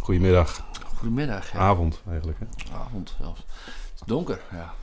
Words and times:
Goedemiddag. 0.00 0.62
Goedemiddag. 0.96 1.52
Ja. 1.52 1.58
Avond 1.58 2.00
eigenlijk. 2.10 2.38
Hè? 2.38 2.46
Avond 2.76 3.14
zelfs. 3.20 3.38
Het 3.64 3.94
is 3.94 4.00
donker, 4.06 4.40
ja. 4.50 4.74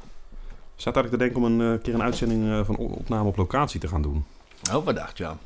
Ik 0.76 0.84
zat 0.84 0.96
eigenlijk 0.96 1.12
te 1.12 1.18
denken 1.18 1.38
om 1.54 1.60
een 1.60 1.74
eh, 1.78 1.84
keer 1.84 1.94
een 1.94 2.02
uitzending 2.04 2.50
eh, 2.52 2.66
van 2.66 2.76
opname 2.76 3.28
op 3.28 3.36
locatie 3.38 3.80
te 3.80 3.88
gaan 3.88 4.02
doen. 4.02 4.26
Oh, 4.74 4.86
wat 4.86 4.96
dacht 4.96 5.18
je 5.18 5.26
aan? 5.28 5.40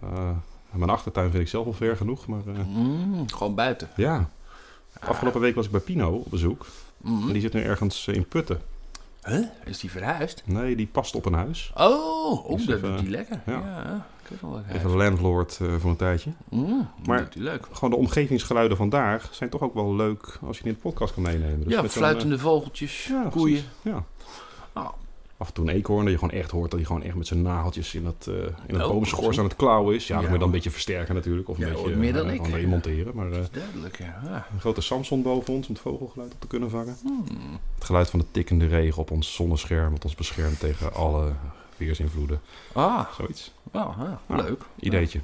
Eh, 0.00 0.30
mijn 0.70 0.90
achtertuin 0.90 1.30
vind 1.30 1.42
ik 1.42 1.48
zelf 1.48 1.66
al 1.66 1.72
ver 1.72 1.96
genoeg, 1.96 2.26
maar 2.26 2.40
Mm, 2.46 3.30
gewoon 3.30 3.54
buiten. 3.54 3.88
ja. 3.96 4.30
Afgelopen 5.00 5.40
week 5.40 5.54
was 5.54 5.64
ik 5.64 5.70
bij 5.70 5.80
Pino 5.80 6.10
op 6.14 6.30
bezoek. 6.30 6.66
Mm. 6.96 7.26
En 7.26 7.32
die 7.32 7.42
zit 7.42 7.52
nu 7.52 7.62
ergens 7.62 8.06
in 8.06 8.28
Putten. 8.28 8.62
Huh? 9.22 9.46
Is 9.64 9.78
die 9.78 9.90
verhuisd? 9.90 10.42
Nee, 10.44 10.76
die 10.76 10.86
past 10.86 11.14
op 11.14 11.24
een 11.24 11.32
huis. 11.32 11.72
Oh, 11.76 12.50
oh 12.50 12.66
dat 12.66 12.80
doet 12.80 13.00
hij 13.00 13.08
lekker. 13.08 13.40
Ja, 13.46 13.52
ja. 13.52 14.06
Even 14.72 14.96
landlord 14.96 15.58
eh, 15.62 15.74
voor 15.78 15.90
een 15.90 15.96
tijdje. 15.96 16.30
Mm, 16.50 16.88
Maar- 17.06 17.28
leuk. 17.34 17.66
Gewoon 17.72 17.90
de 17.90 17.96
omgevingsgeluiden 17.96 18.76
vandaag 18.76 19.28
zijn 19.30 19.50
toch 19.50 19.62
ook 19.62 19.74
wel 19.74 19.94
leuk 19.94 20.38
als 20.46 20.56
je 20.56 20.62
die 20.62 20.72
in 20.72 20.78
de 20.82 20.88
podcast 20.88 21.14
kan 21.14 21.22
meenemen. 21.22 21.62
Dus 21.64 21.72
ja, 21.72 21.88
fluitende 21.88 22.38
vogeltjes, 22.38 23.04
eh, 23.04 23.10
ja, 23.10 23.28
koeien. 23.30 23.62
Ja. 23.82 24.04
Ah. 24.72 24.88
Af 25.36 25.48
en 25.48 25.54
toe 25.54 25.68
een 25.68 25.74
eekhoorn, 25.74 26.02
dat 26.04 26.12
je 26.12 26.18
gewoon 26.18 26.34
echt 26.40 26.50
hoort 26.50 26.70
dat 26.70 26.78
hij 26.78 26.88
gewoon 26.88 27.02
echt 27.02 27.14
met 27.14 27.26
zijn 27.26 27.42
nageltjes 27.42 27.94
in 27.94 28.06
het, 28.06 28.26
eh 28.26 28.34
in 28.66 28.74
het 28.74 28.82
Oh, 28.82 28.88
boomschors 28.90 29.38
aan 29.38 29.44
het 29.44 29.56
klauwen 29.56 29.94
is. 29.94 30.06
Ja, 30.06 30.14
dat 30.14 30.22
Ja. 30.24 30.28
moet 30.30 30.32
je 30.32 30.38
dan 30.38 30.48
een 30.48 30.54
beetje 30.54 30.70
versterken 30.70 31.14
natuurlijk. 31.14 31.48
Of 31.48 31.58
een 31.58 31.66
Ja, 31.66 31.72
beetje 31.72 31.96
meer 31.96 32.12
dan 32.12 32.30
ik. 32.30 32.66
monteren. 32.66 33.14
Maar 33.14 33.30
Duidelijk, 33.52 33.98
ja. 33.98 34.20
ja. 34.24 34.46
een 34.52 34.60
grote 34.60 34.80
Samsung 34.80 35.22
boven 35.22 35.54
ons 35.54 35.66
om 35.68 35.72
het 35.74 35.82
vogelgeluid 35.82 36.32
op 36.32 36.40
te 36.40 36.46
kunnen 36.46 36.70
vangen. 36.70 36.96
Hmm. 37.02 37.24
Het 37.74 37.84
geluid 37.84 38.10
van 38.10 38.18
de 38.18 38.24
tikkende 38.30 38.66
regen 38.66 39.00
op 39.02 39.10
ons 39.10 39.34
zonnescherm, 39.34 39.92
wat 39.92 40.04
ons 40.04 40.14
beschermt 40.14 40.60
tegen 40.60 40.94
alle 40.94 41.32
weersinvloeden. 41.78 42.40
Ah, 42.72 43.00
Zoiets. 43.16 43.52
ja, 43.72 43.94
Ja. 44.28 44.36
leuk. 44.36 44.60
Ideetje. 44.80 45.20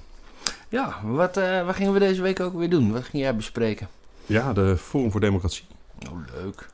Ja, 0.69 1.01
wat, 1.03 1.37
eh, 1.37 1.65
wat 1.67 1.75
gingen 1.75 1.93
we 1.93 1.99
deze 1.99 2.23
week 2.23 2.41
ook 2.41 2.55
weer 2.59 2.71
doen? 2.71 2.93
Wat 2.93 3.05
ging 3.05 3.23
jij 3.23 3.37
bespreken? 3.37 3.89
Ja, 4.27 4.53
de 4.53 4.77
Forum 4.77 5.11
voor 5.11 5.21
Democratie. 5.21 5.65
Oh, 6.11 6.19
leuk. 6.43 6.69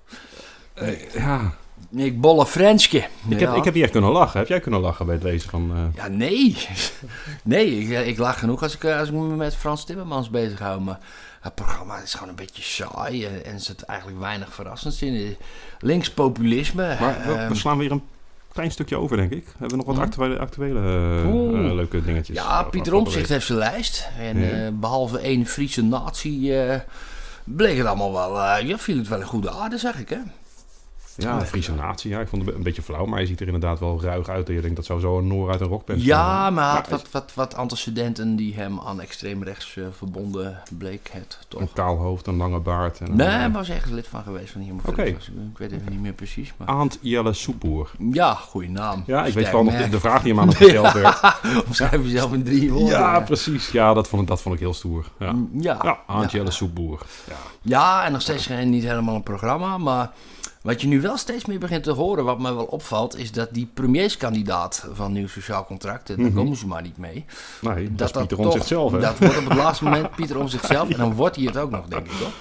ja, 1.14 1.54
Ik 1.96 2.20
bolle 2.20 2.46
Frenske. 2.46 3.06
ik 3.28 3.40
heb, 3.40 3.54
ik 3.54 3.64
heb 3.64 3.74
niet 3.74 3.82
echt 3.82 3.92
kunnen 3.92 4.10
lachen. 4.10 4.38
Heb 4.38 4.48
jij 4.48 4.60
kunnen 4.60 4.80
lachen 4.80 5.06
bij 5.06 5.14
het 5.14 5.24
lezen 5.24 5.50
van... 5.50 5.70
eh, 5.74 5.94
Ja, 5.94 6.08
nee. 6.08 6.56
Nee, 7.42 7.78
ik, 7.78 8.06
ik 8.06 8.18
lach 8.18 8.38
genoeg 8.38 8.62
als 8.62 8.74
ik, 8.74 8.84
eh, 8.84 8.98
als 8.98 9.08
ik 9.08 9.14
me 9.14 9.20
met 9.36 9.56
Frans 9.56 9.84
Timmermans 9.84 10.30
bezig 10.30 10.58
hou. 10.58 10.80
Maar 10.80 10.98
het 11.40 11.54
programma 11.54 11.98
is 11.98 12.14
gewoon 12.14 12.28
een 12.28 12.34
beetje 12.34 12.62
saai. 12.62 13.24
En, 13.26 13.44
en 13.44 13.52
er 13.54 13.60
zit 13.60 13.82
eigenlijk 13.82 14.20
weinig 14.20 14.54
verrassends 14.54 15.02
in. 15.02 15.36
Linkspopulisme. 15.78 16.96
Maar 17.00 17.22
we, 17.26 17.32
ehm, 17.32 17.48
we 17.48 17.54
slaan 17.54 17.78
weer 17.78 17.90
een 17.90 18.02
klein 18.52 18.70
stukje 18.70 18.96
over, 18.96 19.16
denk 19.16 19.30
ik. 19.32 19.44
Hebben 19.58 19.78
we 19.78 19.84
nog 19.84 19.96
wat 19.96 20.04
actuele, 20.06 20.38
actuele 20.38 20.80
eh, 20.80 21.66
eh, 21.68 21.74
leuke 21.74 22.02
dingetjes? 22.04 22.36
ja, 22.36 22.62
Pieter 22.62 22.94
Omtzigt 22.94 23.28
heeft 23.28 23.46
zijn 23.46 23.58
lijst. 23.58 24.08
En 24.18 24.38
Ja. 24.40 24.66
eh, 24.66 24.72
behalve 24.72 25.18
één 25.18 25.46
Friese 25.46 25.82
natie... 25.82 26.62
eh, 26.64 26.80
bleek 27.44 27.76
het 27.78 27.86
allemaal 27.86 28.12
wel... 28.12 28.58
ja, 28.58 28.78
viel 28.78 28.96
het 28.96 29.08
wel 29.08 29.20
in 29.20 29.26
goede 29.26 29.50
aarde, 29.50 29.78
zeg 29.78 29.98
ik, 29.98 30.08
hè? 30.08 30.18
Ja, 31.16 31.38
de 31.38 31.46
Friese 31.46 31.74
natie. 31.74 32.10
Ja, 32.10 32.20
ik 32.20 32.28
vond 32.28 32.46
het 32.46 32.54
een 32.54 32.62
beetje 32.62 32.82
flauw, 32.82 33.04
maar 33.04 33.18
hij 33.18 33.26
ziet 33.26 33.40
er 33.40 33.46
inderdaad 33.46 33.78
wel 33.78 34.02
ruig 34.02 34.28
uit. 34.28 34.48
En 34.48 34.54
je 34.54 34.60
denkt 34.60 34.76
dat 34.76 34.84
zou 34.84 35.00
zo 35.00 35.18
een 35.18 35.26
Noor 35.26 35.50
uit 35.50 35.60
een 35.60 35.66
rockband 35.66 36.04
Ja, 36.04 36.50
maar 36.50 36.64
hij 36.64 36.74
had 36.74 36.88
wat, 36.88 37.10
wat, 37.10 37.34
wat 37.34 37.54
antecedenten 37.54 38.36
die 38.36 38.54
hem 38.54 38.80
aan 38.80 39.00
extreemrechts 39.00 39.76
eh, 39.76 39.84
verbonden 39.96 40.62
bleek 40.78 41.10
het, 41.12 41.38
toch? 41.48 41.60
Een 41.60 41.72
kaal 41.72 41.96
hoofd, 41.96 42.26
een 42.26 42.36
lange 42.36 42.58
baard. 42.58 43.00
En 43.00 43.16
Nee, 43.16 43.26
eh, 43.26 43.34
hij 43.34 43.50
was 43.50 43.68
ergens 43.68 43.92
lid 43.92 44.06
van 44.06 44.22
geweest 44.22 44.52
van 44.52 44.60
hier. 44.60 44.72
Oké. 44.84 45.02
Ik 45.02 45.18
weet 45.56 45.72
even 45.72 45.90
niet 45.90 46.00
meer 46.00 46.12
precies. 46.12 46.52
Maar... 46.56 46.68
Aant 46.68 46.98
Jelle 47.00 47.32
Soepoer. 47.32 47.90
Ja, 48.12 48.34
goede 48.34 48.68
naam. 48.68 49.02
Ja, 49.06 49.24
ik 49.24 49.34
weet 49.34 49.48
vooral 49.48 49.64
nog 49.64 49.88
de, 49.88 50.00
vraag 50.00 50.22
die 50.22 50.32
hem 50.32 50.40
aan 50.40 50.48
het 50.48 50.56
gesteld 50.56 50.92
werd. 50.92 51.20
Omschrijf 51.66 52.02
jezelf 52.02 52.32
in 52.32 52.42
drie 52.42 52.72
woorden. 52.72 52.98
Ja, 52.98 53.20
precies. 53.20 53.70
Ja, 53.70 53.94
dat 53.94 54.08
vond 54.08 54.22
ik, 54.22 54.28
dat 54.28 54.42
vond 54.42 54.54
ik 54.54 54.60
heel 54.60 54.74
stoer. 54.74 55.10
Ja, 55.18 55.34
Ja, 55.52 55.78
ja 55.82 55.98
Aant 56.06 56.30
ja. 56.30 56.38
Jelle 56.38 56.50
Soepoer. 56.50 57.00
Ja. 57.28 57.36
Ja, 57.62 58.04
en 58.04 58.12
nog 58.12 58.22
steeds 58.22 58.46
geen, 58.46 58.70
niet 58.70 58.84
helemaal 58.84 59.14
een 59.14 59.22
programma. 59.22 59.78
Maar 59.78 60.10
wat 60.62 60.80
je 60.80 60.86
nu 60.86 61.00
wel 61.00 61.16
steeds 61.16 61.44
meer 61.44 61.58
begint 61.58 61.82
te 61.82 61.90
horen, 61.92 62.24
wat 62.24 62.38
mij 62.38 62.54
wel 62.54 62.64
opvalt, 62.64 63.16
is 63.18 63.32
dat 63.32 63.48
die 63.52 63.68
premierskandidaat 63.74 64.88
van 64.92 65.12
Nieuw 65.12 65.26
Sociaal 65.28 65.64
Contract, 65.64 66.06
daar 66.06 66.20
Mhm. 66.20 66.34
komen 66.34 66.56
ze 66.56 66.66
maar 66.66 66.82
niet 66.82 66.96
mee. 66.98 67.24
Nee, 67.60 67.94
dat, 67.94 68.06
is 68.06 68.12
Pieter 68.12 68.36
toch- 68.36 68.46
Omtzigt 68.46 68.66
zelf, 68.66 68.92
hè? 68.92 68.98
Dat 69.00 69.18
wordt 69.18 69.38
op 69.38 69.44
het 69.48 69.54
laatste 69.58 69.84
moment 69.84 70.10
Pieter 70.16 70.38
om 70.38 70.48
zichzelf. 70.48 70.88
En 70.90 70.98
dan 70.98 71.14
wordt 71.14 71.36
hij 71.36 71.44
het 71.44 71.56
ook 71.56 71.70
nog, 71.70 71.86
denk 71.86 72.06
ik, 72.06 72.12
toch? 72.12 72.32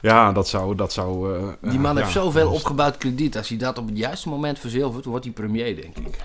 Ja, 0.00 0.32
dat 0.32 0.48
zou... 0.48 0.74
Dat 0.74 0.92
zou 0.92 1.34
eh, 1.36 1.48
Die 1.70 1.78
man 1.78 1.94
ja, 1.94 2.00
heeft 2.00 2.12
zoveel 2.12 2.44
dat 2.44 2.54
opgebouwd 2.54 2.96
krediet. 2.96 3.36
Als 3.36 3.48
hij 3.48 3.58
dat 3.58 3.78
op 3.78 3.86
het 3.86 3.98
juiste 3.98 4.28
moment 4.28 4.58
verzilvert, 4.58 5.04
wordt 5.04 5.24
hij 5.24 5.34
premier, 5.34 5.76
denk 5.76 5.96
ik. 5.98 6.18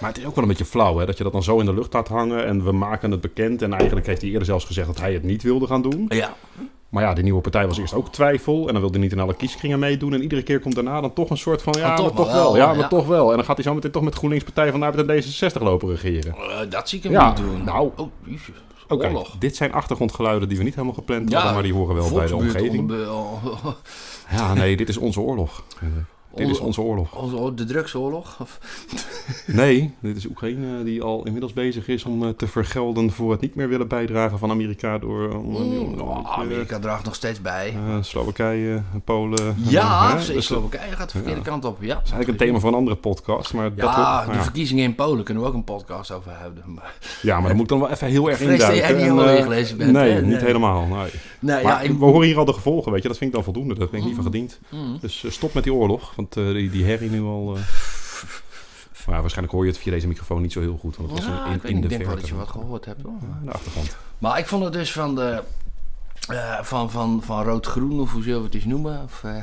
Maar 0.00 0.08
het 0.10 0.18
is 0.18 0.24
ook 0.26 0.34
wel 0.34 0.44
een 0.44 0.50
beetje 0.50 0.64
flauw, 0.64 0.98
hè? 0.98 1.06
Dat 1.06 1.16
je 1.18 1.22
dat 1.24 1.32
dan 1.32 1.42
zo 1.42 1.58
in 1.58 1.66
de 1.66 1.74
lucht 1.74 1.92
laat 1.92 2.08
hangen 2.08 2.46
en 2.46 2.64
we 2.64 2.72
maken 2.72 3.10
het 3.10 3.20
bekend. 3.20 3.62
En 3.62 3.72
eigenlijk 3.72 4.06
heeft 4.06 4.20
hij 4.20 4.30
eerder 4.30 4.46
zelfs 4.46 4.64
gezegd 4.64 4.86
dat 4.86 4.98
hij 5.00 5.12
het 5.12 5.22
niet 5.22 5.42
wilde 5.42 5.66
gaan 5.66 5.82
doen. 5.82 6.04
Ja, 6.08 6.34
Maar 6.96 7.04
ja, 7.04 7.14
de 7.14 7.22
nieuwe 7.22 7.40
partij 7.40 7.66
was 7.66 7.78
eerst 7.78 7.94
ook 7.94 8.12
twijfel. 8.12 8.58
En 8.66 8.72
dan 8.72 8.80
wilde 8.82 8.92
hij 8.98 9.02
niet 9.02 9.12
in 9.12 9.20
alle 9.20 9.34
kieskringen 9.34 9.78
meedoen. 9.78 10.12
En 10.14 10.22
iedere 10.22 10.42
keer 10.42 10.60
komt 10.60 10.74
daarna 10.74 11.00
dan 11.00 11.12
toch 11.12 11.30
een 11.30 11.36
soort 11.36 11.62
van... 11.62 11.74
Ja, 11.78 11.96
toch 11.96 12.06
maar 12.06 12.14
toch 12.16 12.32
wel. 12.32 12.42
wel, 12.52 12.56
Ja, 12.56 12.66
maar 12.66 12.76
ja. 12.78 12.88
toch 12.88 13.06
wel. 13.06 13.30
En 13.30 13.36
dan 13.36 13.44
gaat 13.44 13.56
hij 13.56 13.64
zo 13.64 13.74
meteen 13.74 13.90
toch 13.90 14.02
met 14.02 14.14
GroenLinks 14.14 14.44
Partij 14.44 14.70
van 14.70 14.80
de 14.80 14.86
Arbeid 14.86 15.08
en 15.26 15.50
D66 15.52 15.62
lopen 15.62 15.88
regeren. 15.88 16.34
eh, 16.36 16.70
dat 16.70 16.88
zie 16.88 16.98
ik 16.98 17.04
hem 17.04 17.12
Ja, 17.12 17.28
niet 17.28 17.36
doen. 17.36 17.64
nou. 17.64 17.90
oh. 17.96 18.06
Oké, 18.88 19.06
Oorlog. 19.06 19.36
dit 19.38 19.56
zijn 19.56 19.72
achtergrondgeluiden 19.72 20.48
die 20.48 20.58
we 20.58 20.64
niet 20.64 20.74
helemaal 20.74 20.94
gepland 20.94 21.32
hadden. 21.32 21.52
Maar 21.54 21.62
die 21.62 21.72
horen 21.74 21.94
wel 21.94 22.12
bij 22.12 22.26
de 22.26 22.36
omgeving. 22.36 22.78
onder- 22.78 23.06
Ja, 24.36 24.54
nee, 24.54 24.76
dit 24.76 24.88
is 24.88 24.96
onze 24.96 25.20
oorlog. 25.20 25.64
Dit 26.36 26.48
is 26.48 26.58
onze 26.58 26.80
oorlog. 26.80 27.14
onze- 27.14 27.54
de 27.54 27.64
drugsoorlog? 27.64 28.36
Of, 28.40 28.58
Nee, 29.46 29.94
dit 30.00 30.16
is 30.16 30.26
Oekraïne 30.26 30.84
die 30.84 31.02
al 31.02 31.24
inmiddels 31.24 31.52
bezig 31.52 31.88
is 31.88 32.04
om 32.04 32.22
eh, 32.24 32.28
te 32.28 32.46
vergelden 32.48 33.10
voor 33.10 33.30
het 33.30 33.40
niet 33.40 33.54
meer 33.54 33.68
willen 33.68 33.88
bijdragen 33.88 34.38
van 34.38 34.50
Amerika 34.50 34.98
door 34.98 35.28
om, 35.34 35.56
om- 35.56 35.78
om- 35.78 36.00
om- 36.00 36.00
oh, 36.00 36.38
Amerika 36.38 36.78
draagt 36.78 37.04
nog 37.04 37.14
steeds 37.14 37.40
bij. 37.40 37.74
eh, 37.88 37.96
Slowakije, 38.02 38.82
Polen. 39.04 39.56
ja. 39.68 40.14
Dus 40.14 40.32
dat 40.32 40.42
Slowakije 40.42 40.92
gaat 40.92 41.06
de 41.06 41.12
verkeerde 41.18 41.40
ja. 41.40 41.46
kant 41.46 41.64
op. 41.64 41.76
Ja, 41.80 41.86
is 41.94 42.10
eigenlijk 42.10 42.28
een 42.28 42.36
thema 42.46 42.58
voor 42.58 42.68
een 42.68 42.74
andere 42.76 42.96
podcast. 42.96 43.52
Maar 43.54 43.74
dat 43.74 43.84
Ja, 43.94 44.14
wordt- 44.14 44.30
de 44.30 44.36
ja. 44.36 44.42
verkiezingen 44.42 44.84
in 44.84 44.94
Polen 44.94 45.24
kunnen 45.24 45.42
we 45.42 45.48
ook 45.48 45.54
een 45.54 45.64
podcast 45.64 46.10
over 46.12 46.30
hebben. 46.38 46.64
Ja, 47.22 47.38
maar 47.38 47.46
dan 47.48 47.52
moet 47.56 47.62
ik 47.64 47.68
dan 47.68 47.80
wel 47.80 47.90
even 47.90 48.08
heel 48.08 48.28
erg 48.28 48.36
Vrees 48.46 48.58
dat 48.60 48.68
induiken. 48.68 48.76
jij 48.88 48.92
niet 48.92 49.02
helemaal 49.02 49.24
eh, 49.58 49.76
bent, 49.76 49.92
Nee, 49.92 50.22
niet 50.22 50.40
helemaal. 50.40 50.86
Nee. 50.86 51.62
Maar 51.64 51.84
ja, 51.84 51.92
we 51.98 52.04
horen 52.04 52.26
hier 52.26 52.38
al 52.38 52.44
de 52.44 52.52
gevolgen, 52.52 52.92
weet 52.92 53.02
je. 53.02 53.08
Dat 53.08 53.16
vind 53.18 53.30
ik 53.30 53.36
dan 53.36 53.44
voldoende. 53.44 53.74
Dat 53.74 53.88
vind 53.90 54.02
ik 54.02 54.08
niet 54.08 54.16
van 54.16 54.24
Mm. 54.24 54.30
gediend. 54.32 54.58
Mm. 54.70 54.98
Dus 55.00 55.24
eh, 55.24 55.30
stop 55.30 55.54
met 55.54 55.64
die 55.64 55.72
oorlog. 55.74 56.12
Want 56.34 56.48
eh, 56.48 56.54
die, 56.54 56.70
die 56.70 56.84
herrie 56.84 57.10
nu 57.10 57.22
al... 57.22 57.56
eh, 57.56 57.62
Maar 59.06 59.20
waarschijnlijk 59.20 59.54
hoor 59.56 59.64
je 59.64 59.70
het 59.70 59.80
via 59.80 59.92
deze 59.92 60.06
microfoon 60.08 60.42
niet 60.42 60.52
zo 60.52 60.60
heel 60.60 60.76
goed. 60.80 60.96
Want 60.96 61.10
het 61.10 61.18
was 61.18 61.26
Ja, 61.28 61.46
in, 61.46 61.52
ik, 61.54 61.62
de 61.62 61.68
ik 61.68 61.88
denk 61.88 62.04
wel 62.04 62.14
dat 62.16 62.28
je 62.28 62.34
wat 62.34 62.48
gehoord 62.48 62.84
hebt. 62.84 63.02
Hoor. 63.02 63.12
Ja, 63.20 63.26
aan 63.38 63.44
de 63.44 63.52
achtergrond. 63.52 63.96
Maar 64.18 64.38
ik 64.38 64.46
vond 64.46 64.64
het 64.64 64.72
dus 64.72 64.92
van 64.92 65.14
de... 65.14 65.42
eh, 66.28 66.62
van, 66.62 66.90
van, 66.90 67.22
van 67.24 67.42
rood-groen, 67.44 68.00
of 68.00 68.12
hoe 68.12 68.22
zullen 68.22 68.38
we 68.38 68.44
het 68.44 68.54
eens 68.54 68.64
noemen? 68.64 69.02
Of, 69.04 69.20
eh, 69.24 69.36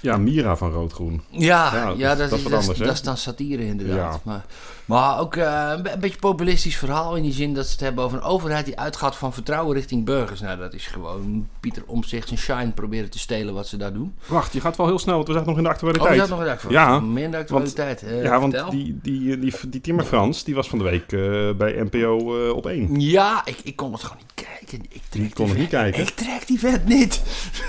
Ja, 0.00 0.16
Mira 0.16 0.56
van 0.56 0.70
Rood-Groen. 0.70 1.22
ja, 1.30 1.74
Ja, 1.74 1.94
ja, 1.96 2.14
dat- 2.14 2.32
is, 2.32 2.36
is 2.36 2.42
wat 2.42 2.52
dat, 2.52 2.60
anders, 2.60 2.78
dat 2.78 2.92
is 2.92 3.02
dan 3.02 3.16
satire 3.16 3.66
inderdaad. 3.66 4.14
Ja. 4.14 4.20
Maar, 4.22 4.44
maar 4.90 5.18
ook 5.20 5.36
eh, 5.36 5.70
een, 5.76 5.82
be- 5.82 5.90
een 5.92 6.00
beetje 6.00 6.18
populistisch 6.18 6.76
verhaal 6.76 7.16
in 7.16 7.22
die 7.22 7.32
zin 7.32 7.54
dat 7.54 7.64
ze 7.66 7.72
het 7.72 7.80
hebben 7.80 8.04
over 8.04 8.16
een 8.18 8.24
overheid 8.24 8.64
die 8.64 8.78
uitgaat 8.78 9.16
van 9.16 9.32
vertrouwen 9.32 9.76
richting 9.76 10.04
burgers. 10.04 10.40
Nou, 10.40 10.58
dat 10.58 10.74
is 10.74 10.86
gewoon 10.86 11.48
Pieter 11.60 11.82
Omtzigt 11.86 12.26
zijn 12.28 12.40
shine 12.40 12.70
proberen 12.70 13.10
te 13.10 13.18
stelen 13.18 13.54
wat 13.54 13.66
ze 13.68 13.76
daar 13.76 13.92
doen. 13.92 14.14
Wacht, 14.26 14.52
je 14.52 14.60
gaat 14.60 14.76
wel 14.76 14.86
heel 14.86 14.98
snel, 14.98 15.14
want 15.14 15.26
we 15.26 15.32
zaten 15.32 15.48
nog 15.48 15.56
in 15.56 15.62
de 15.62 15.68
Oh, 15.68 15.74
actualiteit. 15.74 16.12
is 16.12 16.18
dat 16.18 16.28
nog 16.28 16.38
een 16.38 16.44
dag 16.44 16.60
voor? 16.60 16.70
Ja, 16.72 17.00
Meer 17.00 17.24
in 17.24 17.30
de 17.30 17.36
actualiteit. 17.36 18.02
eh, 18.02 18.22
ja, 18.22 18.40
want 18.40 18.70
die, 18.70 18.98
die, 19.02 19.38
die, 19.38 19.54
die 19.68 19.80
Timmer 19.80 20.04
Frans, 20.04 20.44
die 20.44 20.54
was 20.54 20.68
van 20.68 20.78
de 20.78 20.84
week 20.84 21.12
eh, 21.12 21.50
bij 21.56 21.88
NPO 21.90 22.16
op 22.52 22.66
1. 22.66 23.00
Ja, 23.00 23.42
ik, 23.44 23.56
ik 23.64 23.76
kon 23.76 23.92
het 23.92 24.02
gewoon 24.02 24.18
niet 24.22 24.46
kijken. 24.48 24.84
Ik 24.88 25.02
trek 25.08 25.22
Je 25.28 25.32
kon 25.34 25.48
het 25.48 25.58
niet 25.58 25.68
vet- 25.68 25.78
kijken? 25.80 26.02
Ik 26.02 26.08
trek 26.10 26.46
die 26.46 26.58
vet 26.58 26.86
niet. 26.86 27.22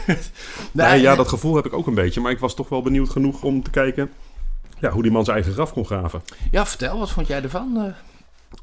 Nee, 0.72 1.02
ja, 1.02 1.16
dat 1.16 1.28
gevoel 1.28 1.56
heb 1.56 1.66
ik 1.66 1.74
ook 1.74 1.88
een 1.88 1.94
beetje. 1.94 2.22
Maar 2.22 2.32
ik 2.32 2.40
was 2.40 2.56
toch 2.56 2.70
wel 2.70 2.82
benieuwd 2.82 3.10
genoeg 3.10 3.44
om 3.44 3.64
te 3.64 3.70
kijken 3.70 4.10
ja, 4.82 4.90
hoe 4.90 5.04
die 5.04 5.12
man 5.12 5.24
zijn 5.24 5.36
eigen 5.36 5.54
graf 5.54 5.74
kon 5.74 5.86
graven. 5.86 6.22
ja, 6.52 6.66
vertel, 6.66 7.00
wat 7.00 7.12
vond 7.12 7.28
jij 7.28 7.44
ervan? 7.44 7.78
Eh, 7.78 7.94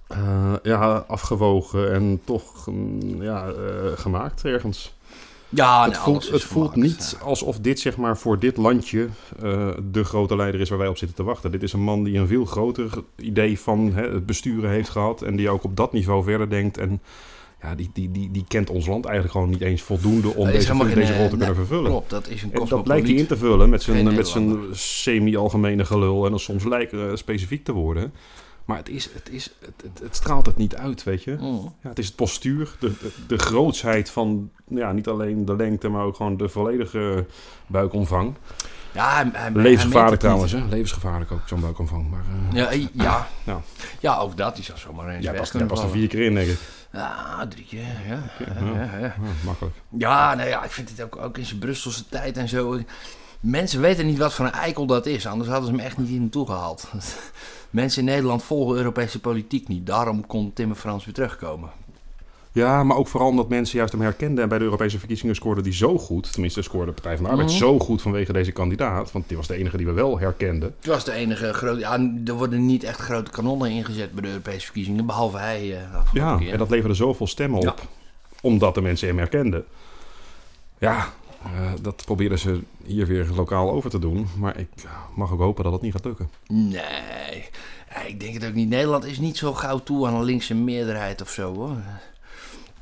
Eh, 0.09 0.55
ja, 0.63 1.05
afgewogen 1.09 1.93
en 1.93 2.21
toch 2.25 2.67
mm, 2.67 3.23
ja, 3.23 3.49
eh, 3.49 3.93
gemaakt 3.95 4.45
ergens. 4.45 4.97
ja, 5.49 5.83
het 5.83 5.93
nee, 5.93 6.01
voelt, 6.01 6.31
het 6.31 6.45
voelt 6.45 6.73
gemaakt, 6.73 6.91
niet 6.91 7.17
ja. 7.19 7.25
alsof 7.25 7.59
dit 7.59 7.81
zeg 7.81 7.97
maar 7.97 8.19
voor 8.19 8.39
dit 8.39 8.57
landje 8.57 9.09
de 9.83 10.05
grote 10.05 10.37
leider 10.37 10.61
is 10.61 10.69
waar 10.69 10.79
wij 10.79 10.89
op 10.89 10.97
zitten 10.97 11.17
te 11.17 11.23
wachten. 11.23 11.51
Dit 11.51 11.63
is 11.63 11.73
een 11.73 11.83
man 11.83 12.03
die 12.03 12.19
een 12.19 12.27
veel 12.27 12.45
groter 12.45 12.91
idee 13.17 13.61
van 13.61 13.93
hè, 13.93 14.11
het 14.11 14.27
besturen 14.27 14.71
heeft 14.71 14.89
gehad. 14.89 15.23
En 15.23 15.37
die 15.37 15.51
ook 15.51 15.65
op 15.65 15.77
dat 15.77 15.93
niveau 15.93 16.25
verder 16.25 16.51
denkt. 16.51 16.79
En 16.79 17.01
ja, 17.63 17.75
die, 17.75 17.91
die, 17.93 18.11
die, 18.11 18.31
die 18.31 18.45
kent 18.49 18.71
ons 18.71 18.87
land 18.87 19.05
eigenlijk 19.05 19.35
gewoon 19.35 19.51
niet 19.51 19.61
eens 19.61 19.83
voldoende 19.83 20.29
om 20.35 20.45
Dat 20.45 20.55
is 20.55 20.67
deze, 20.67 20.95
deze 20.95 21.17
rol 21.17 21.29
te 21.29 21.33
eh, 21.33 21.39
kunnen 21.39 21.55
vervullen. 21.55 21.91
Klopt, 21.91 22.11
dat 22.11 22.29
is 22.29 22.43
een 22.43 22.53
En 22.53 22.65
dat 22.69 22.85
blijkt 22.85 23.07
hij 23.07 23.17
in 23.17 23.27
te 23.27 23.37
vullen 23.37 23.69
met 23.69 23.83
zijn, 23.83 24.15
met 24.15 24.29
zijn 24.29 24.59
semi-algemene 24.73 25.85
gelul 25.85 26.25
en 26.25 26.31
dan 26.31 26.41
soms 26.41 26.65
lijkt 26.65 26.93
eh, 26.93 27.01
specifiek 27.15 27.65
te 27.65 27.73
worden. 27.73 28.13
Maar 28.65 28.77
het, 28.77 28.89
is, 28.89 29.11
het, 29.13 29.31
is, 29.31 29.53
het, 29.61 29.83
het, 29.83 30.01
het 30.03 30.17
straalt 30.17 30.47
het 30.47 30.57
niet 30.57 30.77
uit, 30.77 31.05
weet 31.05 31.23
je. 31.23 31.37
Mm. 31.41 31.75
Ja, 31.83 31.89
het 31.89 31.99
is 31.99 32.07
het 32.07 32.17
postuur, 32.17 32.77
de, 32.81 32.93
de, 33.01 33.11
de 33.27 33.39
grootsheid 33.39 34.11
van 34.11 34.51
ja, 34.69 34.93
niet 34.93 35.09
alleen 35.09 35.45
de 35.45 35.57
lengte, 35.57 35.89
maar 35.89 36.05
ook 36.05 36.17
gewoon 36.17 36.37
de 36.37 36.49
volledige 36.49 37.27
buikomvang. 37.67 38.35
Ja, 38.93 39.15
hij, 39.15 39.31
hij, 39.33 39.53
hij 39.53 39.63
Levensgevaarlijk 39.63 40.21
trouwens, 40.21 40.53
hè? 40.53 40.65
Levensgevaarlijk 40.69 41.33
ook, 41.33 41.41
zo'n 41.47 41.61
buikomvang. 41.61 42.11
Maar 42.11 42.25
uh. 42.51 42.57
Ja, 42.57 42.71
eh, 42.71 42.87
ja. 42.93 43.29
Ja. 43.45 43.61
ja, 44.01 44.19
ook 44.19 44.37
dat. 44.37 44.55
Die 44.55 44.65
zou 44.65 44.79
zomaar 44.79 45.09
eens 45.09 45.25
jij 45.25 45.47
kunnen 45.51 45.69
past 45.69 45.83
er 45.83 45.91
vier 45.91 46.09
keer 46.09 46.23
in, 46.23 46.35
denk 46.35 46.49
ik. 46.49 46.59
Ja, 46.93 47.47
drie 47.47 47.65
keer. 47.65 47.87
Ja, 48.09 48.23
Ja, 48.65 48.99
ja, 48.99 49.15
makkelijk. 49.45 49.77
Ja, 49.89 50.35
nou 50.35 50.49
ja, 50.49 50.65
ik 50.65 50.71
vind 50.71 50.89
het 50.89 51.03
ook, 51.03 51.17
ook 51.17 51.39
in 51.39 51.47
zijn 51.47 51.59
Brusselse 51.59 52.09
tijd 52.09 52.37
en 52.37 52.49
zo. 52.49 52.81
Mensen 53.41 53.81
weten 53.81 54.07
niet 54.07 54.19
wat 54.19 54.35
voor 54.35 54.47
een 54.47 54.53
eikel 54.53 54.87
dat 54.87 55.07
is, 55.07 55.27
anders 55.27 55.51
hadden 55.51 55.69
ze 55.69 55.75
hem 55.75 55.85
echt 55.85 55.99
niet 55.99 56.09
hier 56.09 56.21
naartoe 56.21 56.47
gehaald. 56.47 56.89
Mensen 57.71 58.01
in 58.01 58.09
Nederland 58.09 58.43
volgen 58.43 58.77
Europese 58.77 59.21
politiek 59.21 59.69
niet. 59.69 59.87
Daarom 59.87 60.27
kon 60.27 60.53
Timmer 60.53 60.77
Frans 60.77 61.05
weer 61.05 61.15
terugkomen. 61.15 61.71
Ja, 62.59 62.83
maar 62.85 62.97
ook 62.97 63.09
vooral 63.09 63.29
omdat 63.29 63.49
mensen 63.49 63.79
juist 63.79 63.93
hem 63.93 64.03
herkenden. 64.03 64.43
En 64.43 64.49
bij 64.49 64.59
de 64.59 64.65
Europese 64.65 64.99
verkiezingen 64.99 65.35
scoorde 65.35 65.63
die 65.63 65.73
zo 65.73 65.99
goed. 65.99 66.33
Tenminste, 66.33 66.63
scoorde 66.63 66.87
de 66.87 66.93
Partij 66.93 67.15
van 67.17 67.25
de 67.25 67.31
Arbeid 67.31 67.49
Mhm. 67.49 67.57
zo 67.59 67.79
goed 67.79 68.03
vanwege 68.03 68.33
deze 68.33 68.53
kandidaat. 68.53 69.13
Want 69.13 69.29
die 69.29 69.37
was 69.37 69.47
de 69.47 69.55
enige 69.55 69.77
die 69.77 69.87
we 69.87 69.93
wel 69.93 70.19
herkenden. 70.19 70.75
Het 70.79 70.87
was 70.87 71.05
de 71.05 71.13
enige 71.13 71.53
grote... 71.53 71.79
Ja, 71.81 72.11
er 72.27 72.33
worden 72.35 72.67
niet 72.67 72.85
echt 72.85 73.01
grote 73.01 73.31
kanonnen 73.31 73.71
ingezet 73.71 74.13
bij 74.13 74.23
de 74.23 74.29
Europese 74.29 74.65
verkiezingen, 74.65 75.07
behalve 75.07 75.39
hij 75.39 75.79
afgelopen 75.95 76.31
Ja, 76.31 76.37
keer. 76.39 76.53
en 76.53 76.59
dat 76.59 76.71
leverde 76.71 76.95
zoveel 76.95 77.27
stemmen 77.27 77.61
Ja. 77.61 77.69
op. 77.71 77.81
Omdat 78.43 78.75
de 78.75 78.81
mensen 78.81 79.09
hem 79.09 79.19
herkenden. 79.19 79.65
Ja, 80.79 81.09
eh, 81.43 81.51
dat 81.83 82.03
probeerden 82.05 82.39
ze 82.39 82.61
hier 82.85 83.07
weer 83.07 83.27
lokaal 83.35 83.71
over 83.71 83.91
te 83.91 83.99
doen. 83.99 84.27
Maar 84.39 84.59
ik 84.59 84.69
mag 85.15 85.33
ook 85.33 85.41
hopen 85.41 85.65
dat 85.65 85.73
het 85.73 85.83
niet 85.83 85.93
gaat 85.93 86.05
lukken. 86.05 86.31
Nee, 86.47 87.49
ik 88.07 88.21
denk 88.21 88.35
het 88.35 88.47
ook 88.47 88.55
niet. 88.55 88.69
Nederland 88.69 89.05
is 89.05 89.19
niet 89.19 89.37
zo 89.37 89.53
gauw 89.55 89.79
toe 89.79 90.07
aan 90.07 90.15
een 90.15 90.25
linkse 90.25 90.55
meerderheid 90.55 91.23
of 91.23 91.31
zo, 91.31 91.55
hoor. 91.55 91.77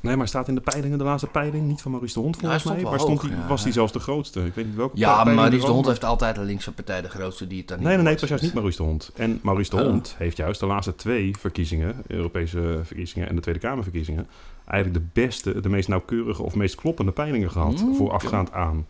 Nee, 0.07 0.15
maar 0.17 0.27
staat 0.27 0.47
in 0.47 0.55
de 0.55 0.61
peilingen, 0.61 0.97
de 0.97 1.03
laatste 1.03 1.27
peiling, 1.27 1.67
niet 1.67 1.81
van 1.81 1.91
Maurice 1.91 2.13
de 2.13 2.19
Hond 2.19 2.37
volgens 2.37 2.63
mij. 2.63 2.81
Waar 2.81 2.99
stond 2.99 3.21
hoog, 3.21 3.29
ja. 3.31 3.47
was 3.47 3.63
hij 3.63 3.71
zelfs 3.71 3.91
de 3.91 3.99
grootste? 3.99 4.45
Ik 4.45 4.53
weet 4.53 4.65
niet 4.65 4.75
welke 4.75 4.97
Ja, 4.97 5.13
peiling 5.13 5.35
Maurice 5.35 5.65
de 5.65 5.71
Hond 5.71 5.81
maar- 5.85 5.93
heeft 5.93 6.05
altijd 6.05 6.37
een 6.37 6.43
linkse 6.43 6.71
partij, 6.71 7.01
de 7.01 7.09
grootste 7.09 7.47
die 7.47 7.57
het 7.57 7.67
dan 7.67 7.77
niet 7.77 7.85
Nee, 7.87 7.95
nee, 7.95 8.03
nee, 8.03 8.11
het 8.13 8.21
was 8.21 8.29
juist 8.29 8.43
niet 8.43 8.53
Maurice 8.53 8.77
de 8.77 8.83
Hond. 8.83 9.11
En 9.15 9.39
Maurice 9.43 9.69
de 9.69 9.75
Oh. 9.75 9.81
Hond 9.89 10.15
heeft 10.17 10.37
juist 10.37 10.59
de 10.59 10.65
laatste 10.65 10.95
twee 10.95 11.35
verkiezingen, 11.39 11.95
Europese 12.07 12.79
verkiezingen 12.83 13.29
en 13.29 13.35
de 13.35 13.41
Tweede 13.41 13.59
Kamerverkiezingen, 13.59 14.27
eigenlijk 14.65 15.03
de 15.03 15.21
beste, 15.21 15.59
de 15.61 15.69
meest 15.69 15.87
nauwkeurige 15.87 16.43
of 16.43 16.55
meest 16.55 16.75
kloppende 16.75 17.11
peilingen 17.11 17.51
gehad 17.51 17.81
Mm, 17.81 17.95
voorafgaand 17.95 18.51
aan. 18.51 18.85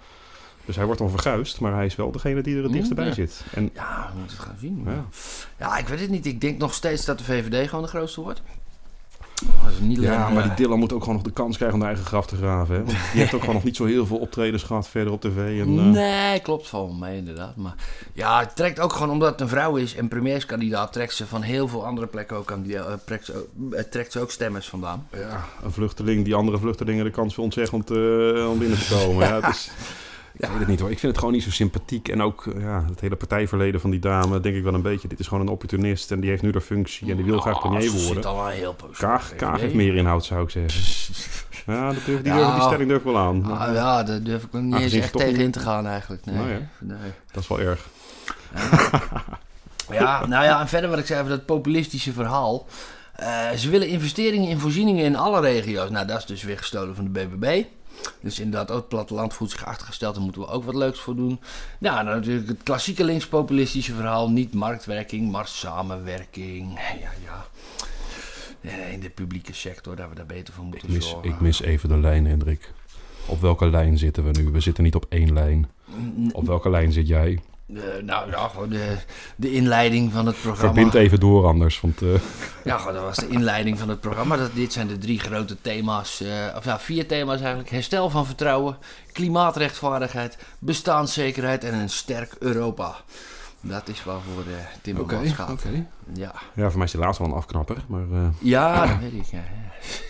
Dus 0.65 0.75
hij 0.75 0.85
wordt 0.85 0.99
dan 0.99 1.09
verguisd, 1.09 1.59
maar 1.59 1.73
hij 1.73 1.85
is 1.85 1.95
wel 1.95 2.11
degene 2.11 2.41
die 2.41 2.57
er 2.57 2.63
het 2.63 2.71
dichtst 2.71 2.93
bij 2.93 3.05
ja. 3.05 3.13
zit. 3.13 3.45
En 3.53 3.69
Ja, 3.73 4.09
we 4.13 4.19
moeten 4.19 4.37
het 4.37 4.45
gaan 4.45 4.55
zien. 4.59 4.81
Ja. 4.85 5.05
Ja. 5.57 5.77
ik 5.77 5.87
weet 5.87 5.99
het 5.99 6.09
niet. 6.09 6.25
Ik 6.25 6.41
denk 6.41 6.57
nog 6.57 6.73
steeds 6.73 7.05
dat 7.05 7.17
de 7.17 7.23
VVD 7.23 7.69
gewoon 7.69 7.83
de 7.83 7.89
grootste 7.89 8.21
wordt. 8.21 8.41
Is 9.41 9.79
niet 9.79 9.99
ja, 10.01 10.29
maar 10.29 10.43
die 10.43 10.53
Dylan 10.53 10.79
moet 10.79 10.93
ook 10.93 10.99
gewoon 10.99 11.15
nog 11.15 11.23
de 11.23 11.31
kans 11.31 11.55
krijgen 11.55 11.77
om 11.77 11.81
de 11.81 11.87
eigen 11.89 12.05
graf 12.05 12.25
te 12.27 12.35
graven. 12.35 12.75
Hè? 12.75 12.83
Want 12.83 12.97
die 13.11 13.19
heeft 13.21 13.33
ook 13.33 13.39
gewoon 13.39 13.55
nog 13.55 13.63
niet 13.63 13.75
zo 13.75 13.85
heel 13.85 14.05
veel 14.05 14.17
optredens 14.17 14.63
gehad 14.63 14.87
verder 14.87 15.13
op 15.13 15.21
tv. 15.21 15.37
En, 15.37 15.79
eh, 15.79 15.85
Nee, 15.85 16.39
klopt 16.39 16.67
van 16.67 16.99
mij 16.99 17.17
inderdaad. 17.17 17.55
Maar 17.55 17.75
ja, 18.13 18.39
het 18.39 18.55
trekt 18.55 18.79
ook 18.79 18.93
gewoon 18.93 19.09
omdat 19.09 19.31
het 19.31 19.41
een 19.41 19.47
vrouw 19.47 19.75
is 19.75 19.95
en 19.95 20.07
premierskandidaat, 20.07 20.93
trekt 20.93 21.13
ze 21.13 21.27
van 21.27 21.41
heel 21.41 21.67
veel 21.67 21.85
andere 21.85 22.07
plekken 22.07 22.37
ook 22.37 22.51
aan 22.51 22.61
die, 22.61 22.77
eh, 22.77 22.93
trekt, 23.05 23.25
ze 23.25 23.33
ook, 23.35 23.73
eh, 23.73 23.83
trekt 23.83 24.11
ze 24.11 24.19
ook 24.19 24.31
stemmers 24.31 24.69
vandaan. 24.69 25.07
ja, 25.11 25.45
een 25.63 25.71
vluchteling 25.71 26.25
die 26.25 26.35
andere 26.35 26.57
vluchtelingen 26.57 27.05
de 27.05 27.11
kans 27.11 27.35
wil 27.35 27.43
ontzeggen 27.45 27.77
om, 27.77 27.83
te, 27.83 28.47
om 28.51 28.59
binnen 28.59 28.77
te 28.77 28.97
komen. 29.05 29.27
ja, 29.27 29.41
het 29.41 29.55
is, 29.55 29.71
ik 30.37 30.47
weet 30.49 30.59
het 30.59 30.67
niet 30.67 30.79
hoor. 30.79 30.91
Ik 30.91 30.99
vind 30.99 31.11
het 31.11 31.17
gewoon 31.21 31.33
niet 31.33 31.43
zo 31.43 31.51
sympathiek. 31.51 32.07
En 32.07 32.21
ook 32.21 32.47
eh, 32.47 32.61
ja, 32.61 32.85
het 32.89 32.99
hele 32.99 33.15
partijverleden 33.15 33.81
van 33.81 33.89
die 33.89 33.99
dame, 33.99 34.39
denk 34.39 34.55
ik 34.55 34.63
wel 34.63 34.73
een 34.73 34.81
beetje. 34.81 35.07
Dit 35.07 35.19
is 35.19 35.27
gewoon 35.27 35.43
een 35.43 35.51
opportunist 35.53 36.11
en 36.11 36.19
die 36.19 36.29
heeft 36.29 36.41
nu 36.41 36.51
de 36.51 36.61
functie 36.61 37.09
en 37.09 37.15
die 37.15 37.25
wil 37.25 37.39
graag 37.39 37.55
Oh, 37.55 37.61
premier 37.61 37.89
zit 37.89 38.05
worden. 38.05 38.25
al 38.25 38.35
wel 38.35 38.47
heel. 38.47 38.75
Kaag, 38.97 39.35
Kaag 39.35 39.59
heeft 39.59 39.73
meer 39.73 39.95
inhoud, 39.95 40.25
zou 40.25 40.43
ik 40.43 40.49
zeggen. 40.49 40.81
Ja, 41.65 41.93
dat 41.93 42.05
durf, 42.05 42.21
die, 42.21 42.33
Ja. 42.33 42.37
durf- 42.39 42.53
die 42.53 42.61
stelling 42.63 42.87
durf 42.89 42.99
ik 42.99 43.05
wel 43.05 43.17
aan. 43.17 43.45
Ah, 43.59 43.73
ja, 43.73 44.03
daar 44.03 44.23
durf 44.23 44.43
ik 44.43 44.51
nog 44.51 44.61
niet 44.61 44.75
eens 44.75 44.93
echt 44.93 45.13
tegen 45.13 45.39
in 45.43 45.51
te 45.51 45.59
gaan 45.59 45.87
eigenlijk. 45.87 46.25
Nee. 46.25 46.35
Nou 46.35 46.49
ja. 46.49 46.59
nee. 46.79 46.97
Dat 47.31 47.43
is 47.43 47.49
wel 47.49 47.59
erg. 47.59 47.87
Ja, 49.91 50.25
nou 50.25 50.43
ja, 50.43 50.59
en 50.61 50.67
verder 50.67 50.89
wat 50.89 50.99
ik 50.99 51.05
zei 51.05 51.19
over 51.19 51.31
dat 51.31 51.45
populistische 51.45 52.11
verhaal. 52.13 52.65
Eh, 53.15 53.51
ze 53.51 53.69
willen 53.69 53.87
investeringen 53.87 54.49
in 54.49 54.59
voorzieningen 54.59 55.05
in 55.05 55.15
alle 55.15 55.39
regio's. 55.41 55.89
Nou, 55.89 56.07
dat 56.07 56.17
is 56.17 56.25
dus 56.25 56.43
weer 56.43 56.57
gestolen 56.57 56.95
van 56.95 57.03
de 57.03 57.09
BBB. 57.09 57.63
Dus 58.21 58.39
inderdaad, 58.39 58.71
ook 58.71 58.77
het 58.77 58.87
platteland 58.87 59.33
voelt 59.33 59.51
zich 59.51 59.65
achtergesteld. 59.65 60.13
Daar 60.15 60.23
moeten 60.23 60.41
we 60.41 60.47
ook 60.47 60.63
wat 60.63 60.75
leuks 60.75 60.99
voor 60.99 61.15
doen. 61.15 61.39
Nou, 61.79 62.05
dan 62.05 62.15
natuurlijk 62.15 62.47
het 62.47 62.63
klassieke 62.63 63.03
linkspopulistische 63.03 63.93
verhaal. 63.93 64.29
Niet 64.29 64.53
marktwerking, 64.53 65.31
maar 65.31 65.47
samenwerking. 65.47 66.73
Ja, 67.01 67.11
ja. 67.25 67.45
Eh, 68.61 68.93
In 68.93 68.99
de 68.99 69.09
publieke 69.09 69.53
sector, 69.53 69.95
dat 69.95 70.09
we 70.09 70.15
daar 70.15 70.25
beter 70.25 70.53
voor 70.53 70.63
Ik 70.65 70.69
moeten 70.71 70.91
mis, 70.91 71.09
zorgen. 71.09 71.29
ik 71.31 71.39
mis 71.39 71.61
even 71.61 71.89
de 71.89 71.97
lijn, 71.97 72.25
Hendrik. 72.25 72.71
Op 73.25 73.41
welke 73.41 73.69
lijn 73.69 73.97
zitten 73.97 74.23
we 74.31 74.39
nu? 74.41 74.49
We 74.51 74.59
zitten 74.59 74.83
niet 74.83 74.95
op 74.95 75.05
één 75.09 75.33
lijn. 75.33 75.69
Mm, 75.85 76.29
Op 76.31 76.45
welke 76.45 76.69
lijn 76.69 76.91
zit 76.91 77.07
jij? 77.07 77.39
Eh, 77.75 78.03
nou 78.03 78.29
ja, 78.29 78.47
gewoon 78.47 78.69
de, 78.69 78.97
de 79.35 79.51
inleiding 79.51 80.11
van 80.11 80.25
het 80.25 80.41
programma. 80.41 80.73
Verbind 80.73 80.93
even 80.93 81.19
door 81.19 81.45
anders. 81.45 81.81
Want 81.81 82.01
eh, 82.01 82.09
Ja, 82.63 82.91
dat 82.91 83.03
was 83.03 83.17
de 83.17 83.27
inleiding 83.27 83.79
van 83.79 83.89
het 83.89 83.99
programma. 83.99 84.35
Dat, 84.35 84.53
dit 84.53 84.73
zijn 84.73 84.87
de 84.87 84.97
drie 84.97 85.19
grote 85.19 85.57
thema's, 85.61 86.21
eh, 86.21 86.55
of 86.55 86.65
ja, 86.65 86.79
vier 86.79 87.07
thema's 87.07 87.39
eigenlijk. 87.39 87.69
Herstel 87.69 88.09
van 88.09 88.25
vertrouwen, 88.25 88.77
klimaatrechtvaardigheid, 89.11 90.37
bestaanszekerheid 90.59 91.63
en 91.63 91.73
een 91.73 91.89
sterk 91.89 92.35
Europa. 92.39 92.95
Dat 93.61 93.87
is 93.87 94.03
waarvoor 94.03 94.43
uh, 94.47 94.53
Timmermans 94.81 95.31
gaat. 95.31 95.63
Ja. 96.13 96.33
ja, 96.53 96.67
voor 96.67 96.77
mij 96.77 96.85
is 96.85 96.91
die 96.91 97.01
laatste 97.01 97.23
wel 97.23 97.31
een 97.31 97.37
afknapper. 97.37 97.83
Maar 97.87 98.11
eh, 98.11 98.27
ja, 98.39 98.85
dat 98.87 98.99
weet 98.99 99.13
ik. 99.13 99.25
Ja, 99.25 99.37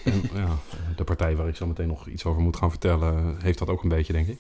ja. 0.04 0.12
en, 0.12 0.30
ja, 0.33 0.48
de 0.95 1.04
partij 1.04 1.36
waar 1.36 1.48
ik 1.48 1.56
zo 1.56 1.68
meteen 1.68 1.88
nog 1.88 2.07
iets 2.07 2.25
over 2.25 2.42
moet 2.42 2.57
gaan 2.57 2.69
vertellen... 2.69 3.38
heeft 3.42 3.59
dat 3.59 3.69
ook 3.69 3.83
een 3.83 3.89
beetje, 3.89 4.13
denk 4.13 4.27
ik. 4.27 4.39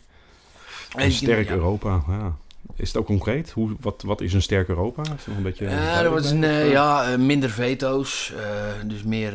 Een 0.95 1.11
sterk 1.11 1.47
ja. 1.47 1.53
Europa, 1.53 2.03
ja. 2.07 2.35
Is 2.75 2.87
het 2.87 2.97
ook 2.97 3.05
concreet? 3.05 3.49
Hoe, 3.51 3.75
wat, 3.79 4.03
wat 4.05 4.21
is 4.21 4.33
een 4.33 4.41
sterk 4.41 4.67
Europa? 4.67 5.01
Is 5.01 5.25
nog 5.25 5.37
een 5.37 5.43
beetje... 5.43 5.65
Eh, 5.65 6.07
wordt 6.07 6.23
bij? 6.23 6.31
een, 6.31 6.43
eh, 6.43 6.71
ja, 6.71 7.11
eh, 7.11 7.17
minder 7.17 7.49
veto's, 7.49 8.33
eh, 8.37 8.87
dus 8.89 9.03
meer... 9.03 9.33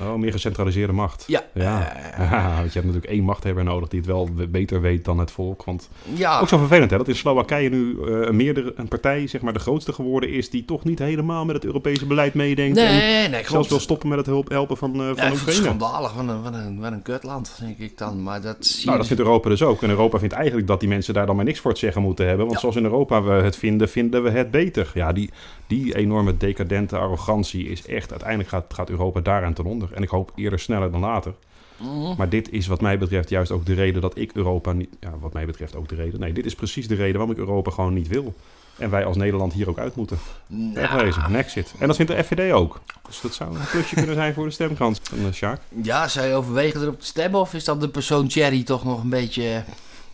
Oh, 0.00 0.14
meer 0.14 0.32
gecentraliseerde 0.32 0.92
macht. 0.92 1.24
ja, 1.26 1.42
Ja. 1.54 1.92
Ja, 2.36 2.54
want 2.56 2.72
je 2.72 2.78
hebt 2.78 2.84
natuurlijk 2.86 3.04
één 3.12 3.24
machthebber 3.24 3.64
nodig 3.64 3.88
die 3.88 3.98
het 3.98 4.08
wel 4.08 4.28
we- 4.34 4.46
beter 4.48 4.80
weet 4.80 5.04
dan 5.04 5.18
het 5.18 5.30
volk. 5.30 5.64
Want 5.64 5.88
ja, 6.14 6.40
ook 6.40 6.48
zo 6.48 6.58
vervelend 6.58 6.90
hè, 6.90 6.96
dat 6.96 7.08
in 7.08 7.14
Slowakije 7.16 7.68
nu 7.68 7.90
eh, 8.00 8.06
een, 8.26 8.36
meerdere, 8.36 8.72
een 8.76 8.88
partij, 8.88 9.26
zeg 9.26 9.40
maar 9.40 9.52
de 9.52 9.58
grootste 9.58 9.92
geworden 9.92 10.30
is, 10.32 10.50
die 10.50 10.64
toch 10.64 10.84
niet 10.84 10.98
helemaal 10.98 11.44
met 11.44 11.54
het 11.54 11.64
Europese 11.64 12.06
beleid 12.06 12.34
meedenkt. 12.34 12.78
en 12.78 12.84
nee, 12.96 13.28
nee, 13.28 13.44
zelfs 13.44 13.68
wil 13.68 13.80
stoppen 13.80 14.08
met 14.08 14.18
het 14.18 14.26
hulp, 14.26 14.48
helpen 14.48 14.76
van, 14.76 14.92
eh 14.94 14.98
van 15.14 15.30
Oekraïne. 15.32 15.52
schandalig, 15.52 16.14
wat 16.14 16.28
een, 16.28 16.42
wat, 16.42 16.54
een, 16.54 16.80
wat 16.80 16.92
een 16.92 17.02
kutland, 17.02 17.56
denk 17.60 17.78
ik 17.78 17.98
dan. 17.98 18.22
Maar 18.22 18.40
dat 18.42 18.56
zie 18.66 18.86
Nou, 18.86 18.98
dat 18.98 19.06
vindt 19.06 19.22
Europa 19.22 19.48
dus 19.48 19.62
ook. 19.62 19.82
En 19.82 19.90
Europa 19.90 20.18
vindt 20.18 20.34
eigenlijk 20.34 20.66
dat 20.66 20.80
die 20.80 20.88
mensen 20.88 21.14
daar 21.14 21.26
dan 21.26 21.36
maar 21.36 21.44
niks 21.44 21.60
voor 21.60 21.70
het 21.70 21.80
zeggen 21.80 22.02
moeten 22.02 22.26
hebben. 22.26 22.46
Want 22.46 22.60
zoals 22.60 22.76
in 22.76 22.84
Europa 22.84 23.22
we 23.22 23.32
het 23.32 23.56
vinden, 23.56 23.88
vinden 23.88 24.22
we 24.22 24.30
het 24.30 24.50
beter. 24.50 24.90
Ja, 24.94 25.12
die, 25.12 25.30
die 25.66 25.96
enorme 25.96 26.36
decadente 26.36 26.96
arrogantie 26.96 27.68
is 27.68 27.86
echt... 27.86 28.10
Uiteindelijk 28.10 28.48
gaat, 28.48 28.64
gaat 28.74 28.90
Europa 28.90 29.20
daaraan 29.20 29.52
ten 29.54 29.65
En 29.94 30.02
ik 30.02 30.08
hoop 30.08 30.32
eerder 30.34 30.58
sneller 30.58 30.90
dan 30.90 31.00
later. 31.00 31.34
Mhm. 31.76 32.16
Maar 32.16 32.28
dit 32.28 32.50
is 32.50 32.66
wat 32.66 32.80
mij 32.80 32.98
betreft 32.98 33.28
juist 33.28 33.50
ook 33.50 33.66
de 33.66 33.74
reden 33.74 34.02
dat 34.02 34.18
ik 34.18 34.30
Europa 34.34 34.72
niet... 34.72 34.88
Ja, 35.00 35.12
wat 35.20 35.32
mij 35.32 35.46
betreft 35.46 35.76
ook 35.76 35.88
de 35.88 35.94
reden. 35.94 36.20
Nee, 36.20 36.32
dit 36.32 36.46
is 36.46 36.54
precies 36.54 36.88
de 36.88 36.94
reden 36.94 37.16
waarom 37.16 37.30
ik 37.30 37.38
Europa 37.38 37.70
gewoon 37.70 37.94
niet 37.94 38.08
wil. 38.08 38.34
En 38.78 38.90
wij 38.90 39.04
als 39.04 39.16
Nederland 39.16 39.52
hier 39.52 39.68
ook 39.68 39.78
uit 39.78 39.96
moeten. 39.96 40.18
Nou, 40.46 40.74
Wegwezen, 40.74 41.24
een 41.24 41.36
exit. 41.36 41.74
En 41.78 41.86
dat 41.86 41.96
vindt 41.96 42.12
de 42.12 42.24
FVD 42.24 42.52
ook. 42.52 42.80
Dus 43.06 43.20
dat 43.20 43.34
zou 43.34 43.56
een 43.56 43.66
plusje 43.70 43.94
kunnen 43.94 44.14
zijn 44.14 44.34
voor 44.34 44.44
de 44.44 44.50
stemkans 44.50 45.00
van 45.02 45.18
uh, 45.18 45.32
Sjaak. 45.32 45.60
Ja, 45.82 46.08
zou 46.08 46.26
je 46.26 46.34
overwegen 46.34 46.82
erop 46.82 47.00
te 47.00 47.06
stemmen 47.06 47.40
of 47.40 47.54
is 47.54 47.64
dat 47.64 47.80
de 47.80 47.88
persoon 47.88 48.28
Thierry 48.28 48.62
toch 48.62 48.84
nog 48.84 49.02
een 49.02 49.08
beetje... 49.08 49.64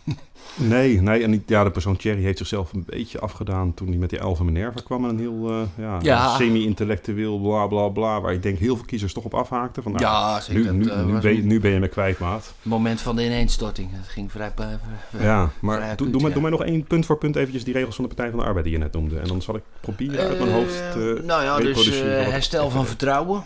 Nee, 0.55 1.01
nee. 1.01 1.23
En 1.23 1.43
ja, 1.45 1.63
de 1.63 1.71
persoon 1.71 1.95
Thierry 1.95 2.21
heeft 2.21 2.37
zichzelf 2.37 2.73
een 2.73 2.83
beetje 2.85 3.19
afgedaan 3.19 3.73
toen 3.73 3.87
hij 3.87 3.97
met 3.97 4.09
die 4.09 4.21
Alpha 4.21 4.43
Minerva 4.43 4.79
kwam. 4.83 5.03
En 5.03 5.09
een 5.09 5.19
heel 5.19 5.49
eh, 5.49 5.61
ja, 5.77 5.99
Ja. 6.01 6.35
semi-intellectueel 6.35 7.39
bla 7.39 7.67
bla 7.67 7.87
bla. 7.87 8.21
Waar 8.21 8.33
ik 8.33 8.43
denk 8.43 8.57
heel 8.59 8.75
veel 8.75 8.85
kiezers 8.85 9.13
toch 9.13 9.23
op 9.23 9.33
afhaakten. 9.33 9.83
Van, 9.83 9.91
nou, 9.91 10.03
ja, 10.03 10.39
zeker. 10.39 10.73
nu, 10.73 10.83
dat, 10.83 10.97
eh, 10.97 11.05
nu, 11.05 11.11
was 11.13 11.21
ben 11.21 11.33
je, 11.33 11.41
een 11.41 11.47
nu 11.47 11.59
ben 11.59 11.71
je 11.71 11.79
me 11.79 11.87
kwijt, 11.87 12.19
maat. 12.19 12.53
moment 12.61 13.01
van 13.01 13.15
de 13.15 13.25
ineenstorting. 13.25 13.91
Dat 13.91 14.07
ging 14.07 14.31
vrij... 14.31 14.51
Ja, 14.57 14.69
vrij 15.09 15.49
maar 15.61 15.79
doe, 15.79 16.07
acuut, 16.07 16.33
doe, 16.33 16.41
mij 16.41 16.51
nog 16.51 16.63
één 16.63 16.83
punt 16.83 17.05
voor 17.05 17.17
punt 17.17 17.35
eventjes 17.35 17.63
die 17.63 17.73
regels 17.73 17.95
van 17.95 18.03
de 18.03 18.13
Partij 18.15 18.29
van 18.31 18.39
de 18.39 18.45
Arbeid 18.45 18.65
die 18.65 18.73
je 18.73 18.79
net 18.79 18.93
noemde. 18.93 19.19
En 19.19 19.27
dan 19.27 19.41
zal 19.41 19.55
ik 19.55 19.63
proberen 19.79 20.27
uit 20.27 20.39
mijn 20.39 20.51
hoofd 20.51 20.79
Eh, 20.79 20.91
te 20.91 21.21
nou 21.25 21.43
ja, 21.43 21.57
dus 21.57 22.01
eh, 22.01 22.17
het 22.17 22.31
herstel 22.31 22.69
van 22.69 22.85
vertrouwen. 22.85 23.43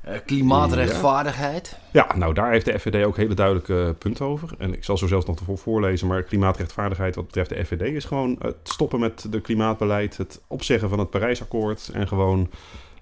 Eh, 0.00 0.14
klimaatrechtvaardigheid. 0.26 1.78
Ja, 1.92 2.16
nou 2.16 2.34
daar 2.34 2.50
heeft 2.50 2.64
de 2.64 2.78
FVD 2.78 3.04
ook 3.04 3.16
hele 3.16 3.34
duidelijke 3.34 3.94
punten 3.98 4.26
over. 4.26 4.48
En 4.58 4.72
ik 4.72 4.84
zal 4.84 4.98
zo 4.98 5.06
zelfs 5.06 5.26
nog 5.26 5.38
voor 5.44 5.58
voorlezen. 5.58 6.06
Maar 6.06 6.22
klimaatrechtvaardigheid 6.22 7.14
wat 7.14 7.26
betreft 7.26 7.48
de 7.48 7.64
FVD 7.64 7.82
is 7.82 8.04
gewoon 8.04 8.36
het 8.38 8.56
stoppen 8.62 9.00
met 9.00 9.26
de 9.32 9.40
klimaatbeleid. 9.40 10.16
Het 10.16 10.40
opzeggen 10.46 10.88
van 10.88 10.98
het 10.98 11.10
Parijsakkoord. 11.10 11.90
En 11.92 12.08
gewoon 12.08 12.50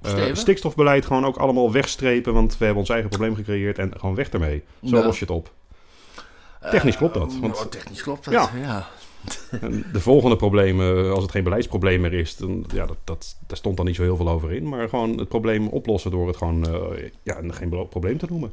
eh, 0.02 0.11
Stevig. 0.11 0.37
stikstofbeleid 0.37 1.07
gewoon 1.07 1.26
ook 1.26 1.37
allemaal 1.37 1.73
wegstrepen. 1.73 2.35
Want 2.35 2.59
we 2.59 2.64
hebben 2.64 2.81
ons 2.83 2.90
eigen 2.90 3.09
probleem 3.11 3.35
gecreëerd. 3.35 3.78
En 3.78 3.93
gewoon 3.99 4.14
weg 4.14 4.28
ermee. 4.28 4.62
Zo 4.85 4.90
Nou. 4.90 5.05
los 5.05 5.19
je 5.19 5.25
het 5.25 5.35
op. 5.35 5.50
Technisch 6.71 6.97
klopt 6.97 7.14
dat, 7.14 7.33
Eh, 7.33 7.40
want- 7.40 7.57
oh, 7.59 7.64
technisch 7.67 8.02
klopt 8.02 8.25
dat, 8.25 8.33
Ja. 8.35 8.49
ja. 8.61 8.87
De 9.93 10.01
volgende 10.01 10.37
problemen, 10.37 11.13
als 11.13 11.23
het 11.23 11.31
geen 11.31 11.45
beleidsprobleem 11.45 12.01
meer 12.01 12.13
is, 12.13 12.37
dan, 12.37 12.65
ja, 12.75 12.87
dat, 12.87 12.97
dat, 13.05 13.37
daar 13.47 13.57
stond 13.57 13.77
dan 13.77 13.87
niet 13.87 13.97
zo 13.97 14.03
heel 14.03 14.17
veel 14.17 14.29
over 14.29 14.53
in. 14.53 14.69
Maar 14.69 14.89
gewoon 14.89 15.19
het 15.19 15.29
probleem 15.29 15.67
oplossen 15.67 16.11
door 16.11 16.27
het 16.27 16.37
gewoon 16.37 16.67
eh, 16.67 17.11
ja, 17.23 17.37
geen 17.49 17.89
probleem 17.89 18.19
te 18.19 18.27
noemen. 18.29 18.53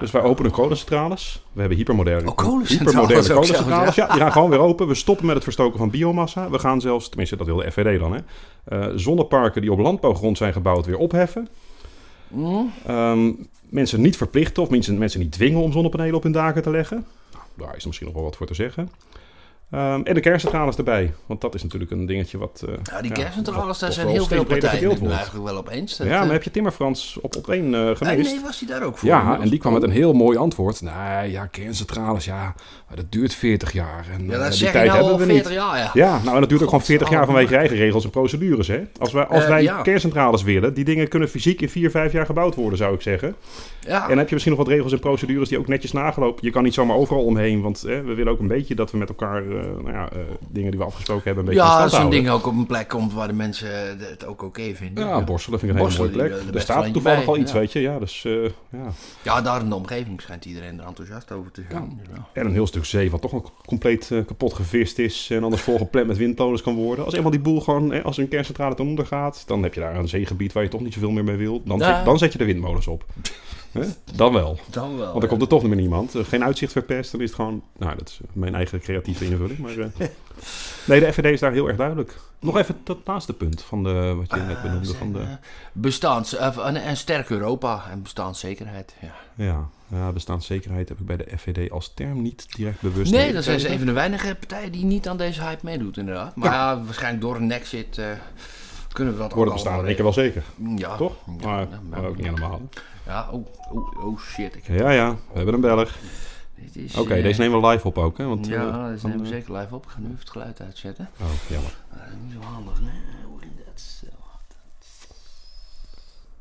Dus 0.00 0.10
wij 0.10 0.22
openen 0.22 0.50
kolencentrales. 0.50 1.44
We 1.52 1.60
hebben 1.60 1.78
hypermoderne, 1.78 2.28
Oh, 2.28 2.34
kolencentrales 2.34 2.94
hypermoderne 2.94 3.34
kolencentrales. 3.34 3.94
Ja. 3.94 4.06
die 4.06 4.20
gaan 4.20 4.32
gewoon 4.32 4.50
weer 4.50 4.58
open. 4.58 4.86
We 4.86 4.94
stoppen 4.94 5.26
met 5.26 5.34
het 5.34 5.44
verstoken 5.44 5.78
van 5.78 5.90
biomassa. 5.90 6.50
We 6.50 6.58
gaan 6.58 6.80
zelfs, 6.80 7.08
tenminste 7.08 7.36
dat 7.36 7.46
wil 7.46 7.56
de 7.56 7.70
FVD 7.70 8.00
dan, 8.00 8.12
hè, 8.12 8.20
eh, 8.64 8.92
zonneparken 8.96 9.60
die 9.60 9.72
op 9.72 9.78
landbouwgrond 9.78 10.36
zijn 10.36 10.52
gebouwd 10.52 10.86
weer 10.86 10.96
opheffen. 10.96 11.48
Mm. 12.28 12.72
Ehm, 12.86 13.32
mensen 13.68 14.00
niet 14.00 14.16
verplichten 14.16 14.62
of 14.62 14.70
mensen, 14.70 14.98
mensen 14.98 15.20
niet 15.20 15.32
dwingen 15.32 15.60
om 15.60 15.72
zonnepanelen 15.72 16.14
op 16.14 16.22
hun 16.22 16.32
daken 16.32 16.62
te 16.62 16.70
leggen. 16.70 17.06
Daar 17.60 17.76
is 17.76 17.86
misschien 17.86 18.06
nog 18.06 18.16
wel 18.16 18.24
wat 18.24 18.36
voor 18.36 18.46
te 18.46 18.54
zeggen. 18.54 18.90
Ehm, 19.70 20.00
en 20.04 20.14
de 20.14 20.20
kerncentrales 20.20 20.76
erbij. 20.76 21.12
Want 21.26 21.40
dat 21.40 21.54
is 21.54 21.62
natuurlijk 21.62 21.90
een 21.90 22.06
dingetje 22.06 22.38
wat... 22.38 22.64
eh, 22.68 22.74
Ja, 22.82 23.02
die 23.02 23.12
kerncentrales, 23.12 23.78
daar 23.78 23.92
zijn 23.92 24.08
heel 24.08 24.26
veel 24.26 24.44
partijen 24.44 24.90
het 24.90 25.10
eigenlijk 25.10 25.44
wel 25.44 25.56
op 25.56 25.68
eens. 25.68 25.96
Dat, 25.96 26.06
ja, 26.06 26.12
eh, 26.14 26.20
maar 26.22 26.32
heb 26.32 26.42
je 26.42 26.50
Timmer 26.50 26.72
Frans 26.72 27.18
op, 27.20 27.36
op 27.36 27.48
één 27.48 27.64
eh, 27.74 27.80
nee, 27.80 27.94
geweest? 27.96 28.32
nee, 28.34 28.40
was 28.44 28.58
hij 28.60 28.68
daar 28.68 28.82
ook 28.82 28.98
voor? 28.98 29.08
Ja, 29.08 29.38
en 29.40 29.48
die 29.48 29.58
kwam 29.58 29.72
met 29.72 29.82
een 29.82 29.90
heel 29.90 30.12
mooi 30.12 30.36
antwoord. 30.38 30.80
Nee, 30.82 31.30
ja, 31.30 31.46
kerncentrales, 31.46 32.24
ja, 32.24 32.54
maar 32.88 32.96
dat 32.96 33.12
duurt 33.12 33.34
40 33.34 33.72
jaar. 33.72 34.06
En, 34.12 34.26
Ja, 34.26 34.32
eh, 34.32 34.38
dat 34.38 34.48
die 34.48 34.58
zeg 34.58 34.68
je 34.68 34.74
tijd 34.74 34.86
nou 34.88 35.00
al 35.02 35.08
hebben 35.08 35.26
we 35.26 35.32
40 35.32 35.50
niet. 35.50 35.60
jaar, 35.60 35.76
ja. 35.78 35.90
Ja, 35.94 36.20
nou 36.22 36.34
en 36.34 36.40
dat 36.40 36.48
duurt 36.48 36.62
ook 36.62 36.68
gewoon 36.68 36.84
40 36.84 37.10
jaar 37.10 37.24
vanwege 37.26 37.50
je 37.50 37.56
eigen 37.56 37.76
regels 37.76 38.04
en 38.04 38.10
procedures. 38.10 38.68
Hè? 38.68 38.82
Als 38.98 39.12
wij, 39.12 39.24
als 39.26 39.42
Eh, 39.42 39.48
wij 39.48 39.62
ja. 39.62 39.82
kerncentrales 39.82 40.42
willen, 40.42 40.74
die 40.74 40.84
dingen 40.84 41.08
kunnen 41.08 41.28
fysiek 41.28 41.60
in 41.60 41.68
4, 41.70 41.90
5 41.90 42.12
jaar 42.12 42.26
gebouwd 42.26 42.54
worden, 42.54 42.78
zou 42.78 42.94
ik 42.94 43.00
zeggen. 43.02 43.34
Ja. 43.86 44.02
En 44.02 44.08
dan 44.08 44.18
heb 44.18 44.26
je 44.26 44.34
misschien 44.34 44.56
nog 44.56 44.64
wat 44.64 44.72
regels 44.72 44.92
en 44.92 44.98
procedures 44.98 45.48
die 45.48 45.58
ook 45.58 45.68
netjes 45.68 45.92
nagelopen. 45.92 46.44
Je 46.44 46.50
kan 46.50 46.62
niet 46.62 46.74
zomamer 46.74 47.00
overal 47.00 47.24
omheen, 47.24 47.60
want 47.60 47.80
we 47.80 48.14
willen 48.14 48.32
ook 48.32 48.38
een 48.38 48.46
beetje 48.46 48.74
dat 48.74 48.90
we 48.90 48.98
met 48.98 49.08
elkaar 49.08 49.42
eh, 49.42 49.50
nou 49.50 49.92
ja, 49.92 50.10
eh, 50.12 50.18
dingen 50.48 50.70
die 50.70 50.80
we 50.80 50.86
afgesproken 50.86 51.24
hebben 51.24 51.44
een 51.44 51.50
beetje 51.50 51.66
Ja, 51.66 51.82
als 51.82 51.94
zo'n 51.94 52.10
ding 52.10 52.28
ook 52.28 52.46
op 52.46 52.56
een 52.56 52.66
plek 52.66 52.88
komt 52.88 53.12
waar 53.12 53.28
de 53.28 53.34
mensen 53.34 53.98
het 53.98 54.26
ook 54.26 54.42
oké 54.42 54.74
vinden. 54.74 55.06
Ja, 55.06 55.24
Borselen 55.24 55.58
vind 55.58 55.72
ik 55.72 55.78
een 55.78 55.84
hele 55.84 55.98
mooie 55.98 56.10
plek. 56.10 56.54
er 56.54 56.60
staat 56.60 56.92
toevallig 56.92 57.18
bij, 57.18 57.28
al 57.28 57.36
iets, 57.36 57.52
ja. 57.52 57.58
weet 57.58 57.72
je. 57.72 57.80
Ja, 57.80 57.98
dus, 57.98 58.24
eh, 58.24 58.44
ja. 58.70 58.92
Ja, 59.22 59.42
daar 59.42 59.60
in 59.60 59.68
de 59.68 59.74
omgeving 59.74 60.20
schijnt 60.20 60.44
iedereen 60.44 60.80
er 60.80 60.86
enthousiast 60.86 61.32
over 61.32 61.50
te 61.50 61.62
zijn. 61.70 62.00
Dus 62.02 62.16
ja. 62.16 62.26
En 62.32 62.46
een 62.46 62.52
heel 62.52 62.66
stuk 62.66 62.84
zee 62.84 63.10
wat 63.10 63.20
toch 63.20 63.32
nog 63.32 63.52
compleet 63.66 64.06
kapot 64.26 64.54
gevist 64.54 64.98
is. 64.98 65.28
En 65.30 65.44
anders 65.44 65.62
volgepland 65.62 66.06
met 66.06 66.16
windmolens 66.16 66.62
kan 66.62 66.74
worden. 66.74 67.04
Als 67.04 67.14
eenmaal 67.14 67.30
die 67.30 67.40
boel 67.40 67.60
gewoon, 67.60 68.02
als 68.02 68.16
een 68.16 68.28
kerncentrale 68.28 68.74
ten 68.74 68.86
onder 68.86 69.06
gaat. 69.06 69.42
Dan 69.46 69.62
heb 69.62 69.74
je 69.74 69.80
daar 69.80 69.96
een 69.96 70.08
zeegebied 70.08 70.52
waar 70.52 70.62
je 70.62 70.68
toch 70.68 70.80
niet 70.80 70.94
zoveel 70.94 71.10
meer 71.10 71.24
mee 71.24 71.36
wil. 71.36 71.62
Dan, 71.64 71.78
zet, 71.78 72.04
dan 72.04 72.18
zet 72.18 72.32
je 72.32 72.38
de 72.38 72.44
windmolens 72.44 72.86
op. 72.86 73.04
Dan 74.14 74.32
wel. 74.32 74.58
Dan 74.70 74.96
wel. 74.96 75.06
Want 75.06 75.20
dan 75.20 75.28
komt 75.28 75.42
er 75.42 75.48
toch 75.48 75.60
niet 75.60 75.70
meer 75.70 75.80
niemand. 75.80 76.14
Eh, 76.14 76.24
Geen 76.24 76.44
uitzicht 76.44 76.72
verpest. 76.72 77.12
Dan 77.12 77.20
is 77.20 77.26
het 77.26 77.36
gewoon... 77.36 77.62
Nou, 77.78 77.96
dat 77.96 78.08
is 78.08 78.20
mijn 78.32 78.54
eigen 78.54 78.80
creatieve 78.80 79.24
invulling. 79.24 79.58
Maar 79.58 79.78
eh, 79.78 79.86
nee, 80.88 81.00
de 81.00 81.12
FVD 81.12 81.24
is 81.24 81.40
daar 81.40 81.52
heel 81.52 81.68
erg 81.68 81.76
duidelijk. 81.76 82.18
Nog 82.38 82.56
even 82.56 82.76
dat 82.84 82.98
laatste 83.04 83.32
punt 83.32 83.62
van 83.62 83.82
de, 83.82 84.14
wat 84.16 84.30
je 84.30 84.46
net 84.46 84.62
benoemde. 84.62 84.94
Van 84.94 85.12
de, 85.12 85.24
Bestaans, 85.72 86.36
eh, 86.36 86.66
en, 86.66 86.76
en 86.76 86.96
sterk 86.96 87.30
Europa 87.30 87.84
en 87.90 88.02
bestaanszekerheid. 88.02 88.94
Ja. 89.00 89.14
ja, 89.34 89.68
ja, 89.88 90.12
bestaanszekerheid 90.12 90.88
heb 90.88 91.00
ik 91.00 91.06
bij 91.06 91.16
de 91.16 91.26
FVD 91.38 91.70
als 91.70 91.94
term 91.94 92.22
niet 92.22 92.46
direct 92.56 92.80
bewust. 92.80 93.12
Nee, 93.12 93.32
dat 93.32 93.44
zijn 93.44 93.60
ze 93.60 93.68
een 93.68 93.78
van 93.78 93.86
de 93.86 93.92
weinige 93.92 94.34
partijen 94.34 94.72
die 94.72 94.84
niet 94.84 95.08
aan 95.08 95.16
deze 95.16 95.42
hype 95.42 95.64
meedoet, 95.64 95.96
inderdaad. 95.96 96.36
Maar 96.36 96.52
ja, 96.52 96.82
waarschijnlijk 96.82 97.22
door 97.22 97.36
een 97.36 97.46
nexit 97.46 97.98
eh 97.98 98.06
kunnen 98.92 99.14
we 99.14 99.20
dat 99.20 99.32
Worden 99.32 99.54
bestaan 99.54 99.84
keer 99.94 100.02
wel 100.02 100.12
zeker. 100.12 100.42
regelen. 100.56 100.78
Ja, 100.78 100.96
Toch? 100.96 101.14
Ja, 101.26 101.46
Maar, 101.46 101.60
ja, 101.70 101.80
maar 101.88 102.04
ook 102.04 102.16
niet 102.16 102.26
helemaal. 102.26 102.60
Ja, 103.06 103.28
oh, 103.30 103.46
oh, 103.72 104.04
oh 104.04 104.20
shit. 104.20 104.56
Ik 104.56 104.66
Ja, 104.66 104.90
ja, 104.90 105.10
we 105.32 105.36
hebben 105.40 105.54
een 105.54 105.60
is, 106.72 106.96
Oké, 106.96 107.14
eh, 107.14 107.22
deze 107.22 107.40
nemen 107.40 107.60
we 107.60 107.66
live 107.66 107.86
op 107.86 107.98
ook, 107.98 108.18
hè? 108.18 108.24
Want, 108.24 108.46
ja, 108.46 108.68
eh, 108.68 108.86
deze 108.86 109.06
nemen 109.06 109.22
we 109.22 109.28
eh, 109.28 109.38
zeker 109.38 109.56
live 109.56 109.74
op. 109.74 109.84
Ik 109.84 109.90
ga 109.90 109.98
nu 109.98 110.06
even 110.06 110.18
het 110.18 110.30
geluid 110.30 110.60
uitzetten. 110.60 111.08
Oh, 111.20 111.26
jammer. 111.48 111.76
Niet 112.22 112.32
zo 112.32 112.40
handig, 112.40 112.80
nee. 112.80 112.90
Ging 113.40 113.52
dat? 113.56 113.82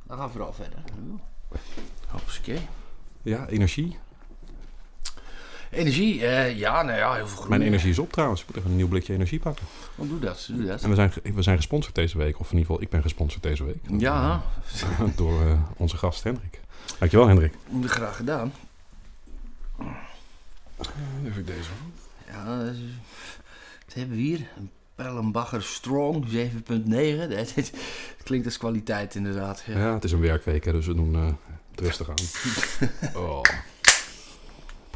Dan 0.04 0.18
gaan 0.18 0.26
we 0.26 0.32
vooral 0.32 0.54
verder. 0.54 0.80
Hopsakee. 2.08 2.68
Ja, 3.22 3.48
energie. 3.48 3.98
Energie, 5.70 6.26
eh, 6.26 6.58
ja, 6.58 6.82
nou 6.82 6.98
ja, 6.98 7.14
heel 7.14 7.28
veel 7.28 7.38
groen. 7.38 7.50
Mijn 7.50 7.62
energie 7.62 7.90
is 7.90 8.00
op 8.00 8.12
trouwens. 8.12 8.42
Ik 8.42 8.48
moet 8.48 8.58
even 8.58 8.70
een 8.70 8.76
nieuw 8.76 8.88
blikje 8.88 9.14
energie 9.14 9.40
pakken. 9.40 9.66
Oh, 9.96 10.10
doe 10.10 10.20
dat, 10.20 10.48
doe 10.52 10.66
dat. 10.66 10.82
En 10.84 10.90
we 10.90 10.96
zijn, 10.96 11.12
we 11.36 11.42
zijn 11.42 11.58
gesponsord 11.58 11.96
deze 11.96 12.18
week. 12.18 12.40
Of 12.40 12.46
in 12.52 12.58
ieder 12.58 12.66
geval, 12.66 12.82
ik 12.82 12.90
ben 12.90 13.02
gesponsord 13.02 13.44
deze 13.44 13.64
week. 13.66 13.78
Ja, 13.98 14.44
Door 15.16 15.42
eh, 15.42 15.62
onze 15.78 15.98
gast 15.98 16.24
Hendrik. 16.24 16.60
Dankjewel, 17.00 17.28
Hendrik. 17.28 17.54
graag 17.86 18.16
gedaan. 18.16 18.54
Even 21.26 21.46
deze. 21.46 21.70
Ja, 22.28 22.58
dat 22.66 22.74
is- 22.74 22.80
wat 23.86 23.94
hebben 23.98 24.16
we 24.16 24.22
hier? 24.22 24.40
Een 24.58 24.70
Perlenbacher 24.96 25.64
Strong 25.64 26.26
7.9. 26.30 27.30
Dat, 27.30 27.72
klinkt 28.24 28.46
als 28.46 28.58
kwaliteit 28.58 29.16
inderdaad. 29.16 29.64
Ja. 29.68 29.78
Ja, 29.80 29.94
het 29.94 30.04
is 30.04 30.12
een 30.12 30.20
werkweek, 30.20 30.66
hè, 30.66 30.72
dus 30.72 30.86
we 30.86 30.94
doen 30.96 31.16
eh, 31.16 31.26
het 31.72 31.80
rustig 31.80 32.10
aan. 32.10 32.16
Oh. 33.22 33.42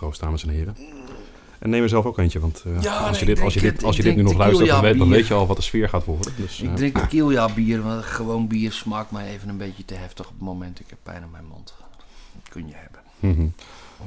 Proost, 0.03 0.21
dames 0.21 0.43
en 0.43 0.49
heren. 0.49 0.77
En 1.59 1.69
neem 1.69 1.83
er 1.83 1.89
zelf 1.89 2.05
ook 2.05 2.17
eentje, 2.17 2.39
want 2.39 2.63
eh, 2.65 2.81
Ja, 2.81 2.97
als, 2.97 3.19
je 3.19 3.25
dit, 3.25 3.41
als, 3.41 3.53
je 3.53 3.59
dit, 3.59 3.83
als 3.83 3.95
je 3.95 4.03
dit 4.03 4.15
nu 4.15 4.21
nog 4.21 4.37
luistert, 4.37 4.69
dan 4.69 4.81
weet, 4.81 4.97
dan 4.97 5.09
weet 5.09 5.27
je 5.27 5.33
al 5.33 5.47
wat 5.47 5.55
de 5.57 5.63
sfeer 5.63 5.89
gaat 5.89 6.05
worden. 6.05 6.33
Dus, 6.37 6.61
Ik 6.61 6.69
eh, 6.69 6.75
drink 6.75 6.97
tequila 6.97 7.53
bier, 7.53 7.81
want 7.81 8.03
gewoon 8.03 8.47
bier 8.47 8.71
smaakt 8.71 9.11
mij 9.11 9.29
even 9.29 9.49
een 9.49 9.57
beetje 9.57 9.85
te 9.85 9.93
heftig 9.93 10.25
op 10.25 10.31
het 10.31 10.41
moment. 10.41 10.79
Ik 10.79 10.85
heb 10.89 10.97
pijn 11.03 11.23
aan 11.23 11.31
mijn 11.31 11.45
mond. 11.45 11.73
Kun 12.49 12.67
je 12.67 12.73
hebben. 12.75 12.99
mhm. 13.19 13.47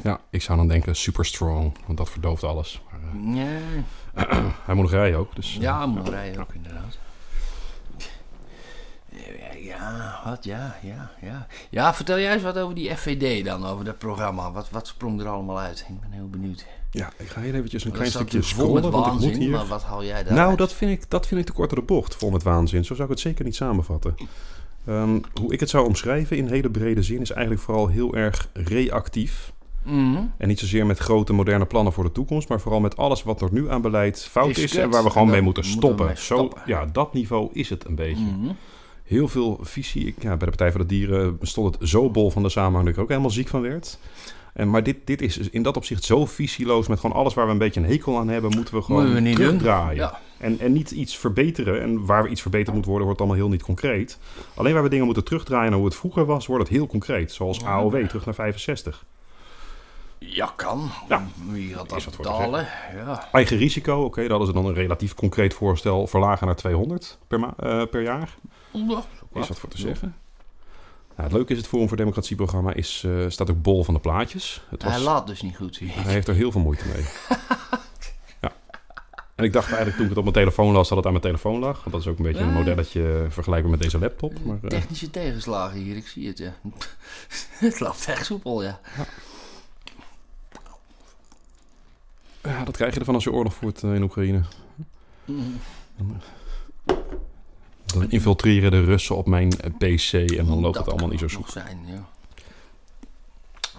Ja, 0.02 0.20
ik 0.30 0.42
zou 0.42 0.58
dan 0.58 0.68
denken 0.68 0.96
super 0.96 1.24
strong, 1.24 1.72
want 1.86 1.98
dat 1.98 2.10
verdooft 2.10 2.44
alles. 2.44 2.80
Maar, 2.90 3.00
eh, 3.00 3.20
Nee. 3.20 3.84
hij 4.66 4.74
moet 4.74 4.82
nog 4.84 4.90
rijden 4.90 5.18
ook, 5.18 5.34
dus... 5.34 5.56
Ja, 5.60 5.86
moet 5.86 6.08
rijden 6.08 6.40
ook 6.40 6.54
inderdaad. 6.54 6.98
Ja, 9.60 10.20
wat? 10.24 10.44
Ja, 10.44 10.76
ja, 10.82 11.10
ja. 11.22 11.46
Ja, 11.70 11.94
vertel 11.94 12.18
jij 12.18 12.32
eens 12.32 12.42
wat 12.42 12.58
over 12.58 12.74
die 12.74 12.96
FVD 12.96 13.44
dan, 13.44 13.66
over 13.66 13.84
dat 13.84 13.98
programma. 13.98 14.52
Wat, 14.52 14.70
wat 14.70 14.86
sprong 14.86 15.20
er 15.20 15.28
allemaal 15.28 15.58
uit? 15.58 15.86
Ik 15.88 16.00
ben 16.00 16.10
heel 16.10 16.28
benieuwd. 16.30 16.66
Ja, 16.90 17.12
ik 17.16 17.28
ga 17.28 17.40
hier 17.40 17.54
eventjes 17.54 17.84
een 17.84 17.90
Dat 17.90 17.98
klein 17.98 18.12
stukje 18.12 18.38
met 18.38 18.46
scrollen, 18.46 18.90
want 18.90 19.06
ik 19.06 19.28
moet 19.28 19.38
hier... 19.38 19.50
maar 19.50 19.66
wat 19.66 19.82
haal 19.82 20.04
jij 20.04 20.24
daar 20.24 20.34
Nou, 20.34 20.56
dat 20.56 20.72
vind, 20.72 20.90
ik, 20.90 21.10
dat 21.10 21.26
vind 21.26 21.40
ik 21.40 21.46
te 21.46 21.52
kort 21.52 21.70
de 21.70 21.82
bocht, 21.82 22.14
vol 22.14 22.30
met 22.30 22.42
waanzin. 22.42 22.84
Zo 22.84 22.94
zou 22.94 23.08
ik 23.08 23.14
het 23.14 23.22
zeker 23.22 23.44
niet 23.44 23.54
samenvatten. 23.54 24.14
Ehm, 24.86 25.18
hoe 25.40 25.52
ik 25.52 25.60
het 25.60 25.70
zou 25.70 25.86
omschrijven 25.86 26.36
in 26.36 26.48
hele 26.48 26.70
brede 26.70 27.02
zin 27.02 27.20
is 27.20 27.30
eigenlijk 27.30 27.62
vooral 27.62 27.88
heel 27.88 28.14
erg 28.14 28.48
reactief. 28.52 29.52
Mhm. 29.82 30.22
En 30.38 30.48
niet 30.48 30.58
zozeer 30.58 30.86
met 30.86 30.98
grote 30.98 31.32
moderne 31.32 31.66
plannen 31.66 31.92
voor 31.92 32.04
de 32.04 32.12
toekomst, 32.12 32.48
maar 32.48 32.60
vooral 32.60 32.80
met 32.80 32.96
alles 32.96 33.22
wat 33.22 33.40
er 33.40 33.48
nu 33.52 33.70
aan 33.70 33.82
beleid 33.82 34.24
fout 34.30 34.56
Is 34.56 34.76
en 34.76 34.90
waar 34.90 35.04
we 35.04 35.10
gewoon 35.10 35.30
mee 35.30 35.40
moeten 35.40 35.64
stoppen. 35.64 36.18
Zo, 36.18 36.50
ja, 36.66 36.86
dat 36.86 37.12
niveau 37.12 37.50
is 37.52 37.70
het 37.70 37.84
een 37.84 37.94
beetje. 37.94 38.24
Mhm. 38.24 38.50
Heel 39.06 39.28
veel 39.28 39.58
visie. 39.62 40.06
Ik, 40.06 40.14
ja, 40.18 40.28
bij 40.28 40.38
de 40.38 40.44
Partij 40.44 40.70
voor 40.70 40.80
de 40.80 40.86
Dieren 40.86 41.38
stond 41.40 41.78
het 41.78 41.88
zo 41.88 42.10
bol 42.10 42.30
van 42.30 42.42
de 42.42 42.48
samenhang 42.48 42.82
dat 42.82 42.90
ik 42.90 42.96
er 42.96 43.02
ook 43.02 43.08
helemaal 43.08 43.30
ziek 43.30 43.48
van 43.48 43.60
werd. 43.60 43.98
En, 44.52 44.70
maar 44.70 44.82
dit, 44.82 44.96
dit 45.04 45.22
is 45.22 45.38
in 45.38 45.62
dat 45.62 45.76
opzicht 45.76 46.04
zo 46.04 46.26
visieloos 46.26 46.88
met 46.88 47.00
gewoon 47.00 47.16
alles 47.16 47.34
waar 47.34 47.46
we 47.46 47.52
een 47.52 47.58
beetje 47.58 47.80
een 47.80 47.86
hekel 47.86 48.18
aan 48.18 48.28
hebben, 48.28 48.50
moeten 48.54 48.74
we 48.74 48.82
gewoon 48.82 49.04
Moeten 49.04 49.24
we 49.24 49.32
terugdraaien. 49.32 49.96
Ja. 49.96 50.20
En, 50.38 50.58
en 50.58 50.72
niet 50.72 50.90
iets 50.90 51.16
verbeteren. 51.16 51.82
En 51.82 52.06
waar 52.06 52.22
we 52.22 52.28
iets 52.28 52.42
verbeterd 52.42 52.76
moet 52.76 52.84
worden, 52.84 53.04
wordt 53.04 53.20
allemaal 53.20 53.38
heel 53.38 53.48
niet 53.48 53.62
concreet. 53.62 54.18
Alleen 54.54 54.72
waar 54.72 54.82
we 54.82 54.88
dingen 54.88 55.04
moeten 55.04 55.24
terugdraaien 55.24 55.70
naar 55.70 55.78
hoe 55.78 55.88
het 55.88 55.96
vroeger 55.96 56.24
was, 56.24 56.46
wordt 56.46 56.62
het 56.62 56.72
heel 56.72 56.86
concreet. 56.86 57.32
Zoals 57.32 57.64
AOW, 57.64 58.06
terug 58.06 58.24
naar 58.24 58.34
65. 58.34 59.04
Ja, 60.34 60.52
kan. 60.56 60.90
Ja. 61.08 61.26
Wie 61.48 61.74
gaat 61.74 61.96
Is 61.96 62.04
dat 62.04 62.14
voor 62.14 62.24
betalen? 62.24 62.66
Ja. 62.94 63.28
Eigen 63.32 63.56
risico, 63.56 64.04
oké, 64.04 64.20
dat 64.20 64.30
hadden 64.30 64.46
ze 64.46 64.52
dan 64.54 64.66
een 64.66 64.74
relatief 64.74 65.14
concreet 65.14 65.54
voorstel. 65.54 66.06
Verlagen 66.06 66.46
naar 66.46 66.56
200 66.56 67.18
per, 67.28 67.40
ma- 67.40 67.54
eh, 67.58 67.82
per 67.90 68.02
jaar. 68.02 68.34
Ja, 68.72 69.02
Is 69.32 69.48
wat 69.48 69.58
voor 69.58 69.68
te 69.68 69.78
zeggen. 69.78 70.16
Nou, 71.16 71.28
het 71.28 71.32
leuke 71.36 71.52
is, 71.52 71.58
het 71.58 71.66
Forum 71.68 71.88
voor 71.88 71.96
Democratie 71.96 72.36
programma 72.36 72.72
is, 72.72 73.02
eh, 73.06 73.12
staat 73.28 73.50
ook 73.50 73.62
bol 73.62 73.84
van 73.84 73.94
de 73.94 74.00
plaatjes. 74.00 74.62
Het 74.68 74.82
was, 74.82 74.92
Hij 74.92 75.02
laat 75.02 75.26
dus 75.26 75.42
niet 75.42 75.56
goed, 75.56 75.74
zie 75.74 75.86
je. 75.86 75.92
hij 75.92 76.12
heeft 76.12 76.28
er 76.28 76.34
heel 76.34 76.50
veel 76.52 76.60
moeite 76.60 76.84
mee. 76.94 77.04
ja. 78.40 78.52
En 79.34 79.44
ik 79.44 79.52
dacht 79.52 79.66
eigenlijk 79.66 79.94
toen 79.96 80.02
ik 80.04 80.08
het 80.08 80.18
op 80.18 80.24
mijn 80.24 80.36
telefoon 80.36 80.72
las, 80.72 80.88
dat 80.88 80.96
het 80.96 81.06
aan 81.06 81.12
mijn 81.12 81.24
telefoon 81.24 81.58
lag. 81.58 81.78
Want 81.78 81.90
dat 81.90 82.00
is 82.00 82.06
ook 82.06 82.18
een 82.18 82.24
beetje 82.24 82.42
een 82.42 82.52
modelletje 82.52 83.26
vergelijkbaar 83.28 83.70
met 83.70 83.80
deze 83.82 83.98
laptop. 83.98 84.32
Maar, 84.44 84.58
eh, 84.62 84.68
Technische 84.68 85.10
tegenslagen 85.10 85.78
hier, 85.78 85.96
ik 85.96 86.06
zie 86.06 86.28
het, 86.28 86.38
ja. 86.38 86.52
het 87.66 87.80
loopt 87.80 88.06
echt 88.08 88.26
soepel, 88.26 88.62
ja. 88.62 88.80
ja, 88.96 89.04
dat 92.64 92.76
krijg 92.76 92.92
je 92.92 92.98
ervan 92.98 93.14
als 93.14 93.24
je 93.24 93.32
oorlog 93.32 93.54
voert 93.54 93.82
eh, 93.82 93.94
in 93.94 94.02
Oekraïne. 94.02 94.42
Dan 97.86 98.10
infiltreren 98.10 98.70
de 98.70 98.84
Russen 98.84 99.16
op 99.16 99.26
mijn 99.26 99.60
eh, 99.60 99.70
PC 99.70 100.12
en 100.12 100.46
dan 100.46 100.60
loopt 100.60 100.74
Dat 100.74 100.84
het 100.84 100.88
allemaal 100.88 101.08
niet 101.10 101.20
zo 101.20 101.28
soepel. 101.28 101.52
nog 101.54 101.64
zijn, 101.64 101.86
ja. 101.86 102.04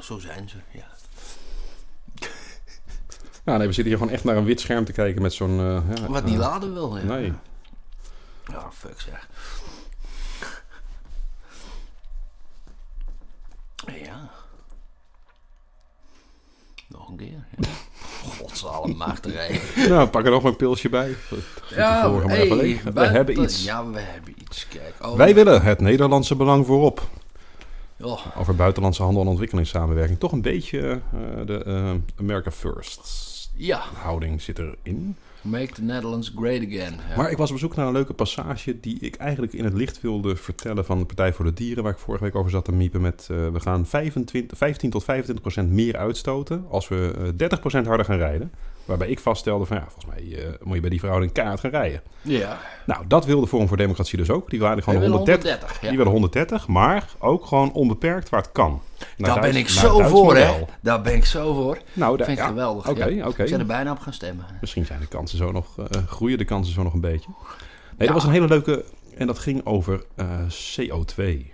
Zo 0.01 0.19
zijn 0.19 0.49
ze, 0.49 0.57
ja. 0.71 0.87
Ja, 3.45 3.57
nee, 3.57 3.67
we 3.67 3.73
zitten 3.73 3.85
hier 3.85 3.97
gewoon 3.97 4.13
echt 4.13 4.23
naar 4.23 4.35
een 4.35 4.43
wit 4.45 4.59
scherm 4.59 4.85
te 4.85 4.91
kijken 4.91 5.21
met 5.21 5.33
zo'n... 5.33 5.59
eh, 5.59 5.81
ja, 5.95 6.07
Wat 6.07 6.23
niet 6.23 6.33
eh, 6.33 6.39
laden 6.39 6.73
wil, 6.73 6.97
ja. 6.97 7.03
Nee. 7.03 7.33
Ja, 8.47 8.71
fuck 8.71 8.99
zeg. 9.01 9.29
Ja. 14.03 14.29
Nog 16.87 17.09
een 17.09 17.15
keer. 17.17 17.47
Ja. 17.57 17.69
Man, 18.63 18.97
machtig 18.97 19.33
nou, 19.89 20.07
pak 20.07 20.25
er 20.25 20.31
nog 20.31 20.41
maar 20.41 20.51
een 20.51 20.57
pilsje 20.57 20.89
bij. 20.89 21.15
Ja, 21.69 22.11
hey, 22.11 22.81
we 22.93 23.05
hebben 23.05 23.41
iets. 23.41 23.63
Ja, 23.63 23.89
we 23.89 23.99
hebben 23.99 24.33
iets. 24.41 24.67
Kijk. 24.67 24.93
Oh, 25.01 25.15
Wij 25.15 25.33
willen 25.33 25.61
het 25.61 25.79
Nederlandse 25.79 26.35
belang 26.35 26.65
voorop. 26.65 27.07
oh, 28.01 28.25
Over 28.37 28.55
buitenlandse 28.55 29.03
handel 29.03 29.21
en 29.21 29.27
ontwikkelingssamenwerking. 29.27 30.19
Toch 30.19 30.31
een 30.31 30.41
beetje 30.41 30.89
eh, 31.13 31.45
de 31.45 31.63
eh, 31.63 31.91
America 32.19 32.51
First 32.51 33.27
ja, 33.57 33.81
houding 33.93 34.41
zit 34.41 34.59
erin. 34.59 35.17
Make 35.47 35.73
the 35.73 35.81
Netherlands 35.81 36.31
great 36.35 36.61
again. 36.65 36.99
Maar 37.17 37.31
ik 37.31 37.37
was 37.37 37.51
op 37.51 37.57
zoek 37.57 37.75
naar 37.75 37.87
een 37.87 37.93
leuke 37.93 38.13
passage 38.13 38.79
die 38.79 38.99
ik 38.99 39.15
eigenlijk 39.15 39.53
in 39.53 39.63
het 39.63 39.73
licht 39.73 40.01
wilde 40.01 40.35
vertellen 40.35 40.85
van 40.85 40.99
de 40.99 41.05
Partij 41.05 41.33
voor 41.33 41.45
de 41.45 41.53
Dieren, 41.53 41.83
waar 41.83 41.91
ik 41.91 41.99
vorige 41.99 42.23
week 42.23 42.35
over 42.35 42.51
zat 42.51 42.65
te 42.65 42.71
miepen 42.71 43.01
met 43.01 43.27
eh, 43.31 43.47
we 43.47 43.59
gaan 43.59 43.85
25, 43.85 44.57
15 44.57 44.89
tot 44.89 45.03
25 45.03 45.43
procent 45.43 45.71
meer 45.71 45.97
uitstoten 45.97 46.65
als 46.69 46.87
we 46.87 47.13
eh, 47.17 47.23
30 47.35 47.59
procent 47.59 47.85
harder 47.85 48.05
gaan 48.05 48.17
rijden. 48.17 48.51
Waarbij 48.87 49.07
ik 49.07 49.19
vaststelde 49.19 49.65
van 49.65 49.77
ja, 49.77 49.83
volgens 49.83 50.05
mij 50.05 50.43
eh, 50.45 50.53
moet 50.63 50.75
je 50.75 50.81
bij 50.81 50.89
die 50.89 50.99
verhouding 50.99 51.31
kaart 51.31 51.59
gaan 51.59 51.69
rijden. 51.71 52.01
ja, 52.21 52.59
Nou, 52.85 53.03
dat 53.07 53.25
wilde 53.25 53.47
Forum 53.47 53.67
voor 53.67 53.77
Democratie 53.77 54.17
dus 54.17 54.29
ook. 54.29 54.49
Die 54.49 54.59
waren 54.59 54.83
gewoon 54.83 54.99
willen 54.99 55.15
130. 55.15 55.49
130. 55.51 55.81
Ja. 55.81 55.87
Die 55.87 55.97
willen 55.97 56.11
130, 56.11 56.67
maar 56.67 57.09
ook 57.19 57.45
gewoon 57.45 57.71
onbeperkt 57.73 58.29
waar 58.29 58.41
het 58.41 58.51
kan. 58.51 58.81
Naar 59.17 59.29
Daar 59.33 59.41
ben 59.41 59.55
ik 59.55 59.69
zo 59.69 59.97
Duits 59.97 60.11
voor, 60.11 60.35
hè? 60.35 60.63
Daar 60.81 61.01
ben 61.01 61.13
ik 61.15 61.25
zo 61.25 61.53
voor. 61.53 61.77
Nou, 61.93 62.17
daar- 62.17 62.25
Vind 62.25 62.37
ik 62.37 62.43
ja, 62.43 62.49
geweldig. 62.49 62.89
Oké, 62.89 63.05
ja. 63.05 63.27
oké. 63.27 63.41
Ik 63.41 63.47
zou 63.47 63.59
er 63.61 63.67
bijna 63.67 63.91
op 63.91 63.99
gaan 63.99 64.13
stemmen. 64.13 64.45
Misschien 64.61 64.85
zijn 64.85 64.99
de 64.99 65.07
kansen 65.07 65.37
zo 65.37 65.51
nog, 65.51 65.77
eh, 65.77 66.01
groeien 66.07 66.37
de 66.37 66.45
kansen 66.45 66.73
zo 66.73 66.83
nog 66.83 66.93
een 66.93 67.01
beetje. 67.01 67.29
Nee, 67.97 68.07
dat 68.07 68.15
was 68.17 68.23
een 68.23 68.31
hele 68.31 68.47
leuke, 68.47 68.85
en 69.17 69.27
dat 69.27 69.39
ging 69.39 69.65
over 69.65 70.03
eh, 70.15 70.27
CO2. 70.75 71.51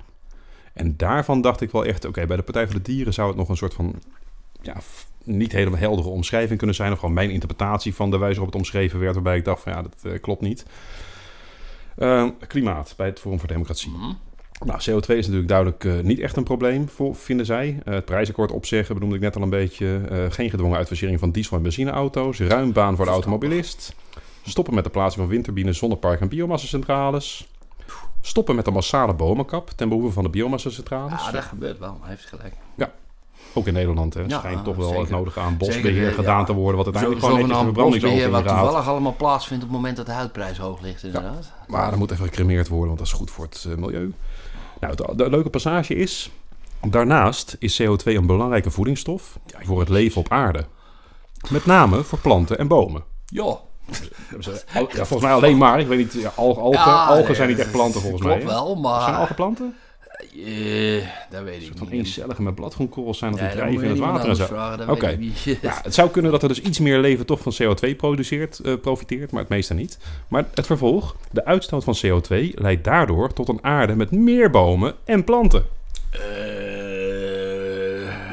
En 0.74 0.98
daarvan 0.98 1.42
dacht 1.42 1.62
ik 1.62 1.72
wel 1.72 1.86
echt, 1.86 2.06
oké, 2.06 2.26
bij 2.26 2.38
de 2.38 2.44
Partij 2.44 2.66
voor 2.66 2.76
de 2.76 2.82
Dieren 2.82 3.14
zou 3.14 3.28
het 3.28 3.38
nog 3.38 3.50
een 3.50 3.58
soort 3.58 3.74
van, 3.74 4.02
ja, 4.62 4.76
niet 5.24 5.52
helemaal 5.52 5.80
heldere 5.80 6.08
omschrijving 6.08 6.58
kunnen 6.58 6.76
zijn. 6.76 6.92
Of 6.92 7.00
gewoon 7.00 7.14
mijn 7.14 7.30
interpretatie 7.30 7.96
van 7.96 8.12
de 8.12 8.18
wijze 8.18 8.36
waarop 8.36 8.54
het 8.54 8.62
omschreven 8.62 9.00
werd, 9.00 9.14
waarbij 9.14 9.38
ik 9.38 9.46
dacht 9.46 9.62
van 9.62 9.72
ja, 9.72 9.82
dat 9.82 9.96
eh, 10.04 10.22
klopt 10.22 10.42
niet. 10.42 10.66
Eh, 11.96 12.28
klimaat 12.48 12.94
bij 12.98 13.08
het 13.08 13.20
Forum 13.20 13.40
voor 13.40 13.48
Democratie. 13.48 13.92
Mhm. 13.92 14.14
Nou, 14.66 14.80
CO2 14.80 15.18
is 15.18 15.26
natuurlijk 15.26 15.48
duidelijk 15.48 15.84
eh, 15.84 16.00
niet 16.00 16.20
echt 16.20 16.36
een 16.36 16.44
probleem, 16.44 16.90
voor, 16.90 17.16
vinden 17.16 17.46
zij. 17.46 17.80
Eh, 17.86 17.94
het 17.94 18.06
prijsakkoord 18.06 18.52
opzeggen, 18.52 18.96
benoemde 18.96 19.16
ik 19.16 19.22
net 19.22 19.36
al 19.36 19.42
een 19.42 19.50
beetje. 19.50 20.02
Geen 20.30 20.50
gedwongen 20.50 20.78
uitfasering 20.78 21.20
van 21.20 21.32
diesel- 21.32 21.58
en 21.58 21.64
benzineauto's. 21.64 22.40
Ruim 22.40 22.74
baan 22.74 22.96
voor 22.96 23.06
de 23.06 23.12
automobilist. 23.12 23.96
Stoppen 24.46 24.74
met 24.74 24.84
de 24.84 24.90
plaatsing 24.90 25.22
van 25.22 25.32
windturbines, 25.34 25.78
zonneparken 25.78 26.22
en 26.22 26.28
biomassacentrales. 26.28 27.48
Stoppen 28.22 28.56
met 28.56 28.66
de 28.66 28.72
massale 28.72 29.14
bomenkap 29.14 29.70
ten 29.70 29.90
behoeve 29.90 30.12
van 30.12 30.24
de 30.24 30.30
biomassacentrales. 30.30 31.26
Ja, 31.26 31.32
dat 31.32 31.44
gebeurt 31.44 31.80
wel. 31.80 31.98
Hij 32.02 32.10
heeft 32.10 32.26
gelijk. 32.26 32.54
Ook 33.54 33.68
in 33.68 33.74
Nederland 33.74 34.14
hè, 34.14 34.24
schijnt 34.28 34.64
toch 34.64 34.76
wel 34.76 34.88
zeker. 34.88 35.02
het 35.02 35.10
nodige 35.10 35.40
aan 35.40 35.58
bosbeheer 35.58 36.08
eh, 36.08 36.14
gedaan 36.14 36.46
te 36.46 36.54
worden. 36.54 36.76
Wat 36.76 36.86
uiteindelijk 36.86 37.24
gewoon 37.24 37.40
netjes 37.40 37.58
zogenaamd 37.58 37.92
bosbeheer 37.92 38.30
wat 38.30 38.48
toevallig 38.48 38.88
allemaal 38.88 39.16
plaatsvindt 39.16 39.64
op 39.64 39.70
het 39.70 39.80
moment 39.80 39.98
dat 39.98 40.06
de 40.06 40.12
huidprijs 40.12 40.58
hoog 40.58 40.82
ligt, 40.82 41.04
inderdaad. 41.04 41.52
Maar 41.68 41.90
dat 41.90 42.00
moet 42.00 42.12
even 42.12 42.26
gecremeerd 42.26 42.68
worden, 42.68 42.88
want 42.88 42.98
dat 42.98 43.08
is 43.08 43.14
goed 43.14 43.32
voor 43.32 43.46
het 43.46 43.66
eh, 43.70 43.76
milieu. 43.76 44.14
Nou, 44.80 44.96
de, 44.96 45.14
de 45.16 45.30
leuke 45.30 45.50
passage 45.50 45.96
is... 45.96 46.32
Daarnaast 46.88 47.56
is 47.60 47.82
CO2 47.82 48.04
een 48.04 48.26
belangrijke 48.26 48.72
voedingsstof 48.72 49.40
voor 49.62 49.80
het 49.80 49.90
leven 49.90 50.22
op 50.22 50.32
aarde. 50.32 50.66
Met 51.50 51.66
name 51.66 52.04
voor 52.04 52.20
planten 52.20 52.58
en 52.58 52.68
bomen. 52.68 53.04
Ja, 53.26 53.58
Ja, 54.74 54.86
volgens 54.96 55.22
mij 55.22 55.34
alleen 55.34 55.58
maar. 55.58 55.80
Ik 55.80 55.88
weet 55.88 55.98
niet, 55.98 56.14
ja, 56.14 56.32
algen, 56.36 56.62
algen, 56.62 57.36
zijn 57.36 57.50
niet 57.50 57.60
echt 57.60 57.72
planten 57.72 58.02
volgens 58.02 58.22
mij. 58.22 58.38
klopt 58.38 58.52
wel, 58.52 58.68
Zijn 58.68 58.80
maar... 58.82 59.16
algen 59.16 59.36
planten? 59.36 59.76
Eh, 60.46 61.04
dat 61.30 61.44
weet 61.44 61.62
ik 61.62 61.72
Van 61.76 61.88
niet. 61.92 62.00
eencellige 62.00 62.42
met 62.42 62.56
bladgroenkorrels 62.56 63.18
zijn 63.18 63.32
dat 63.32 63.40
die 63.40 63.50
drijven 63.50 63.84
in 63.84 63.90
het 63.90 64.00
water 64.00 64.30
en 64.30 64.36
zo. 64.36 64.44
Oké. 64.92 65.18
Ja, 65.62 65.80
het 65.84 65.94
zou 65.94 66.10
kunnen 66.10 66.32
dat 66.32 66.42
er 66.42 66.48
dus 66.48 66.62
iets 66.62 66.80
meer 66.80 67.00
leven 67.00 67.26
toch 67.26 67.40
van 67.42 67.54
CO2 67.62 67.96
produceert, 67.98 68.60
eh, 68.60 68.74
profiteert, 68.82 69.32
maar 69.32 69.42
het 69.42 69.50
meeste 69.50 69.74
niet. 69.74 69.98
Maar 70.28 70.46
het 70.54 70.66
vervolg, 70.66 71.16
de 71.32 71.46
uitstoot 71.46 71.84
van 71.84 71.96
CO2 72.06 72.52
leidt 72.56 72.84
daardoor 72.84 73.34
tot 73.34 73.48
een 73.50 73.60
aarde 73.64 73.96
met 73.96 74.12
meer 74.12 74.50
bomen 74.50 74.94
en 75.06 75.24
planten. 75.24 75.66
Eh, 76.12 76.20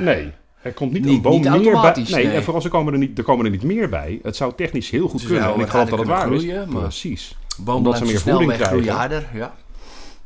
Nee. 0.00 0.30
Er 0.62 0.72
komt 0.72 0.92
niet, 0.92 1.04
Niet- 1.04 1.14
een 1.16 1.22
boom 1.22 1.40
niet 1.40 1.50
meer 1.62 1.80
bij. 1.80 1.92
Nee, 2.10 2.24
nee. 2.26 2.34
en 2.34 2.42
vooral 2.42 2.62
ze 2.62 2.68
komen 2.68 2.92
er, 2.92 2.98
niet, 2.98 3.18
er 3.18 3.24
komen 3.24 3.44
er 3.44 3.50
niet 3.50 3.62
meer 3.62 3.88
bij. 3.88 4.18
Het 4.22 4.36
zou 4.36 4.52
technisch 4.56 4.90
heel 4.90 5.08
goed 5.08 5.26
kunnen. 5.26 5.54
En 5.54 5.60
ik 5.60 5.68
geloof 5.68 5.88
dat 5.88 5.98
het 5.98 6.08
waar 6.08 6.32
is. 6.32 6.42
groeien, 6.42 6.72
maar- 6.72 6.82
Precies. 6.82 7.36
Omdat 7.66 7.96
ze 7.96 8.04
meer 8.04 8.20
voeding 8.20 8.52
krijgen. 8.52 8.88
harder, 8.88 9.26
ja. 9.34 9.54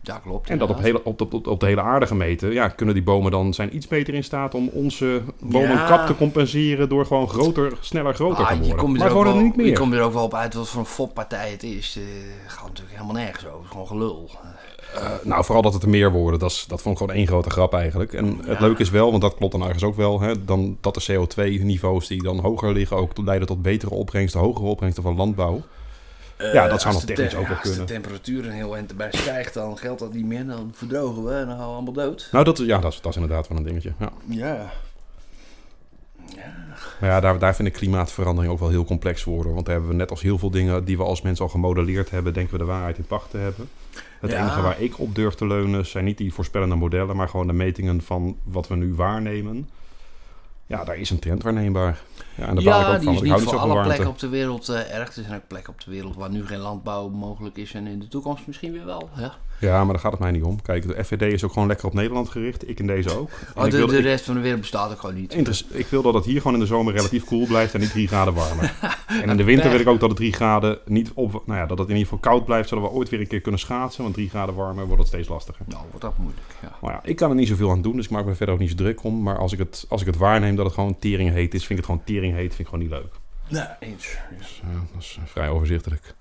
Ja, 0.07 0.19
klopt. 0.19 0.51
En 0.51 0.59
dat 0.59 0.69
op, 0.71 0.79
hele, 0.81 1.05
op, 1.05 1.21
op, 1.21 1.47
op 1.47 1.61
de 1.61 1.67
hele 1.67 1.81
aarde 1.83 2.07
gemeten, 2.07 2.53
ja, 2.53 2.69
kunnen 2.69 2.95
die 2.95 3.05
bomen 3.05 3.31
dan 3.31 3.55
zijn 3.55 3.77
iets 3.77 3.88
beter 3.88 4.14
in 4.14 4.25
staat 4.25 4.55
om 4.55 4.69
onze 4.73 5.23
bomenkap 5.40 5.88
Ja. 5.99 6.05
te 6.07 6.17
compenseren 6.17 6.88
door 6.88 7.07
gewoon 7.07 7.29
groter, 7.29 7.73
sneller 7.81 8.14
groter 8.14 8.45
Ah, 8.45 8.51
te 8.51 8.55
je 8.64 8.75
worden. 8.75 8.93
maar 8.97 9.09
gewoon 9.11 9.25
wel- 9.25 9.37
niet 9.37 9.55
Je 9.57 9.62
meer. 9.62 9.79
komt 9.79 9.93
er 9.93 10.03
ook 10.03 10.12
wel 10.12 10.25
op 10.25 10.35
uit 10.35 10.55
wat 10.55 10.69
voor 10.69 10.81
een 10.81 10.87
foppartij 10.87 11.51
het 11.51 11.62
is. 11.62 11.97
Eh 11.99 12.03
gaat 12.47 12.67
natuurlijk 12.69 12.97
helemaal 12.97 13.23
nergens 13.23 13.47
over. 13.47 13.57
Het 13.57 13.64
is 13.64 13.71
gewoon 13.71 13.87
gelul. 13.87 14.31
Eh, 14.95 15.11
nou, 15.23 15.45
vooral 15.45 15.62
dat 15.62 15.73
het 15.75 15.83
er 15.83 15.88
meer 15.88 16.12
worden, 16.12 16.40
dat, 16.40 16.51
is, 16.51 16.64
dat 16.69 16.83
vond 16.83 16.95
ik 16.95 17.01
gewoon 17.01 17.17
één 17.19 17.27
grote 17.27 17.51
grap 17.51 17.75
eigenlijk. 17.75 18.12
En 18.12 18.38
het 18.47 18.61
leuke 18.61 18.83
is 18.83 18.90
wel, 18.90 19.11
want 19.11 19.23
dat 19.23 19.35
klopt 19.35 19.53
dan 19.53 19.62
ergens 19.64 19.83
ook 19.83 19.97
wel, 19.97 20.21
hè, 20.21 20.45
dan, 20.45 20.77
dat 20.81 20.95
de 20.95 21.03
CO2-niveaus 21.12 22.07
die 22.07 22.23
dan 22.23 22.38
hoger 22.38 22.73
liggen 22.73 22.97
ook 22.97 23.11
leiden 23.25 23.47
tot 23.49 23.62
betere 23.62 23.95
opbrengsten, 23.95 24.40
hogere 24.40 24.67
opbrengsten 24.67 25.03
van 25.03 25.17
landbouw. 25.17 25.62
Ja, 26.38 26.68
dat 26.68 26.81
zou 26.81 26.94
als 26.94 27.05
nog 27.05 27.14
technisch 27.14 27.31
te- 27.31 27.37
ook 27.38 27.47
wel 27.47 27.57
Als 27.57 27.68
kunnen. 27.68 27.87
de 27.87 27.92
temperatuur 27.92 28.44
een 28.47 28.51
heel 28.53 28.75
eind 28.75 28.90
erbij 28.90 29.09
stijgt, 29.12 29.55
dan 29.55 29.79
geldt 29.79 30.01
dat 30.01 30.12
niet 30.12 30.25
meer. 30.25 30.47
Dan 30.47 30.70
verdrogen 30.75 31.25
we 31.25 31.33
en 31.35 31.47
dan 31.47 31.57
gaan 31.57 31.66
we 31.68 31.73
allemaal 31.73 31.92
dood. 31.92 32.29
Nou, 32.33 32.44
dat, 32.44 32.59
ja, 32.59 32.79
dat, 32.79 32.92
is, 32.92 33.01
dat 33.01 33.11
is 33.11 33.20
inderdaad 33.20 33.49
wel 33.49 33.59
een 33.59 33.64
dingetje. 33.64 33.92
Ja. 33.99 34.12
Ja. 34.29 34.70
Maar 37.01 37.11
ja, 37.11 37.20
daar, 37.20 37.38
daar 37.38 37.55
vind 37.55 37.68
ik 37.68 37.75
klimaatverandering 37.75 38.53
ook 38.53 38.59
wel 38.59 38.68
heel 38.68 38.85
complex 38.85 39.25
worden. 39.25 39.53
Want 39.55 39.64
daar 39.66 39.75
hebben 39.75 39.92
we 39.92 39.97
net 39.99 40.11
als 40.11 40.23
heel 40.23 40.38
veel 40.38 40.51
dingen 40.51 40.85
die 40.85 40.97
we 40.97 41.03
als 41.03 41.23
mensen 41.23 41.44
al 41.44 41.51
gemodelleerd 41.51 42.11
hebben, 42.11 42.33
denken 42.33 42.53
we 42.53 42.59
de 42.59 42.64
waarheid 42.64 42.99
in 42.99 43.07
pacht 43.07 43.31
te 43.31 43.37
hebben. 43.37 43.68
Het 44.20 44.31
Ja. 44.31 44.40
enige 44.40 44.61
waar 44.61 44.81
ik 44.81 44.99
op 44.99 45.14
durf 45.14 45.35
te 45.35 45.47
leunen 45.47 45.87
zijn 45.87 46.05
niet 46.05 46.18
die 46.18 46.33
voorspellende 46.35 46.75
modellen, 46.75 47.16
maar 47.16 47.29
gewoon 47.29 47.47
de 47.47 47.53
metingen 47.53 48.03
van 48.03 48.37
wat 48.42 48.68
we 48.68 48.77
nu 48.77 48.94
waarnemen. 48.94 49.68
Ja, 50.66 50.85
daar 50.85 50.96
is 50.96 51.11
een 51.11 51.18
trend 51.18 51.42
waarneembaar. 51.42 52.00
Ja, 52.35 52.48
en 52.48 52.55
daar 52.55 52.81
ik 52.81 52.94
ook 52.94 53.00
die 53.00 53.05
van, 53.05 53.14
is 53.14 53.20
niet 53.20 53.33
voor 53.33 53.59
van 53.59 53.70
alle 53.70 53.83
plekken 53.83 54.09
op 54.09 54.18
de 54.18 54.29
wereld 54.29 54.68
eh, 54.68 54.94
erg. 54.94 55.16
Er 55.16 55.22
zijn 55.22 55.35
ook 55.35 55.46
plekken 55.46 55.72
op 55.72 55.81
de 55.81 55.90
wereld 55.90 56.16
waar 56.16 56.31
nu 56.31 56.46
geen 56.46 56.59
landbouw 56.59 57.09
mogelijk 57.09 57.57
is. 57.57 57.74
En 57.74 57.87
in 57.87 57.98
de 57.98 58.09
toekomst 58.09 58.46
misschien 58.46 58.72
weer 58.72 58.85
wel. 58.85 59.11
Ja. 59.16 59.35
Ja, 59.61 59.85
maar 59.85 59.93
daar 59.93 60.03
gaat 60.03 60.12
het 60.12 60.21
mij 60.21 60.31
niet 60.31 60.43
om. 60.43 60.62
Kijk, 60.62 60.88
de 60.88 61.05
FVD 61.05 61.33
is 61.33 61.45
ook 61.45 61.53
gewoon 61.53 61.69
lekker 61.69 61.87
op 61.87 61.95
Nederland 61.95 62.29
gericht. 62.29 62.69
Ik 62.69 62.79
in 62.79 62.87
deze 62.87 63.19
ook. 63.19 63.31
En 63.31 63.61
Oh, 63.61 63.64
ik, 63.64 63.71
de, 63.71 63.77
wil, 63.77 63.87
de 63.87 63.99
ik, 63.99 64.03
rest 64.03 64.25
van 64.25 64.35
de 64.35 64.40
wereld 64.40 64.61
bestaat 64.61 64.90
ook 64.90 65.01
gewoon 65.01 65.14
niet. 65.14 65.64
ik 65.71 65.87
wil 65.87 66.03
dat 66.03 66.14
het 66.14 66.25
hier 66.25 66.40
gewoon 66.40 66.55
in 66.55 66.61
de 66.61 66.67
zomer 66.67 66.95
relatief 66.95 67.25
koel 67.25 67.47
blijft 67.47 67.75
en 67.75 67.81
niet 67.81 67.90
3 67.90 68.09
graden 68.09 68.35
warmer. 68.35 68.75
en 69.23 69.31
in 69.31 69.37
de 69.37 69.45
winter 69.45 69.71
wil 69.71 69.81
ik 69.81 69.88
ook 69.88 70.01
dat 70.01 70.09
het 70.09 70.19
3 70.19 70.33
graden 70.33 70.79
niet 70.85 71.11
op... 71.14 71.43
Nou 71.47 71.61
ja, 71.61 71.67
dat 71.67 71.79
het 71.79 71.88
in 71.88 71.97
ieder 71.97 72.12
geval 72.12 72.31
koud 72.31 72.45
blijft, 72.45 72.69
zodat 72.69 72.85
we 72.85 72.90
ooit 72.90 73.09
weer 73.09 73.21
een 73.21 73.27
keer 73.27 73.40
kunnen 73.40 73.61
schaatsen. 73.61 74.03
Want 74.03 74.14
3 74.14 74.29
graden 74.29 74.55
warmer 74.55 74.85
wordt 74.85 74.99
het 74.99 75.09
steeds 75.09 75.29
lastiger. 75.29 75.64
Nou, 75.69 75.83
wordt 75.90 76.01
dat 76.01 76.19
moeilijk. 76.19 76.47
Ja. 76.62 76.77
Maar 76.81 76.93
ja, 76.93 77.01
ik 77.03 77.17
kan 77.17 77.31
er 77.31 77.37
niet 77.37 77.49
zoveel 77.49 77.71
aan 77.71 77.83
doen, 77.83 77.97
dus 77.97 78.05
ik 78.05 78.11
maak 78.11 78.25
me 78.25 78.35
verder 78.35 78.55
ook 78.55 78.61
niet 78.61 78.71
zo 78.71 78.77
druk 78.77 79.03
om. 79.03 79.23
Maar 79.23 79.38
als 79.38 79.53
ik 79.53 79.59
het, 79.59 79.87
als 79.88 80.01
ik 80.01 80.07
het 80.07 80.17
waarneem 80.17 80.57
dat 80.57 80.64
het 80.64 80.75
gewoon 80.75 80.99
tering 80.99 81.31
heet 81.31 81.55
is, 81.55 81.67
vind 81.67 81.79
ik 81.79 81.87
het 81.87 81.87
gewoon 81.87 82.05
tering 82.05 82.35
heet, 82.35 82.55
vind 82.55 82.59
ik 82.59 82.67
gewoon 82.67 82.81
niet 82.81 82.90
leuk. 82.90 83.12
Nee, 83.49 83.90
eens. 83.90 84.17
Dus 84.38 84.62
ja, 84.62 84.79
dat 84.93 85.03
is 85.03 85.19
eh, 85.21 85.27
vrij 85.27 85.49
overzichtelijk. 85.49 86.14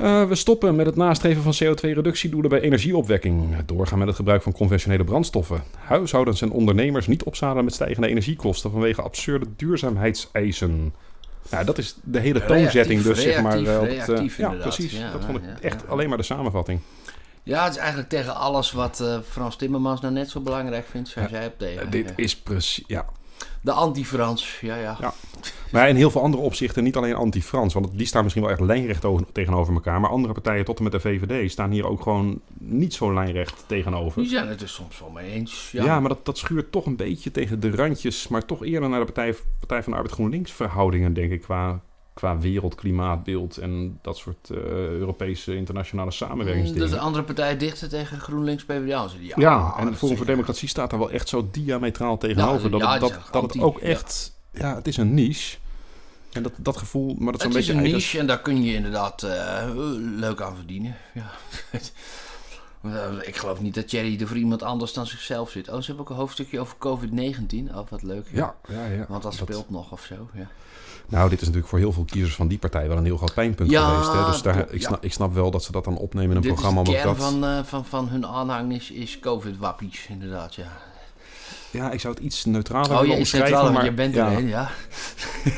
Eh, 0.00 0.24
we 0.24 0.34
stoppen 0.34 0.76
met 0.76 0.86
het 0.86 0.96
nastreven 0.96 1.42
van 1.42 1.54
CO2-reductiedoelen 1.54 2.50
bij 2.50 2.60
energieopwekking. 2.60 3.56
Doorgaan 3.66 3.98
met 3.98 4.06
het 4.06 4.16
gebruik 4.16 4.42
van 4.42 4.52
conventionele 4.52 5.04
brandstoffen. 5.04 5.62
Huishoudens 5.78 6.42
en 6.42 6.50
ondernemers 6.50 7.06
niet 7.06 7.22
opzadelen 7.22 7.64
met 7.64 7.74
stijgende 7.74 8.08
energiekosten 8.08 8.70
vanwege 8.70 9.02
absurde 9.02 9.46
duurzaamheidseisen. 9.56 10.94
Ja, 11.50 11.64
dat 11.64 11.78
is 11.78 11.96
de 12.02 12.18
hele 12.18 12.38
Reactief, 12.38 12.56
toonzetting 12.56 13.02
dus, 13.02 13.22
zeg 13.22 13.42
maar. 13.42 13.58
reactief, 13.58 14.38
eh, 14.38 14.44
op 14.48 14.56
het, 14.56 14.58
ja, 14.58 14.62
precies. 14.62 14.92
Ja, 14.92 15.12
dat 15.12 15.24
vond 15.24 15.36
ik 15.36 15.44
ja, 15.44 15.56
echt 15.60 15.88
alleen 15.88 16.08
maar 16.08 16.18
de 16.18 16.24
samenvatting. 16.24 16.80
Ja, 17.42 17.64
het 17.64 17.72
is 17.72 17.78
eigenlijk 17.78 18.08
tegen 18.08 18.34
alles 18.34 18.72
wat 18.72 19.00
eh, 19.00 19.18
Frans 19.28 19.56
Timmermans 19.56 20.00
nou 20.00 20.12
net 20.12 20.30
zo 20.30 20.40
belangrijk 20.40 20.86
vindt, 20.86 21.08
zijn 21.08 21.28
zij 21.28 21.46
op 21.46 21.58
tegen. 21.58 21.90
Dit 21.90 22.12
is 22.16 22.36
precies, 22.36 22.84
ja. 22.86 23.06
De 23.62 23.72
anti-Frans, 23.72 24.58
ja, 24.60 24.76
ja. 24.76 24.96
Ja. 25.00 25.14
Maar 25.72 25.88
in 25.88 25.96
heel 25.96 26.10
veel 26.10 26.22
andere 26.22 26.42
opzichten, 26.42 26.84
niet 26.84 26.96
alleen 26.96 27.14
anti-Frans, 27.14 27.74
want 27.74 27.98
die 27.98 28.06
staan 28.06 28.22
misschien 28.22 28.42
wel 28.42 28.52
echt 28.52 28.60
lijnrecht 28.60 29.04
tegenover 29.32 29.74
elkaar. 29.74 30.00
Maar 30.00 30.10
andere 30.10 30.32
partijen, 30.32 30.64
tot 30.64 30.76
en 30.78 30.82
met 30.82 30.92
de 30.92 31.00
VVD, 31.00 31.50
staan 31.50 31.70
hier 31.70 31.86
ook 31.86 32.02
gewoon 32.02 32.40
niet 32.58 32.94
zo 32.94 33.14
lijnrecht 33.14 33.64
tegenover. 33.66 34.22
Die 34.22 34.30
zijn 34.30 34.48
het 34.48 34.62
er 34.62 34.68
soms 34.68 35.00
wel 35.00 35.10
mee 35.10 35.30
eens. 35.30 35.70
Ja, 35.72 35.84
Ja, 35.84 36.00
maar 36.00 36.08
dat, 36.08 36.24
dat 36.24 36.38
schuurt 36.38 36.72
toch 36.72 36.86
een 36.86 36.96
beetje 36.96 37.30
tegen 37.30 37.60
de 37.60 37.70
randjes, 37.70 38.28
maar 38.28 38.44
toch 38.44 38.64
eerder 38.64 38.88
naar 38.88 38.98
de 38.98 39.12
Partij, 39.12 39.34
Partij 39.58 39.82
van 39.82 39.92
de 39.92 39.98
Arbeid 39.98 40.14
GroenLinks 40.14 40.52
verhoudingen, 40.52 41.12
denk 41.12 41.32
ik, 41.32 41.40
qua, 41.40 41.82
qua 42.14 42.38
wereldklimaatbeeld 42.38 43.56
en 43.56 43.98
dat 44.02 44.16
soort 44.16 44.50
eh, 44.50 44.56
Europese 44.88 45.54
internationale 45.56 46.10
samenwerkingsdingen. 46.10 46.82
Dus 46.88 46.96
de 46.98 47.02
andere 47.04 47.24
partij 47.24 47.56
dichter 47.56 47.88
tegen 47.88 48.20
GroenLinks 48.20 48.64
PvdA. 48.64 49.08
Ja, 49.20 49.34
ja, 49.36 49.74
en 49.78 49.84
dat 49.84 49.94
Forum 49.94 50.10
is- 50.12 50.16
voor 50.18 50.26
Democratie 50.26 50.68
staat 50.68 50.90
daar 50.90 50.98
wel 50.98 51.10
echt 51.10 51.28
zo 51.28 51.48
diametraal 51.50 52.18
tegenover. 52.18 52.62
Ja, 52.62 52.68
dat, 52.68 52.80
ja, 52.80 52.92
het, 52.92 53.00
dat, 53.00 53.28
dat 53.32 53.42
het 53.42 53.62
ook 53.62 53.78
echt, 53.78 54.32
ja, 54.52 54.74
het 54.74 54.86
is 54.86 54.96
een 54.96 55.14
niche. 55.14 55.56
En 56.32 56.42
dat, 56.42 56.52
dat 56.56 56.76
gevoel, 56.76 57.14
maar 57.18 57.32
dat 57.32 57.40
is 57.40 57.46
Het 57.46 57.54
een 57.54 57.60
is 57.60 57.66
beetje 57.66 57.72
een 57.72 57.78
eigen- 57.78 57.96
niche 57.98 58.18
en 58.18 58.26
daar 58.26 58.40
kun 58.40 58.62
je 58.62 58.74
inderdaad 58.74 59.22
eh, 59.22 59.68
leuk 60.16 60.40
aan 60.40 60.56
verdienen. 60.56 60.96
Ja. 61.14 61.30
Ik 63.22 63.36
geloof 63.36 63.60
niet 63.60 63.74
dat 63.74 63.88
Thierry 63.88 64.20
er 64.20 64.26
voor 64.26 64.36
iemand 64.36 64.62
anders 64.62 64.92
dan 64.92 65.06
zichzelf 65.06 65.50
zit. 65.50 65.68
Oh, 65.68 65.78
ze 65.78 65.86
hebben 65.86 66.04
ook 66.04 66.10
een 66.10 66.16
hoofdstukje 66.16 66.60
over 66.60 66.76
COVID-19. 66.76 67.74
Oh, 67.74 67.88
wat 67.88 68.02
leuk. 68.02 68.26
Ja, 68.32 68.54
ja, 68.68 68.86
ja. 68.86 69.06
Want 69.08 69.22
dat 69.22 69.34
speelt 69.34 69.70
nog 69.70 69.92
of 69.92 70.02
zo. 70.02 70.28
Ja. 70.34 70.48
Nou, 71.08 71.28
dit 71.28 71.38
is 71.40 71.46
natuurlijk 71.46 71.68
voor 71.68 71.78
heel 71.78 71.92
veel 71.92 72.04
kiezers 72.04 72.34
van 72.34 72.48
die 72.48 72.58
partij 72.58 72.88
wel 72.88 72.96
een 72.96 73.04
heel 73.04 73.16
groot 73.16 73.34
pijnpunt 73.34 73.70
Ja, 73.70 73.88
geweest. 73.88 74.12
Hè? 74.12 74.24
Dus 74.32 74.42
daar, 74.42 74.70
ik, 74.70 74.82
snap, 74.82 75.04
ik 75.04 75.12
snap 75.12 75.34
wel 75.34 75.50
dat 75.50 75.64
ze 75.64 75.72
dat 75.72 75.84
dan 75.84 75.96
opnemen 75.96 76.30
in 76.30 76.36
een 76.36 76.42
Dit 76.42 76.52
programma. 76.52 76.80
is 76.80 76.86
de 76.86 76.94
kern 76.94 77.06
dat, 77.06 77.16
van, 77.16 77.44
eh, 77.44 77.64
van, 77.64 77.84
van 77.84 78.08
hun 78.08 78.26
aanhang 78.26 78.72
is, 78.72 78.90
is 78.90 79.18
COVID-wappies, 79.18 80.06
inderdaad. 80.08 80.54
Ja. 80.54 80.68
Ja, 81.70 81.90
ik 81.90 82.00
zou 82.00 82.14
het 82.14 82.22
iets 82.22 82.44
neutraler 82.44 82.90
Oh, 82.90 83.00
willen 83.00 83.14
je 83.16 83.20
is 83.20 83.34
omschrijven. 83.34 83.72
maar, 83.72 83.84
je 83.84 83.92
bent 83.92 84.14
ja. 84.14 84.30
ja. 84.38 84.70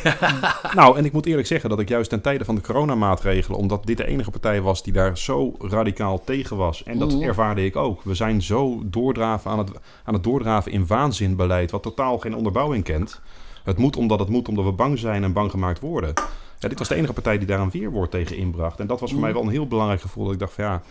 Nou, 0.75 0.99
en 0.99 1.05
ik 1.05 1.13
moet 1.13 1.27
eerlijk 1.27 1.47
zeggen 1.47 1.71
dat 1.71 1.81
ik 1.81 1.89
juist 1.89 2.11
ten 2.11 2.21
tijde 2.21 2.45
van 2.45 2.55
de 2.55 2.61
coronamaatregelen, 2.61 3.59
omdat 3.59 3.87
dit 3.87 3.97
de 3.97 4.07
enige 4.07 4.31
partij 4.31 4.61
was 4.61 4.83
die 4.83 4.93
daar 4.93 5.19
zo 5.19 5.55
radicaal 5.59 6.25
tegen 6.25 6.57
was, 6.57 6.83
en 6.83 6.99
dat 6.99 7.13
Mhm. 7.13 7.23
ervaarde 7.23 7.65
ik 7.65 7.77
ook. 7.77 8.03
We 8.05 8.15
zijn 8.15 8.43
zo 8.43 8.83
doordraven 8.85 9.51
aan 9.51 9.59
het, 9.59 9.71
aan 10.05 10.15
het 10.15 10.25
doordraven 10.25 10.73
in 10.73 10.87
waanzinbeleid, 10.87 11.71
wat 11.71 11.83
totaal 11.83 12.19
geen 12.19 12.37
onderbouwing 12.37 12.85
kent. 12.85 13.21
Het 13.65 13.79
moet 13.79 13.97
omdat 13.97 14.19
het 14.19 14.29
moet, 14.29 14.49
omdat 14.49 14.65
we 14.65 14.73
bang 14.73 14.99
zijn 14.99 15.25
en 15.25 15.33
bang 15.33 15.51
gemaakt 15.51 15.81
worden. 15.81 16.13
Ja, 16.59 16.69
dit 16.69 16.79
was 16.79 16.89
de 16.89 16.95
enige 16.95 17.13
partij 17.13 17.39
die 17.39 17.47
daar 17.47 17.61
een 17.61 17.71
weerwoord 17.71 18.11
tegen 18.11 18.37
inbracht. 18.37 18.81
En 18.81 18.87
dat 18.87 19.01
was 19.01 19.11
voor 19.11 19.21
mij 19.21 19.33
wel 19.33 19.43
een 19.43 19.49
heel 19.49 19.67
belangrijk 19.67 20.01
gevoel. 20.01 20.25
Dat 20.25 20.33
ik 20.33 20.39
dacht 20.39 20.53
van 20.53 20.65
ja, 20.65 20.83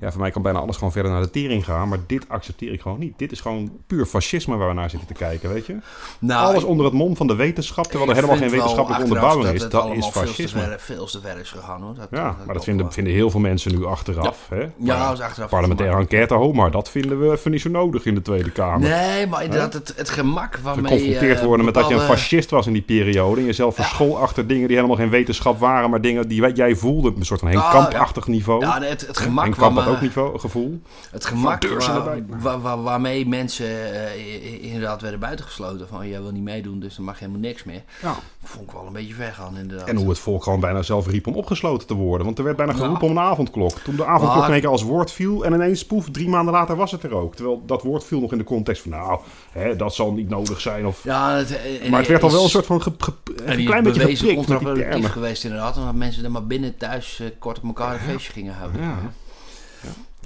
ja, 0.00 0.10
voor 0.10 0.20
mij 0.20 0.30
kan 0.30 0.42
bijna 0.42 0.58
alles 0.58 0.76
gewoon 0.76 0.92
verder 0.92 1.12
naar 1.12 1.20
de 1.20 1.30
tering 1.30 1.64
gaan. 1.64 1.88
Maar 1.88 1.98
dit 2.06 2.24
accepteer 2.28 2.72
ik 2.72 2.80
gewoon 2.80 2.98
niet. 2.98 3.18
Dit 3.18 3.32
is 3.32 3.40
gewoon 3.40 3.70
puur 3.86 4.06
fascisme 4.06 4.56
waar 4.56 4.68
we 4.68 4.74
naar 4.74 4.90
zitten 4.90 5.08
te 5.08 5.14
kijken, 5.14 5.52
weet 5.52 5.66
je? 5.66 5.76
Nou, 6.18 6.46
Alles 6.46 6.64
onder 6.64 6.84
het 6.84 6.94
mom 6.94 7.16
van 7.16 7.26
de 7.26 7.34
wetenschap, 7.34 7.84
terwijl 7.84 8.08
er 8.08 8.14
helemaal 8.14 8.36
geen 8.36 8.50
wetenschappelijke 8.50 9.04
onderbouwing 9.04 9.48
is. 9.54 9.60
Dat 9.60 9.72
is 9.72 9.78
allemaal 9.78 10.10
veel 10.10 10.22
te 10.22 10.26
fascisme. 10.26 10.60
ver- 10.60 10.80
Veel 10.80 11.06
te 11.06 11.20
ver 11.20 11.38
is 11.38 11.50
gegaan 11.50 11.82
hoor. 11.82 11.94
Dat, 11.94 12.08
Ja, 12.10 12.36
maar 12.44 12.54
dat 12.54 12.64
vinden, 12.64 12.84
wel. 12.84 12.94
vinden 12.94 13.12
heel 13.12 13.30
veel 13.30 13.40
mensen 13.40 13.72
nu 13.78 13.84
achteraf. 13.86 14.46
Hè? 14.48 14.66
Ja, 14.78 15.08
dat 15.08 15.18
is 15.18 15.24
achteraf. 15.24 15.50
Parlementaire 15.50 15.96
enquête, 15.96 16.34
ho, 16.34 16.52
maar 16.52 16.70
dat 16.70 16.90
vinden 16.90 17.20
we 17.20 17.30
even 17.32 17.50
niet 17.50 17.60
zo 17.60 17.70
nodig 17.70 18.04
in 18.06 18.14
de 18.14 18.22
Tweede 18.22 18.50
Kamer. 18.50 18.88
Nee, 18.88 19.26
maar 19.26 19.44
inderdaad, 19.44 19.72
het, 19.72 19.92
het 19.96 20.10
gemak 20.10 20.56
waarmee... 20.62 20.84
Geconfronteerd 20.92 21.38
eh, 21.40 21.44
worden 21.44 21.64
met 21.64 21.74
dat 21.74 21.88
je 21.88 21.94
een 21.94 22.00
fascist 22.00 22.50
was 22.50 22.66
in 22.66 22.72
die 22.72 22.82
periode. 22.82 23.40
En 23.40 23.46
jezelf 23.46 23.74
verschool 23.74 24.18
achter 24.18 24.46
dingen 24.46 24.66
die 24.66 24.76
helemaal 24.76 24.96
geen 24.96 25.10
wetenschap 25.10 25.58
waren, 25.58 25.90
maar 25.90 26.00
dingen 26.00 26.28
die 26.28 26.52
jij 26.52 26.76
voelde. 26.76 27.12
Een 27.16 27.24
soort 27.24 27.40
van 27.40 27.48
Henk 27.48 27.62
Ah, 27.62 27.70
Kamp-achtig 27.72 28.26
niveau. 28.26 28.60
Ja, 28.60 28.80
het, 28.82 29.06
het 29.06 29.18
gemak, 29.18 29.44
Henk 29.44 29.56
Ook 29.88 30.00
niveau, 30.00 30.38
gevoel. 30.38 30.80
het 31.10 31.24
gemak 31.24 31.64
waar- 31.68 32.18
waar- 32.40 32.60
waar- 32.60 32.82
waarmee 32.82 33.28
mensen 33.28 33.66
eh, 33.94 34.64
inderdaad 34.64 35.00
werden 35.02 35.20
buitengesloten. 35.20 35.88
Van, 35.88 36.08
jij 36.08 36.22
wil 36.22 36.30
niet 36.30 36.42
meedoen, 36.42 36.80
dus 36.80 36.96
dan 36.96 37.04
mag 37.04 37.18
je 37.18 37.24
helemaal 37.24 37.48
niks 37.48 37.64
meer. 37.64 37.82
Ja. 38.02 38.14
Vond 38.44 38.64
ik 38.66 38.70
wel 38.72 38.86
een 38.86 38.92
beetje 38.92 39.14
ver 39.14 39.32
gaan, 39.32 39.56
inderdaad. 39.56 39.88
En 39.88 39.96
hoe 39.96 40.08
het 40.08 40.18
volk 40.18 40.42
gewoon 40.42 40.60
bijna 40.60 40.82
zelf 40.82 41.06
riep 41.06 41.26
om 41.26 41.34
opgesloten 41.34 41.86
te 41.86 41.94
worden. 41.94 42.26
Want 42.26 42.38
er 42.38 42.44
werd 42.44 42.56
bijna 42.56 42.72
Ja. 42.72 42.78
geroepen 42.78 43.04
om 43.08 43.16
een 43.16 43.22
avondklok. 43.22 43.78
Toen 43.78 43.96
de 43.96 44.04
avondklok 44.04 44.36
Maar- 44.38 44.46
in 44.46 44.52
één 44.52 44.60
keer 44.60 44.70
als 44.70 44.82
woord 44.82 45.10
viel 45.10 45.44
en 45.44 45.52
ineens 45.52 45.86
poef, 45.86 46.10
drie 46.10 46.28
maanden 46.28 46.54
later 46.54 46.76
was 46.76 46.90
het 46.90 47.02
er 47.02 47.14
ook. 47.14 47.34
Terwijl 47.34 47.62
dat 47.66 47.82
woord 47.82 48.04
viel 48.04 48.20
nog 48.20 48.32
in 48.32 48.38
de 48.38 48.44
context 48.44 48.82
van 48.82 48.90
nou, 48.90 49.20
hè, 49.50 49.76
dat 49.76 49.94
zal 49.94 50.12
niet 50.12 50.28
nodig 50.28 50.60
zijn. 50.60 50.86
Of... 50.86 51.04
Ja, 51.04 51.36
het, 51.36 51.60
en- 51.82 51.90
maar 51.90 51.98
het 52.00 52.08
werd 52.08 52.22
al 52.22 52.30
wel 52.30 52.42
een 52.42 52.48
soort 52.50 52.66
van 52.66 52.82
ge- 52.82 52.92
ge- 52.98 53.12
en 53.44 53.58
een 53.58 53.64
klein 53.64 53.82
beetje 53.82 54.00
geprikt 54.00 54.20
met 54.20 54.28
die 54.28 54.34
contraproductief 54.36 54.90
termen. 54.90 55.10
geweest 55.10 55.44
inderdaad. 55.44 55.76
Omdat 55.76 55.94
mensen 55.94 56.24
er 56.24 56.30
maar 56.30 56.46
binnen 56.46 56.76
thuis 56.76 57.20
eh, 57.20 57.26
kort 57.38 57.58
op 57.58 57.64
elkaar 57.64 57.94
een 57.94 58.00
feestje 58.00 58.32
gingen 58.32 58.54
houden. 58.54 58.80
Ja. 58.82 58.98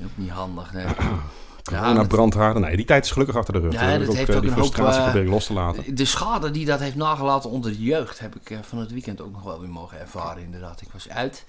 Ook 0.05 0.11
niet 0.15 0.31
handig, 0.31 0.73
nee. 0.73 0.85
Corona, 1.65 1.93
dat- 1.95 2.09
brandhaarden. 2.09 2.63
Nee, 2.63 2.77
die 2.77 2.85
tijd 2.85 3.05
is 3.05 3.11
gelukkig 3.11 3.37
achter 3.37 3.53
de 3.53 3.61
rug. 3.61 3.73
Ja, 3.73 3.99
dat 3.99 4.15
heeft 4.15 4.29
eh, 4.29 4.37
ook 4.37 4.43
die 4.43 4.51
een 4.51 4.57
hoop, 4.57 4.65
frustratie 4.65 4.99
eh, 4.99 5.05
probeer 5.05 5.23
ik 5.23 5.29
los 5.29 5.47
te 5.47 5.53
laten. 5.53 5.95
De 5.95 6.05
schade 6.05 6.51
die 6.51 6.67
dat 6.67 6.81
heeft 6.81 6.97
nagelaten 6.97 7.51
onder 7.51 7.71
de 7.71 7.83
jeugd 7.83 8.19
heb 8.19 8.37
ik 8.37 8.51
eh, 8.51 8.59
van 8.63 8.79
het 8.79 8.91
weekend 8.93 9.21
ook 9.21 9.33
nog 9.33 9.43
wel 9.43 9.61
weer 9.61 9.69
mogen 9.69 10.01
ervaren, 10.01 10.43
inderdaad. 10.43 10.81
Ik 10.81 10.89
was 10.93 11.09
uit. 11.09 11.45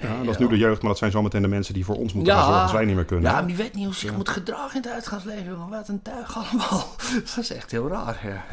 Ja, 0.00 0.22
dat 0.22 0.28
is 0.34 0.38
nu 0.38 0.48
de 0.48 0.56
jeugd, 0.56 0.80
maar 0.80 0.90
dat 0.90 0.98
zijn 0.98 1.10
zometeen 1.10 1.42
de 1.42 1.48
mensen 1.48 1.74
die 1.74 1.84
voor 1.84 1.96
ons 1.96 2.12
moeten 2.12 2.32
Ja. 2.32 2.38
gaan 2.38 2.46
zorgen 2.48 2.62
als 2.64 2.72
wij 2.72 2.84
niet 2.84 2.94
meer 2.94 3.04
kunnen. 3.04 3.30
Ja, 3.30 3.36
maar 3.36 3.46
die 3.46 3.56
weet 3.56 3.74
niet 3.74 3.84
hoe 3.84 3.94
ze 3.94 4.00
zich 4.00 4.16
moet 4.16 4.28
gedragen 4.28 4.76
in 4.76 4.82
het 4.82 4.92
uitgaansleven, 4.92 5.44
jongen. 5.44 5.68
Wat 5.68 5.88
een 5.88 6.02
tuig 6.02 6.36
allemaal. 6.36 6.86
dat 7.34 7.36
is 7.38 7.52
echt 7.52 7.70
heel 7.70 7.88
raar, 7.88 8.20
ja. 8.24 8.44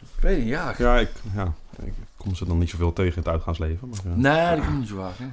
Ik 0.00 0.22
weet 0.22 0.38
niet, 0.38 0.48
ja. 0.48 0.74
Ja, 0.78 0.96
ik, 0.96 1.10
ja, 1.34 1.52
ik 1.84 1.92
kom 2.16 2.34
ze 2.34 2.46
dan 2.46 2.58
niet 2.58 2.70
zoveel 2.70 2.92
tegen 2.92 3.12
in 3.12 3.18
het 3.18 3.28
uitgaansleven. 3.28 3.88
Maar, 3.88 3.98
ja. 4.04 4.14
Nee, 4.46 4.56
dat 4.56 4.64
komt 4.66 4.78
niet 4.78 4.88
zo 4.88 4.96
vaak. 4.96 5.18
Hè. 5.18 5.24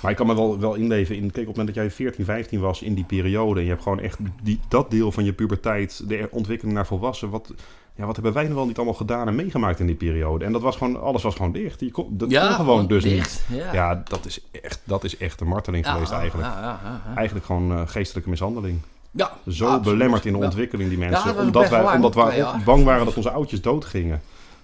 Maar 0.00 0.10
ik 0.10 0.16
kan 0.16 0.26
me 0.26 0.34
wel, 0.34 0.58
wel 0.58 0.74
inleven 0.74 1.14
in... 1.16 1.20
Kijk, 1.20 1.32
op 1.32 1.36
het 1.46 1.46
moment 1.56 1.66
dat 1.66 1.74
jij 1.84 1.90
14, 1.90 2.24
15 2.24 2.60
was 2.60 2.82
in 2.82 2.94
die 2.94 3.04
periode... 3.04 3.58
en 3.58 3.64
je 3.64 3.70
hebt 3.70 3.82
gewoon 3.82 4.00
echt 4.00 4.18
die, 4.42 4.60
dat 4.68 4.90
deel 4.90 5.12
van 5.12 5.24
je 5.24 5.32
puberteit... 5.32 6.08
de 6.08 6.28
ontwikkeling 6.30 6.76
naar 6.76 6.86
volwassen... 6.86 7.30
Wat, 7.30 7.52
ja, 7.96 8.04
wat 8.06 8.14
hebben 8.14 8.32
wij 8.32 8.42
nou 8.42 8.54
wel 8.54 8.66
niet 8.66 8.76
allemaal 8.76 8.94
gedaan 8.94 9.28
en 9.28 9.34
meegemaakt 9.34 9.80
in 9.80 9.86
die 9.86 9.94
periode? 9.94 10.44
En 10.44 10.52
dat 10.52 10.62
was 10.62 10.76
gewoon... 10.76 11.00
Alles 11.00 11.22
was 11.22 11.34
gewoon 11.34 11.52
dicht. 11.52 11.80
Je 11.80 11.90
kon, 11.90 12.06
dat 12.10 12.28
kon 12.28 12.38
gewoon 12.50 12.86
dus 12.86 13.02
dicht. 13.02 13.42
niet. 13.48 13.58
Ja, 13.58 13.72
Ja, 13.72 14.02
dat 14.04 14.26
is 14.26 14.40
echt, 14.62 14.80
dat 14.84 15.04
is 15.04 15.16
echt 15.16 15.40
een 15.40 15.46
marteling 15.48 15.84
Ja, 15.84 15.92
geweest 15.92 16.12
eigenlijk. 16.12 16.48
Ja, 16.48 16.60
ja, 16.60 16.80
ja, 16.84 17.00
ja. 17.08 17.14
Eigenlijk 17.16 17.46
gewoon 17.46 17.72
eh, 17.72 17.82
geestelijke 17.86 18.28
mishandeling. 18.30 18.80
Ja, 19.10 19.32
Zo 19.48 19.64
absoluut. 19.66 19.82
belemmerd 19.82 20.24
in 20.26 20.32
de 20.32 20.38
Ja. 20.38 20.44
ontwikkeling 20.44 20.88
die 20.90 20.98
Ja, 20.98 21.08
mensen. 21.10 21.38
omdat 21.38 21.68
wij, 21.68 21.94
omdat 21.94 22.14
wij 22.14 22.44
bang 22.64 22.84
waren 22.84 23.04
dat 23.04 23.14
onze 23.16 23.30
oudjes 23.30 23.60
doodgingen. 23.62 24.20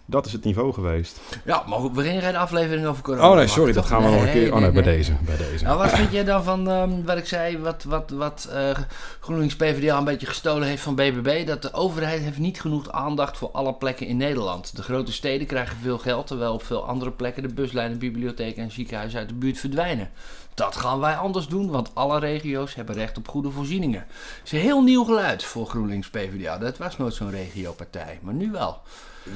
Dat 0.06 0.26
is 0.26 0.32
het 0.32 0.44
niveau 0.44 0.72
geweest. 0.72 1.20
Ja, 1.44 1.62
maar 1.66 1.92
we 1.92 2.02
gingen 2.02 2.22
geen 2.22 2.36
aflevering 2.36 2.86
over 2.86 3.02
corona 3.02 3.28
Oh 3.28 3.36
nee, 3.36 3.46
sorry, 3.46 3.72
dat 3.72 3.86
gaan 3.86 4.02
we 4.04 4.10
nog 4.10 4.22
een 4.22 4.30
keer. 4.30 4.54
Oh 4.54 4.60
nee, 4.60 4.70
bij 4.70 4.82
deze. 4.82 5.12
Bij 5.24 5.36
deze. 5.36 5.64
Nou, 5.64 5.78
wat 5.78 5.90
vind 5.90 6.12
jij 6.12 6.24
dan 6.24 6.44
van 6.44 6.70
ehm, 6.70 7.02
wat 7.04 7.16
ik 7.16 7.26
zei, 7.26 7.58
wat, 7.58 7.84
wat, 7.84 8.10
wat 8.10 8.48
eh, 8.52 8.70
GroenLinks 9.20 9.56
PvdA 9.56 9.98
een 9.98 10.04
beetje 10.04 10.26
gestolen 10.26 10.68
heeft 10.68 10.82
van 10.82 10.94
BBB? 10.94 11.46
Dat 11.46 11.62
de 11.62 11.72
overheid 11.72 12.22
heeft 12.22 12.38
niet 12.38 12.60
genoeg 12.60 12.90
aandacht 12.90 13.36
voor 13.36 13.50
alle 13.52 13.74
plekken 13.74 14.06
in 14.06 14.16
Nederland. 14.16 14.76
De 14.76 14.82
grote 14.82 15.12
steden 15.12 15.46
krijgen 15.46 15.76
veel 15.82 15.98
geld, 15.98 16.26
terwijl 16.26 16.52
op 16.52 16.64
veel 16.64 16.86
andere 16.86 17.10
plekken 17.10 17.42
de 17.42 17.54
buslijnen, 17.54 17.98
bibliotheken 17.98 18.62
en 18.62 18.72
ziekenhuizen 18.72 19.18
uit 19.18 19.28
de 19.28 19.34
buurt 19.34 19.58
verdwijnen. 19.58 20.10
Dat 20.54 20.76
gaan 20.76 21.00
wij 21.00 21.16
anders 21.16 21.46
doen, 21.46 21.70
want 21.70 21.90
alle 21.94 22.18
regio's 22.18 22.74
hebben 22.74 22.94
recht 22.94 23.16
op 23.16 23.28
goede 23.28 23.50
voorzieningen. 23.50 24.00
Het 24.08 24.44
is 24.44 24.52
een 24.52 24.58
heel 24.58 24.82
nieuw 24.82 25.04
geluid 25.04 25.44
voor 25.44 25.66
GroenLinks 25.66 26.10
PvdA. 26.10 26.58
Dat 26.58 26.78
was 26.78 26.96
nooit 26.96 27.14
zo'n 27.14 27.30
regiopartij, 27.30 28.18
maar 28.22 28.34
nu 28.34 28.50
wel. 28.50 28.80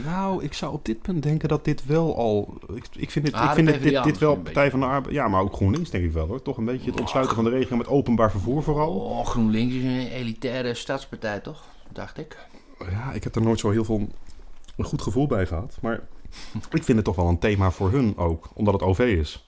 Nou, 0.05 0.45
ik 0.45 0.53
zou 0.53 0.73
op 0.73 0.85
dit 0.85 1.03
punt 1.03 1.23
denken 1.23 1.49
dat 1.49 1.65
dit 1.65 1.87
wel 1.87 2.17
al. 2.17 2.59
Ik, 2.75 2.85
ik 2.97 3.11
vind 3.11 3.25
dit, 3.25 3.35
Ah, 3.35 3.45
ik 3.45 3.55
vind 3.55 3.67
dit, 3.67 3.79
PvdA 3.79 4.03
dit, 4.03 4.13
dit 4.13 4.19
wel 4.19 4.37
Partij 4.37 4.71
van 4.71 4.81
de 4.81 4.87
Arbeid. 4.87 5.15
Ja, 5.15 5.29
maar 5.29 5.41
ook 5.41 5.53
GroenLinks 5.55 5.91
denk 5.91 6.05
ik 6.05 6.13
wel 6.13 6.27
hoor. 6.27 6.43
Toch 6.43 6.57
een 6.57 6.65
beetje 6.65 6.91
het 6.91 7.01
ontsluiten 7.01 7.35
van 7.35 7.45
de 7.45 7.51
regio 7.51 7.77
met 7.77 7.89
openbaar 7.89 8.31
vervoer 8.31 8.63
vooral. 8.63 8.93
Oh, 8.93 9.27
GroenLinks 9.27 9.75
is 9.75 9.83
een 9.83 10.07
elitaire 10.07 10.75
stadspartij, 10.75 11.41
toch? 11.41 11.65
Dacht 11.93 12.19
ik. 12.19 12.37
Ja, 12.91 13.13
ik 13.13 13.25
heb 13.25 13.35
er 13.35 13.43
nooit 13.43 13.59
zo 13.59 13.71
heel 13.71 13.85
veel 13.85 14.09
een 14.77 14.85
goed 14.85 15.03
gevoel 15.03 15.27
bij 15.27 15.47
gehad. 15.47 15.79
Maar 15.81 16.01
ik 16.71 16.85
vind 16.85 16.97
het 16.97 17.05
toch 17.05 17.17
wel 17.17 17.29
een 17.29 17.39
thema 17.39 17.71
voor 17.71 17.91
hun 17.91 18.17
ook, 18.17 18.49
omdat 18.55 18.75
het 18.75 18.83
OV 18.83 18.99
is. 18.99 19.48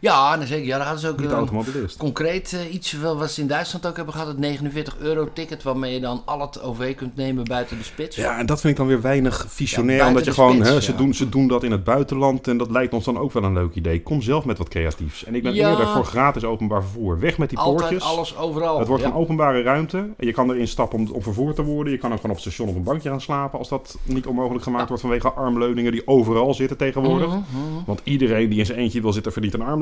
Ja, 0.00 0.38
en 0.40 0.46
zeker. 0.46 0.66
Ja, 0.66 0.76
daar 0.76 0.86
hadden 0.86 1.00
ze 1.04 1.08
ook 1.08 1.18
Niet 1.20 1.30
een- 1.30 1.36
automobilist. 1.36 1.96
concreet 1.96 2.52
eh, 2.52 2.74
iets 2.74 2.92
wat 3.00 3.30
ze 3.30 3.40
in 3.40 3.46
Duitsland 3.46 3.86
ook 3.86 3.96
hebben 3.96 4.14
gehad. 4.14 4.28
Het 4.28 4.38
49 4.38 4.96
euro 4.98 5.28
ticket 5.32 5.62
waarmee 5.62 5.94
je 5.94 6.00
dan 6.00 6.22
al 6.24 6.40
het 6.40 6.62
OV 6.62 6.94
kunt 6.94 7.16
nemen 7.16 7.44
buiten 7.44 7.78
de 7.78 7.84
spits. 7.84 8.16
Ja, 8.16 8.38
en 8.38 8.46
dat 8.46 8.60
vind 8.60 8.72
ik 8.72 8.78
dan 8.78 8.86
weer 8.88 9.00
weinig 9.00 9.44
visionair. 9.48 9.98
Ja, 9.98 10.06
omdat 10.08 10.24
je 10.24 10.32
gewoon, 10.32 10.52
spits, 10.54 10.68
hè, 10.68 10.74
ja. 10.74 10.80
ze, 10.80 10.94
doen, 10.94 11.14
ze 11.14 11.28
doen 11.28 11.48
dat 11.48 11.62
in 11.62 11.70
het 11.70 11.84
buitenland 11.84 12.48
en 12.48 12.56
dat 12.56 12.70
lijkt 12.70 12.92
ons 12.92 13.04
dan 13.04 13.18
ook 13.18 13.32
wel 13.32 13.44
een 13.44 13.52
leuk 13.52 13.74
idee. 13.74 14.02
Kom 14.02 14.22
zelf 14.22 14.44
met 14.44 14.58
wat 14.58 14.68
creatiefs. 14.68 15.24
En 15.24 15.34
ik 15.34 15.42
ben 15.42 15.54
Ja. 15.54 15.70
eerder 15.70 15.88
voor 15.88 16.04
gratis 16.04 16.44
openbaar 16.44 16.82
vervoer. 16.82 17.18
Weg 17.20 17.38
met 17.38 17.48
die 17.48 17.58
Altijd 17.58 17.88
poortjes. 17.90 18.10
alles 18.10 18.36
overal. 18.36 18.78
Het 18.78 18.88
wordt 18.88 19.04
een 19.04 19.14
openbare 19.14 19.62
ruimte. 19.62 19.96
En 19.98 20.26
je 20.26 20.32
kan 20.32 20.50
erin 20.50 20.68
stappen 20.68 20.98
om, 20.98 21.08
om 21.12 21.22
vervoerd 21.22 21.56
te 21.56 21.62
worden. 21.62 21.92
Je 21.92 21.98
kan 21.98 22.10
ook 22.12 22.16
gewoon 22.20 22.36
op 22.36 22.42
het 22.42 22.52
station 22.52 22.68
op 22.68 22.76
een 22.76 22.82
bankje 22.82 23.08
gaan 23.08 23.20
slapen. 23.20 23.58
Als 23.58 23.68
dat 23.68 23.98
niet 24.02 24.26
onmogelijk 24.26 24.64
gemaakt 24.64 24.86
wordt 24.88 25.02
vanwege 25.02 25.32
armleuningen 25.32 25.92
die 25.92 26.06
overal 26.06 26.54
zitten 26.54 26.76
tegenwoordig. 26.76 27.26
Mhm, 27.28 27.36
mhm. 27.36 27.84
Want 27.86 28.00
iedereen 28.04 28.48
die 28.48 28.58
in 28.58 28.66
zijn 28.66 28.78
eentje 28.78 29.00
wil 29.00 29.12
zitten 29.12 29.32
verdient 29.32 29.54
een 29.54 29.60
armleuning. 29.60 29.80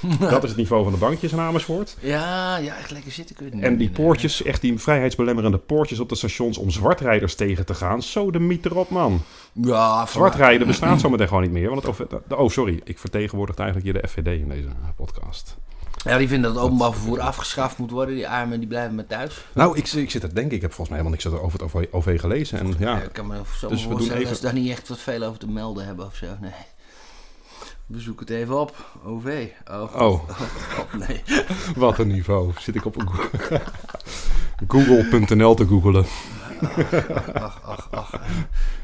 dat 0.30 0.42
is 0.42 0.48
het 0.48 0.58
niveau 0.58 0.82
van 0.82 0.92
de 0.92 0.98
bankjes 0.98 1.32
in 1.32 1.38
Amersfoort. 1.38 1.96
Ja, 2.00 2.56
ja, 2.56 2.76
echt 2.76 2.90
lekker 2.90 3.12
zitten 3.12 3.36
kun 3.36 3.46
je 3.46 3.54
niet 3.54 3.64
En 3.64 3.76
die 3.76 3.90
poortjes, 3.90 4.42
echt 4.42 4.60
die 4.60 4.78
vrijheidsbelemmerende 4.78 5.58
poortjes 5.58 6.00
op 6.00 6.08
de 6.08 6.14
stations 6.14 6.58
om 6.58 6.70
zwartrijders 6.70 7.34
tegen 7.34 7.66
te 7.66 7.74
gaan. 7.74 8.02
Zo 8.02 8.30
de 8.30 8.38
miet 8.38 8.66
erop, 8.66 8.90
man. 8.90 9.22
Ja, 9.52 10.06
Zwartrijden 10.06 10.66
bestaat 10.66 11.00
zometeen 11.00 11.28
gewoon 11.28 11.42
niet 11.42 11.52
meer. 11.52 11.68
Want 11.68 11.80
het, 11.80 11.90
over- 11.90 12.06
de- 12.28 12.36
oh, 12.36 12.48
sorry. 12.48 12.80
Ik 12.84 12.98
vertegenwoordig 12.98 13.56
eigenlijk 13.56 13.90
hier 13.92 14.02
de 14.02 14.08
FVD 14.08 14.26
in 14.40 14.48
deze 14.48 14.68
podcast. 14.96 15.56
Ja, 16.04 16.18
die 16.18 16.28
vinden 16.28 16.46
dat 16.46 16.54
het 16.54 16.64
openbaar 16.64 16.92
vervoer 16.92 17.20
afgeschaft 17.20 17.78
moet 17.78 17.90
worden. 17.90 18.14
Die 18.14 18.28
armen 18.28 18.58
die 18.58 18.68
blijven 18.68 18.94
maar 18.94 19.06
thuis. 19.06 19.44
Nou, 19.52 19.76
ik, 19.78 19.88
ik 19.88 20.10
zit 20.10 20.22
er 20.22 20.34
denk 20.34 20.46
ik. 20.46 20.52
Ik 20.52 20.60
heb 20.62 20.72
volgens 20.72 20.88
mij 20.98 20.98
helemaal 21.06 21.30
niks 21.32 21.42
over 21.44 21.60
het 21.82 21.92
OV, 21.92 22.20
gelezen. 22.20 22.58
En 22.58 22.74
ja, 22.78 22.96
Ja, 22.96 23.02
ik 23.02 23.12
kan 23.12 23.26
me 23.26 23.40
zo 23.58 23.68
Dus 23.68 23.86
we 23.86 23.94
doen 23.94 24.10
even- 24.10 24.24
dat 24.24 24.36
ze 24.36 24.42
daar 24.42 24.52
niet 24.52 24.70
echt 24.70 24.88
wat 24.88 24.98
veel 24.98 25.22
over 25.22 25.38
te 25.38 25.48
melden 25.48 25.86
hebben 25.86 26.06
of 26.06 26.14
zo. 26.14 26.26
Nee. 26.40 26.50
We 27.90 28.00
zoeken 28.00 28.26
het 28.26 28.34
even 28.34 28.60
op. 28.60 28.98
OV. 29.04 29.48
Oh, 29.70 29.94
Oh. 29.96 30.12
oh, 30.80 30.94
nee. 31.08 31.22
wat 31.76 31.98
een 31.98 32.08
niveau. 32.08 32.52
Zit 32.58 32.74
ik 32.74 32.84
op 32.84 32.96
een 32.96 33.08
Go- 33.08 33.30
Google.nl 34.68 35.54
te 35.54 35.66
googelen. 35.66 36.04
Ach, 37.34 37.62
ach, 37.62 37.88
ach. 37.90 38.12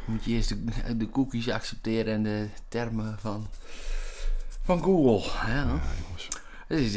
Moet 0.05 0.25
je 0.25 0.31
eerst 0.33 0.49
de, 0.49 0.97
de 0.97 1.11
cookies 1.11 1.51
accepteren 1.51 2.15
en 2.15 2.23
de 2.23 2.49
termen 2.69 3.17
van, 3.21 3.47
van 4.63 4.83
Google. 4.83 5.31
Ja. 5.47 5.67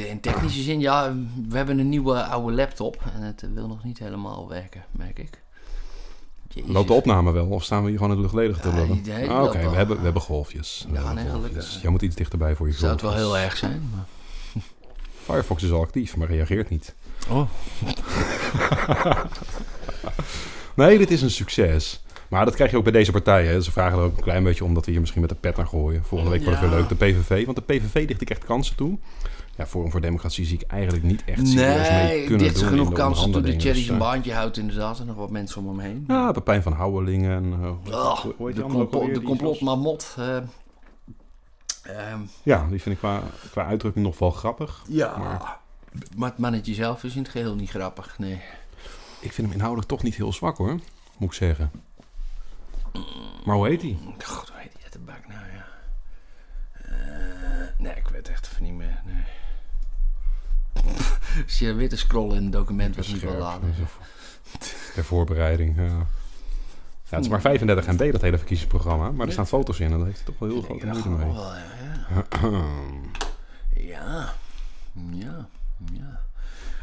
In 0.05 0.19
technische 0.19 0.61
zin, 0.61 0.79
ja, 0.79 1.13
we 1.49 1.57
hebben 1.57 1.79
een 1.79 1.89
nieuwe 1.89 2.23
oude 2.23 2.53
laptop 2.55 3.03
en 3.15 3.21
het 3.21 3.43
wil 3.53 3.67
nog 3.67 3.83
niet 3.83 3.99
helemaal 3.99 4.47
werken, 4.47 4.83
merk 4.91 5.19
ik. 5.19 5.41
Jezus. 6.59 6.73
Loopt 6.73 6.87
de 6.87 6.93
opname 6.93 7.31
wel? 7.31 7.45
Of 7.47 7.63
staan 7.63 7.81
we 7.83 7.89
hier 7.89 7.97
gewoon 7.97 8.11
in 8.11 8.17
de 8.17 8.23
luchtledige 8.23 8.59
te 8.59 8.73
lullen? 8.73 9.29
Ah, 9.29 9.43
Oké, 9.43 9.69
we, 9.69 9.75
hebben, 9.75 9.97
we 9.97 10.03
hebben 10.03 10.21
golfjes. 10.21 10.85
We 10.89 10.93
Ja, 10.93 11.05
hebben 11.05 11.15
nee, 11.23 11.31
golfjes. 11.33 11.51
gelukkig. 11.51 11.81
Jij 11.81 11.91
moet 11.91 12.01
iets 12.01 12.15
dichterbij 12.15 12.55
voor 12.55 12.67
je 12.67 12.73
Zou 12.73 12.91
het 12.91 13.01
wel 13.01 13.13
heel 13.13 13.37
erg 13.37 13.57
zijn, 13.57 13.89
maar 13.95 14.05
Firefox 15.25 15.63
is 15.63 15.71
al 15.71 15.81
actief, 15.81 16.15
maar 16.17 16.27
reageert 16.27 16.69
niet. 16.69 16.95
Oh. 17.29 17.49
Nee, 20.75 20.97
dit 20.97 21.11
is 21.11 21.21
een 21.21 21.31
succes. 21.31 22.01
Maar 22.27 22.45
dat 22.45 22.55
krijg 22.55 22.71
je 22.71 22.77
ook 22.77 22.83
bij 22.83 22.91
deze 22.91 23.11
partijen. 23.11 23.63
Ze 23.63 23.71
vragen 23.71 23.97
er 23.97 24.03
ook 24.03 24.17
een 24.17 24.23
klein 24.23 24.43
beetje 24.43 24.63
om 24.63 24.73
dat 24.73 24.85
we 24.85 24.91
hier 24.91 24.99
misschien 24.99 25.21
met 25.21 25.29
de 25.29 25.35
pet 25.35 25.57
naar 25.57 25.67
gooien. 25.67 26.03
Volgende 26.03 26.31
week 26.33 26.43
wordt 26.43 26.59
het 26.59 26.69
Ja. 26.69 26.75
weer 26.75 26.85
leuk, 26.87 26.99
de 26.99 27.05
PVV. 27.05 27.45
Want 27.45 27.57
de 27.57 27.63
PVV 27.73 28.07
ligt 28.07 28.21
ik 28.21 28.29
echt 28.29 28.45
kansen 28.45 28.75
toe. 28.75 28.97
Ja, 29.59 29.65
Forum 29.67 29.91
voor 29.91 30.01
Democratie 30.01 30.45
zie 30.45 30.59
ik 30.59 30.67
eigenlijk 30.71 31.03
niet 31.03 31.23
echt 31.25 31.47
serieus 31.47 31.89
mee 31.89 32.03
Nee, 32.03 32.19
kunnen 32.25 32.37
dit 32.47 32.53
doen. 32.53 32.63
in 32.63 32.69
genoeg 32.69 32.89
de 32.89 32.95
kansen 32.95 33.23
toe 33.23 33.31
dat 33.31 33.41
onderhandelingen. 33.43 33.57
Thierry 33.59 33.77
Dus, 33.77 33.85
zijn 33.87 33.99
eh, 33.99 34.03
baantje 34.05 34.33
houdt 34.33 34.57
inderdaad. 34.57 34.99
En 34.99 35.05
nog 35.05 35.15
wat 35.15 35.29
mensen 35.29 35.61
om 35.61 35.67
hem 35.67 35.79
heen. 35.79 36.03
Ja, 36.07 36.31
Pepijn 36.31 36.61
van 36.63 36.73
Houwelingen. 36.73 37.31
En, 37.31 37.45
uh, 37.45 37.71
hoe- 37.83 37.93
Oh, 37.95 38.19
hoe 38.37 38.47
heet 38.47 38.55
de 38.55 38.61
complot, 38.61 39.05
de 39.05 39.11
Die 39.11 39.21
complot 39.21 39.57
zelfs- 39.57 39.75
mamot. 39.75 40.15
eh, 40.17 40.37
ehm, 41.83 42.19
Ja, 42.43 42.67
die 42.69 42.81
vind 42.81 42.95
ik 42.95 43.01
qua, 43.01 43.21
qua 43.51 43.65
uitdrukking 43.65 44.05
nog 44.05 44.19
wel 44.19 44.31
grappig. 44.31 44.83
ja, 44.87 45.17
Maar- 45.17 45.59
maar... 46.15 46.29
het 46.29 46.37
mannetje 46.37 46.73
zelf 46.73 47.03
is 47.03 47.15
in 47.15 47.21
het 47.21 47.31
geheel 47.31 47.55
niet 47.55 47.69
grappig. 47.69 48.17
Nee. 48.19 48.41
Ik 49.19 49.31
vind 49.31 49.47
hem 49.47 49.51
inhoudelijk 49.55 49.89
toch 49.89 50.03
niet 50.03 50.15
heel 50.15 50.33
zwak 50.33 50.57
hoor, 50.57 50.79
moet 51.17 51.29
ik 51.29 51.33
zeggen. 51.33 51.71
Maar 53.45 53.55
hoe 53.55 53.67
heet 53.67 53.81
hij? 53.81 53.97
God, 54.25 54.49
hoe 54.49 54.59
heet 54.59 54.71
die 54.73 54.83
uit 54.83 54.93
de 54.93 54.99
bak 54.99 55.27
nou, 55.27 55.39
ja. 55.53 55.65
Eh, 56.73 57.67
nee, 57.77 57.93
ik 57.95 58.07
weet 58.07 58.29
echt 58.29 58.49
even 58.51 58.63
niet 58.63 58.73
meer. 58.73 59.01
Nee. 59.05 59.23
Zie 61.45 61.67
je 61.67 61.73
weer 61.73 61.89
te 61.89 61.97
scrollen 61.97 62.37
in 62.37 62.43
het 62.43 62.51
document 62.51 62.95
wat 62.95 63.07
niet 63.07 63.19
wil 63.19 63.29
Scherp. 63.29 63.43
laden. 63.43 63.73
Ter 64.93 65.03
voorbereiding, 65.03 65.75
ja. 65.77 65.83
Ja, 65.83 67.15
het 67.15 67.23
is 67.23 67.31
maar 67.31 67.41
35 67.41 67.87
MB 67.87 68.11
dat 68.11 68.21
hele 68.21 68.37
verkiezingsprogramma. 68.37 69.11
Maar 69.11 69.25
er 69.25 69.31
staan 69.31 69.47
foto's 69.47 69.79
in 69.79 69.91
en 69.91 69.97
daar 69.97 70.07
heeft 70.07 70.25
toch 70.25 70.35
wel 70.39 70.49
heel 70.49 70.61
grote 70.61 70.85
moeite 70.85 71.09
mee. 71.09 71.33
wel, 71.33 71.53
ja, 71.55 71.63
ja. 72.09 72.61
Ja, 73.81 74.33
ja, 75.11 75.47
ja. 75.93 76.19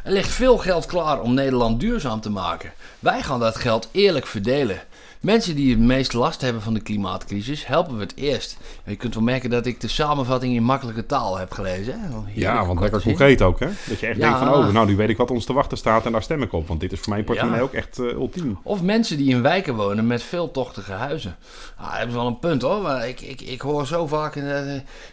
Er 0.05 0.12
ligt 0.12 0.29
veel 0.31 0.59
geld 0.59 0.87
klaar 0.87 1.20
om 1.20 1.35
Nederland 1.35 1.81
duurzaam 1.81 2.20
te 2.20 2.31
maken. 2.31 2.72
Wij 2.99 3.22
gaan 3.22 3.40
dat 3.40 3.57
geld 3.57 3.88
eerlijk 3.92 4.27
verdelen. 4.27 4.81
Mensen 5.21 5.55
die 5.57 5.71
het 5.71 5.79
meest 5.79 6.13
last 6.13 6.41
hebben 6.41 6.63
van 6.63 6.75
de 6.75 6.81
klimaatcrisis, 6.81 7.67
helpen 7.67 7.95
we 7.97 8.01
het 8.03 8.17
eerst. 8.17 8.57
Je 8.85 8.97
kunt 8.97 9.15
wel 9.15 9.23
merken 9.23 9.51
dat 9.51 9.67
ik 9.67 9.81
de 9.81 9.89
samenvatting 9.89 10.55
in 10.55 10.63
makkelijke 10.63 11.07
taal 11.07 11.39
heb 11.39 11.53
gelezen. 11.53 12.01
Hè? 12.01 12.09
Ja, 12.35 12.67
want 12.67 12.81
lekker 12.81 13.03
concreet 13.03 13.43
ook, 13.43 13.61
hè? 13.61 13.67
Dat 13.89 14.01
je 14.01 14.07
echt 14.07 14.17
Ja. 14.19 14.23
denkt 14.23 14.39
van, 14.39 14.55
oh, 14.67 14.73
nou, 14.73 14.87
nu 14.87 14.97
weet 14.97 15.09
ik 15.09 15.17
wat 15.17 15.31
ons 15.31 15.45
te 15.45 15.53
wachten 15.53 15.79
staat 15.79 16.07
en 16.07 16.13
daar 16.13 16.23
stem 16.23 16.43
ik 16.43 16.53
op. 16.53 16.69
Want 16.69 16.81
dit 16.81 16.93
is 16.93 17.01
voor 17.01 17.13
mijn 17.13 17.25
portemonnee 17.25 17.59
Ja. 17.61 17.65
ook 17.65 17.73
echt 17.73 17.99
eh, 17.99 18.07
ultiem. 18.07 18.59
Of 18.63 18.83
mensen 18.83 19.17
die 19.17 19.31
in 19.31 19.43
wijken 19.43 19.75
wonen 19.75 20.07
met 20.07 20.23
veel 20.23 20.51
tochtige 20.51 20.93
huizen. 20.93 21.37
Ah, 21.77 21.99
dat 21.99 22.09
is 22.09 22.15
wel 22.15 22.27
een 22.27 22.39
punt 22.39 22.63
hoor. 22.63 22.83
Maar 22.83 23.09
ik, 23.09 23.21
ik, 23.21 23.41
ik 23.41 23.61
hoor 23.61 23.87
zo 23.87 24.07
vaak 24.07 24.37
eh, 24.37 24.59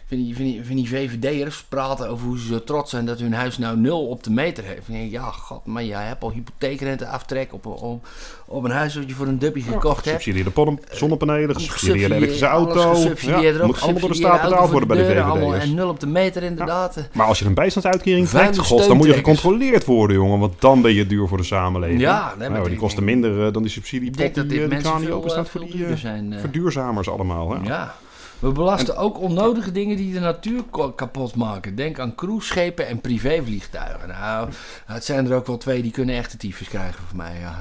van, 0.06 0.16
die, 0.16 0.34
van, 0.36 0.44
die, 0.44 0.64
van 0.66 0.76
die 0.76 0.88
VVD'ers 0.88 1.62
praten 1.68 2.08
over 2.08 2.26
hoe 2.26 2.38
ze 2.38 2.46
zo 2.46 2.64
trots 2.64 2.90
zijn 2.90 3.06
dat 3.06 3.18
hun 3.18 3.34
huis 3.34 3.58
nou 3.58 3.76
nul 3.78 4.06
op 4.06 4.22
de 4.24 4.30
meter 4.30 4.64
heeft. 4.64 4.82
Ja, 5.10 5.30
god, 5.30 5.66
maar 5.66 5.84
jij 5.84 6.04
hebt 6.06 6.22
al 6.22 6.30
hypotheekrenteaftrek 6.30 7.52
op, 7.52 7.66
op, 7.66 8.06
op 8.54 8.64
een 8.64 8.70
huis 8.70 8.94
wat 8.94 9.08
je 9.08 9.14
voor 9.14 9.26
een 9.26 9.38
dubbie 9.38 9.62
gekocht 9.62 10.04
hebt. 10.04 10.22
Subsidieerde 10.22 10.50
pon- 10.50 10.80
zonnepanelen, 10.90 11.54
gesubsidieerde 11.54 11.72
Gesubsidieerd- 11.78 12.10
elektrische 12.10 12.46
auto. 12.46 12.94
gesubsidieerd, 12.94 13.60
ook 13.60 13.66
moet 13.66 13.80
allemaal 13.80 14.00
door 14.00 14.10
de 14.10 14.14
staat 14.16 14.42
betaald 14.42 14.70
worden 14.70 14.88
bij 14.88 14.96
de 14.96 15.04
VVD'ers. 15.04 15.62
En 15.64 15.74
nul 15.74 15.88
op 15.88 16.00
de 16.00 16.06
meter 16.06 16.42
inderdaad. 16.42 17.08
Maar 17.12 17.26
als 17.26 17.38
je 17.38 17.44
een 17.44 17.54
bijstandsuitkering 17.54 18.28
krijgt, 18.28 18.58
god, 18.58 18.86
dan 18.86 18.96
moet 18.96 19.06
je 19.06 19.12
gecontroleerd 19.12 19.84
worden, 19.84 20.16
jongen. 20.16 20.38
Want 20.38 20.60
dan 20.60 20.82
ben 20.82 20.94
je 20.94 21.06
duur 21.06 21.28
voor 21.28 21.38
de 21.38 21.44
samenleving. 21.44 22.00
Ja, 22.00 22.28
nee, 22.28 22.38
maar 22.38 22.50
nou, 22.50 22.64
die 22.64 22.72
ik 22.72 22.78
kosten 22.78 23.04
minder 23.04 23.30
eh, 23.46 23.52
dan 23.52 23.52
die 23.52 23.64
Ik 23.64 23.70
subsidiepot 23.70 24.18
denk 24.18 24.34
dat 24.34 24.48
die, 24.48 24.58
dit 24.58 24.70
eh, 24.72 24.74
die 24.74 24.82
mensen 24.82 24.96
die 24.98 25.06
veel, 25.06 25.16
open 25.16 25.28
eh, 25.28 25.34
staat 25.34 25.48
voor 25.48 25.60
die 25.60 25.84
eh, 25.86 26.32
eh. 26.32 26.40
verduurzamers 26.40 27.08
allemaal. 27.08 27.50
Hè? 27.50 27.58
Ja. 27.68 27.94
We 28.38 28.52
belasten 28.52 28.96
ook 28.96 29.20
onnodige 29.20 29.72
dingen 29.72 29.96
die 29.96 30.12
de 30.12 30.20
natuur 30.20 30.62
kapot 30.96 31.34
maken. 31.34 31.74
Denk 31.74 31.98
aan 31.98 32.14
cruiseschepen 32.14 32.86
en 32.86 33.00
privévliegtuigen. 33.00 34.08
Nou, 34.08 34.48
het 34.86 35.04
zijn 35.04 35.30
er 35.30 35.36
ook 35.36 35.46
wel 35.46 35.56
twee 35.56 35.82
die 35.82 35.90
kunnen 35.90 36.14
echt 36.14 36.30
de 36.30 36.36
tyfus 36.36 36.68
krijgen 36.68 37.02
voor 37.08 37.16
mij. 37.16 37.38
Ja. 37.40 37.58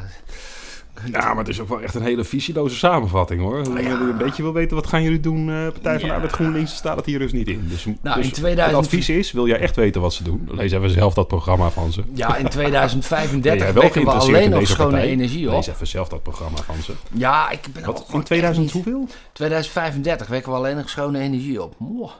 Ja, 1.12 1.28
maar 1.28 1.38
het 1.38 1.48
is 1.48 1.60
ook 1.60 1.68
wel 1.70 1.82
echt 1.82 1.96
een 1.96 2.02
hele 2.02 2.24
visieloze 2.24 2.76
samenvatting 2.76 3.42
hoor. 3.42 3.58
Als 3.58 3.68
je 3.68 3.90
een 3.90 4.18
beetje 4.18 4.44
wil 4.44 4.54
weten 4.54 4.76
wat 4.76 4.88
gaan 4.88 5.04
jullie 5.04 5.20
doen, 5.20 5.50
eh 5.50 5.56
Partij 5.68 5.92
van 5.92 6.00
de 6.02 6.06
Ja. 6.06 6.14
Arbeid 6.14 6.32
GroenLinks, 6.32 6.76
staat 6.76 6.96
het 6.96 7.06
hier 7.06 7.20
dus 7.20 7.32
niet 7.32 7.48
in. 7.48 7.66
Dus, 7.70 7.86
Nou, 8.02 8.16
dus 8.18 8.26
in 8.26 8.32
2000 8.32 8.76
het 8.78 8.86
advies 8.86 9.10
is, 9.10 9.32
wil 9.32 9.48
jij 9.48 9.60
echt 9.60 9.76
weten 9.76 10.02
wat 10.02 10.14
ze 10.14 10.24
doen, 10.24 10.50
lees 10.52 10.72
even 10.72 10.90
zelf 10.90 11.14
dat 11.14 11.28
programma 11.28 11.70
van 11.70 11.92
ze. 11.92 12.04
Ja, 12.14 12.36
in 12.36 12.42
Ben 12.42 12.52
2035 12.52 13.62
jij 13.64 13.74
wel 13.74 13.84
wekken 13.84 14.04
we 14.04 14.10
alleen 14.12 14.50
nog 14.50 14.68
schone 14.68 14.90
partij? 14.92 15.10
energie 15.10 15.48
op. 15.48 15.54
Lees 15.54 15.68
even 15.68 15.88
zelf 15.88 16.08
dat 16.08 16.24
programma 16.24 16.58
van 16.58 16.76
ze. 16.84 16.94
Ja, 17.12 17.50
ik 17.50 17.60
ben 17.74 17.86
Wat, 17.86 18.04
gewoon 18.06 18.20
in 18.22 18.26
2000 18.26 18.66
echt 18.66 18.76
niet- 18.76 18.84
hoeveel? 18.86 19.08
2035 19.34 20.28
wekken 20.28 20.52
we 20.52 20.58
alleen 20.58 20.76
nog 20.76 20.90
schone 20.90 21.20
energie 21.20 21.62
op. 21.64 21.76
Mwah. 21.80 22.12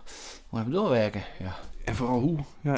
Moet 0.50 0.60
even 0.62 0.72
doorwerken. 0.72 1.22
Ja, 1.40 1.56
En 1.86 1.96
vooral 1.96 2.20
hoe? 2.20 2.38
Ja, 2.64 2.76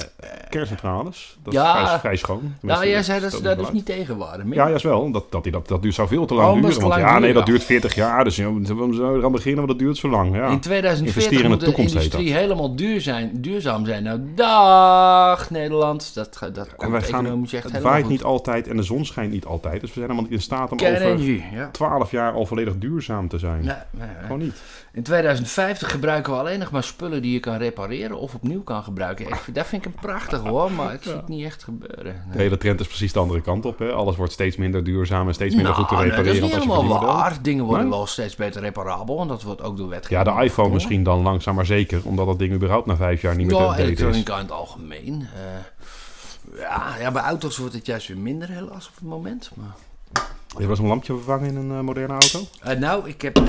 kerncentrales, 0.50 1.38
dat 1.44 1.54
Ja. 1.54 1.82
is 1.82 1.88
vrij, 1.88 2.00
vrij 2.00 2.16
schoon. 2.16 2.56
nou, 2.62 2.86
jij 2.86 2.96
dat 2.96 3.06
zei 3.06 3.20
dat 3.20 3.32
ze 3.32 3.42
daar 3.42 3.56
niet 3.56 3.66
dus 3.66 3.74
niet 3.74 3.86
tegen 3.86 4.18
waren. 4.18 4.50
Ja, 4.52 4.68
juist 4.70 4.84
wel. 4.84 5.12
Dat, 5.12 5.32
dat, 5.32 5.44
dat, 5.52 5.68
dat 5.68 5.82
duurt 5.82 5.94
zou 5.96 6.08
veel 6.08 6.26
te 6.26 6.34
lang 6.34 6.48
Oh, 6.48 6.54
duren. 6.62 6.80
Want 6.80 6.94
lang 6.94 7.02
ja, 7.06 7.20
nee, 7.20 7.34
dat 7.34 7.46
ja. 7.46 7.52
duurt 7.52 7.64
40 7.64 7.96
jaar. 7.96 8.24
Dus 8.24 8.36
ja, 8.36 8.54
we 8.54 8.66
zullen 8.66 9.22
we 9.22 9.30
beginnen, 9.30 9.66
want 9.66 9.68
dat 9.68 9.80
duurt 9.80 9.98
zo 9.98 10.10
lang. 10.10 10.36
Ja. 10.36 10.48
In 10.48 10.60
2040 10.60 11.16
Investeren 11.32 11.52
in 11.52 11.74
de 11.74 11.76
industrie 11.92 12.34
helemaal 12.34 12.76
duur 12.76 13.02
zijn, 13.02 13.42
duurzaam 13.42 13.86
zijn. 13.86 14.04
Nou, 14.04 14.20
dag 14.36 15.50
Nederland. 15.50 16.14
Dat, 16.14 16.38
dat 16.54 16.58
En 16.58 16.76
komt 16.76 16.92
wij 16.92 17.02
gaan, 17.02 17.26
echt 17.44 17.52
het 17.52 17.64
helemaal 17.64 17.82
waait 17.82 18.02
goed. 18.04 18.12
niet 18.12 18.24
altijd 18.24 18.68
en 18.68 18.78
de 18.78 18.84
zon 18.84 19.06
schijnt 19.06 19.32
niet 19.32 19.46
altijd. 19.46 19.82
Dus 19.82 19.90
we 19.90 19.96
zijn 20.00 20.06
helemaal 20.06 20.24
niet 20.30 20.34
in 20.40 20.42
staat 20.42 20.72
om 20.72 20.80
over 20.80 20.92
Kernenergie, 20.94 21.44
ja. 21.54 21.70
12 21.72 22.12
jaar 22.12 22.34
al 22.34 22.46
volledig 22.46 22.78
duurzaam 22.78 23.28
te 23.28 23.38
zijn. 23.40 23.66
Nee, 23.66 23.76
nee, 23.92 24.08
nee. 24.08 24.22
Gewoon 24.22 24.40
niet. 24.40 24.62
In 24.94 25.04
2050 25.04 25.92
gebruiken 25.92 26.34
we 26.34 26.40
alleen 26.40 26.60
nog 26.60 26.72
maar 26.72 26.84
spullen 26.84 27.22
die 27.22 27.32
je 27.34 27.40
kan 27.40 27.58
repareren 27.58 28.18
of 28.20 28.34
opnieuw 28.36 28.62
kan 28.64 28.84
gebruiken. 28.84 29.28
Ik, 29.28 29.36
vind- 29.36 29.58
vind 29.82 29.86
ik 29.86 29.94
een 29.94 30.10
prachtig 30.10 30.42
hoor, 30.42 30.72
maar 30.72 30.94
ik 30.94 31.04
zie 31.04 31.12
het 31.12 31.28
niet 31.28 31.46
echt 31.46 31.64
gebeuren. 31.64 32.24
De 32.32 32.38
hele 32.38 32.58
trend 32.58 32.80
is 32.80 32.88
precies 32.88 33.14
de 33.14 33.20
andere 33.20 33.42
kant 33.42 33.66
op. 33.66 33.80
Hè. 33.80 33.92
Alles 33.92 34.16
wordt 34.16 34.32
steeds 34.32 34.58
minder 34.58 34.84
duurzaam 34.84 35.28
en 35.28 35.34
steeds 35.34 35.56
minder 35.56 35.74
goed 35.74 35.88
te 35.88 35.94
Nou, 35.94 36.06
nee, 36.06 36.16
repareren. 36.16 36.42
dat 36.42 36.50
is 36.52 36.66
niet 36.66 36.74
helemaal 36.74 37.00
waar. 37.06 37.38
Dingen 37.42 37.66
worden 37.66 37.84
Nee? 37.88 37.94
wel 37.98 38.06
steeds 38.08 38.36
beter 38.36 38.62
reparabel 38.62 39.22
en 39.22 39.28
dat 39.28 39.44
wordt 39.44 39.62
ook 39.62 39.78
door 39.78 39.86
Ja, 39.86 39.92
wetgeving. 39.92 40.36
de 40.38 40.44
iPhone 40.44 40.74
misschien 40.74 41.04
dan 41.04 41.22
langzaam 41.22 41.56
maar 41.56 41.66
zeker. 41.66 42.02
Omdat 42.04 42.26
dat 42.26 42.40
ding 42.40 42.54
überhaupt 42.54 42.86
na 42.86 42.96
vijf 42.96 43.22
jaar 43.22 43.36
niet 43.36 43.48
meer 43.48 43.56
Ja, 43.56 43.62
te 43.62 43.70
updaten 43.70 43.92
is. 43.94 44.00
elektronica 44.00 44.34
in 44.36 44.42
het 44.42 44.52
algemeen. 44.52 45.28
Eh, 45.34 46.60
ja, 46.60 46.96
ja, 47.00 47.12
bij 47.12 47.22
auto's 47.24 47.58
wordt 47.58 47.74
het 47.74 47.86
juist 47.86 48.08
weer 48.08 48.18
minder 48.18 48.50
helaas 48.50 48.88
op 48.88 48.96
het 48.96 49.04
moment. 49.10 49.52
Maar... 49.54 49.76
Heb 50.14 50.24
je 50.48 50.60
wel 50.60 50.70
eens 50.70 50.80
een 50.80 50.86
lampje 50.88 51.14
vervangen 51.14 51.48
in 51.50 51.56
een 51.56 51.72
eh, 51.72 51.80
moderne 51.80 52.14
auto? 52.14 52.40
Eh, 52.62 52.78
nou, 52.78 53.10
ik 53.10 53.22
heb, 53.22 53.40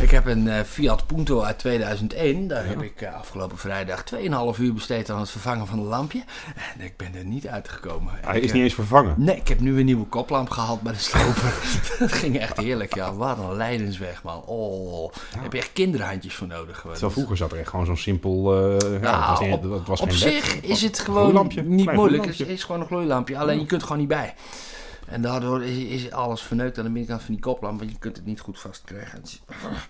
ik 0.00 0.10
heb 0.10 0.26
een 0.26 0.48
eh, 0.48 0.62
Fiat 0.62 1.06
Punto 1.06 1.40
uit 1.42 1.58
2001. 1.58 2.46
Daar 2.48 2.66
heb 2.66 2.82
ik 2.82 3.00
eh, 3.00 3.14
afgelopen 3.14 3.58
vrijdag 3.58 4.04
2,5 4.54 4.60
uur 4.60 4.72
besteed 4.74 5.10
aan 5.10 5.20
het 5.20 5.30
vervangen 5.30 5.66
van 5.66 5.78
een 5.78 5.84
lampje. 5.84 6.22
En 6.78 6.84
ik 6.84 6.96
ben 6.96 7.14
er 7.14 7.24
niet 7.24 7.46
uitgekomen. 7.48 8.12
Hij 8.20 8.36
Ik, 8.36 8.42
is 8.42 8.48
eh, 8.48 8.54
niet 8.54 8.64
eens 8.64 8.74
vervangen. 8.74 9.14
Nee, 9.16 9.36
ik 9.36 9.48
heb 9.48 9.60
nu 9.60 9.78
een 9.78 9.84
nieuwe 9.84 10.04
koplamp 10.06 10.50
gehaald 10.50 10.80
bij 10.80 10.92
de 10.92 10.98
sloper. 10.98 11.54
dat 11.98 12.12
ging 12.12 12.38
echt 12.38 12.56
heerlijk, 12.56 12.94
ja. 12.94 13.14
Wat 13.14 13.38
een 13.38 13.56
lijdensweg, 13.56 14.22
man. 14.22 14.42
Oh, 14.44 15.12
daar 15.32 15.42
heb 15.42 15.52
je 15.52 15.58
echt 15.58 15.72
kinderhandjes 15.72 16.34
voor 16.34 16.46
nodig. 16.46 16.76
gewoon. 16.76 16.92
Terwijl 16.92 17.14
vroeger 17.14 17.36
zat 17.36 17.52
er 17.52 17.58
echt 17.58 17.68
gewoon 17.68 17.86
zo'n 17.86 17.96
simpel... 17.96 18.54
eh, 18.54 19.02
ja, 19.02 19.18
het 19.30 19.38
was 19.38 19.40
niet- 19.40 19.52
op, 19.52 19.86
was 19.86 20.00
op 20.00 20.12
zich 20.12 20.60
is 20.60 20.82
het 20.82 20.98
gewoon 20.98 21.46
niet 21.46 21.64
moeilijk. 21.64 21.86
Het 21.86 21.94
gloeilampje. 21.94 22.46
is 22.52 22.64
gewoon 22.64 22.80
een 22.80 22.86
gloeilampje. 22.86 23.38
Alleen 23.38 23.60
je 23.60 23.66
kunt 23.66 23.80
er 23.80 23.86
gewoon 23.86 24.02
niet 24.02 24.10
bij. 24.10 24.34
En 25.06 25.22
daardoor 25.22 25.62
is, 25.64 25.84
is 25.84 26.10
alles 26.10 26.42
verneukt 26.42 26.78
aan 26.78 26.84
de 26.84 26.90
binnenkant 26.90 27.22
van 27.22 27.34
die 27.34 27.42
koplamp. 27.42 27.78
Want 27.78 27.90
je 27.90 27.98
kunt 27.98 28.16
het 28.16 28.26
niet 28.26 28.40
goed 28.40 28.60
vastkrijgen. 28.60 29.22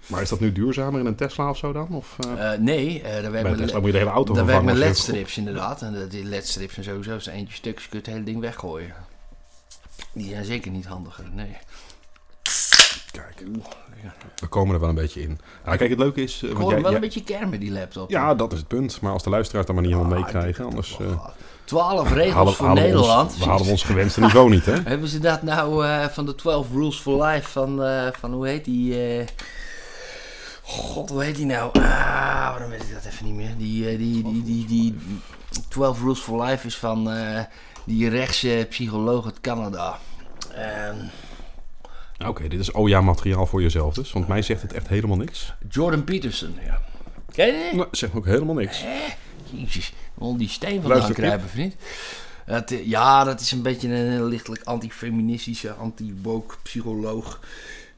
Maar 0.07 0.23
is 0.23 0.29
dat 0.29 0.41
nu 0.41 0.53
duurzamer 0.53 1.01
in 1.01 1.07
een 1.07 1.15
Tesla 1.15 1.51
of 1.51 1.57
zo 1.57 1.73
dan? 1.73 1.89
Of, 1.91 2.17
eh, 2.21 2.53
Eh, 2.53 2.61
nee, 2.61 3.03
eh, 3.03 3.23
daar 3.23 3.31
werkt 3.31 3.47
mijn, 3.49 3.57
Tesla 3.61 3.77
moet 3.79 3.87
je 3.87 3.93
de 3.93 3.99
hele 3.99 4.11
auto 4.11 4.35
daar 4.35 4.47
werkt 4.47 4.65
je- 4.69 4.75
ledstrips 4.75 5.37
inderdaad. 5.39 5.83
En 5.83 6.09
die 6.09 6.25
ledstrips 6.25 6.73
zijn 6.75 6.85
sowieso 6.87 7.13
als 7.13 7.27
eentje 7.27 7.55
stuk 7.57 7.79
je 7.91 7.97
het 7.97 8.07
hele 8.07 8.23
ding 8.25 8.41
weggooien. 8.41 8.95
Die 10.13 10.29
zijn 10.31 10.45
zeker 10.45 10.71
niet 10.71 10.87
handiger, 10.87 11.25
nee. 11.35 11.57
Kijk, 13.13 13.43
we 14.41 14.47
komen 14.47 14.75
er 14.75 14.81
wel 14.81 14.89
een 14.89 14.95
beetje 14.95 15.21
in. 15.23 15.39
Nou, 15.65 15.77
kijk, 15.77 15.91
het 15.91 15.99
leuke 15.99 16.23
is... 16.23 16.43
Ik 16.43 16.57
hoor 16.57 16.71
jij- 16.71 16.75
wel 16.75 16.83
jij- 16.85 16.95
een 16.95 17.01
beetje 17.01 17.25
kermen, 17.25 17.61
die 17.61 17.73
laptop. 17.73 18.11
Ja, 18.11 18.35
dat 18.35 18.53
is 18.53 18.59
het 18.59 18.69
punt. 18.69 19.01
Maar 19.01 19.13
als 19.13 19.23
de 19.23 19.31
luisteraars 19.31 19.67
dat 19.67 19.75
maar 19.75 19.85
niet 19.85 19.95
helemaal 19.95 20.19
meekrijgen, 20.21 20.65
anders... 20.65 20.99
12 21.67 22.13
regels 22.13 22.35
halen, 22.35 22.55
voor 22.55 22.67
halen 22.67 22.83
Nederland. 22.83 23.33
Ons, 23.33 23.59
we 23.59 23.65
we 23.65 23.71
ons 23.71 23.83
gewenste 23.83 24.21
niveau 24.21 24.51
niet, 24.51 24.67
hè? 24.67 24.75
Hebben 24.85 25.09
ze 25.09 25.19
dat 25.19 25.43
nou 25.43 25.87
eh, 25.87 26.05
van 26.05 26.27
de 26.27 26.35
12 26.35 26.67
Rules 26.73 26.97
for 26.97 27.25
Life 27.25 27.51
van, 27.51 27.85
eh, 27.85 28.09
van 28.19 28.33
hoe 28.33 28.47
heet 28.49 28.65
die? 28.65 29.19
eh, 29.19 29.27
God, 30.63 31.11
hoe 31.11 31.25
heet 31.25 31.37
die 31.37 31.47
nou? 31.47 31.71
Ah, 31.73 31.83
waarom 32.51 32.71
weet 32.71 32.83
ik 32.83 32.93
dat 32.93 33.05
even 33.05 33.25
niet 33.25 33.35
meer? 33.35 33.57
Die, 33.59 33.97
die, 33.97 34.23
die, 34.23 34.43
die, 34.43 34.67
die, 34.67 34.97
12 35.69 36.01
Rules 36.01 36.19
for 36.19 36.45
Life 36.45 36.67
is 36.67 36.77
van 36.77 37.11
die 37.85 38.09
rechtse 38.09 38.67
psycholoog 38.69 39.25
uit 39.25 39.41
Canada. 39.41 39.99
Ehm, 40.55 40.97
Oké, 42.27 42.49
dit 42.49 42.61
is 42.61 42.73
oh 42.73 42.89
ja 42.89 43.01
materiaal 43.01 43.47
voor 43.47 43.63
jezelf 43.63 43.95
dus. 43.95 44.13
Want 44.13 44.29
mij 44.29 44.43
zegt 44.43 44.63
het 44.63 44.73
echt 44.73 44.89
helemaal 44.89 45.17
niks. 45.17 45.55
Jordan 45.69 46.05
Peterson, 46.05 46.59
ja. 46.67 46.81
Ken 47.33 47.47
je? 47.47 47.71
Nee, 47.73 47.85
zegt 47.91 48.15
ook 48.15 48.25
helemaal 48.25 48.55
niks. 48.55 48.85
Jezus, 49.61 49.93
al 50.19 50.37
die 50.37 50.49
steen 50.49 50.81
vandaan 50.83 50.91
Luister, 50.91 51.15
kruipen, 51.15 51.49
vriend. 51.49 51.75
Het, 52.45 52.73
eh, 52.73 52.87
ja, 52.87 53.25
dat 53.25 53.41
is 53.41 53.53
een 53.53 53.63
beetje 53.63 53.89
een 53.89 54.25
lichtelijk 54.25 54.63
antifeministische, 54.65 55.73
anti-woke 55.73 56.55
psycholoog. 56.63 57.41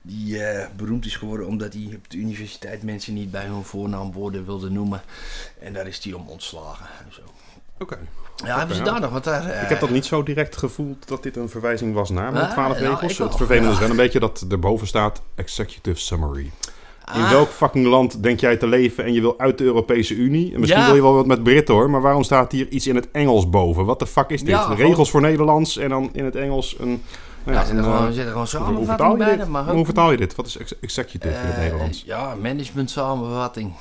Die 0.03 0.43
eh, 0.45 0.67
beroemd 0.77 1.05
is 1.07 1.17
geworden 1.17 1.47
omdat 1.47 1.73
hij 1.73 1.93
op 1.97 2.11
de 2.11 2.17
universiteit 2.17 2.83
mensen 2.83 3.15
niet 3.15 3.31
bij 3.31 3.45
hun 3.45 3.65
voornaamwoorden 3.65 4.45
wilde 4.45 4.71
noemen. 4.71 5.03
En 5.61 5.73
daar 5.73 5.87
is 5.87 6.05
hij 6.05 6.13
om 6.13 6.29
ontslagen. 6.29 6.87
en 7.07 7.13
Zo. 7.15 7.21
Oké. 7.79 7.99
Ja, 8.45 8.59
hebben 8.59 8.77
ze 8.77 8.85
ja. 8.85 8.91
daar 8.91 9.01
nog 9.01 9.11
wat 9.11 9.25
daar... 9.25 9.45
eh, 9.51 9.63
Ik 9.63 9.69
heb 9.69 9.81
dat 9.81 9.91
niet 9.91 10.05
zo 10.07 10.23
direct 10.23 10.57
gevoeld 10.57 11.09
dat 11.09 11.23
dit 11.23 11.37
een 11.37 11.49
verwijzing 11.49 11.95
was 11.95 12.11
naar 12.11 12.33
mijn 12.33 12.51
12 12.51 12.81
nou, 12.81 12.95
regels. 12.95 13.19
het 13.19 13.37
vervelende 13.37 13.71
is 13.73 13.79
wel 13.79 13.91
een 13.91 13.97
beetje 13.97 14.21
dat 14.21 14.45
erboven 14.49 14.87
staat 14.87 15.23
Executive 15.35 16.01
Summary. 16.01 16.51
In 17.15 17.21
Ah, 17.23 17.31
welk 17.31 17.49
fucking 17.49 17.87
land 17.87 18.23
denk 18.23 18.41
jij 18.41 18.57
te 18.57 18.67
leven 18.67 19.05
en 19.05 19.13
je 19.13 19.21
wil 19.21 19.39
uit 19.39 19.59
de 19.59 19.65
Europese 19.65 20.15
Unie? 20.15 20.55
En 20.55 20.61
misschien 20.61 20.81
Ja. 20.81 20.87
wil 20.87 20.97
je 20.97 21.03
wel 21.03 21.15
wat 21.15 21.27
met 21.27 21.43
Britten 21.43 21.75
hoor, 21.75 21.91
maar 21.91 22.01
waarom 22.01 22.23
staat 22.23 22.53
hier 22.53 22.69
iets 22.69 22.87
in 22.87 22.95
het 22.95 23.11
Engels 23.11 23.51
boven? 23.51 23.85
Wat 23.85 23.99
de 23.99 24.07
fuck 24.07 24.31
is 24.31 24.41
dit? 24.41 24.49
Ja, 24.49 24.61
gewoon- 24.63 24.77
Regels 24.77 25.11
voor 25.11 25.21
Nederlands 25.21 25.77
en 25.77 25.89
dan 25.89 26.09
in 26.13 26.25
het 26.25 26.37
Engels 26.37 26.77
een... 26.79 27.03
Nou 27.45 27.57
Ja, 27.57 27.63
ja, 27.63 27.65
zit 27.69 27.77
er 27.77 27.83
gewoon, 27.83 28.07
eh, 28.07 28.13
zit 28.13 28.25
er 28.25 28.31
gewoon 28.31 28.47
hoe, 28.67 28.77
hoe 28.77 28.87
vertaal 28.87 28.97
samenvatting 29.11 29.31
je 29.31 29.37
bij. 29.53 29.63
Maar 29.65 29.75
hoe 29.75 29.85
vertaal 29.85 30.11
je 30.11 30.17
dit? 30.17 30.35
Wat 30.35 30.47
is 30.47 30.57
ex- 30.57 30.79
executive 30.81 31.35
in 31.35 31.41
het 31.47 31.55
Eh, 31.55 31.61
Nederlands? 31.61 32.03
Ja, 32.07 32.35
management 32.43 32.91
samenvatting. 32.91 33.73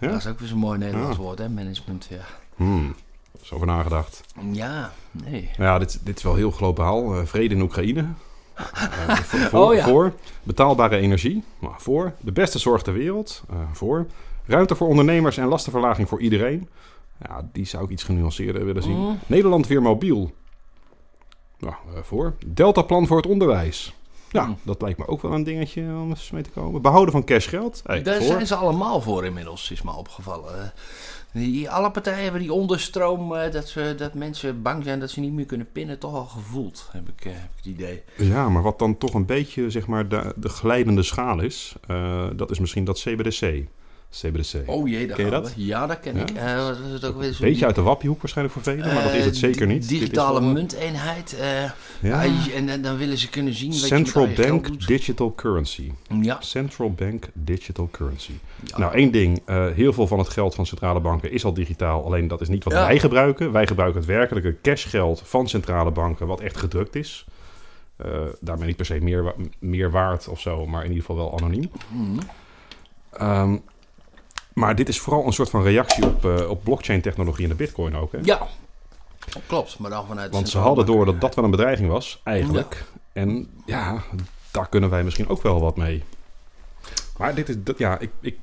Ja? 0.00 0.08
Dat 0.08 0.18
is 0.18 0.26
ook 0.26 0.38
weer 0.38 0.48
zo'n 0.48 0.58
mooi 0.58 0.78
Nederlands 0.78 1.16
Ah. 1.16 1.22
woord, 1.22 1.38
hè? 1.38 1.48
Management, 1.48 2.06
ja. 2.10 2.20
Hmm, 2.56 2.94
is 3.42 3.52
over 3.52 3.66
nagedacht. 3.66 4.20
Ja, 4.52 4.92
nee. 5.12 5.50
Nou 5.56 5.70
ja, 5.70 5.78
dit, 5.78 6.00
dit 6.04 6.16
is 6.16 6.22
wel 6.22 6.34
heel 6.34 6.50
globaal. 6.50 7.14
Eh, 7.14 7.20
vrede 7.24 7.54
in 7.54 7.60
Oekraïne. 7.60 8.04
Eh, 9.06 9.16
voor, 9.16 9.38
voor, 9.50 9.60
Oh 9.68 9.74
ja. 9.74 9.84
voor 9.84 10.12
betaalbare 10.42 10.96
energie. 10.96 11.44
Voor 11.76 12.12
de 12.20 12.32
beste 12.32 12.58
zorg 12.58 12.82
ter 12.82 12.92
wereld. 12.92 13.42
Eh, 13.50 13.56
voor 13.72 14.06
ruimte 14.46 14.74
voor 14.76 14.88
ondernemers 14.88 15.36
en 15.36 15.46
lastenverlaging 15.46 16.08
voor 16.08 16.20
iedereen. 16.20 16.68
Ja, 17.28 17.48
die 17.52 17.66
zou 17.66 17.84
ik 17.84 17.90
iets 17.90 18.02
genuanceerder 18.02 18.64
willen 18.64 18.82
zien. 18.82 18.96
Mm. 18.98 19.18
Nederland 19.26 19.66
weer 19.66 19.82
mobiel. 19.82 20.32
Nou, 21.58 21.74
eh, 21.94 22.02
voor. 22.02 22.34
Deltaplan 22.46 23.06
voor 23.06 23.16
het 23.16 23.26
onderwijs. 23.26 23.94
Ja, 24.30 24.44
Mm. 24.44 24.56
dat 24.62 24.82
lijkt 24.82 24.98
me 24.98 25.06
ook 25.08 25.22
wel 25.22 25.32
een 25.32 25.44
dingetje 25.44 25.82
om 25.82 26.08
eens 26.08 26.30
mee 26.30 26.42
te 26.42 26.50
komen. 26.50 26.82
Behouden 26.82 27.12
van 27.12 27.24
cashgeld. 27.24 27.80
Hey, 27.84 28.02
Daar 28.02 28.16
voor. 28.16 28.26
zijn 28.26 28.46
ze 28.46 28.54
allemaal 28.54 29.00
voor 29.00 29.24
inmiddels, 29.24 29.70
is 29.70 29.82
me 29.82 29.92
opgevallen. 29.92 30.72
Die, 31.32 31.70
alle 31.70 31.90
partijen 31.90 32.22
hebben 32.22 32.40
die 32.40 32.52
onderstroom 32.52 33.34
eh, 33.34 33.52
dat, 33.52 33.68
ze, 33.68 33.94
dat 33.96 34.14
mensen 34.14 34.62
bang 34.62 34.84
zijn 34.84 35.00
dat 35.00 35.10
ze 35.10 35.20
niet 35.20 35.32
meer 35.32 35.46
kunnen 35.46 35.72
pinnen 35.72 35.98
toch 35.98 36.14
al 36.14 36.24
gevoeld, 36.24 36.88
heb 36.92 37.08
ik, 37.08 37.24
eh, 37.24 37.32
heb 37.32 37.50
ik 37.50 37.56
het 37.56 37.66
idee. 37.66 38.02
Ja, 38.16 38.48
maar 38.48 38.62
wat 38.62 38.78
dan 38.78 38.98
toch 38.98 39.14
een 39.14 39.26
beetje 39.26 39.70
zeg 39.70 39.86
maar, 39.86 40.08
de, 40.08 40.32
de 40.36 40.48
glijdende 40.48 41.02
schaal 41.02 41.40
is, 41.40 41.74
eh, 41.86 42.26
dat 42.36 42.50
is 42.50 42.58
misschien 42.58 42.84
dat 42.84 43.00
CBDC. 43.00 43.64
CBDC. 44.10 44.54
Oh 44.66 44.88
jee, 44.88 45.06
daar 45.06 45.16
Ken 45.16 45.24
je 45.24 45.30
dat? 45.30 45.52
Ja, 45.56 45.86
dat 45.86 46.00
ken 46.00 46.14
Ja? 46.16 46.20
ik. 46.22 46.30
Eh, 46.30 46.66
wat 46.66 46.78
is 46.86 46.92
het 46.92 47.04
ook 47.04 47.16
weer 47.20 47.32
zo 47.32 47.38
Beetje 47.42 47.54
die- 47.54 47.64
uit 47.66 47.74
de 47.74 47.82
wappiehoek 47.82 48.20
waarschijnlijk 48.20 48.56
voor 48.56 48.64
velen, 48.74 48.94
maar 48.94 49.02
dat 49.02 49.12
is 49.12 49.24
het 49.24 49.34
eh, 49.34 49.40
zeker 49.40 49.66
niet. 49.66 49.88
Digitale 49.88 50.40
wel- 50.40 50.48
munteenheid. 50.48 51.36
eh, 51.38 51.62
Ja. 52.00 52.22
je- 52.22 52.52
en, 52.54 52.68
en 52.68 52.82
dan 52.82 52.96
willen 52.96 53.18
ze 53.18 53.28
kunnen 53.28 53.54
zien 53.54 53.70
wat 53.70 53.78
Central 53.80 54.26
je 54.28 54.30
je 54.42 54.48
Bank. 54.48 54.86
Digital 54.86 55.34
Currency. 55.34 55.92
Ja. 56.20 56.40
Central 56.40 56.92
Bank 56.92 57.28
Digital 57.32 57.88
Currency. 57.90 58.32
Ja. 58.64 58.78
Nou, 58.78 58.94
één 58.94 59.10
ding. 59.12 59.42
heel 59.74 59.92
veel 59.92 60.06
van 60.06 60.18
het 60.18 60.28
geld 60.28 60.54
van 60.54 60.66
centrale 60.66 61.00
banken 61.00 61.32
is 61.32 61.44
al 61.44 61.54
digitaal. 61.54 62.04
Alleen 62.04 62.28
dat 62.28 62.40
is 62.40 62.48
niet 62.48 62.64
wat 62.64 62.72
wij 62.72 62.98
gebruiken. 62.98 63.52
Wij 63.52 63.66
gebruiken 63.66 64.00
het 64.00 64.08
werkelijke 64.08 64.56
cashgeld 64.62 65.22
van 65.24 65.48
centrale 65.48 65.90
banken, 65.90 66.26
wat 66.26 66.40
echt 66.40 66.56
gedrukt 66.56 66.94
is. 66.96 67.24
Daarmee 68.40 68.66
niet 68.66 68.76
per 68.76 68.86
se 68.86 69.00
meer, 69.00 69.34
meer 69.58 69.90
waard 69.90 70.28
of 70.28 70.40
zo, 70.40 70.66
maar 70.66 70.84
in 70.84 70.88
ieder 70.90 71.04
geval 71.06 71.16
wel 71.16 71.36
anoniem. 71.38 71.70
Ehm, 73.12 73.56
maar 74.60 74.74
dit 74.74 74.88
is 74.88 75.00
vooral 75.00 75.26
een 75.26 75.32
soort 75.32 75.50
van 75.50 75.62
reactie 75.62 76.06
op, 76.06 76.24
eh, 76.24 76.50
op 76.50 76.64
blockchain-technologie 76.64 77.44
en 77.44 77.50
de 77.50 77.56
bitcoin 77.56 77.96
ook. 77.96 78.12
Hè? 78.12 78.18
ja, 78.22 78.48
klopt. 79.46 79.78
Maar 79.78 79.90
dan 79.90 80.06
vanuit 80.06 80.32
Want 80.32 80.48
ze 80.48 80.58
hadden 80.58 80.86
door 80.86 81.04
dat 81.04 81.20
dat 81.20 81.34
wel 81.34 81.44
een 81.44 81.50
bedreiging 81.50 81.88
was, 81.88 82.20
eigenlijk. 82.24 82.84
En 83.12 83.48
ja, 83.66 84.02
daar 84.50 84.68
kunnen 84.68 84.90
wij 84.90 85.04
misschien 85.04 85.28
ook 85.28 85.42
wel 85.42 85.60
wat 85.60 85.76
mee. 85.76 86.04
Maar 87.16 87.34
dit 87.34 87.48
is, 87.48 87.54
dat, 87.58 87.78
ja, 87.78 87.98
ik, 87.98 88.10
ik, 88.20 88.38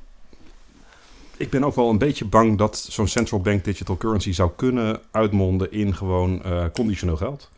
ik 1.38 1.49
ben 1.49 1.63
ook 1.63 1.75
wel 1.75 1.89
een 1.89 1.97
beetje 1.97 2.25
bang 2.25 2.58
dat 2.58 2.77
zo'n 2.77 3.08
central 3.08 3.41
bank 3.41 3.63
digital 3.63 3.97
currency 3.97 4.32
zou 4.32 4.51
kunnen 4.56 5.01
uitmonden 5.12 5.71
in 5.71 5.95
gewoon 5.95 6.43
eh, 6.43 6.65
conditioneel 6.73 7.17
geld. 7.17 7.49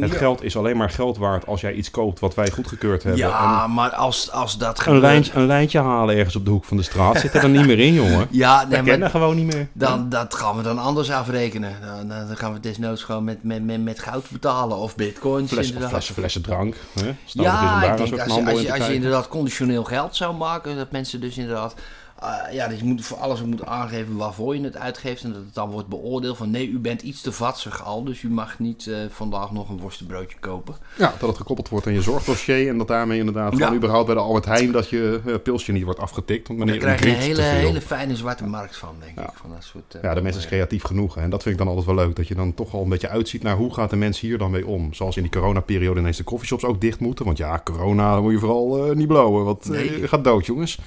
Het 0.00 0.10
Ja. 0.12 0.16
geld 0.18 0.42
is 0.42 0.56
alleen 0.56 0.76
maar 0.76 0.90
geld 0.90 1.16
waard 1.18 1.46
als 1.46 1.60
jij 1.60 1.72
iets 1.72 1.90
koopt 1.90 2.20
wat 2.20 2.34
wij 2.34 2.50
goedgekeurd 2.50 3.02
hebben. 3.02 3.20
Ja, 3.20 3.66
maar 3.66 3.90
als, 3.94 4.30
als 4.30 4.58
dat 4.58 4.68
En 4.68 4.76
een, 4.76 4.82
gebeurt- 4.82 5.02
lijntje, 5.02 5.32
een 5.34 5.46
lijntje 5.46 5.80
halen 5.80 6.16
ergens 6.16 6.36
op 6.36 6.44
de 6.44 6.50
hoek 6.50 6.64
van 6.64 6.76
de 6.76 6.82
straat 6.82 7.20
zit 7.20 7.34
er 7.34 7.40
dan 7.40 7.52
niet 7.52 7.66
meer 7.66 7.78
in, 7.78 7.92
jongen. 7.94 8.26
Ja, 8.30 8.58
Dat 8.60 8.68
nee, 8.68 8.76
maar 8.78 8.86
kennen 8.90 9.10
gewoon 9.10 9.36
niet 9.36 9.54
meer. 9.54 9.68
dan, 9.72 10.08
dat 10.08 10.34
gaan 10.34 10.56
we 10.56 10.62
dan 10.62 10.78
anders 10.78 11.10
afrekenen. 11.10 11.72
Dan, 12.08 12.08
dan 12.08 12.36
gaan 12.36 12.52
we 12.52 12.60
desnoods 12.60 13.02
gewoon 13.02 13.24
met, 13.24 13.42
met, 13.44 13.64
met, 13.64 13.82
met 13.84 13.98
goud 14.00 14.30
betalen 14.30 14.76
of 14.76 14.96
bitcoins. 14.96 15.52
Fles, 15.52 15.66
inderdaad. 15.66 15.90
flessen, 15.90 16.14
flessen 16.14 16.42
drank. 16.42 16.74
Hè? 17.00 17.04
Dat 17.06 17.14
Ja, 17.44 17.74
ik 17.74 17.80
denk 17.96 18.00
als 18.00 18.08
je, 18.08 18.22
als, 18.50 18.60
je, 18.60 18.72
als 18.72 18.86
je 18.86 18.94
inderdaad 18.94 19.28
conditioneel 19.28 19.84
geld 19.84 20.16
zou 20.16 20.34
maken, 20.34 20.76
dat 20.76 20.90
mensen 20.90 21.20
dus 21.20 21.38
inderdaad, 21.38 21.74
eh, 22.20 22.54
ja, 22.54 22.68
dus 22.68 22.78
je 22.78 22.84
moet 22.84 23.04
voor 23.04 23.16
alles 23.18 23.42
moet 23.42 23.64
aangeven 23.66 24.16
waarvoor 24.16 24.56
je 24.56 24.62
het 24.64 24.76
uitgeeft 24.76 25.22
en 25.24 25.32
dat 25.32 25.42
het 25.44 25.54
dan 25.54 25.70
wordt 25.70 25.88
beoordeeld 25.88 26.36
van 26.36 26.50
nee, 26.50 26.68
u 26.68 26.78
bent 26.78 27.02
iets 27.02 27.20
te 27.20 27.32
vatsig 27.32 27.84
al, 27.84 28.04
dus 28.04 28.22
u 28.22 28.30
mag 28.30 28.58
niet 28.58 28.86
eh, 28.86 28.96
vandaag 29.10 29.50
nog 29.52 29.68
een 29.68 29.78
worstenbroodje 29.78 30.38
kopen. 30.40 30.74
Ja, 30.98 31.14
dat 31.18 31.28
het 31.28 31.36
gekoppeld 31.38 31.68
wordt 31.68 31.86
aan 31.86 31.92
je 31.92 32.02
zorgdossier 32.02 32.68
en 32.68 32.78
dat 32.78 32.88
daarmee 32.88 33.18
inderdaad 33.18 33.56
Ja. 33.56 33.72
überhaupt 33.74 34.06
bij 34.06 34.14
de 34.14 34.20
Albert 34.20 34.44
Heijn 34.44 34.72
dat 34.72 34.88
je 34.90 35.20
eh, 35.26 35.34
pilsje 35.42 35.72
niet 35.72 35.84
wordt 35.84 36.00
afgetikt. 36.00 36.48
Want 36.48 36.66
Daar 36.66 36.76
krijg 36.78 37.00
je 37.02 37.08
een 37.10 37.14
hele, 37.16 37.42
hele 37.42 37.80
fijne 37.80 38.16
zwarte 38.16 38.44
markt 38.46 38.76
van, 38.76 38.94
denk 39.00 39.16
Ja. 39.18 39.22
ik. 39.22 39.30
Van 39.34 39.50
dat 39.50 39.64
soort, 39.64 39.96
Ja, 40.02 40.14
de 40.14 40.20
mens 40.22 40.36
is 40.36 40.46
creatief 40.46 40.82
genoeg. 40.82 41.14
hè. 41.14 41.20
En 41.20 41.30
dat 41.30 41.42
vind 41.42 41.54
ik 41.54 41.60
dan 41.60 41.68
altijd 41.76 41.86
wel 41.96 42.04
leuk. 42.04 42.16
Dat 42.16 42.28
je 42.28 42.34
dan 42.34 42.54
toch 42.54 42.74
al 42.74 42.82
een 42.82 42.88
beetje 42.88 43.08
uitziet 43.08 43.42
naar 43.42 43.56
hoe 43.56 43.74
gaat 43.74 43.90
de 43.90 43.96
mens 43.96 44.20
hier 44.20 44.38
dan 44.38 44.50
mee 44.50 44.66
om. 44.66 44.94
Zoals 44.94 45.16
in 45.16 45.22
die 45.22 45.32
coronaperiode 45.32 46.00
ineens 46.00 46.16
de 46.16 46.24
coffeeshops 46.24 46.64
ook 46.64 46.80
dicht 46.80 47.00
moeten. 47.00 47.24
Want 47.24 47.38
ja, 47.38 47.60
corona 47.64 48.12
dan 48.14 48.22
moet 48.22 48.32
je 48.32 48.38
vooral 48.38 48.92
niet 48.94 49.08
blowen. 49.08 49.44
Want 49.44 49.68
Nee. 49.68 50.00
je 50.00 50.08
gaat 50.08 50.24
dood, 50.24 50.46
jongens. 50.46 50.78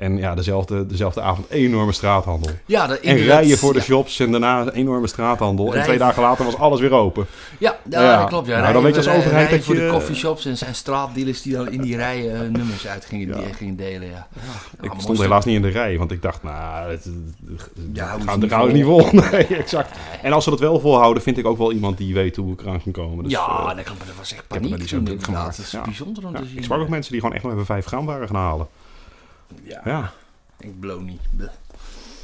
En 0.00 0.16
ja, 0.16 0.34
dezelfde, 0.34 0.86
dezelfde 0.86 1.20
avond 1.20 1.50
enorme 1.50 1.92
straathandel. 1.92 2.50
Ja, 2.66 2.86
dat, 2.86 2.98
En 3.00 3.16
rijden 3.16 3.58
voor 3.58 3.72
de 3.72 3.78
ja. 3.78 3.84
shops 3.84 4.20
en 4.20 4.30
daarna 4.30 4.60
een 4.60 4.70
enorme 4.72 5.06
straathandel. 5.06 5.74
En 5.74 5.82
twee 5.82 5.98
dagen 5.98 6.22
later 6.22 6.44
was 6.44 6.56
alles 6.56 6.80
weer 6.80 6.92
open. 6.92 7.26
Ja, 7.58 7.76
ja, 7.90 8.02
Ja. 8.02 8.18
dat 8.18 8.28
klopt. 8.28 8.46
Ja. 8.46 8.60
Nou, 8.60 8.72
dan 8.72 8.82
weet 8.82 8.94
je 8.94 9.10
als 9.10 9.16
overheid 9.18 9.50
dat 9.50 9.60
voor 9.60 9.74
je- 9.74 9.80
de 9.80 9.90
coffeeshops 9.90 10.44
en 10.46 10.56
zijn 10.56 10.74
straatdealers 10.74 11.42
die 11.42 11.52
dan 11.52 11.70
in 11.70 11.80
die 11.80 11.96
rijen 11.96 12.34
eh, 12.34 12.40
nummers 12.40 12.86
uit 12.86 13.04
gingen, 13.04 13.26
die, 13.26 13.54
gingen 13.54 13.76
delen. 13.76 14.08
Ja. 14.08 14.26
Ik 14.80 14.88
mooi 14.88 15.00
stond 15.00 15.18
helaas 15.20 15.44
niet 15.44 15.56
in 15.56 15.62
de 15.62 15.68
rij, 15.68 15.98
want 15.98 16.10
ik 16.10 16.22
dacht, 16.22 16.42
nou, 16.42 16.90
het, 16.90 17.08
gaan 18.48 18.66
de 18.66 18.72
niet 18.72 18.84
vol? 18.84 19.06
Nee, 19.30 19.46
exact. 19.46 19.96
En 20.22 20.32
als 20.32 20.44
ze 20.44 20.50
dat 20.50 20.60
wel 20.60 20.80
volhouden, 20.80 21.22
vind 21.22 21.38
ik 21.38 21.46
ook 21.46 21.58
wel 21.58 21.72
iemand 21.72 21.98
die 21.98 22.14
weet 22.14 22.36
hoe 22.36 22.52
ik 22.52 22.60
eraan 22.60 22.82
kan 22.82 22.92
komen. 22.92 23.24
Dus, 23.24 23.32
ja, 23.32 23.46
eh, 23.48 23.76
dat, 23.76 23.84
klopt, 23.84 24.06
dat 24.06 24.16
was 24.18 24.32
echt 24.32 24.46
paniek 24.46 24.86
toen 24.86 24.98
inderdaad. 24.98 25.56
Dat 25.56 25.66
is 25.66 25.76
bijzonder 25.84 26.26
om 26.26 26.34
te 26.34 26.44
zien. 26.46 26.56
ik 26.58 26.64
sprak 26.64 26.80
ook 26.80 26.88
mensen 26.88 27.12
die 27.12 27.20
gewoon 27.20 27.34
echt 27.34 27.44
nog 27.44 27.52
even 27.52 27.66
vijf 27.66 27.86
gram 27.86 28.06
waren 28.06 28.26
gaan 28.26 28.36
halen. 28.36 28.66
Ja, 29.62 29.80
Ja. 29.84 30.12
ik 30.58 30.80
blow 30.80 31.00
niet. 31.02 31.20
Bleh. 31.36 31.50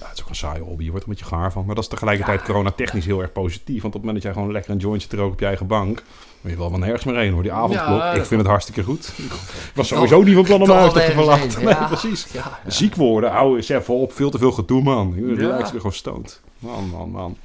Ja, 0.01 0.07
het 0.07 0.17
is 0.17 0.23
ook 0.23 0.29
een 0.29 0.35
saaie 0.35 0.63
hobby, 0.63 0.85
je 0.85 0.91
wordt 0.91 1.05
er 1.05 1.11
een 1.11 1.17
beetje 1.19 1.35
gaar 1.37 1.53
van. 1.53 1.65
Maar 1.67 1.75
dat 1.75 1.85
is 1.85 1.91
tegelijkertijd 1.91 2.43
corona-technisch 2.43 3.05
heel 3.07 3.21
erg 3.21 3.33
positief. 3.33 3.83
Want 3.83 3.85
op 3.85 3.93
het 3.93 3.95
moment 4.03 4.15
dat 4.15 4.23
jij 4.23 4.33
gewoon 4.33 4.53
lekker 4.53 4.71
een 4.73 4.79
jointje 4.79 5.17
roken 5.17 5.33
op 5.33 5.41
je 5.41 5.47
eigen 5.47 5.67
bank... 5.67 6.03
moet 6.41 6.51
je 6.53 6.59
wel 6.59 6.71
van 6.71 6.81
nergens 6.81 7.05
meer 7.05 7.17
heen 7.17 7.33
hoor. 7.33 7.43
Die 7.43 7.53
avondklok, 7.53 7.99
Ja, 7.99 8.13
ik 8.13 8.25
vind 8.25 8.41
het 8.41 8.51
hartstikke 8.51 8.83
goed. 8.83 9.07
Ik 9.19 9.73
was 9.75 9.89
sowieso 9.89 10.23
niet 10.23 10.35
van 10.35 10.45
plan 10.45 10.63
om 10.63 10.71
huis 10.71 10.93
te 10.93 11.01
verlaten. 11.01 11.59
Nee, 11.65 11.75
ja. 11.75 11.87
precies. 11.87 12.27
Ja, 12.33 12.59
ja. 12.65 12.71
Ziek 12.71 12.95
worden, 12.95 13.31
hou 13.31 13.57
eens 13.57 13.69
even 13.69 13.95
op. 13.95 14.13
Veel 14.13 14.31
te 14.31 14.39
veel 14.39 14.53
gedoe, 14.53 14.83
man. 14.83 15.13
Je 15.17 15.27
Ja. 15.43 15.49
lijkt 15.49 15.71
weer 15.71 15.81
gewoon 15.81 15.97
stoned. 15.97 16.41
Man, 16.59 16.89
man, 16.89 17.11
man. 17.11 17.37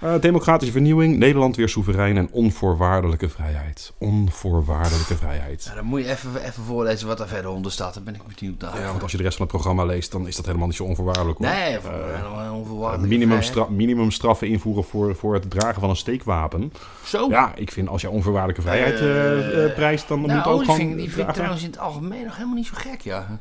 Eh, 0.00 0.20
democratische 0.20 0.72
vernieuwing. 0.72 1.16
Nederland 1.18 1.56
weer 1.56 1.68
soeverein 1.68 2.16
en 2.16 2.28
onvoorwaardelijke 2.30 3.28
vrijheid. 3.28 3.92
Onvoorwaardelijke 3.98 5.16
vrijheid. 5.16 5.64
Ja, 5.64 5.74
dan 5.74 5.84
moet 5.84 6.00
je 6.00 6.10
even, 6.10 6.44
even 6.44 6.62
voorlezen 6.64 7.06
wat 7.06 7.20
er 7.20 7.28
verder 7.28 7.50
onder 7.50 7.72
staat. 7.72 7.94
Daar 7.94 8.02
ben 8.02 8.14
ik 8.14 8.20
benieuwd 8.36 8.60
naar. 8.60 8.80
Ja, 8.80 8.86
want 8.90 9.02
als 9.02 9.10
je 9.10 9.16
de 9.16 9.22
rest 9.22 9.36
van 9.36 9.46
het 9.46 9.54
programma 9.54 9.84
leest, 9.84 10.12
dan 10.12 10.26
is 10.26 10.36
dat 10.36 10.46
helemaal 10.46 10.66
niet 10.66 10.76
zo 10.76 10.84
onvoorwaardelijk. 10.84 11.38
Hoor. 11.38 11.46
nee, 11.48 11.76
Eh, 11.78 11.82
helemaal 12.14 12.54
onvoorwaardelijk. 12.54 13.08
minimumstra 13.08 13.66
minimumstraffen 13.68 14.48
invoeren 14.48 14.84
voor, 14.84 15.16
voor 15.16 15.34
het 15.34 15.50
dragen 15.50 15.80
van 15.80 15.90
een 15.90 15.96
steekwapen. 15.96 16.72
Zo. 17.04 17.28
Ja, 17.28 17.52
ik 17.54 17.72
vind 17.72 17.88
als 17.88 18.00
je 18.00 18.10
onvoorwaardelijke 18.10 18.62
vrijheid 18.62 19.00
eh, 19.00 19.04
Eh, 19.06 19.64
eh, 19.64 19.74
prijst, 19.74 20.08
dan 20.08 20.18
moet 20.18 20.28
nou, 20.28 20.40
het 20.40 20.48
ook 20.48 20.60
gewoon 20.60 20.76
vind, 20.76 20.96
die 20.96 21.10
vind 21.12 21.28
ik 21.28 21.34
trouwens 21.34 21.62
in 21.62 21.70
het 21.70 21.78
algemeen 21.78 22.24
nog 22.24 22.34
helemaal 22.34 22.56
niet 22.56 22.66
zo 22.66 22.74
gek, 22.76 23.00
ja. 23.00 23.38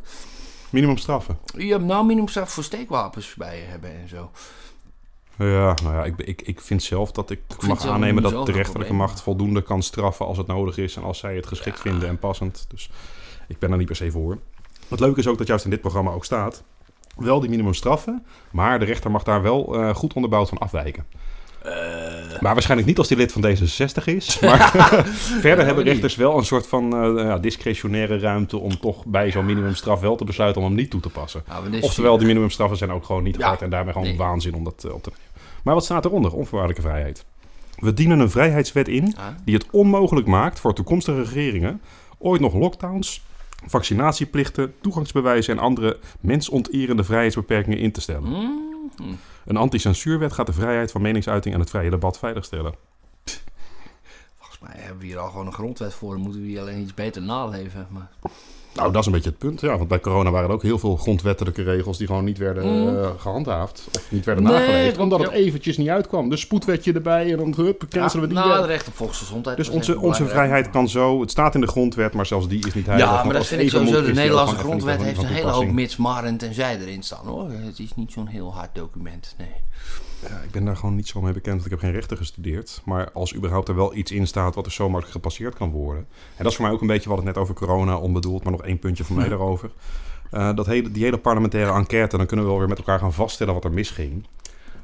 minimumstraffen. 0.69 1.37
Je 1.57 1.71
hebt 1.71 1.83
nou 1.83 2.05
minimumstraf 2.05 2.51
voor 2.51 2.63
steekwapens 2.63 3.33
bij 3.37 3.57
je 3.57 3.63
hebben 3.63 3.89
en 3.89 4.09
zo. 4.09 4.31
Ja, 5.37 5.73
nou 5.83 5.95
ja, 5.95 6.03
ik, 6.03 6.17
ik, 6.17 6.41
ik 6.41 6.61
vind 6.61 6.83
zelf 6.83 7.11
dat 7.11 7.29
ik, 7.29 7.39
mag 7.67 7.85
aannemen 7.85 8.23
dat 8.23 8.45
de 8.45 8.51
rechterlijke 8.51 8.93
macht 8.93 9.21
voldoende 9.21 9.61
kan 9.61 9.81
straffen 9.83 10.25
als 10.25 10.37
het 10.37 10.47
nodig 10.47 10.77
is 10.77 10.95
en 10.95 11.03
als 11.03 11.17
zij 11.17 11.35
het 11.35 11.47
geschikt 11.47 11.75
Ja. 11.75 11.81
vinden 11.81 12.09
en 12.09 12.19
passend. 12.19 12.65
Dus 12.69 12.89
ik 13.47 13.59
ben 13.59 13.71
er 13.71 13.77
niet 13.77 13.87
per 13.87 13.95
se 13.95 14.11
voor. 14.11 14.37
Het 14.87 14.99
leuke 14.99 15.19
is 15.19 15.27
ook 15.27 15.37
dat 15.37 15.47
juist 15.47 15.63
in 15.63 15.69
dit 15.69 15.81
programma 15.81 16.11
ook 16.11 16.25
staat, 16.25 16.63
wel 17.15 17.39
die 17.39 17.49
minimumstraffen, 17.49 18.25
maar 18.51 18.79
de 18.79 18.85
rechter 18.85 19.11
mag 19.11 19.23
daar 19.23 19.41
wel 19.41 19.75
eh, 19.75 19.95
goed 19.95 20.13
onderbouwd 20.13 20.49
van 20.49 20.57
afwijken. 20.57 21.05
Eh, 21.65 22.41
Maar 22.41 22.53
waarschijnlijk 22.53 22.87
niet 22.89 22.97
als 22.97 23.07
die 23.07 23.17
lid 23.17 23.31
van 23.31 23.45
D66 23.45 24.03
is. 24.05 24.39
Maar 24.41 24.71
verder 25.45 25.65
hebben 25.65 25.83
rechters 25.83 26.15
wel 26.15 26.37
een 26.37 26.45
soort 26.45 26.67
van 26.67 26.95
eh, 27.19 27.35
discretionaire 27.41 28.19
ruimte 28.19 28.57
om 28.57 28.79
toch 28.79 29.05
bij 29.05 29.31
zo'n 29.31 29.45
minimumstraf 29.45 29.99
wel 29.99 30.15
te 30.15 30.23
besluiten 30.25 30.61
om 30.61 30.67
hem 30.67 30.75
niet 30.77 30.89
toe 30.89 30.99
te 31.01 31.09
passen. 31.09 31.43
nou, 31.47 31.81
Oftewel, 31.81 32.17
die 32.17 32.27
minimumstraffen 32.27 32.77
zijn 32.77 32.91
ook 32.91 33.05
gewoon 33.05 33.23
niet 33.23 33.41
hard 33.41 33.61
en 33.61 33.69
daarmee 33.69 33.93
gewoon 33.93 34.07
nee. 34.07 34.17
waanzin 34.17 34.53
om 34.55 34.63
dat 34.63 34.83
eh, 34.83 34.93
op 34.93 35.03
te 35.03 35.09
nemen. 35.09 35.43
Maar 35.63 35.73
wat 35.73 35.83
staat 35.83 36.05
eronder? 36.05 36.33
Onvoorwaardelijke 36.33 36.87
vrijheid. 36.89 37.25
We 37.75 37.93
dienen 37.93 38.19
een 38.19 38.29
vrijheidswet 38.29 38.87
in 38.87 39.15
die 39.45 39.55
het 39.55 39.65
onmogelijk 39.71 40.27
maakt 40.27 40.59
voor 40.59 40.73
toekomstige 40.73 41.23
regeringen 41.23 41.81
ooit 42.17 42.41
nog 42.41 42.53
lockdowns, 42.53 43.23
vaccinatieplichten, 43.67 44.73
toegangsbewijzen 44.81 45.57
en 45.57 45.63
andere 45.63 45.97
mensonterende 46.19 47.03
vrijheidsbeperkingen 47.03 47.77
in 47.79 47.91
te 47.91 48.01
stellen. 48.01 48.29
mm, 48.29 48.63
Mhm. 48.97 49.09
Een 49.45 49.57
anti-censuurwet 49.57 50.33
gaat 50.33 50.45
de 50.45 50.53
vrijheid 50.53 50.91
van 50.91 51.01
meningsuiting 51.01 51.53
en 51.53 51.59
het 51.59 51.69
vrije 51.69 51.89
debat 51.89 52.17
veiligstellen. 52.17 52.75
Volgens 54.37 54.59
mij 54.59 54.75
hebben 54.75 54.99
we 54.99 55.05
hier 55.05 55.17
al 55.17 55.29
gewoon 55.29 55.45
een 55.45 55.53
grondwet 55.53 55.93
voor. 55.93 56.13
Dan 56.13 56.21
moeten 56.21 56.41
we 56.41 56.47
hier 56.47 56.59
alleen 56.59 56.81
iets 56.81 56.93
beter 56.93 57.21
naleven. 57.21 57.87
Maar... 57.89 58.09
Nou, 58.75 58.91
dat 58.91 58.99
is 59.01 59.05
een 59.05 59.11
beetje 59.11 59.29
het 59.29 59.37
punt. 59.37 59.61
Ja, 59.61 59.77
want 59.77 59.87
bij 59.87 59.99
corona 59.99 60.31
waren 60.31 60.47
er 60.49 60.55
ook 60.55 60.61
heel 60.63 60.79
veel 60.79 60.95
grondwettelijke 60.95 61.63
regels 61.63 61.97
die 61.97 62.07
gewoon 62.07 62.23
niet 62.23 62.37
werden 62.37 62.63
Mm. 62.65 62.97
eh, 62.97 63.09
gehandhaafd. 63.17 63.87
Of 63.95 64.11
niet 64.11 64.25
werden 64.25 64.43
Nee, 64.43 64.53
nageleefd. 64.53 64.97
Omdat 64.97 65.19
het 65.19 65.29
ja. 65.31 65.35
eventjes 65.35 65.77
niet 65.77 65.89
uitkwam. 65.89 66.29
Dus 66.29 66.39
spoedwetje 66.41 66.93
erbij 66.93 67.31
en 67.31 67.37
dan 67.37 67.53
hup, 67.57 67.83
cancelen 67.89 68.27
we 68.27 68.33
die 68.33 68.43
nou, 68.43 68.57
het 68.57 68.65
recht 68.65 68.87
op 68.87 68.95
volksgezondheid. 68.95 69.57
Dus 69.57 69.69
onze, 69.69 69.99
onze 69.99 70.25
vrijheid 70.25 70.69
kan 70.69 70.89
zo. 70.89 71.21
Het 71.21 71.31
staat 71.31 71.55
in 71.55 71.61
de 71.61 71.67
grondwet, 71.67 72.13
maar 72.13 72.25
zelfs 72.25 72.47
die 72.47 72.67
is 72.67 72.73
niet 72.73 72.85
heilig. 72.85 73.05
Ja, 73.07 73.23
maar 73.23 73.33
dat 73.33 73.45
vind 73.45 73.61
ik 73.61 73.69
sowieso. 73.69 74.03
De 74.05 74.13
Nederlandse 74.13 74.55
grondwet 74.55 75.01
heeft 75.01 75.19
een 75.21 75.25
hele 75.25 75.49
hoop 75.51 75.71
mits, 75.71 75.97
maar 75.97 76.23
en 76.23 76.37
tenzij 76.37 76.79
erin 76.79 77.03
staan 77.03 77.25
hoor. 77.25 77.49
Het 77.51 77.79
is 77.79 77.95
niet 77.95 78.11
zo'n 78.11 78.27
heel 78.27 78.53
hard 78.53 78.75
document. 78.75 79.35
Nee. 79.37 79.47
Ja, 80.29 80.41
ik 80.43 80.51
ben 80.51 80.65
daar 80.65 80.75
gewoon 80.77 80.95
niet 80.95 81.07
zo 81.07 81.21
mee 81.21 81.33
bekend, 81.33 81.53
want 81.53 81.65
ik 81.65 81.71
heb 81.71 81.79
geen 81.79 81.91
rechten 81.91 82.17
gestudeerd. 82.17 82.81
Maar 82.85 83.11
als 83.11 83.35
überhaupt 83.35 83.67
er 83.67 83.75
wel 83.75 83.95
iets 83.95 84.11
in 84.11 84.27
staat 84.27 84.55
wat 84.55 84.65
er 84.65 84.71
zo 84.71 84.83
makkelijk 84.83 85.11
gepasseerd 85.11 85.55
kan 85.55 85.71
worden. 85.71 86.05
En 86.09 86.43
dat 86.43 86.47
is 86.47 86.55
voor 86.55 86.65
mij 86.65 86.73
ook 86.73 86.81
een 86.81 86.87
beetje 86.87 87.09
wat 87.09 87.17
het 87.17 87.27
net 87.27 87.37
over 87.37 87.55
corona 87.55 87.97
onbedoeld, 87.97 88.43
maar 88.43 88.51
nog 88.51 88.61
één 88.65 88.79
puntje 88.79 89.03
van 89.03 89.15
mij 89.15 89.29
daarover. 89.29 89.69
Eh, 90.31 90.55
dat 90.55 90.65
hele, 90.65 90.91
die 90.91 91.03
hele 91.03 91.17
parlementaire 91.17 91.71
enquête, 91.71 92.17
dan 92.17 92.25
kunnen 92.25 92.45
we 92.45 92.51
wel 92.51 92.59
weer 92.59 92.69
met 92.69 92.77
elkaar 92.77 92.99
gaan 92.99 93.13
vaststellen 93.13 93.53
wat 93.53 93.63
er 93.63 93.71
misging. 93.71 94.25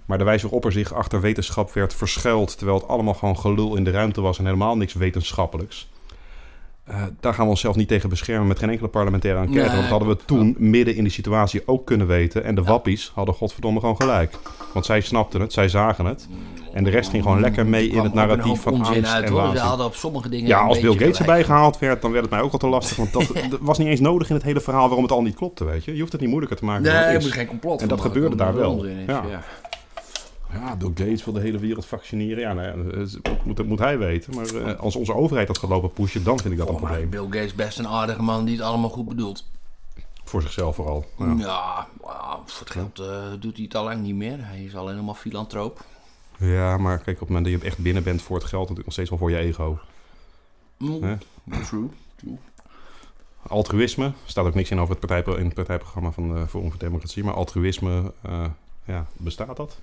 Maar 0.06 0.18
de 0.18 0.24
wijze 0.24 0.44
waarop 0.44 0.66
er 0.66 0.72
zich 0.72 0.94
achter 0.94 1.22
wetenschap 1.22 1.74
werd 1.74 1.94
verschuild, 1.94 2.58
terwijl 2.58 2.78
het 2.78 2.88
allemaal 2.88 3.14
gewoon 3.14 3.38
gelul 3.38 3.76
in 3.76 3.84
de 3.84 3.92
ruimte 3.92 4.22
was 4.22 4.38
en 4.38 4.46
helemaal 4.46 4.78
niks 4.78 4.94
wetenschappelijks. 4.94 5.90
Eh, 6.84 7.04
daar 7.20 7.34
gaan 7.34 7.44
we 7.44 7.50
onszelf 7.50 7.76
niet 7.76 7.88
tegen 7.88 8.10
beschermen 8.10 8.48
met 8.48 8.60
geen 8.60 8.70
enkele 8.70 8.88
parlementaire 8.88 9.40
enquête. 9.40 9.60
Nee, 9.60 9.70
want 9.70 9.82
dat 9.82 9.90
hadden 9.90 10.18
we 10.18 10.26
toen 10.26 10.56
midden 10.58 10.96
in 10.96 11.04
die 11.04 11.12
situatie 11.12 11.68
ook 11.68 11.86
kunnen 11.86 12.08
weten. 12.08 12.44
En 12.44 12.56
de 12.56 12.64
wappies 12.64 13.12
hadden 13.14 13.36
godverdomme 13.36 13.80
gewoon 13.80 13.96
gelijk. 13.96 14.38
Want 14.74 14.86
zij 14.86 15.02
snapten 15.02 15.42
het, 15.42 15.54
zij 15.54 15.70
zagen 15.70 16.06
het. 16.06 16.28
En 16.74 16.84
de 16.84 16.90
rest 16.90 17.10
ging 17.10 17.24
gewoon 17.24 17.40
lekker 17.40 17.66
mee 17.66 17.88
in 17.90 18.04
het 18.04 18.14
narratief 18.14 18.62
van 18.62 18.74
angst 18.74 19.06
uit, 19.14 19.24
en 19.26 19.32
hoor. 19.32 19.40
Ze 19.42 19.46
waanzin. 19.48 19.66
hadden 19.66 19.86
op 19.86 19.96
sommige 19.96 20.30
dingen 20.30 20.48
Ja, 20.48 20.60
als 20.60 20.80
Bill 20.80 20.92
Gates 20.92 21.20
erbij 21.20 21.44
gehaald 21.44 21.80
werd, 21.80 22.02
dan 22.02 22.12
werd 22.12 22.24
het 22.24 22.34
mij 22.34 22.42
ook 22.42 22.52
al 22.52 22.58
te 22.60 22.68
lastig. 22.68 22.98
Want 22.98 23.14
dat, 23.14 23.28
dat 23.50 23.60
was 23.70 23.78
niet 23.78 23.88
eens 23.88 24.00
nodig 24.00 24.30
in 24.30 24.36
het 24.36 24.44
hele 24.44 24.62
verhaal 24.62 24.86
waarom 24.86 25.04
het 25.04 25.12
al 25.12 25.22
niet 25.22 25.36
klopte, 25.36 25.64
weet 25.66 25.84
je. 25.86 25.94
Je 25.94 26.00
hoeft 26.00 26.12
het 26.12 26.22
niet 26.22 26.30
moeilijker 26.30 26.58
te 26.60 26.66
maken 26.66 26.84
dan 26.84 26.94
Nee, 26.94 27.02
het 27.04 27.12
je 27.12 27.18
is. 27.18 27.24
moet 27.24 27.34
geen 27.34 27.48
complot 27.48 27.82
En 27.82 27.88
dat 27.88 27.98
maken, 27.98 28.14
gebeurde 28.14 28.36
daar 28.36 28.56
wel. 28.56 28.84
is, 28.84 29.06
Ja. 29.08 29.24
ja. 29.30 29.44
Ja, 30.54 30.76
Bill 30.76 30.92
Gates 30.96 31.24
wil 31.26 31.34
de 31.34 31.40
hele 31.40 31.58
wereld 31.58 31.86
vaccineren. 31.86 32.40
Ja, 32.40 32.54
nou 32.54 32.68
ja, 32.68 33.08
dat 33.22 33.46
moet, 33.46 33.58
dat 33.58 33.66
moet 33.66 33.80
hij 33.80 33.98
weten. 33.98 34.36
Maar 34.36 34.46
eh, 34.46 34.80
als 34.80 34.96
onze 34.96 35.14
overheid 35.14 35.48
dat 35.48 35.58
gaat 35.58 35.70
lopen 35.70 35.92
pushen, 35.94 36.24
dan 36.24 36.40
vind 36.40 36.52
ik 36.54 36.60
dat 36.60 36.68
een 36.70 36.74
Volgens 36.78 36.92
mij 36.92 37.02
is 37.02 37.08
probleem. 37.10 37.30
Bill 37.32 37.40
Gates 37.42 37.56
best 37.56 37.80
een 37.80 37.88
aardige 37.88 38.22
man 38.22 38.46
die 38.46 38.56
het 38.56 38.66
allemaal 38.66 38.90
goed 38.90 39.08
bedoelt. 39.08 39.50
Voor 40.24 40.42
zichzelf 40.42 40.76
vooral. 40.76 41.06
Ja. 41.18 41.34
Ja, 41.38 41.88
voor 42.46 42.60
het 42.68 42.70
geld 42.70 43.00
eh, 43.00 43.06
doet 43.40 43.56
hij 43.56 43.64
het 43.64 43.76
al 43.76 43.84
lang 43.84 44.02
niet 44.02 44.16
meer. 44.16 44.38
Hij 44.40 44.64
is 44.64 44.76
alleen 44.76 44.96
nog 44.96 45.06
maar 45.06 45.16
filantroop. 45.16 45.84
Ja, 46.42 46.78
maar 46.78 46.98
kijk, 46.98 47.22
op 47.22 47.28
het 47.28 47.30
moment 47.30 47.46
dat 47.46 47.62
je 47.62 47.68
echt 47.68 47.78
binnen 47.78 48.04
bent 48.04 48.22
voor 48.22 48.36
het 48.36 48.46
geld, 48.46 48.62
natuurlijk 48.62 48.86
nog 48.86 48.94
steeds 48.94 49.10
wel 49.10 49.20
voor 49.20 49.32
je 49.32 49.38
ego. 49.38 49.80
Mm, 50.78 51.04
Hè? 51.04 51.16
True. 51.66 51.90
Altruïsme, 53.48 54.12
staat 54.26 54.46
ook 54.46 54.54
niks 54.56 54.72
in 54.72 54.80
over 54.80 54.96
het, 54.96 55.08
partij, 55.08 55.34
in 55.36 55.46
het 55.46 55.54
partijprogramma 55.54 56.12
van 56.12 56.34
de 56.36 56.48
Forum 56.48 56.70
voor 56.70 56.80
Democratie. 56.80 57.24
Maar 57.24 57.34
altruïsme, 57.34 58.14
eh, 58.22 58.46
ja, 58.86 59.06
bestaat 59.14 59.58
dat? 59.58 59.78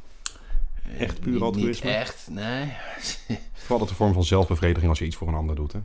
Echt 0.99 1.21
puur 1.21 1.43
altruïsme? 1.43 1.89
Niet 1.89 1.99
echt, 1.99 2.29
nee. 2.31 2.73
Vooral 3.53 3.79
dat 3.79 3.89
een 3.91 3.95
vorm 3.95 4.13
van 4.13 4.25
zelfbevrediging 4.25 4.89
als 4.89 4.99
je 4.99 5.05
iets 5.05 5.17
voor 5.17 5.29
een 5.29 5.35
ander 5.35 5.57
doet. 5.57 5.73
Hè? 5.73 5.79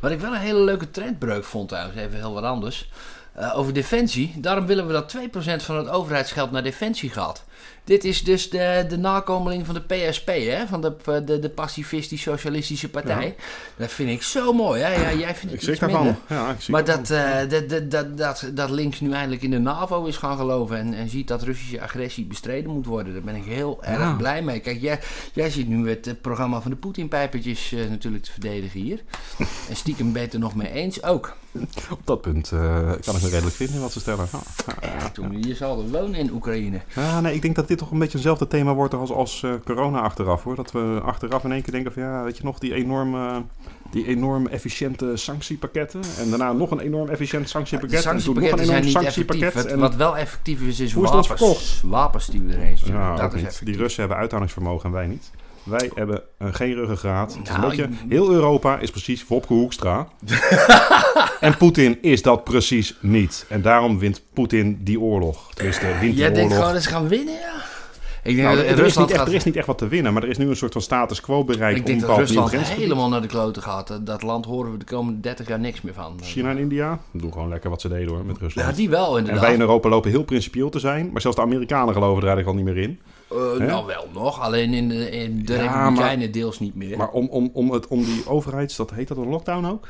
Wat 0.00 0.10
ik 0.10 0.20
wel 0.20 0.34
een 0.34 0.40
hele 0.40 0.60
leuke 0.60 0.90
trendbreuk 0.90 1.44
vond 1.44 1.68
trouwens, 1.68 1.96
even 1.98 2.16
heel 2.16 2.32
wat 2.32 2.44
anders. 2.44 2.90
Eh, 3.32 3.58
over 3.58 3.72
defensie. 3.72 4.34
Daarom 4.36 4.66
willen 4.66 4.86
we 4.86 4.92
dat 4.92 5.08
2% 5.08 5.62
van 5.62 5.76
het 5.76 5.88
overheidsgeld 5.88 6.50
naar 6.50 6.62
defensie 6.62 7.10
gaat. 7.10 7.44
Dit 7.84 8.04
is 8.04 8.24
dus 8.24 8.50
de, 8.50 8.84
de 8.88 8.98
nakomeling 8.98 9.66
van 9.66 9.74
de 9.74 9.80
PSP, 9.80 10.26
hè? 10.26 10.66
van 10.66 10.80
de, 10.80 11.22
de, 11.24 11.38
de 11.38 11.48
pacifistisch-socialistische 11.48 12.88
partij. 12.88 13.34
Dat 13.76 13.92
vind 13.92 14.10
ik 14.10 14.22
zo 14.22 14.52
mooi. 14.52 14.82
Hè? 14.82 14.94
Ja, 14.94 15.18
jij 15.18 15.34
vindt 15.34 15.54
Ik 15.54 15.60
het 15.60 15.76
schrik 15.76 15.82
iets 15.82 15.92
minder. 15.92 16.16
Ja, 16.28 16.50
ik 16.50 16.68
Maar 16.68 16.84
dat, 16.84 17.10
eh, 17.10 17.48
dat, 17.48 17.90
dat, 17.90 18.18
dat, 18.18 18.50
dat, 18.54 18.70
links 18.70 19.00
nu 19.00 19.12
eindelijk 19.12 19.42
in 19.42 19.50
de 19.50 19.58
NAVO 19.58 20.04
is 20.04 20.16
gaan 20.16 20.36
geloven 20.36 20.76
en, 20.76 20.94
en 20.94 21.08
ziet 21.08 21.28
dat 21.28 21.42
Russische 21.42 21.80
agressie 21.80 22.24
bestreden 22.24 22.70
moet 22.70 22.86
worden, 22.86 23.12
daar 23.12 23.22
ben 23.22 23.34
ik 23.34 23.44
heel 23.44 23.84
erg 23.84 24.16
blij 24.16 24.42
mee. 24.42 24.60
Kijk, 24.60 24.80
jij, 24.80 25.00
jij 25.32 25.50
zit 25.50 25.68
nu 25.68 25.88
het 25.88 26.06
eh, 26.06 26.14
programma 26.20 26.60
van 26.60 26.70
de 26.70 26.76
Poetin-pijpertjes 26.76 27.72
eh, 27.72 27.88
natuurlijk 27.88 28.24
te 28.24 28.32
verdedigen 28.32 28.80
hier. 28.80 29.02
En 29.68 29.76
stiekem 29.76 30.12
beter 30.12 30.38
nog 30.38 30.54
mee 30.54 30.70
eens 30.70 31.02
ook. 31.02 31.36
Op 31.90 32.00
dat 32.04 32.20
punt 32.20 32.52
eh, 32.52 32.92
kan 33.04 33.16
ik 33.16 33.22
me 33.22 33.28
redelijk 33.28 33.56
vinden 33.56 33.76
in 33.76 33.82
wat 33.82 33.92
ze 33.92 34.00
stellen. 34.00 34.28
Ja. 34.80 35.08
Toen, 35.08 35.42
je 35.42 35.54
zal 35.54 35.78
er 35.78 35.88
wonen 35.88 36.14
in 36.14 36.30
Oekraïne. 36.32 36.80
Ja, 36.94 37.20
nee, 37.20 37.34
ik 37.34 37.42
denk 37.46 37.58
dat 37.58 37.68
dit 37.68 37.78
toch 37.78 37.90
een 37.90 37.98
beetje 37.98 38.18
hetzelfde 38.18 38.46
thema 38.46 38.74
wordt 38.74 38.94
als, 38.94 39.10
als 39.10 39.42
eh, 39.42 39.50
corona 39.64 40.00
achteraf 40.00 40.42
hoor. 40.42 40.54
Dat 40.54 40.72
we 40.72 41.00
achteraf 41.04 41.44
in 41.44 41.52
één 41.52 41.62
keer 41.62 41.72
denken 41.72 41.92
van 41.92 42.02
ja, 42.02 42.22
weet 42.22 42.36
je 42.36 42.44
nog, 42.44 42.58
die 42.58 42.74
enorm, 42.74 43.14
eh, 43.14 43.36
die 43.90 44.06
enorm 44.06 44.46
efficiënte 44.46 45.16
sanctiepakketten. 45.16 46.00
En 46.18 46.28
daarna 46.30 46.52
nog 46.52 46.70
een 46.70 46.80
enorm 46.80 47.08
efficiënt 47.08 47.48
sanctiepakket. 47.48 48.02
De 48.02 48.08
en 48.08 48.18
toen 48.18 48.34
nog 48.34 48.50
een 48.50 48.58
enorm 48.58 48.88
sanctiepakket. 48.88 49.54
Wat, 49.54 49.64
En, 49.64 49.78
wat 49.78 49.94
wel 49.94 50.16
effectief 50.16 50.60
is, 50.60 50.80
is 50.80 50.92
Hoe 50.92 51.04
is 51.04 51.10
dat 51.10 51.26
wapens. 51.26 51.82
Wapens 51.84 52.26
die 52.26 52.40
we 52.40 52.72
ja, 52.84 53.16
dat 53.16 53.34
is 53.34 53.42
effectief. 53.42 53.66
Die 53.68 53.76
Russen 53.76 54.00
hebben 54.00 54.18
uithoudingsvermogen 54.18 54.84
en 54.84 54.92
wij 54.92 55.06
niet. 55.06 55.30
Wij 55.66 55.90
hebben 55.94 56.22
eh, 56.38 56.48
geen 56.54 56.74
ruggengraat. 56.74 57.38
Is 57.42 57.48
Nou, 57.50 57.72
ik- 57.74 57.88
heel 58.08 58.30
Europa 58.30 58.78
is 58.78 58.90
precies 58.90 59.26
Wopke 59.26 59.52
Hoekstra. 59.52 60.08
en 61.40 61.56
Poetin 61.56 61.98
is 62.02 62.22
dat 62.22 62.44
precies 62.44 62.96
niet. 63.00 63.46
En 63.48 63.62
daarom 63.62 63.98
wint 63.98 64.22
Poetin 64.34 64.78
die 64.84 65.00
oorlog. 65.00 65.54
Tenminste, 65.54 65.86
wint 65.86 66.00
die 66.00 66.14
Jij 66.14 66.32
denkt 66.32 66.54
gewoon 66.54 66.72
dat 66.72 66.82
ze 66.82 66.88
gaan 66.88 67.08
winnen, 67.08 67.34
ja? 67.34 67.64
Ik 68.22 68.34
denk 68.36 68.46
Nou, 68.46 68.56
dat 68.60 68.66
er, 68.66 68.72
is 68.72 68.78
Rusland 68.80 68.98
niet 69.08 69.16
echt, 69.16 69.18
gaat... 69.24 69.28
er 69.28 69.38
is 69.38 69.44
niet 69.44 69.56
echt 69.56 69.66
wat 69.66 69.78
te 69.78 69.88
winnen, 69.88 70.12
maar 70.12 70.22
er 70.22 70.28
is 70.28 70.38
nu 70.38 70.48
een 70.48 70.56
soort 70.56 70.72
van 70.72 70.82
status 70.82 71.20
quo 71.20 71.44
bereikt 71.44 71.78
Ik 71.78 71.86
denk 71.86 72.00
dat 72.00 72.16
Rusland 72.18 72.52
helemaal 72.56 73.08
naar 73.08 73.20
de 73.20 73.26
kloten 73.26 73.62
gaat. 73.62 73.86
Dat- 73.88 74.06
Dat 74.06 74.22
land 74.22 74.44
horen 74.44 74.72
we 74.72 74.78
de 74.78 74.84
komende 74.84 75.20
30 75.20 75.48
jaar 75.48 75.58
niks 75.60 75.80
meer 75.82 75.94
van. 75.94 76.18
China 76.22 76.50
en 76.50 76.58
India 76.58 76.98
doen 77.12 77.32
gewoon 77.32 77.48
lekker 77.48 77.70
wat 77.70 77.80
ze 77.80 77.88
deden 77.88 78.08
hoor, 78.08 78.24
met 78.24 78.36
Ja, 78.36 78.42
Rusland. 78.42 78.76
die 78.76 78.88
wel 78.90 79.12
en 79.12 79.18
inderdaad. 79.18 79.42
wij 79.42 79.54
in 79.54 79.60
Europa 79.60 79.88
lopen 79.88 80.10
heel 80.10 80.24
principieel 80.24 80.68
te 80.68 80.78
zijn, 80.78 81.10
maar 81.12 81.20
zelfs 81.20 81.36
de 81.36 81.42
Amerikanen 81.42 81.94
geloven 81.94 82.22
er 82.22 82.28
eigenlijk 82.28 82.58
al 82.58 82.64
niet 82.64 82.74
meer 82.74 82.82
in. 82.84 83.00
Eh, 83.30 83.66
nou 83.66 83.86
wel 83.86 84.08
nog, 84.12 84.40
alleen 84.40 84.74
in 84.74 84.88
de, 84.88 85.10
in 85.10 85.44
de 85.44 85.52
Ja, 85.52 85.60
Republikeinen 85.62 86.32
deels 86.32 86.58
niet 86.60 86.74
meer. 86.74 86.96
Maar 86.96 87.10
om, 87.10 87.28
om, 87.28 87.50
om, 87.52 87.70
het, 87.70 87.86
om 87.86 88.04
die 88.04 88.28
overheids, 88.28 88.76
dat 88.76 88.90
heet 88.90 89.08
dat 89.08 89.16
een 89.16 89.28
lockdown 89.28 89.66
ook? 89.66 89.88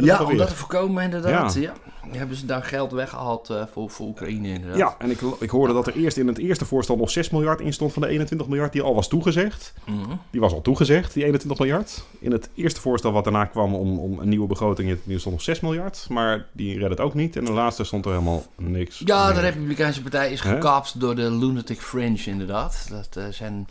Ja, 0.00 0.24
om 0.24 0.36
dat 0.36 0.48
te 0.48 0.54
voorkomen 0.54 1.02
inderdaad. 1.02 1.54
Ja. 1.54 1.60
Ja. 1.60 1.72
Hebben 2.10 2.36
ze 2.36 2.46
daar 2.46 2.62
geld 2.62 2.92
weggehaald 2.92 3.50
eh, 3.50 3.62
voor, 3.72 3.90
voor 3.90 4.06
Oekraïne 4.06 4.48
inderdaad. 4.48 4.78
Ja, 4.78 4.94
en 4.98 5.10
ik, 5.10 5.20
ik 5.38 5.50
hoorde 5.50 5.72
dat 5.72 5.86
er 5.86 5.94
eerst 5.94 6.16
in 6.16 6.26
het 6.26 6.38
eerste 6.38 6.64
voorstel 6.64 6.96
nog 6.96 7.10
6 7.10 7.30
miljard 7.30 7.60
in 7.60 7.72
stond 7.72 7.92
van 7.92 8.02
de 8.02 8.08
21 8.08 8.48
miljard 8.48 8.72
die 8.72 8.82
al 8.82 8.94
was 8.94 9.08
toegezegd. 9.08 9.74
Mhm. 9.84 10.16
Die 10.30 10.40
was 10.40 10.52
al 10.52 10.62
toegezegd, 10.62 11.14
die 11.14 11.24
21 11.24 11.58
miljard. 11.58 12.04
In 12.18 12.32
het 12.32 12.50
eerste 12.54 12.80
voorstel 12.80 13.12
wat 13.12 13.24
daarna 13.24 13.44
kwam 13.44 13.74
om, 13.74 13.98
om 13.98 14.18
een 14.18 14.28
nieuwe 14.28 14.46
begroting, 14.46 14.98
nu 15.02 15.18
stond 15.18 15.34
nog 15.34 15.44
6 15.44 15.60
miljard. 15.60 16.06
Maar 16.08 16.46
die 16.52 16.72
redde 16.72 16.88
het 16.88 17.00
ook 17.00 17.14
niet. 17.14 17.36
En 17.36 17.44
de 17.44 17.52
laatste 17.52 17.84
stond 17.84 18.04
er 18.04 18.10
helemaal 18.10 18.44
niks. 18.56 19.02
Ja, 19.04 19.32
de. 19.32 19.40
Republikeinse 19.40 20.02
Partij 20.02 20.32
is 20.32 20.40
gekaapt 20.40 21.00
door 21.00 21.14
de 21.14 21.30
Lunatic 21.30 21.80
Fringe 21.80 22.24
inderdaad. 22.24 22.86
Dat 22.90 23.16
eh, 23.16 23.24
zijn 23.30 23.66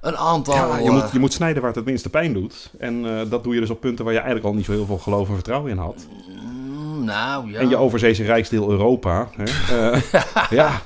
een 0.00 0.16
aantal... 0.16 0.54
Ja, 0.54 0.78
je 0.78 0.84
eh, 0.84 0.92
moet, 0.92 1.12
je 1.12 1.18
moet 1.18 1.32
snijden 1.32 1.58
waar 1.58 1.70
het 1.70 1.78
het 1.78 1.88
minste 1.88 2.10
pijn 2.10 2.32
doet. 2.32 2.70
En 2.78 3.18
eh, 3.18 3.30
dat 3.30 3.44
doe 3.44 3.54
je 3.54 3.60
dus 3.60 3.70
op 3.70 3.80
punten 3.80 4.04
waar 4.04 4.14
je 4.14 4.20
eigenlijk 4.20 4.48
al 4.48 4.54
niet 4.54 4.64
zo 4.64 4.72
heel 4.72 4.86
veel 4.86 4.98
geloof 4.98 5.28
en 5.28 5.34
vertrouwen 5.34 5.70
in 5.70 5.78
had. 5.78 6.06
Nou 7.04 7.50
ja. 7.50 7.60
En 7.60 7.68
je 7.68 7.76
overzeese 7.76 8.24
rijksdeel 8.24 8.70
Europa. 8.70 9.28
Hè? 9.36 9.44
eh, 9.92 10.00
ja, 10.10 10.24
ja, 10.50 10.80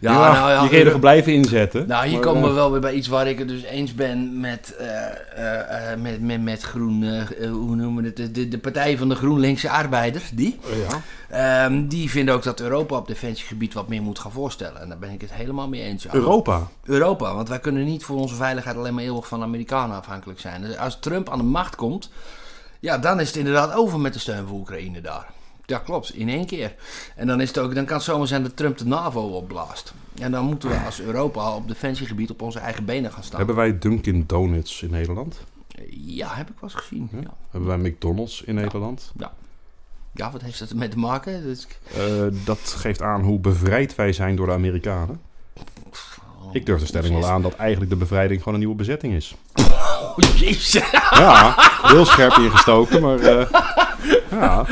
ja, 0.00 0.32
nou 0.32 0.50
ja, 0.50 0.62
je 0.62 0.68
kan 0.68 0.78
je 0.78 0.84
ervoor 0.84 1.00
blijven 1.00 1.32
inzetten. 1.32 1.88
Nou, 1.88 2.04
hier 2.06 2.12
Maar, 2.12 2.22
komen 2.26 2.42
we 2.42 2.48
eh, 2.48 2.54
wel 2.54 2.70
weer 2.70 2.80
bij 2.80 2.92
iets 2.92 3.08
waar 3.08 3.28
ik 3.28 3.38
het 3.38 3.48
dus 3.48 3.62
eens 3.62 3.94
ben 3.94 4.40
met, 4.40 4.76
eh, 4.76 5.94
met, 5.98 6.20
met, 6.20 6.42
met 6.42 6.62
Groen, 6.62 7.26
hoe 7.50 7.76
noemen 7.76 8.02
we 8.02 8.22
het, 8.22 8.34
de, 8.34 8.48
de, 8.48 8.58
Partij 8.58 8.98
van 8.98 9.08
de 9.08 9.14
GroenLinkse 9.14 9.70
Arbeiders, 9.70 10.30
die. 10.30 10.58
ja. 10.88 11.00
Ehm, 11.30 11.86
die 11.86 12.10
vinden 12.10 12.34
ook 12.34 12.42
dat 12.42 12.60
Europa 12.60 12.96
op 12.96 13.06
defensiegebied 13.06 13.74
wat 13.74 13.88
meer 13.88 14.02
moet 14.02 14.18
gaan 14.18 14.32
voorstellen. 14.32 14.80
En 14.80 14.88
daar 14.88 14.98
ben 14.98 15.10
ik 15.10 15.20
het 15.20 15.32
helemaal 15.32 15.68
mee 15.68 15.82
eens. 15.82 16.06
Europa. 16.12 16.68
Europa, 16.84 17.34
want 17.34 17.48
wij 17.48 17.60
kunnen 17.60 17.84
niet 17.84 18.04
voor 18.04 18.16
onze 18.16 18.34
veiligheid 18.34 18.76
alleen 18.76 18.94
maar 18.94 19.04
eeuwig 19.04 19.28
van 19.28 19.38
de 19.38 19.44
Amerikanen 19.44 19.96
afhankelijk 19.96 20.40
zijn. 20.40 20.62
Dus 20.62 20.76
als 20.76 20.98
Trump 21.00 21.30
aan 21.30 21.38
de 21.38 21.44
macht 21.44 21.76
komt, 21.76 22.10
ja, 22.80 22.98
dan 22.98 23.20
is 23.20 23.26
het 23.26 23.36
inderdaad 23.36 23.74
over 23.74 24.00
met 24.00 24.12
de 24.12 24.18
steun 24.18 24.46
voor 24.46 24.58
Oekraïne 24.58 25.00
daar. 25.00 25.26
Ja, 25.70 25.78
klopt, 25.78 26.14
in 26.14 26.28
één 26.28 26.46
keer. 26.46 26.74
En 27.16 27.26
dan, 27.26 27.40
is 27.40 27.48
het 27.48 27.58
ook, 27.58 27.74
dan 27.74 27.84
kan 27.84 27.96
het 27.96 28.04
zomaar 28.04 28.26
zijn 28.26 28.42
dat 28.42 28.56
Trump 28.56 28.78
de 28.78 28.86
NAVO 28.86 29.20
opblaast. 29.20 29.92
En 30.18 30.30
dan 30.30 30.44
moeten 30.44 30.68
we 30.68 30.76
als 30.76 31.00
Europa 31.00 31.54
op 31.54 31.68
defensiegebied 31.68 32.30
op 32.30 32.42
onze 32.42 32.58
eigen 32.58 32.84
benen 32.84 33.12
gaan 33.12 33.22
staan. 33.22 33.36
Hebben 33.36 33.56
wij 33.56 33.78
Dunkin' 33.78 34.24
Donuts 34.26 34.82
in 34.82 34.90
Nederland? 34.90 35.44
Ja, 35.90 36.34
heb 36.34 36.48
ik 36.48 36.54
wel 36.60 36.70
eens 36.70 36.80
gezien. 36.80 37.08
Hm? 37.10 37.20
Ja. 37.20 37.34
Hebben 37.50 37.68
wij 37.68 37.90
McDonald's 37.90 38.42
in 38.42 38.54
Nederland? 38.54 39.12
ja, 40.14 40.30
wat 40.30 40.42
heeft 40.42 40.58
dat 40.58 40.70
ermee 40.70 40.88
te 40.88 40.98
maken? 40.98 41.42
Dus, 41.42 41.66
dat 42.44 42.58
geeft 42.58 43.02
aan 43.02 43.22
hoe 43.22 43.38
bevrijd 43.38 43.94
wij 43.94 44.12
zijn 44.12 44.36
door 44.36 44.46
de 44.46 44.52
Amerikanen. 44.52 45.20
Ik 46.52 46.66
durf 46.66 46.80
de 46.80 46.86
stelling 46.86 47.14
wel 47.14 47.26
aan 47.26 47.42
dat 47.42 47.54
eigenlijk 47.54 47.90
de 47.90 47.96
bevrijding 47.96 48.38
gewoon 48.38 48.54
een 48.54 48.60
nieuwe 48.60 48.76
bezetting 48.76 49.14
is. 49.14 49.34
Jezus. 50.20 50.82
Ja, 51.10 51.54
heel 51.82 52.04
scherp 52.04 52.32
ingestoken, 52.36 53.02
maar 53.02 53.18
eh, 53.18 53.46
ja. 54.30 54.66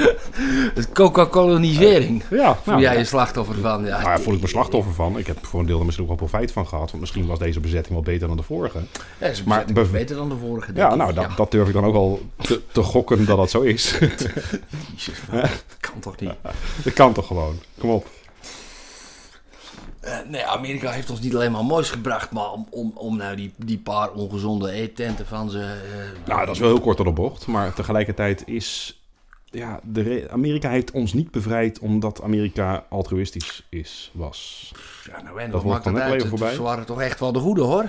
Het 0.74 0.92
Coca-Colonisering. 0.92 2.22
Ja, 2.30 2.54
Voel 2.54 2.74
nou, 2.74 2.80
jij 2.80 2.98
je 2.98 3.04
slachtoffer 3.04 3.54
van? 3.54 3.84
Ja, 3.84 3.90
Nou, 3.90 4.04
daar 4.04 4.20
voel 4.20 4.34
ik 4.34 4.40
me 4.40 4.48
slachtoffer 4.48 4.94
van. 4.94 5.18
Ik 5.18 5.26
heb 5.26 5.46
voor 5.46 5.60
een 5.60 5.66
deel 5.66 5.78
er 5.78 5.84
misschien 5.84 6.04
ook 6.10 6.18
wel 6.18 6.28
profijt 6.28 6.52
van 6.52 6.66
gehad. 6.66 6.88
Want 6.90 7.00
misschien 7.00 7.26
was 7.26 7.38
deze 7.38 7.60
bezetting 7.60 7.94
wel 7.94 8.02
beter 8.02 8.28
dan 8.28 8.36
de 8.36 8.42
vorige. 8.42 8.78
Ja, 9.18 9.30
Maar 9.44 9.64
beter 9.90 10.16
dan 10.16 10.28
de 10.28 10.36
vorige. 10.36 10.72
Ja, 10.74 10.94
nou, 10.94 11.12
dat, 11.12 11.36
dat 11.36 11.50
durf 11.50 11.68
ik 11.68 11.74
dan 11.74 11.84
ook 11.84 11.92
wel 11.92 12.20
te, 12.36 12.60
te 12.72 12.82
gokken 12.82 13.24
dat 13.26 13.36
dat 13.36 13.50
zo 13.50 13.60
is. 13.60 13.98
Jezus, 14.94 15.20
dat 15.30 15.64
kan 15.80 16.00
toch 16.00 16.20
niet? 16.20 16.34
dat 16.84 16.92
kan 16.92 17.12
toch 17.12 17.26
gewoon. 17.26 17.58
Kom 17.78 17.90
op. 17.90 18.06
Eh, 20.08 20.18
nee, 20.28 20.44
Amerika 20.46 20.90
heeft 20.90 21.10
ons 21.10 21.20
niet 21.20 21.34
alleen 21.34 21.52
maar 21.52 21.64
moois 21.64 21.90
gebracht, 21.90 22.30
maar 22.30 22.50
om, 22.52 22.66
om, 22.70 22.92
om 22.94 23.16
nou 23.16 23.36
die, 23.36 23.52
die 23.56 23.78
paar 23.78 24.10
ongezonde 24.10 24.70
eettenten 24.70 25.26
van 25.26 25.50
ze. 25.50 25.58
eh, 25.60 26.26
Nou, 26.28 26.46
dat 26.46 26.54
is 26.54 26.60
wel 26.60 26.70
heel 26.70 26.80
kort 26.80 26.96
door 26.96 27.06
de 27.06 27.12
bocht. 27.12 27.46
Maar 27.46 27.74
tegelijkertijd 27.74 28.42
is... 28.46 28.92
Ja, 29.50 29.80
de 29.82 30.28
Amerika 30.30 30.70
heeft 30.70 30.90
ons 30.90 31.12
niet 31.12 31.30
bevrijd 31.30 31.78
omdat 31.78 32.22
Amerika 32.22 32.84
altruïstisch 32.88 33.66
is, 33.68 34.10
was. 34.14 34.70
ja, 35.06 35.22
nou, 35.22 35.40
en 35.40 35.50
dat 35.50 35.62
het 35.62 35.84
net 35.84 36.02
uit? 36.02 36.54
Ze 36.54 36.62
waren 36.62 36.86
toch 36.86 37.00
echt 37.00 37.20
wel 37.20 37.32
de 37.32 37.38
goede 37.38 37.62
hoor. 37.62 37.84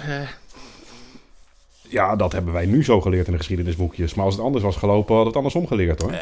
Ja, 1.89 2.15
dat 2.15 2.31
hebben 2.31 2.53
wij 2.53 2.65
nu 2.65 2.83
zo 2.83 3.01
geleerd 3.01 3.25
in 3.25 3.31
de 3.31 3.37
geschiedenisboekjes. 3.37 4.13
Maar 4.13 4.25
als 4.25 4.35
het 4.35 4.43
anders 4.43 4.63
was 4.63 4.75
gelopen, 4.75 5.15
hadden 5.15 5.19
we 5.21 5.27
het 5.27 5.35
andersom 5.35 5.67
geleerd 5.67 6.01
hoor. 6.01 6.13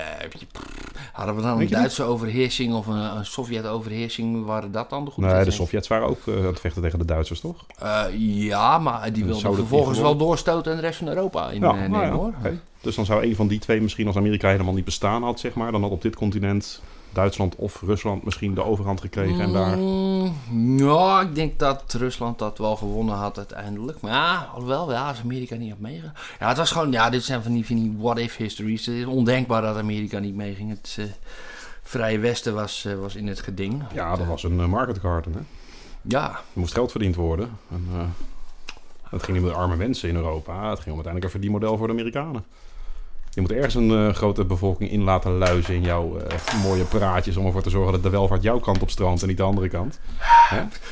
hadden 1.12 1.36
we 1.36 1.42
dan 1.42 1.60
een 1.60 1.68
Duitse 1.68 2.04
overheersing 2.04 2.74
of 2.74 2.88
een, 2.88 3.18
een 3.18 3.26
Sovjet-overheersing? 3.26 4.46
Waren 4.46 4.72
dat 4.72 4.90
dan 4.90 5.06
de 5.06 5.12
goede? 5.12 5.34
Nee, 5.34 5.44
de 5.44 5.52
Sovjets 5.52 5.88
waren 5.88 6.08
ook 6.08 6.20
eh, 6.28 6.36
aan 6.36 6.46
het 6.46 6.60
vechten 6.60 6.82
tegen 6.82 7.00
de 7.00 7.06
Duitsers, 7.06 7.40
toch? 7.40 7.66
Eh, 7.80 8.04
ja, 8.18 8.80
maar 8.80 9.14
die 9.14 9.26
wilden 9.26 9.56
vervolgens 9.56 10.00
wel 10.00 10.18
doorstoten 10.18 10.72
en 10.72 10.78
de 10.78 10.84
rest 10.84 10.98
van 10.98 11.08
Europa 11.08 11.50
in 11.50 11.62
Ja, 11.62 11.68
eh, 11.68 11.78
nou 11.78 11.90
nemen 11.90 12.02
ja, 12.02 12.12
hoor. 12.12 12.34
Dus 12.82 12.96
dan 12.96 13.06
zou 13.06 13.24
een 13.24 13.36
van 13.36 13.48
die 13.48 13.60
twee 13.60 13.82
misschien 13.82 14.08
als 14.08 14.16
Amerika 14.16 14.50
helemaal 14.50 14.74
niet 14.74 14.86
bestaan 14.86 15.24
had, 15.24 15.40
zeg 15.40 15.54
maar. 15.54 15.72
Dan 15.72 15.82
had 15.82 15.92
op 15.92 16.02
dit 16.02 16.16
continent 16.16 16.82
Duitsland 17.14 17.56
of 17.56 17.82
Rusland 17.82 18.24
misschien 18.24 18.54
de 18.54 18.64
overhand 18.64 19.02
gekregen 19.02 19.40
en 19.40 19.54
daar... 19.54 19.78
Mm, 19.78 20.78
ja, 20.78 21.22
ik 21.22 21.36
denk 21.36 21.60
dat 21.60 21.94
Rusland 21.94 22.40
dat 22.40 22.58
wel 22.58 22.76
gewonnen 22.76 23.16
had 23.16 23.38
uiteindelijk. 23.38 24.02
Maar 24.02 24.12
ja, 24.12 24.50
alhoewel, 24.54 24.92
ja, 24.92 25.08
als 25.08 25.20
Amerika 25.24 25.56
niet 25.56 25.70
had 25.70 25.80
meegegaan. 25.80 26.14
Ja, 26.40 26.48
het 26.48 26.58
was 26.58 26.72
gewoon, 26.72 26.92
ja, 26.92 27.10
dit 27.10 27.24
zijn 27.24 27.44
van 27.44 27.54
die, 27.54 27.66
van 27.66 27.76
die 27.76 27.96
what-if 27.98 28.36
histories. 28.36 28.86
Het 28.86 28.96
is 28.96 29.06
ondenkbaar 29.06 29.62
dat 29.62 29.78
Amerika 29.78 30.20
niet 30.20 30.36
meeging. 30.36 30.70
Het 30.70 30.96
eh, 31.00 31.06
Vrije 31.84 32.20
Westen 32.20 32.54
was, 32.54 32.86
eh, 32.86 32.94
was 32.94 33.16
in 33.16 33.28
het 33.28 33.40
geding. 33.40 33.84
Ja, 33.94 34.16
dat 34.16 34.28
was 34.28 34.44
een 34.44 34.60
eh, 34.60 34.66
market 34.66 35.00
garden, 35.00 35.34
hè. 35.34 35.40
Ja, 36.02 36.30
Er 36.30 36.40
moest 36.54 36.74
geld 36.74 36.92
verdiend 36.92 37.16
worden. 37.16 37.50
En, 37.72 37.88
het 39.10 39.24
ging 39.24 39.38
niet 39.38 39.46
om 39.46 39.54
de 39.54 39.60
arme 39.60 39.76
mensen 39.76 40.10
in 40.10 40.16
Europa. 40.16 40.70
Het 40.70 40.80
ging 40.80 40.96
om 40.96 41.04
uiteindelijk 41.04 41.24
een 41.24 41.30
verdienmodel 41.30 41.78
voor 41.78 41.88
de 41.88 41.94
Amerikanen. 41.94 42.46
Je 43.38 43.44
moet 43.44 43.52
ergens 43.52 43.76
een 43.76 43.92
eh, 43.92 44.14
grote 44.14 44.46
bevolking 44.46 44.92
in 44.92 45.04
laten 45.04 45.38
luizen 45.38 45.74
in 45.76 45.82
jouw 45.82 46.18
eh, 46.18 46.38
mooie 46.64 46.84
praatjes... 46.84 47.38
om 47.38 47.46
ervoor 47.46 47.62
te 47.62 47.70
zorgen 47.70 47.92
dat 47.94 48.04
de 48.04 48.10
welvaart 48.10 48.44
jouw 48.44 48.60
kant 48.60 48.82
op 48.82 48.90
stroomt 48.90 49.22
en 49.22 49.28
niet 49.28 49.38
de 49.38 49.44
andere 49.44 49.70
kant. 49.70 50.00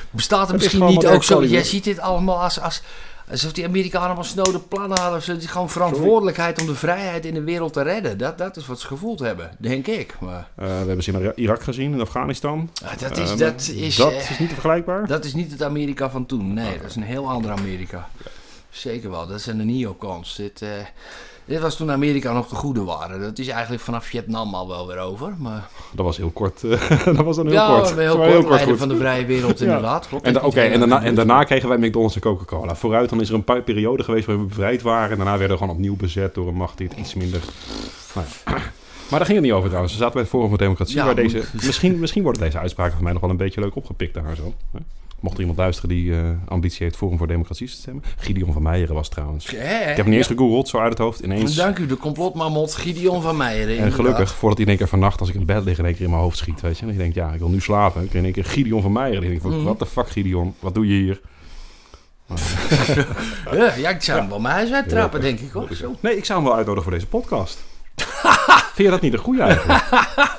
bestaat 0.10 0.50
er 0.50 0.56
is 0.56 0.62
misschien 0.62 0.86
niet 0.86 1.08
ook 1.08 1.24
zo... 1.24 1.44
Jij 1.44 1.64
ziet 1.64 1.84
dit 1.84 2.00
allemaal 2.00 2.42
als... 2.42 2.60
als 2.60 2.82
Alsof 3.32 3.52
die 3.54 3.66
Amerikanen 3.66 4.06
allemaal 4.08 4.24
snode 4.24 4.60
plannen 4.60 5.00
hadden. 5.00 5.22
Het 5.26 5.44
is 5.44 5.50
gewoon 5.50 5.70
verantwoordelijkheid 5.70 6.60
om 6.60 6.66
de 6.66 6.76
vrijheid 6.76 7.26
in 7.26 7.34
de 7.34 7.44
wereld 7.44 7.74
te 7.74 7.82
redden. 7.82 8.18
Dat, 8.18 8.38
dat 8.38 8.58
is 8.58 8.66
wat 8.68 8.80
ze 8.80 8.88
gevoeld 8.88 9.20
hebben, 9.20 9.52
denk 9.60 9.88
ik. 9.88 10.16
Maar 10.20 10.48
Eh, 10.56 10.66
we 10.66 10.72
hebben 10.72 11.04
ze 11.04 11.12
in 11.12 11.20
Ira- 11.20 11.34
Irak 11.36 11.64
gezien, 11.64 11.94
in 11.94 12.02
Afghanistan. 12.02 12.70
ah, 12.84 12.98
dat 13.00 13.18
is, 13.18 13.36
dat 13.36 13.62
is, 13.76 13.96
dat 13.96 14.12
is 14.14 14.40
niet 14.40 14.50
vergelijkbaar. 14.52 15.08
Dat 15.08 15.26
is 15.26 15.34
niet 15.34 15.52
het 15.52 15.64
Amerika 15.64 16.10
van 16.10 16.26
toen. 16.26 16.54
Nee, 16.54 16.78
dat 16.78 16.90
is 16.90 16.96
een 16.96 17.04
heel 17.04 17.30
ander 17.30 17.52
Amerika. 17.52 18.10
Zeker 18.70 19.10
wel. 19.10 19.28
Dat 19.28 19.42
zijn 19.42 19.58
de 19.58 19.64
neocons. 19.64 20.36
Dit, 20.36 20.62
dit 21.46 21.60
was 21.62 21.76
toen 21.76 21.92
Amerika 21.92 22.34
nog 22.34 22.48
de 22.48 22.56
goede 22.56 22.84
waren. 22.84 23.22
Dat 23.22 23.40
is 23.40 23.48
eigenlijk 23.48 23.84
vanaf 23.84 24.06
Vietnam 24.06 24.54
al 24.56 24.68
wel 24.68 24.88
weer 24.88 24.98
over. 25.00 25.34
Maar 25.38 25.68
Dat 25.92 26.06
was 26.06 26.18
heel 26.18 26.30
kort. 26.30 26.64
eh, 26.64 27.06
dat 27.16 27.16
was 27.26 27.36
dan 27.36 27.46
heel 27.46 27.56
ja, 27.56 27.68
kort. 27.68 27.96
heel 27.96 28.16
kort, 28.18 28.30
heel 28.58 28.68
goed. 28.68 28.78
van 28.78 28.88
de 28.90 28.96
vrije 28.98 29.26
wereld 29.26 29.60
Ja. 29.60 29.66
inderdaad. 29.66 30.08
Klopt, 30.08 30.26
En, 30.26 30.34
da- 30.34 30.42
oké, 30.42 30.62
en, 30.62 30.80
daarna, 30.80 31.04
en 31.04 31.16
daarna 31.16 31.44
kregen 31.44 31.70
wij 31.70 31.78
McDonald's 31.78 32.16
en 32.16 32.22
Coca-Cola. 32.22 32.76
Vooruit, 32.76 33.10
dan 33.10 33.22
is 33.22 33.30
er 33.30 33.36
een 33.36 33.44
pa- 33.44 33.62
periode 33.62 34.04
geweest 34.04 34.26
waar 34.26 34.40
we 34.40 34.46
bevrijd 34.46 34.82
waren. 34.82 35.12
En 35.12 35.18
daarna 35.18 35.38
werden 35.38 35.58
we 35.58 35.62
gewoon 35.64 35.76
opnieuw 35.76 35.96
bezet 35.96 36.34
door 36.34 36.48
een 36.48 36.56
macht 36.56 36.78
die 36.78 36.88
het 36.88 36.98
iets 36.98 37.14
minder... 37.14 37.40
Nou 38.16 38.28
ja. 38.46 38.54
Maar 39.10 39.20
daar 39.20 39.26
ging 39.26 39.38
het 39.40 39.48
niet 39.48 39.56
over 39.56 39.68
trouwens. 39.68 39.94
We 39.94 40.00
zaten 40.00 40.14
bij 40.14 40.22
het 40.24 40.32
Forum 40.32 40.50
voor 40.50 40.58
Democratie. 40.58 40.96
Ja, 40.96 41.06
waar 41.06 41.16
deze, 41.16 41.44
misschien, 41.54 42.00
misschien 42.00 42.24
worden 42.24 42.42
deze 42.42 42.60
uitspraken 42.60 42.94
van 42.94 43.04
mij 43.04 43.12
nog 43.12 43.22
wel 43.22 43.30
een 43.30 43.38
beetje 43.38 43.62
leuk 43.62 43.76
opgepikt 43.76 44.14
daar 44.14 44.36
zo. 44.36 44.54
Mocht 45.26 45.38
er 45.38 45.42
iemand 45.42 45.60
luisteren 45.60 45.90
die 45.90 46.16
eh, 46.16 46.30
ambitie 46.48 46.84
heeft 46.84 46.96
Forum 46.96 47.18
voor 47.18 47.28
Democratie 47.28 47.68
te 47.68 47.74
stemmen. 47.74 48.04
Gideon 48.18 48.54
van 48.54 48.62
Meijeren 48.62 48.96
was 48.96 49.10
trouwens. 49.10 49.46
Ik 49.46 49.60
heb 49.60 49.96
hem 49.96 50.10
niet 50.10 50.18
eens 50.18 50.28
gegoogeld, 50.28 50.68
zo 50.68 50.78
uit 50.78 50.90
het 50.90 50.98
hoofd. 50.98 51.20
Ineens. 51.20 51.56
Dank 51.56 51.78
u, 51.78 51.86
de 51.86 51.98
complotmamot 51.98 52.76
Gideon 52.76 53.22
van 53.22 53.38
Meijeren. 53.38 53.78
En 53.78 53.92
gelukkig, 53.92 54.36
voordat 54.36 54.58
hij 54.58 54.66
in 54.66 54.68
één 54.72 54.78
keer 54.78 54.88
vannacht, 54.88 55.20
als 55.20 55.30
ik 55.30 55.36
in 55.36 55.46
bed 55.46 55.64
lig, 55.64 55.78
in 55.78 55.86
één 55.86 55.94
keer 55.94 56.04
in 56.04 56.10
mijn 56.10 56.22
hoofd 56.22 56.38
schiet. 56.38 56.62
Weet 56.62 56.78
je. 56.78 56.86
En 56.86 56.92
ik 56.92 56.98
denk, 56.98 57.14
ja, 57.14 57.32
ik 57.32 57.40
wil 57.40 57.50
nu 57.50 57.60
slapen. 57.60 58.04
Ik 58.04 58.14
in 58.14 58.24
één 58.24 58.34
keer 58.34 58.46
Gideon 58.46 58.82
van 58.82 58.92
Meijeren. 58.92 59.24
Ik 59.24 59.30
denk 59.30 59.42
van, 59.42 59.64
wat 59.64 59.80
de 59.80 59.86
fuck 59.86 60.10
Gideon? 60.10 60.56
Wat 60.60 60.74
doe 60.74 60.88
je 60.88 60.94
hier? 60.94 61.22
Ja, 63.78 63.90
ik 63.90 64.02
zou 64.02 64.20
hem 64.20 64.30
wel 64.30 64.40
mijn 64.40 64.54
huis 64.54 64.72
uittrappen, 64.72 65.22
denk 65.22 65.40
ik 65.40 65.52
hoor. 65.52 65.68
Zo. 65.72 65.96
Nee, 66.00 66.18
ik 66.18 66.26
zou 66.26 66.40
hem 66.40 66.48
wel 66.48 66.58
uitnodigen 66.58 66.90
voor 66.90 67.00
deze 67.00 67.08
podcast. 67.08 67.64
Vind 68.74 68.88
je 68.88 68.90
dat 68.90 69.02
niet 69.02 69.14
een 69.14 69.20
goede 69.20 69.42
eigenlijk? 69.42 69.84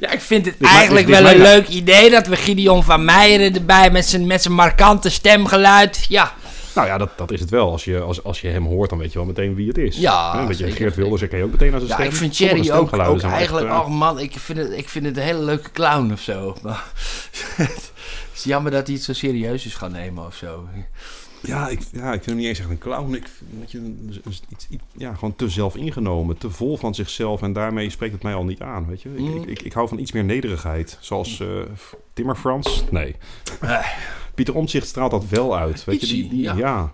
Ja, 0.00 0.10
ik 0.10 0.20
vind 0.20 0.46
het 0.46 0.54
Dit 0.58 0.68
eigenlijk 0.68 1.06
dit 1.06 1.20
wel 1.20 1.30
een 1.30 1.40
leuk 1.40 1.68
idee 1.68 2.10
dat 2.10 2.26
we 2.26 2.36
Gideon 2.36 2.84
van 2.84 3.04
Meijeren 3.04 3.54
erbij 3.54 3.90
met 3.90 4.06
zijn, 4.06 4.26
met 4.26 4.42
zijn 4.42 4.54
markante 4.54 5.10
stemgeluid. 5.10 6.06
Ja, 6.08 6.32
nou 6.78 6.90
ja, 6.90 6.98
dat, 6.98 7.10
dat 7.16 7.30
is 7.30 7.40
het 7.40 7.50
wel. 7.50 7.70
Als 7.70 7.84
je, 7.84 8.00
als, 8.00 8.24
als 8.24 8.40
je 8.40 8.48
hem 8.48 8.66
hoort, 8.66 8.90
dan 8.90 8.98
weet 8.98 9.12
je 9.12 9.18
wel 9.18 9.26
meteen 9.26 9.54
wie 9.54 9.68
het 9.68 9.78
is. 9.78 9.96
Ja, 9.96 10.38
Een 10.38 10.46
beetje 10.46 10.70
Geert 10.70 10.94
Wilders, 10.94 11.22
ik 11.22 11.28
ken 11.28 11.38
je 11.38 11.44
ook 11.44 11.50
meteen 11.50 11.72
als 11.74 11.82
een 11.82 11.88
ja 11.88 11.94
stem. 11.94 12.06
ik 12.06 12.12
vind 12.12 12.36
Thierry 12.36 12.70
ook, 12.70 12.88
zijn 12.88 13.02
echt, 13.10 13.24
eigenlijk... 13.24 13.66
oh 13.66 13.86
man, 13.86 14.18
ik 14.18 14.32
vind, 14.38 14.58
het, 14.58 14.72
ik 14.72 14.88
vind 14.88 15.04
het 15.04 15.16
een 15.16 15.22
hele 15.22 15.42
leuke 15.42 15.70
clown 15.70 16.12
of 16.12 16.20
zo. 16.20 16.56
Het 17.56 17.92
is 18.34 18.44
jammer 18.44 18.72
dat 18.72 18.86
hij 18.86 18.96
het 18.96 19.04
zo 19.04 19.12
serieus 19.12 19.66
is 19.66 19.74
gaan 19.74 19.92
nemen 19.92 20.26
of 20.26 20.34
zo. 20.34 20.68
Ja 21.42 21.68
ik, 21.68 21.80
ja, 21.92 22.06
ik 22.06 22.12
vind 22.12 22.24
hem 22.26 22.36
niet 22.36 22.46
eens 22.46 22.58
echt 22.58 22.70
een 22.70 22.78
clown. 22.78 23.14
Ik 23.14 23.28
vind 23.28 23.60
dat 23.60 23.70
je 23.70 23.94
iets, 24.48 24.68
ja, 24.96 25.14
gewoon 25.14 25.36
te 25.36 25.48
zelf 25.48 25.76
ingenomen, 25.76 26.38
te 26.38 26.50
vol 26.50 26.76
van 26.76 26.94
zichzelf. 26.94 27.42
En 27.42 27.52
daarmee 27.52 27.90
spreekt 27.90 28.12
het 28.12 28.22
mij 28.22 28.34
al 28.34 28.44
niet 28.44 28.60
aan, 28.60 28.86
weet 28.86 29.02
je. 29.02 29.08
Ik, 29.14 29.18
Mm. 29.20 29.36
ik, 29.36 29.46
ik, 29.48 29.62
ik 29.62 29.72
hou 29.72 29.88
van 29.88 29.98
iets 29.98 30.12
meer 30.12 30.24
nederigheid. 30.24 30.98
Zoals 31.00 31.40
eh 31.40 31.48
Timmer 32.12 32.36
Frans? 32.36 32.84
Nee. 32.90 33.16
Eh. 33.60 33.86
Pieter 34.34 34.54
Omtzigt 34.54 34.86
straalt 34.86 35.10
dat 35.10 35.26
wel 35.28 35.56
uit, 35.56 35.84
weet 35.84 36.00
je. 36.00 36.06
Die, 36.28 36.42
ja. 36.42 36.54
ja. 36.54 36.92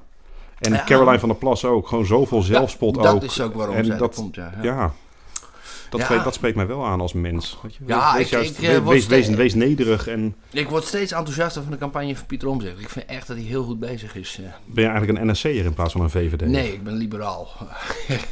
En 0.58 0.72
Ja. 0.72 0.84
Caroline 0.84 1.18
van 1.18 1.28
der 1.28 1.38
Plas 1.38 1.64
ook. 1.64 1.88
Gewoon 1.88 2.06
zoveel 2.06 2.42
zelfspot 2.42 2.94
dat 2.94 3.06
ook. 3.14 3.22
is 3.22 3.40
ook 3.40 3.54
waarom 3.54 3.76
En 3.76 3.84
zij 3.84 3.96
dat- 3.96 4.14
komt, 4.14 4.34
ja. 4.62 4.92
Ja. 5.94 6.00
Dat, 6.00 6.00
Ja. 6.00 6.04
Spreekt, 6.04 6.24
dat 6.24 6.34
spreekt 6.34 6.56
mij 6.56 6.66
wel 6.66 6.86
aan 6.86 7.00
als 7.00 7.12
mens. 7.12 7.58
Weet 7.62 7.74
je? 7.74 7.80
Ja, 7.86 8.14
wees, 8.14 8.24
ik- 8.24 8.30
juist, 8.30 8.50
ik, 8.62 8.82
wees, 8.84 9.06
wees, 9.36 9.54
nederig 9.54 10.06
en 10.08 10.34
Ik 10.52 10.68
word 10.68 10.84
steeds 10.84 11.12
enthousiaster 11.12 11.62
van 11.62 11.70
de 11.72 11.78
campagne 11.78 12.16
van 12.16 12.26
Pieter 12.26 12.48
Omtzigt. 12.48 12.80
Ik 12.80 12.88
vind 12.88 13.06
echt 13.06 13.26
dat 13.26 13.36
hij 13.36 13.46
heel 13.46 13.64
goed 13.64 13.80
bezig 13.80 14.14
is. 14.16 14.38
eh. 14.40 14.50
ben 14.66 14.84
je 14.84 14.90
eigenlijk 14.90 15.18
een 15.18 15.30
NSC'er 15.30 15.64
in 15.64 15.74
plaats 15.74 15.92
van 15.92 16.00
een 16.00 16.10
VVD? 16.10 16.40
Nee, 16.46 16.72
ik 16.72 16.84
ben 16.84 16.94
liberaal. 16.94 17.48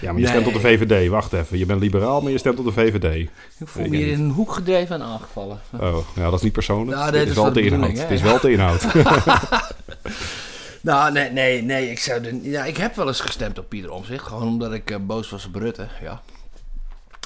Ja, 0.00 0.12
maar 0.12 0.20
je 0.20 0.26
stemt 0.26 0.46
op 0.46 0.52
de. 0.52 0.60
VVD. 0.60 1.08
Wacht 1.08 1.32
even. 1.32 1.58
Je 1.58 1.66
bent 1.66 1.80
liberaal, 1.80 2.20
maar 2.20 2.30
je 2.32 2.38
stemt 2.38 2.58
op 2.58 2.64
de 2.64 2.72
VVD. 2.72 3.14
Ik 3.58 3.68
voel 3.68 3.88
me 3.88 3.96
hier 3.96 4.06
in 4.06 4.20
een 4.20 4.30
hoek 4.30 4.52
gedreven 4.52 4.94
en 4.94 5.02
aangevallen. 5.02 5.60
Oh, 5.80 5.96
ja, 6.14 6.22
dat 6.24 6.32
is 6.34 6.40
niet 6.42 6.52
persoonlijk. 6.52 6.98
Ja, 6.98 7.10
nee, 7.10 7.20
het 7.20 7.28
is 7.28 7.34
dat 7.34 7.34
is 7.34 7.34
wel 7.34 7.44
wel 7.44 7.52
de 7.52 7.60
de 7.60 7.74
inhoud. 7.76 7.98
Het 7.98 8.10
is 8.10 8.20
wel 8.22 8.40
de 8.40 8.50
inhoud. 8.52 8.84
Nou, 10.80 11.12
nee, 11.12 11.30
nee, 11.30 11.62
nee. 11.62 11.90
Ik, 11.90 11.98
zou 11.98 12.20
de, 12.20 12.38
ja, 12.42 12.64
ik 12.64 12.76
heb 12.76 12.94
wel 12.96 13.06
eens 13.06 13.20
gestemd 13.20 13.58
op 13.58 13.68
Pieter 13.68 13.90
Omtzigt. 13.90 14.24
Gewoon 14.26 14.48
omdat 14.48 14.72
ik 14.72 14.90
eh, 14.90 14.96
boos 15.00 15.30
was 15.30 15.46
op 15.46 15.54
Rutte. 15.54 15.86
Ja. 16.02 16.22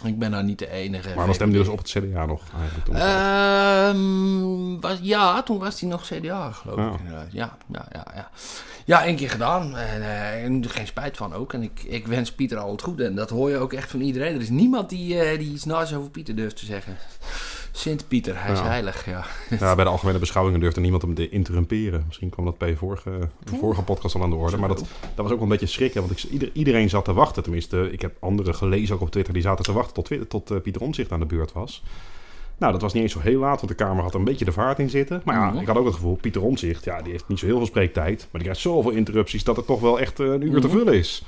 Ik 0.05 0.18
ben 0.18 0.30
nou 0.30 0.44
niet 0.44 0.59
de 0.59 0.70
enige. 0.70 1.14
maar 1.14 1.24
dan 1.24 1.34
stemde 1.34 1.59
dus 1.59 1.68
op 1.68 1.78
het 1.78 1.88
CDA 1.88 2.26
nog 2.26 2.42
eigenlijk. 2.61 2.84
toen. 2.84 2.96
Ehm, 2.96 4.80
was, 4.80 4.99
ja, 5.03 5.42
toen 5.42 5.59
was 5.59 5.80
hij 5.80 5.88
nog 5.88 6.07
CDA, 6.07 6.53
geloof 6.53 6.94
ik. 6.94 6.99
inderdaad. 7.01 7.32
Ja, 7.32 7.57
ja, 7.72 7.86
ja, 7.92 8.07
ja. 8.14 8.30
Ja, 8.84 9.05
één 9.05 9.16
keer 9.16 9.30
gedaan. 9.30 9.76
En, 9.76 10.03
en 10.42 10.62
er 10.64 10.70
geen 10.70 10.86
spijt 10.86 11.16
van 11.16 11.34
ook. 11.34 11.53
En 11.53 11.62
ik, 11.62 11.82
ik 11.82 12.07
wens 12.07 12.32
Pieter 12.32 12.59
al 12.59 12.70
het 12.70 12.82
goede. 12.82 13.05
En 13.05 13.14
dat 13.14 13.30
hoor 13.30 13.51
je 13.51 13.57
ook 13.57 13.72
echt 13.72 13.90
van 13.90 14.01
iedereen. 14.01 14.34
Er 14.34 14.40
is 14.40 14.49
niemand 14.49 14.88
die, 14.88 15.20
eh, 15.20 15.38
die 15.38 15.53
iets 15.53 15.64
naars 15.64 15.94
over 15.94 16.11
Pieter 16.11 16.34
durft 16.34 16.57
te 16.57 16.64
zeggen. 16.64 16.96
Sint 17.79 18.09
Pieter, 18.09 18.43
hij 18.43 18.53
is 18.53 18.61
heilig, 18.61 19.07
ja. 19.07 19.24
ja, 19.59 19.74
bij 19.74 19.85
de 19.85 19.91
algemene 19.91 20.18
beschouwingen 20.18 20.61
durfde 20.61 20.81
niemand 20.81 21.03
hem 21.03 21.14
te 21.14 21.29
interrumperen. 21.29 22.05
Misschien 22.07 22.29
kwam 22.29 22.45
dat 22.45 22.59
bij 22.59 22.76
vorige, 22.76 23.11
de 23.45 23.57
vorige 23.57 23.83
podcast 23.83 24.14
al 24.14 24.22
aan 24.22 24.31
de 24.31 24.37
orde. 24.37 24.57
Maar 24.57 24.68
dat, 24.68 24.79
dat 24.79 24.89
was 25.14 25.24
ook 25.24 25.33
wel 25.33 25.43
een 25.43 25.49
beetje 25.49 25.66
schrikken. 25.66 26.01
Want 26.01 26.12
ik, 26.12 26.31
ieder, 26.31 26.51
iedereen 26.53 26.89
zat 26.89 27.05
te 27.05 27.12
wachten. 27.12 27.43
Tenminste, 27.43 27.93
ik 27.93 28.01
heb 28.01 28.16
anderen 28.20 28.55
gelezen 28.55 28.95
ook 28.95 29.01
op 29.01 29.11
Twitter. 29.11 29.33
Die 29.33 29.43
zaten 29.43 29.64
te 29.64 29.72
wachten 29.72 29.95
tot, 29.95 30.31
tot 30.31 30.51
eh, 30.51 30.61
Pieter 30.61 30.83
Omtzigt 30.83 31.12
aan 31.12 31.20
de 31.20 31.26
beurt 31.26 31.53
was. 31.53 31.83
Nou, 32.59 32.72
dat 32.72 32.83
was 32.83 32.93
niet 32.93 33.03
eens 33.03 33.12
zo 33.12 33.20
heel 33.20 33.41
laat, 33.41 33.57
want 33.57 33.68
de 33.68 33.85
Kamer 33.85 34.03
had 34.03 34.14
een 34.14 34.24
beetje 34.24 34.45
de 34.45 34.53
vaart 34.53 34.79
in 34.79 34.91
zitten. 34.91 35.22
Maar 35.24 35.55
ja, 35.55 35.61
ik 35.61 35.66
had 35.66 35.76
ook 35.76 35.87
het 35.87 35.95
gevoel, 35.95 36.16
Pieter 36.16 36.43
Omtzigt, 36.43 36.85
ja, 36.85 37.03
die 37.03 37.12
heeft 37.12 37.29
niet 37.29 37.39
zo 37.39 37.47
heel 37.47 37.57
veel 37.57 37.66
spreektijd. 37.66 38.18
Maar 38.18 38.29
die 38.33 38.43
krijgt 38.43 38.61
zoveel 38.61 38.91
interrupties 38.91 39.45
dat 39.45 39.57
het 39.57 39.66
toch 39.66 39.81
wel 39.81 40.01
echt 40.01 40.20
eh, 40.20 40.26
een 40.26 40.43
uur 40.43 40.61
te 40.61 40.68
vullen 40.68 40.95
is. 40.95 41.22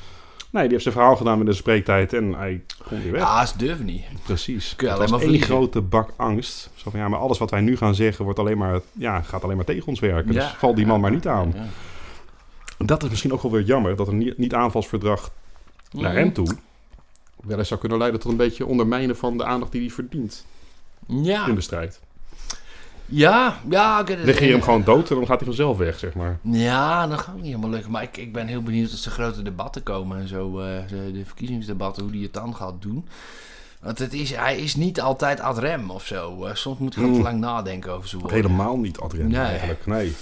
Nee, 0.50 0.62
die 0.62 0.70
heeft 0.72 0.82
zijn 0.82 0.94
verhaal 0.94 1.16
gedaan 1.16 1.38
met 1.38 1.46
de 1.46 1.52
spreektijd 1.52 2.12
en 2.12 2.32
hij 2.34 2.62
kon 2.88 3.02
weer 3.02 3.12
weg. 3.12 3.20
Ja, 3.20 3.46
ze 3.46 3.58
durven 3.58 3.84
niet. 3.84 4.04
Precies. 4.24 4.76
Kun 4.76 4.86
je 4.88 4.94
alleen 4.94 5.08
was 5.10 5.20
maar 5.24 5.30
één 5.30 5.40
grote 5.40 5.80
bak 5.80 6.10
angst. 6.16 6.70
Zo 6.74 6.90
van, 6.90 7.00
ja, 7.00 7.08
maar 7.08 7.18
alles 7.18 7.38
wat 7.38 7.50
wij 7.50 7.60
nu 7.60 7.76
gaan 7.76 7.94
zeggen 7.94 8.24
wordt 8.24 8.38
alleen 8.38 8.58
maar, 8.58 8.80
ja, 8.92 9.20
gaat 9.22 9.44
alleen 9.44 9.56
maar 9.56 9.64
tegen 9.64 9.86
ons 9.88 10.00
werken. 10.00 10.32
Ja. 10.32 10.40
Dus 10.40 10.50
val 10.50 10.74
die 10.74 10.86
man 10.86 11.00
maar 11.00 11.10
niet 11.10 11.26
aan. 11.28 11.52
Ja. 11.56 11.64
Dat 12.84 13.02
is 13.02 13.08
misschien 13.08 13.32
ook 13.32 13.42
wel 13.42 13.50
weer 13.50 13.62
jammer, 13.62 13.96
dat 13.96 14.08
een 14.08 14.18
niet- 14.18 14.38
niet-aanvalsverdrag 14.38 15.30
naar 15.90 16.12
hem 16.14 16.32
toe 16.32 16.48
wel 17.44 17.58
eens 17.58 17.68
zou 17.68 17.80
kunnen 17.80 17.98
leiden 17.98 18.20
tot 18.20 18.30
een 18.30 18.36
beetje 18.36 18.66
ondermijnen 18.66 19.16
van 19.16 19.38
de 19.38 19.44
aandacht 19.44 19.72
die 19.72 19.80
hij 19.80 19.90
verdient 19.90 20.46
Ja, 21.06 21.46
in 21.46 21.54
de 21.54 21.60
strijd. 21.60 22.00
Ja, 23.10 23.60
ja. 23.68 24.00
ik- 24.06 24.24
Negeer 24.24 24.50
hem 24.52 24.62
gewoon 24.62 24.84
dood 24.84 25.10
en 25.10 25.16
dan 25.16 25.26
gaat 25.26 25.36
hij 25.36 25.46
vanzelf 25.46 25.76
weg, 25.78 25.98
zeg 25.98 26.14
maar. 26.14 26.38
Ja, 26.42 27.06
dat 27.06 27.20
gaat 27.20 27.34
niet 27.34 27.44
helemaal 27.44 27.70
lukken. 27.70 27.90
Maar 27.90 28.02
ik, 28.02 28.16
ik 28.16 28.32
ben 28.32 28.46
heel 28.46 28.62
benieuwd 28.62 28.90
als 28.90 29.04
er 29.06 29.10
grote 29.12 29.42
debatten 29.42 29.82
komen 29.82 30.18
en 30.18 30.28
zo. 30.28 30.58
eh, 30.60 30.66
de, 30.88 31.12
de 31.12 31.24
verkiezingsdebatten, 31.24 32.02
hoe 32.02 32.12
die 32.12 32.22
het 32.22 32.32
dan 32.32 32.54
gaat 32.56 32.82
doen. 32.82 33.08
Want 33.80 33.98
het 33.98 34.12
is, 34.12 34.34
hij 34.34 34.56
is 34.58 34.74
niet 34.76 35.00
altijd 35.00 35.40
ad 35.40 35.58
rem 35.58 35.90
of 35.90 36.06
zo. 36.06 36.44
Eh, 36.44 36.54
soms 36.54 36.78
moet 36.78 36.94
hij 36.94 37.04
Mm. 37.04 37.14
te 37.14 37.20
lang 37.22 37.40
nadenken 37.40 37.92
over 37.92 38.18
woorden. 38.18 38.36
Helemaal 38.36 38.76
niet 38.78 38.98
adrem 38.98 39.26
Nee. 39.28 39.40
eigenlijk, 39.40 39.86
nee. 39.86 40.16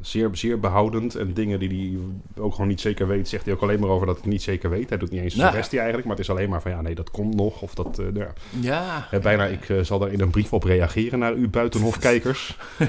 Zeer, 0.00 0.30
zeer 0.32 0.60
behoudend 0.60 1.14
en 1.14 1.34
dingen 1.34 1.58
die 1.58 1.98
hij 2.34 2.42
ook 2.42 2.52
gewoon 2.52 2.68
niet 2.68 2.80
zeker 2.80 3.06
weet, 3.06 3.28
zegt 3.28 3.44
hij 3.44 3.54
ook 3.54 3.62
alleen 3.62 3.80
maar 3.80 3.88
over 3.88 4.06
dat 4.06 4.14
hij 4.14 4.24
het 4.24 4.32
niet 4.32 4.42
zeker 4.42 4.70
weet. 4.70 4.88
Hij 4.88 4.98
doet 4.98 5.10
niet 5.10 5.20
eens 5.20 5.32
een 5.34 5.38
Nee. 5.40 5.48
suggestie 5.48 5.78
eigenlijk, 5.78 6.08
maar 6.08 6.16
het 6.16 6.24
is 6.24 6.30
alleen 6.30 6.48
maar 6.48 6.62
van 6.62 6.70
ja, 6.70 6.80
nee, 6.80 6.94
dat 6.94 7.10
komt 7.10 7.34
nog. 7.34 7.62
Of 7.62 7.74
dat, 7.74 7.98
eh, 7.98 8.06
ja. 8.14 8.32
Ja. 8.60 9.08
Bijna, 9.22 9.44
ik 9.46 9.68
eh, 9.68 9.80
zal 9.80 9.98
daar 9.98 10.12
in 10.12 10.20
een 10.20 10.30
brief 10.30 10.52
op 10.52 10.64
reageren 10.64 11.18
naar 11.18 11.34
u 11.34 11.48
buitenhofkijkers. 11.48 12.56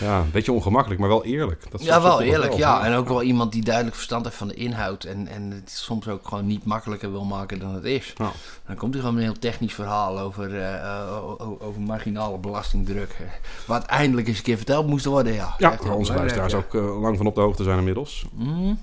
ja, 0.00 0.20
een 0.20 0.30
beetje 0.30 0.52
ongemakkelijk, 0.52 1.00
maar 1.00 1.08
wel 1.08 1.24
eerlijk. 1.24 1.70
Dat 1.70 1.82
Ja, 1.84 2.02
wel 2.02 2.20
eerlijk, 2.22 2.48
wel. 2.50 2.58
ja. 2.58 2.84
En 2.84 2.94
ook 2.94 3.08
wel 3.08 3.22
iemand 3.22 3.52
die 3.52 3.62
duidelijk 3.64 3.94
verstand 3.94 4.24
heeft 4.24 4.36
van 4.36 4.48
de 4.48 4.54
inhoud. 4.54 5.04
En, 5.04 5.26
en 5.28 5.50
het 5.50 5.70
soms 5.70 6.08
ook 6.08 6.28
gewoon 6.28 6.46
niet 6.46 6.64
makkelijker 6.64 7.10
wil 7.10 7.24
maken 7.24 7.58
dan 7.58 7.74
het 7.74 7.84
is. 7.84 8.12
Nou. 8.16 8.32
Dan 8.66 8.76
komt 8.76 8.92
hij 8.92 9.00
gewoon 9.02 9.16
met 9.18 9.24
een 9.26 9.30
heel 9.32 9.40
technisch 9.40 9.74
verhaal 9.74 10.18
over, 10.18 10.54
eh, 10.60 10.74
eh, 10.74 11.16
over 11.58 11.80
marginale 11.80 12.38
belastingdruk. 12.38 13.10
eh, 13.18 13.26
Wat 13.66 13.84
eindelijk 13.84 14.28
eens 14.28 14.36
een 14.38 14.42
keer 14.42 14.56
verteld 14.56 14.86
moest 14.86 15.04
worden, 15.04 15.32
ja. 15.32 15.54
Ja, 15.58 15.76
waar 15.82 15.94
onze 15.94 16.14
luisteraars 16.14 16.54
ook 16.54 16.72
lang 16.72 17.16
van 17.16 17.26
op 17.26 17.34
de 17.34 17.40
hoogte 17.40 17.62
zijn 17.62 17.78
inmiddels. 17.78 18.26
Mhm. 18.32 18.74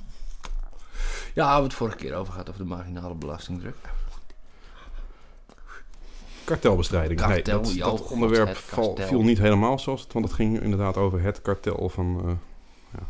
Ja, 1.33 1.57
we 1.57 1.63
het 1.63 1.73
vorige 1.73 1.97
keer 1.97 2.15
over 2.15 2.31
gehad, 2.31 2.49
over 2.49 2.61
de 2.61 2.67
marginale 2.67 3.13
belastingdruk. 3.13 3.75
Kartelbestrijding. 6.45 7.25
nee, 7.27 7.41
dat, 7.41 7.73
ja, 7.73 7.85
dat 7.85 7.99
god, 7.99 8.11
onderwerp 8.11 8.55
val- 8.57 8.97
viel 9.01 9.21
niet 9.21 9.37
helemaal 9.37 9.79
zoals 9.79 10.01
het, 10.01 10.13
want 10.13 10.25
het 10.25 10.33
ging 10.33 10.61
inderdaad 10.61 10.97
over 10.97 11.21
het 11.21 11.41
kartel 11.41 11.89
van... 11.89 12.21
eh, 12.25 12.31
ja. 12.99 13.07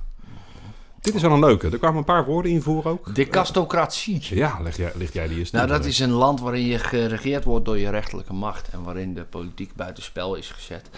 Dit 1.01 1.15
is 1.15 1.21
wel 1.21 1.31
een 1.31 1.39
leuke. 1.39 1.69
Er 1.69 1.77
kwamen 1.77 1.97
een 1.97 2.03
paar 2.03 2.25
woorden 2.25 2.51
in 2.51 2.61
voor 2.61 2.86
ook. 2.86 3.15
Decastocratie. 3.15 4.36
Ja, 4.36 4.59
leg 4.61 4.77
jij, 4.77 4.91
jij 5.13 5.27
die 5.27 5.38
eens 5.39 5.51
Nou, 5.51 5.67
dat 5.67 5.86
is 5.86 5.99
een 5.99 6.11
land 6.11 6.39
waarin 6.39 6.65
je 6.65 6.79
geregeerd 6.79 7.43
wordt 7.43 7.65
door 7.65 7.77
je 7.77 7.89
rechterlijke 7.89 8.33
macht 8.33 8.67
en 8.69 8.83
waarin 8.83 9.13
de 9.13 9.23
politiek 9.23 9.75
buitenspel 9.75 10.36
is 10.36 10.49
gezet. 10.51 10.89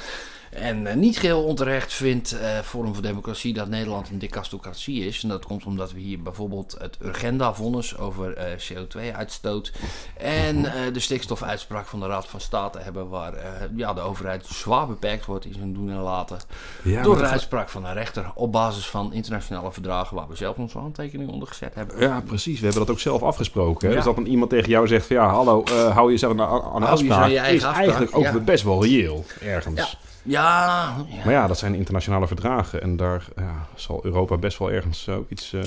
En 0.49 0.87
eh, 0.87 0.95
niet 0.95 1.17
geheel 1.17 1.43
onterecht 1.43 1.93
vindt 1.93 2.39
eh 2.39 2.59
Forum 2.59 2.93
voor 2.93 3.03
Democratie 3.03 3.53
dat 3.53 3.67
Nederland 3.67 4.09
een 4.09 4.19
decastocratie 4.19 5.05
is. 5.05 5.23
En 5.23 5.29
dat 5.29 5.45
komt 5.45 5.65
omdat 5.65 5.91
we 5.91 5.99
hier 5.99 6.21
bijvoorbeeld 6.21 6.75
het 6.79 6.97
Urgenda-vonnis 7.01 7.97
over 7.97 8.33
eh, 8.33 8.45
CO2-uitstoot 8.57 9.71
en 10.17 10.65
eh, 10.65 10.93
de 10.93 10.99
stikstofuitspraak 10.99 11.87
van 11.87 11.99
de 11.99 12.07
Raad 12.07 12.27
van 12.27 12.39
State 12.39 12.79
hebben, 12.79 13.09
waar 13.09 13.33
ja, 13.75 13.93
de 13.93 14.01
overheid 14.01 14.45
zwaar 14.45 14.87
beperkt 14.87 15.25
wordt 15.25 15.45
in 15.45 15.53
zijn 15.53 15.73
doen 15.73 15.89
en 15.89 15.99
laten. 16.01 16.37
Ja, 16.83 17.01
door 17.01 17.17
de 17.17 17.23
uitspraak 17.23 17.69
van 17.69 17.85
een 17.85 17.93
rechter 17.93 18.31
op 18.35 18.51
basis 18.51 18.87
van 18.87 19.13
internationale 19.13 19.71
verdragen 19.71 20.15
waar 20.15 20.27
we 20.27 20.35
zelf 20.35 20.57
onze 20.57 20.77
handtekening 20.77 21.29
onder 21.29 21.47
gezet 21.47 21.75
hebben. 21.75 21.99
Ja, 21.99 22.21
precies. 22.21 22.59
We 22.59 22.65
hebben 22.65 22.85
dat 22.85 22.95
ook 22.95 23.01
zelf 23.01 23.23
afgesproken. 23.23 23.81
Hè? 23.81 23.87
Ja. 23.87 23.95
Dus 23.95 24.05
dat 24.05 24.15
dan 24.15 24.25
iemand 24.25 24.49
tegen 24.49 24.69
jou 24.69 24.87
zegt 24.87 25.05
van 25.05 25.15
ja, 25.15 25.29
hallo, 25.29 25.63
hou 25.93 26.11
jezelf 26.11 26.39
aan, 26.39 26.73
aan 26.73 26.81
de 26.81 26.87
afspraak. 26.87 27.29
je 27.29 27.35
is 27.35 27.41
afspraak, 27.41 27.75
eigenlijk 27.75 28.17
ook 28.17 28.23
ja. 28.23 28.39
best 28.39 28.63
wel 28.63 28.83
reëel, 28.83 29.25
ergens. 29.41 29.97
Ja. 30.27 30.95
Ja, 31.07 31.15
ja. 31.15 31.23
Maar 31.23 31.33
ja, 31.33 31.47
dat 31.47 31.57
zijn 31.57 31.75
internationale 31.75 32.27
verdragen. 32.27 32.81
En 32.81 32.95
daar 32.97 33.25
ja, 33.35 33.67
zal 33.75 33.99
Europa 34.05 34.37
best 34.37 34.57
wel 34.57 34.71
ergens 34.71 35.09
ook 35.09 35.29
iets 35.29 35.53
eh, 35.53 35.61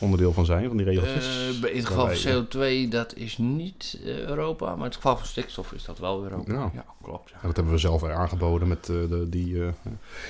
onderdeel 0.00 0.32
van 0.32 0.44
zijn, 0.44 0.68
van 0.68 0.76
die 0.76 0.86
regeltjes. 0.86 1.26
Eh, 1.62 1.70
in 1.70 1.76
het 1.76 1.86
geval 1.86 2.08
van 2.08 2.44
CO2, 2.46 2.88
dat 2.88 3.14
is 3.16 3.38
niet 3.38 3.98
eh, 4.04 4.18
Europa, 4.18 4.66
maar 4.66 4.76
in 4.76 4.82
het 4.82 4.94
geval 4.94 5.16
van 5.16 5.26
stikstof 5.26 5.72
is 5.72 5.84
dat 5.84 5.98
wel 5.98 6.22
Europa. 6.22 6.52
Ja. 6.52 6.70
Ja, 6.74 6.84
klopt. 7.02 7.30
Ja, 7.30 7.36
Ja, 7.40 7.46
dat 7.46 7.56
hebben 7.56 7.74
we 7.74 7.78
zelf 7.80 8.00
weer 8.00 8.14
aangeboden 8.14 8.68
met 8.68 8.88
eh, 8.88 8.96
de, 9.08 9.28
die 9.28 9.64
eh 9.64 9.68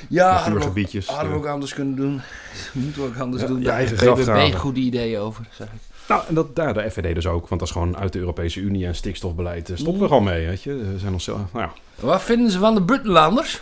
ja 0.09 0.25
hadden, 0.33 0.45
we 0.45 0.51
ook, 0.51 0.55
natuurgebiedjes. 0.55 1.07
hadden 1.07 1.29
we 1.29 1.35
eh. 1.35 1.41
ook 1.43 1.47
anders 1.49 1.75
kunnen 1.75 1.97
doen. 1.97 2.21
Moeten 2.73 3.03
we 3.03 3.09
ook 3.09 3.19
anders 3.19 3.43
Ja, 3.43 3.49
doen. 3.49 3.59
je 3.59 3.65
Daar 3.65 3.77
eigen 3.77 4.15
BBB 4.15 4.55
goede 4.59 4.81
ideeën 4.81 5.19
over, 5.19 5.49
zeg 5.53 5.69
ik. 5.69 5.81
Nou, 6.11 6.23
en 6.29 6.35
dat, 6.35 6.57
daar 6.57 6.75
de 6.75 6.91
FVD 6.91 7.15
dus 7.15 7.27
ook, 7.27 7.49
want 7.49 7.61
dat 7.61 7.69
is 7.69 7.71
gewoon 7.71 7.97
uit 7.97 8.13
de 8.13 8.19
Europese 8.19 8.61
Unie 8.61 8.87
en 8.87 8.95
stikstofbeleid. 8.95 9.71
eh, 9.71 9.77
stoppen 9.77 10.03
we 10.03 10.09
gewoon 10.09 10.25
mee, 10.25 10.47
weet 10.47 10.63
je. 10.63 10.75
We 10.75 10.99
zijn 10.99 11.13
onszelf, 11.13 11.41
nou 11.53 11.67
ja. 11.67 11.73
Wat 12.07 12.23
vinden 12.23 12.51
ze 12.51 12.59
van 12.59 12.75
de 12.75 12.81
Buitenlanders? 12.81 13.61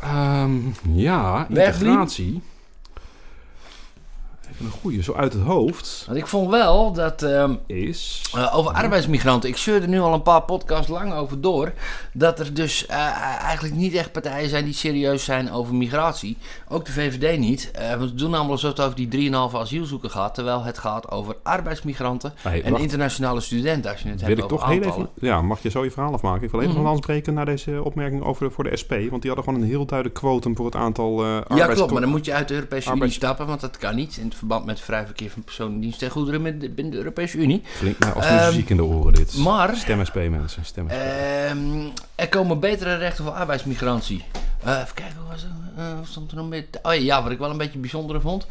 Ehm, 0.00 0.56
ja, 0.92 1.46
integratie. 1.48 2.42
Een 4.60 4.70
goede, 4.70 5.02
zo 5.02 5.12
uit 5.12 5.32
het 5.32 5.42
hoofd 5.42 6.04
Want 6.06 6.18
ik 6.18 6.26
vond 6.26 6.50
wel 6.50 6.92
dat 6.92 7.22
ehm, 7.22 7.54
is... 7.66 8.30
Eh, 8.34 8.56
over 8.56 8.72
arbeidsmigranten. 8.72 9.48
Ik 9.48 9.56
zeurde 9.56 9.86
nu 9.86 10.00
al 10.00 10.14
een 10.14 10.22
paar 10.22 10.42
podcasts 10.42 10.88
lang 10.88 11.12
over 11.12 11.40
door. 11.40 11.72
Dat 12.12 12.38
er 12.38 12.54
dus 12.54 12.86
eh, 12.86 12.96
eigenlijk 13.42 13.74
niet 13.74 13.94
echt 13.94 14.12
partijen 14.12 14.48
zijn 14.48 14.64
die 14.64 14.74
serieus 14.74 15.24
zijn 15.24 15.52
over 15.52 15.74
migratie. 15.74 16.36
Ook 16.68 16.84
de 16.84 16.92
VVD 16.92 17.38
niet. 17.38 17.70
Eh, 17.70 17.98
we 17.98 18.14
doen 18.14 18.30
namelijk 18.30 18.52
alsof 18.52 18.70
het 18.70 18.80
over 18.80 19.08
die 19.08 19.30
3,5 19.30 19.56
asielzoekers 19.56 20.12
gaat. 20.12 20.34
Terwijl 20.34 20.62
het 20.62 20.78
gaat 20.78 21.10
over 21.10 21.36
arbeidsmigranten 21.42 22.34
Hey, 22.42 22.62
en 22.62 22.70
wacht, 22.70 22.82
internationale 22.82 23.40
studenten. 23.40 23.90
Als 23.90 24.00
je 24.00 24.08
het 24.08 24.20
wil 24.20 24.28
hebt 24.28 24.38
ik 24.38 24.52
over 24.52 24.58
toch 24.58 24.68
heel 24.68 24.82
even... 24.82 25.08
Ja, 25.14 25.42
mag 25.42 25.62
je 25.62 25.70
zo 25.70 25.84
je 25.84 25.90
verhaal 25.90 26.12
afmaken? 26.12 26.42
Ik 26.42 26.50
wil 26.50 26.60
even 26.60 26.76
een 26.76 26.82
lans 26.82 27.00
breken 27.00 27.34
naar 27.34 27.44
deze 27.44 27.80
opmerking 27.84 28.22
over, 28.22 28.52
voor 28.52 28.64
de 28.64 28.76
SP. 28.82 28.92
Want 29.10 29.22
die 29.22 29.30
hadden 29.30 29.44
gewoon 29.44 29.60
een 29.60 29.68
heel 29.68 29.86
duidelijk 29.86 30.18
quotum 30.18 30.56
voor 30.56 30.66
het 30.66 30.76
aantal 30.76 31.24
eh 31.24 31.56
Ja, 31.56 31.66
klopt. 31.66 31.92
Maar 31.92 32.00
dan 32.00 32.10
moet 32.10 32.24
je 32.24 32.32
uit 32.32 32.48
de 32.48 32.54
Europese 32.54 32.92
Unie 32.94 33.10
stappen. 33.10 33.46
Want 33.46 33.60
dat 33.60 33.76
kan 33.76 33.94
niet. 33.94 34.16
In 34.16 34.24
het 34.24 34.34
verband 34.46 34.64
met 34.66 34.80
vrij 34.80 35.04
verkeer 35.06 35.30
van 35.30 35.44
personen, 35.44 35.80
diensten 35.80 36.06
en 36.06 36.12
goederen 36.12 36.42
met- 36.42 36.58
binnen 36.74 36.90
de 36.92 36.96
Europese 36.98 37.38
Unie. 37.38 37.62
Klinkt 37.78 37.98
mij 37.98 38.12
als 38.12 38.24
Ehm, 38.24 38.46
muziek 38.46 38.70
in 38.70 38.76
de 38.76 38.84
oren 38.84 39.12
dit. 39.12 39.36
Maar 39.36 39.76
Stem 39.76 40.04
SP 40.08 40.14
mensen, 40.14 40.64
stem 40.64 40.88
SP. 40.90 40.96
Ehm, 40.98 41.86
er 42.14 42.28
komen 42.28 42.60
betere 42.60 42.96
rechten 42.96 43.24
voor 43.24 43.32
arbeidsmigrantie. 43.32 44.24
Eh, 44.64 44.72
even 44.80 44.94
kijken, 44.94 45.16
hoe 45.20 45.28
was 45.30 45.42
het? 45.42 45.50
Eh, 45.76 45.84
wat 45.98 46.06
stond 46.08 46.30
er 46.30 46.36
nog 46.36 46.48
meer? 46.48 46.64
Oh 46.82 46.94
ja, 46.94 47.22
wat 47.22 47.32
ik 47.32 47.38
wel 47.38 47.50
een 47.50 47.56
beetje 47.58 47.78
bijzonder 47.78 48.20
vond. 48.20 48.46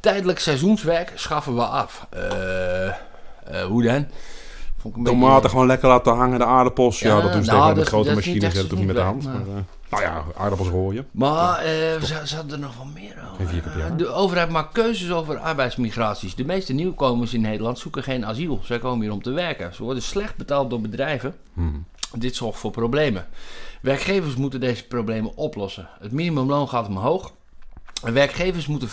Tijdelijk 0.00 0.38
seizoenswerk 0.38 1.12
schaffen 1.14 1.54
we 1.54 1.64
af. 1.64 2.06
Eh, 2.10 3.62
hoe 3.64 3.82
dan? 3.82 4.06
Tomaten 5.04 5.34
beetje- 5.34 5.48
gewoon 5.48 5.66
lekker 5.66 5.88
laten 5.88 6.14
hangen, 6.14 6.38
de 6.38 6.44
aardappels. 6.44 7.00
Ja, 7.00 7.16
Ja, 7.16 7.20
dat 7.20 7.32
doen 7.32 7.44
ze 7.44 7.50
nou, 7.50 7.60
tegen 7.60 7.66
met 7.66 7.76
dat- 7.84 7.88
grote 7.88 8.06
dat 8.08 8.14
machines. 8.16 8.54
Dat 8.54 8.68
doen 8.68 8.68
ze 8.68 8.74
niet 8.76 8.86
met 8.86 8.96
de 8.96 9.02
hand. 9.02 9.24
Maar, 9.24 9.34
nou 10.00 10.04
ja, 10.04 10.24
aardappels 10.36 10.68
rooien. 10.68 11.08
Maar 11.10 11.58
eh, 11.58 11.64
ze, 12.00 12.20
ze 12.24 12.34
hadden 12.34 12.52
er 12.52 12.58
nog 12.58 12.76
wel 12.76 12.86
meer 12.86 13.16
over. 13.32 13.78
Jaar. 13.78 13.96
De 13.96 14.08
overheid 14.08 14.50
maakt 14.50 14.72
keuzes 14.72 15.10
over 15.10 15.38
arbeidsmigraties. 15.38 16.34
De 16.34 16.44
meeste 16.44 16.72
nieuwkomers 16.72 17.34
in 17.34 17.40
Nederland 17.40 17.78
zoeken 17.78 18.02
geen 18.02 18.26
asiel. 18.26 18.60
Zij 18.62 18.78
komen 18.78 19.02
hier 19.02 19.12
om 19.12 19.22
te 19.22 19.30
werken. 19.30 19.74
Ze 19.74 19.82
worden 19.82 20.02
slecht 20.02 20.36
betaald 20.36 20.70
door 20.70 20.80
bedrijven. 20.80 21.34
Hmm. 21.52 21.84
Dit 22.14 22.36
zorgt 22.36 22.58
voor 22.58 22.70
problemen. 22.70 23.26
Werkgevers 23.80 24.34
moeten 24.34 24.60
deze 24.60 24.86
problemen 24.86 25.36
oplossen. 25.36 25.88
Het 26.00 26.12
minimumloon 26.12 26.68
gaat 26.68 26.88
omhoog. 26.88 27.32
Werkgevers 28.02 28.66
moeten 28.66 28.88
85% 28.88 28.92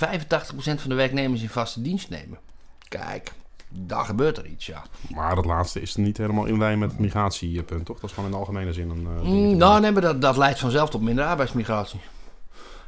van 0.56 0.90
de 0.90 0.96
werknemers 0.96 1.42
in 1.42 1.50
vaste 1.50 1.82
dienst 1.82 2.10
nemen. 2.10 2.40
Kijk, 2.88 3.32
daar 3.70 4.06
gebeurt 4.06 4.38
er 4.38 4.46
iets, 4.46 4.66
ja. 4.66 4.84
Maar 5.10 5.36
dat 5.36 5.46
laatste 5.46 5.82
is 5.82 5.96
niet 5.96 6.18
helemaal 6.18 6.46
in 6.46 6.58
lijn 6.58 6.80
met 6.80 6.92
het 6.92 7.00
migratiepunt, 7.00 7.86
toch? 7.86 8.00
Dat 8.00 8.10
is 8.10 8.16
gewoon 8.16 8.30
in 8.30 8.36
de 8.36 8.42
algemene 8.42 8.74
zin 8.74 8.90
een... 8.90 9.08
dingetje. 9.24 9.56
nou, 9.56 9.82
nee, 9.82 9.92
maar 9.92 10.02
dat, 10.02 10.22
dat 10.22 10.38
leidt 10.38 10.60
vanzelf 10.60 10.90
tot 10.90 11.02
minder 11.02 11.26
arbeidsmigratie. 11.26 12.00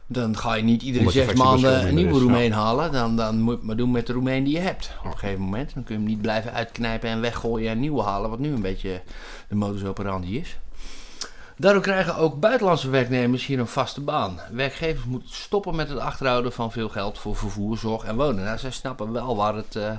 Dan 0.08 0.38
ga 0.38 0.54
je 0.54 0.64
niet 0.64 0.82
iedere 0.82 1.12
zes 1.12 1.34
maanden 1.34 1.88
een 1.88 1.96
nieuwe 1.96 2.16
is, 2.16 2.20
Roemeen 2.20 2.52
halen. 2.52 2.92
Dan, 2.92 3.16
dan 3.16 3.40
moet 3.40 3.60
je 3.60 3.66
maar 3.66 3.76
doen 3.76 3.92
met 3.92 4.08
de 4.08 4.14
Roemeen 4.14 4.44
die 4.44 4.54
je 4.54 4.60
hebt. 4.60 4.92
Op 5.00 5.06
een 5.06 5.18
gegeven 5.18 5.42
moment. 5.42 5.74
Dan 5.74 5.84
kun 5.84 5.96
je 5.96 6.02
hem 6.02 6.10
niet 6.10 6.22
blijven 6.22 6.54
uitknijpen 6.54 7.10
en 7.10 7.22
weggooien 7.22 7.72
en 7.72 7.80
nieuwe 7.80 8.02
halen. 8.02 8.30
Wat 8.30 8.40
nu 8.40 8.54
een 8.54 8.62
beetje 8.62 9.02
de 9.48 9.56
modus 9.56 9.84
operandi 9.84 10.40
is. 10.40 10.60
Daardoor 11.62 11.82
krijgen 11.82 12.16
ook 12.16 12.40
buitenlandse 12.40 12.90
werknemers 12.90 13.46
hier 13.46 13.60
een 13.60 13.68
vaste 13.68 14.02
baan. 14.02 14.40
Werkgevers 14.52 15.06
moeten 15.06 15.30
stoppen 15.36 15.76
met 15.76 15.90
het 15.90 15.98
achterhouden 15.98 16.52
van 16.52 16.72
veel 16.72 16.90
geld 16.90 17.20
voor 17.20 17.36
vervoer, 17.36 17.78
zorg 17.78 18.04
en 18.04 18.16
wonen. 18.16 18.44
Nou, 18.44 18.58
zij 18.58 18.72
snappen 18.72 19.12
wel 19.12 19.36
waar 19.36 19.56
het, 19.56 19.76
eh, 19.76 19.92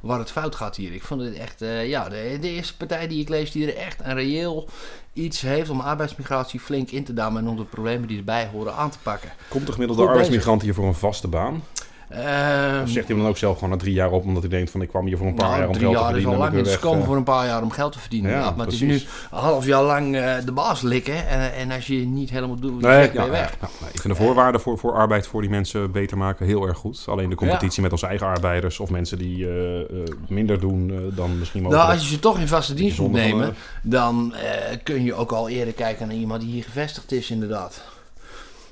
waar 0.00 0.18
het 0.18 0.30
fout 0.30 0.54
gaat 0.54 0.76
hier. 0.76 0.92
Ik 0.92 1.02
vond 1.02 1.20
het 1.20 1.34
echt, 1.34 1.62
eh, 1.62 1.88
ja, 1.88 2.08
de, 2.08 2.38
de 2.40 2.48
eerste 2.48 2.76
partij 2.76 3.08
die 3.08 3.20
ik 3.20 3.28
lees 3.28 3.52
die 3.52 3.72
er 3.72 3.76
echt 3.76 4.00
een 4.02 4.14
reëel 4.14 4.68
iets 5.12 5.40
heeft 5.40 5.70
om 5.70 5.80
arbeidsmigratie 5.80 6.60
flink 6.60 6.90
in 6.90 7.04
te 7.04 7.14
dammen 7.14 7.42
en 7.42 7.48
om 7.48 7.56
de 7.56 7.64
problemen 7.64 8.08
die 8.08 8.18
erbij 8.18 8.48
horen 8.52 8.74
aan 8.74 8.90
te 8.90 8.98
pakken. 9.02 9.32
Komt 9.48 9.66
de 9.66 9.72
gemiddelde 9.72 10.06
arbeidsmigrant 10.06 10.62
hier 10.62 10.74
voor 10.74 10.86
een 10.86 10.94
vaste 10.94 11.28
baan? 11.28 11.62
Ehm, 12.08 12.82
Of 12.82 12.88
zegt 12.88 13.08
hij 13.08 13.16
dan 13.16 13.26
ook 13.26 13.36
zelf 13.36 13.54
gewoon 13.54 13.70
na 13.70 13.76
drie 13.76 13.92
jaar 13.94 14.10
op, 14.10 14.24
omdat 14.24 14.42
hij 14.42 14.50
denkt 14.50 14.70
van 14.70 14.82
ik 14.82 14.88
kwam 14.88 15.06
hier 15.06 15.16
voor 15.16 15.26
een 15.26 15.34
paar 15.34 15.46
nou, 15.46 15.58
jaar 15.58 15.68
om 15.68 15.74
drie 15.74 15.84
geld 15.86 15.96
te 15.96 16.02
jaar 16.02 16.16
is 16.16 16.22
verdienen. 16.22 16.38
al 16.46 16.52
lang. 16.52 16.54
dan 16.54 16.64
weer 16.72 16.78
komen 16.78 16.98
weg, 16.98 17.06
voor 17.06 17.16
een 17.16 17.22
paar 17.22 17.46
jaar 17.46 17.62
om 17.62 17.70
geld 17.70 17.92
te 17.92 17.98
verdienen. 17.98 18.30
Ja, 18.30 18.50
maar 18.50 18.64
het 18.64 18.74
is 18.74 18.80
nu 18.80 18.94
een 18.94 19.02
half 19.30 19.66
jaar 19.66 19.82
lang 19.82 20.16
eh, 20.16 20.34
de 20.44 20.52
baas 20.52 20.80
likken. 20.80 21.28
En, 21.28 21.52
en 21.54 21.70
als 21.70 21.86
je 21.86 21.94
niet 21.94 22.30
helemaal 22.30 22.56
doet, 22.56 22.84
eh. 22.84 22.90
je 22.90 22.96
Nee, 22.98 23.10
ben 23.12 23.24
je 23.24 23.30
weg. 23.30 23.56
Nou, 23.60 23.72
ik 23.92 24.00
vind 24.00 24.16
de 24.16 24.22
voorwaarden 24.22 24.60
voor, 24.60 24.78
voor 24.78 24.92
arbeid 24.92 25.26
voor 25.26 25.40
die 25.40 25.50
mensen 25.50 25.92
beter 25.92 26.16
maken 26.18 26.46
heel 26.46 26.66
erg 26.66 26.76
goed. 26.78 27.04
Alleen 27.08 27.30
de 27.30 27.36
competitie 27.36 27.82
met 27.82 27.92
onze 27.92 28.06
eigen 28.06 28.26
arbeiders 28.26 28.80
of 28.80 28.90
mensen 28.90 29.18
die 29.18 29.46
eh, 29.48 29.80
eh, 29.80 29.86
minder 30.28 30.60
doen 30.60 30.90
eh, 30.90 31.16
dan 31.16 31.38
misschien 31.38 31.62
Nou, 31.62 31.74
mogelijk. 31.74 31.98
als 31.98 32.08
je 32.08 32.14
ze 32.14 32.20
toch 32.20 32.38
in 32.38 32.48
vaste 32.48 32.74
dienst 32.74 32.98
moet 32.98 33.12
nemen, 33.12 33.54
dan 33.82 34.34
eh, 34.34 34.76
kun 34.82 35.04
je 35.04 35.14
ook 35.14 35.32
al 35.32 35.48
eerder 35.48 35.74
kijken 35.74 36.06
naar 36.08 36.16
iemand 36.16 36.40
die 36.40 36.50
hier 36.50 36.62
gevestigd 36.64 37.12
is, 37.12 37.30
inderdaad. 37.30 37.80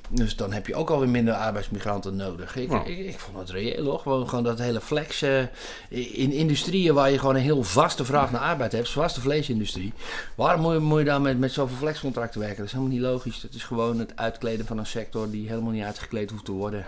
Dus 0.09 0.35
dan 0.35 0.51
heb 0.53 0.67
je 0.67 0.75
ook 0.75 0.89
alweer 0.89 1.09
minder 1.09 1.33
arbeidsmigranten 1.33 2.15
nodig. 2.15 2.55
Ik, 2.55 2.69
Ja. 2.71 2.83
ik, 2.85 2.97
ik 2.97 3.19
vond 3.19 3.37
het 3.37 3.49
reëel 3.49 3.85
hoor. 3.85 3.99
Gewoon, 3.99 4.29
gewoon 4.29 4.43
dat 4.43 4.59
hele 4.59 4.81
flex. 4.81 5.21
eh, 5.21 5.39
in 5.89 6.31
industrieën 6.31 6.93
waar 6.93 7.11
je 7.11 7.19
gewoon 7.19 7.35
een 7.35 7.41
heel 7.41 7.63
vaste 7.63 8.05
vraag 8.05 8.31
naar 8.31 8.41
arbeid 8.41 8.71
hebt, 8.71 8.87
zoals 8.87 9.13
de 9.13 9.21
vleesindustrie. 9.21 9.93
Waarom 10.35 10.61
moet 10.61 10.73
je, 10.73 10.79
moet 10.79 10.99
je 10.99 11.05
dan 11.05 11.21
met, 11.21 11.39
met 11.39 11.51
zoveel 11.51 11.77
flexcontracten 11.77 12.39
werken? 12.39 12.57
Dat 12.57 12.65
is 12.65 12.71
helemaal 12.71 12.93
niet 12.93 13.01
logisch. 13.03 13.41
Dat 13.41 13.53
is 13.53 13.63
gewoon 13.63 13.99
het 13.99 14.15
uitkleden 14.15 14.65
van 14.65 14.77
een 14.77 14.85
sector 14.85 15.29
die 15.29 15.47
helemaal 15.47 15.71
niet 15.71 15.83
uitgekleed 15.83 16.29
hoeft 16.31 16.45
te 16.45 16.51
worden. 16.51 16.85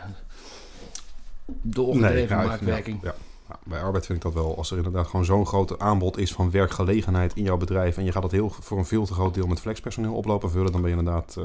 Doorgedreven 1.46 2.38
ja, 2.38 2.44
marktwerking. 2.46 3.00
Ja, 3.02 3.08
ja. 3.08 3.16
Ja, 3.50 3.60
bij 3.64 3.82
arbeid 3.82 4.06
vind 4.06 4.18
ik 4.18 4.24
dat 4.24 4.34
wel. 4.44 4.58
Als 4.58 4.72
er 4.72 4.78
inderdaad 4.78 5.08
gewoon 5.08 5.26
zo'n 5.26 5.46
groot 5.46 5.80
aanbod 5.80 6.18
is 6.18 6.32
van 6.32 6.52
werkgelegenheid 6.52 7.34
in 7.36 7.44
jouw 7.44 7.58
bedrijf. 7.58 7.98
en 7.98 8.04
je 8.04 8.12
gaat 8.12 8.22
dat 8.22 8.32
heel, 8.32 8.50
voor 8.60 8.78
een 8.78 8.86
veel 8.86 9.06
te 9.06 9.14
groot 9.14 9.34
deel 9.34 9.48
met 9.48 9.60
flexpersoneel 9.60 10.14
oplopen 10.14 10.52
vullen. 10.52 10.72
dan 10.72 10.82
ben 10.82 10.90
je 10.92 10.98
inderdaad 10.98 11.36
eh, 11.38 11.44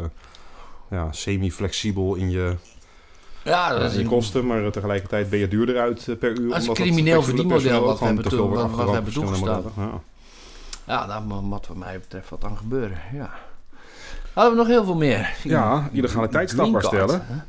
ja, 0.95 1.13
semi-flexibel 1.13 2.15
in 2.15 2.31
je, 2.31 2.57
Ja, 3.45 3.69
dat 3.69 3.81
eh, 3.81 3.87
is 3.87 3.95
in 3.95 4.07
kosten. 4.07 4.47
maar 4.47 4.71
tegelijkertijd 4.71 5.31
ben 5.31 5.39
je 5.39 5.49
duurder 5.49 5.79
uit 5.79 6.09
eh, 6.09 6.17
per 6.17 6.39
uur. 6.39 6.49
Dat 6.49 6.61
is 6.61 6.67
een 6.69 6.75
crimineel 6.75 7.23
verdienmodel 7.23 7.85
wat 7.85 7.99
we 7.99 8.05
hebben 8.05 8.25
toe- 8.29 8.49
wat- 8.49 8.71
wat 8.71 8.87
we 8.87 8.93
hebben 8.93 9.13
verschillende 9.13 9.39
modellen. 9.39 9.73
Ja. 9.77 10.01
Ja, 10.87 11.07
daar 11.07 11.23
mo- 11.23 11.43
moet 11.43 11.67
wat 11.67 11.77
mij 11.77 11.99
betreft 12.01 12.31
wat 12.31 12.45
aan 12.45 12.57
gebeuren. 12.57 12.99
Ja. 13.13 13.31
Hadden 14.33 14.53
we 14.53 14.59
nog 14.59 14.67
heel 14.69 14.85
veel 14.85 14.95
meer? 14.97 15.37
Ja, 15.45 15.91
Green 15.93 16.73
card, 16.73 16.85
stellen. 16.85 17.45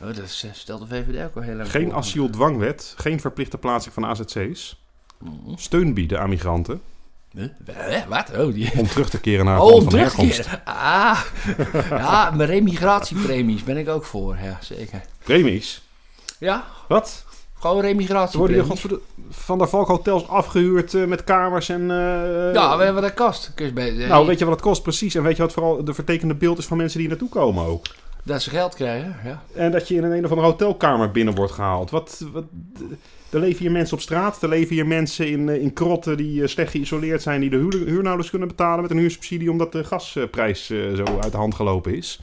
Oh, 0.00 0.06
dat 0.06 0.18
eh, 0.18 0.52
stelt 0.52 0.80
de 0.80 0.86
VVD 0.86 1.24
ook 1.24 1.34
wel 1.34 1.42
heel 1.42 1.58
erg 1.58 1.70
Geen 1.70 1.92
asieldwangwet, 1.92 2.94
geen 2.96 3.20
verplichte 3.20 3.58
plaatsing 3.58 3.94
van 3.94 4.04
AZC's. 4.06 4.82
Mhm. 5.18 5.32
Steun 5.56 5.94
bieden 5.94 6.20
aan 6.20 6.28
migranten 6.28 6.80
Huh? 7.34 7.48
Wat? 8.08 8.30
Oh, 8.38 8.54
die... 8.54 8.70
om 8.78 8.86
terug 8.86 9.08
te 9.10 9.20
keren 9.20 9.44
naar 9.44 9.54
het 9.54 9.62
Oh, 9.64 9.70
land 9.70 9.82
om 9.84 9.90
van 9.90 9.98
terug 9.98 10.14
te 10.14 10.20
herkomst. 10.20 10.48
keren. 10.48 10.64
Ah, 10.64 11.20
ja, 12.00 12.30
mijn 12.30 12.48
remigratiepremies 12.48 13.64
ben 13.64 13.76
ik 13.76 13.88
ook 13.88 14.04
voor. 14.04 14.36
Ja, 14.42 14.58
zeker. 14.60 15.00
Premies? 15.24 15.82
Ja, 16.38 16.64
Wat? 16.88 17.24
gewoon 17.58 18.28
Ze 18.30 18.38
worden 18.38 18.64
godverde- 18.64 19.00
van 19.30 19.58
der 19.58 19.68
Valk 19.68 19.88
hotels 19.88 20.28
afgehuurd 20.28 20.94
eh, 20.94 21.04
met 21.04 21.24
kamers 21.24 21.68
en... 21.68 21.80
eh, 21.90 22.54
Ja, 22.54 22.76
we 22.76 22.84
hebben 22.84 23.02
dat 23.02 23.14
kast. 23.14 23.52
Je 23.56 23.72
bij- 23.72 23.90
Nou, 23.90 24.26
weet 24.26 24.38
je 24.38 24.44
wat 24.44 24.54
het 24.54 24.62
kost 24.64 24.82
precies? 24.82 25.14
En 25.14 25.22
weet 25.22 25.36
je 25.36 25.42
wat 25.42 25.52
vooral 25.52 25.84
de 25.84 25.94
vertekende 25.94 26.34
beeld 26.34 26.58
is 26.58 26.66
van 26.66 26.76
mensen 26.76 26.98
die 26.98 27.08
hier 27.08 27.16
naartoe 27.18 27.40
komen 27.42 27.64
ook? 27.66 27.86
Dat 28.24 28.42
ze 28.42 28.50
geld 28.50 28.74
krijgen, 28.74 29.16
ja. 29.24 29.42
En 29.54 29.72
dat 29.72 29.88
je 29.88 29.94
in 29.94 30.04
een, 30.04 30.12
een 30.12 30.24
of 30.24 30.30
andere 30.30 30.48
hotelkamer 30.48 31.10
binnen 31.10 31.34
wordt 31.34 31.52
gehaald. 31.52 31.90
Wat, 31.90 32.24
wat, 32.32 32.44
er 33.34 33.40
leven 33.40 33.60
hier 33.60 33.70
mensen 33.70 33.96
op 33.96 34.02
straat. 34.02 34.42
Er 34.42 34.48
leven 34.48 34.74
hier 34.74 34.86
mensen 34.86 35.28
in, 35.28 35.48
eh, 35.48 35.62
in 35.62 35.72
krotten 35.72 36.16
die 36.16 36.42
eh, 36.42 36.48
slecht 36.48 36.70
geïsoleerd 36.70 37.22
zijn. 37.22 37.40
Die 37.40 37.50
de 37.50 37.56
huur, 37.56 38.28
kunnen 38.30 38.48
betalen 38.48 38.82
met 38.82 38.90
een 38.90 38.98
huursubsidie. 38.98 39.50
Omdat 39.50 39.72
de 39.72 39.84
gasprijs 39.84 40.70
eh, 40.70 40.78
zo 40.94 41.04
uit 41.20 41.32
de 41.32 41.38
hand 41.38 41.54
gelopen 41.54 41.96
is. 41.96 42.20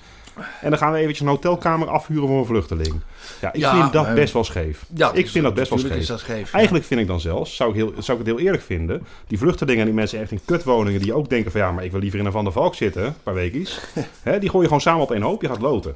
En 0.62 0.70
dan 0.70 0.78
gaan 0.80 0.92
we 0.92 0.98
eventjes 0.98 1.20
een 1.20 1.28
hotelkamer 1.28 1.88
afhuren 1.88 2.28
voor 2.28 2.38
een 2.40 2.46
vluchteling. 2.46 3.02
Ja, 3.42 3.54
ik 3.54 3.60
Ja, 3.60 3.80
vind 3.80 3.94
dat 3.94 4.16
best 4.16 4.34
wel 4.34 4.44
scheef. 4.44 4.86
ja 4.96 5.12
ik 5.14 5.30
vind 5.30 5.44
dat 5.44 5.54
best 5.54 5.70
wel 5.70 5.80
scheef. 5.80 5.96
is 5.96 6.08
dat 6.08 6.20
scheef. 6.20 6.54
Eigenlijk 6.54 6.86
vind 6.86 7.00
ik 7.00 7.08
dan 7.08 7.20
zelfs, 7.20 7.56
zou 7.56 7.70
ik, 7.70 7.76
heel, 7.76 7.94
zou 7.98 8.20
ik 8.20 8.26
het 8.26 8.36
heel 8.36 8.46
eerlijk 8.46 8.64
vinden, 8.64 9.04
die 9.28 9.38
vluchtelingen, 9.38 9.86
die 9.86 9.94
mensen 9.94 10.20
echt 10.20 10.32
in 10.32 10.40
kutwoningen, 10.46 11.02
die 11.02 11.14
ook 11.14 11.30
denken 11.30 11.52
van 11.52 11.62
ja, 11.62 11.72
maar 11.72 11.84
ik 11.84 11.92
wil 11.92 12.00
liever 12.00 12.20
in 12.20 12.26
een 12.26 12.32
Van 12.32 12.44
der 12.44 12.54
Valk 12.54 12.76
zitten, 12.76 13.06
een 13.06 13.14
paar 13.24 13.34
weekjes, 13.34 13.80
hè, 14.24 14.40
die 14.40 14.50
gooi 14.50 14.62
je 14.62 14.68
gewoon 14.68 14.82
samen 14.82 15.02
op 15.04 15.12
één 15.12 15.22
hoop, 15.22 15.42
je 15.42 15.48
gaat 15.48 15.62
loten. 15.62 15.96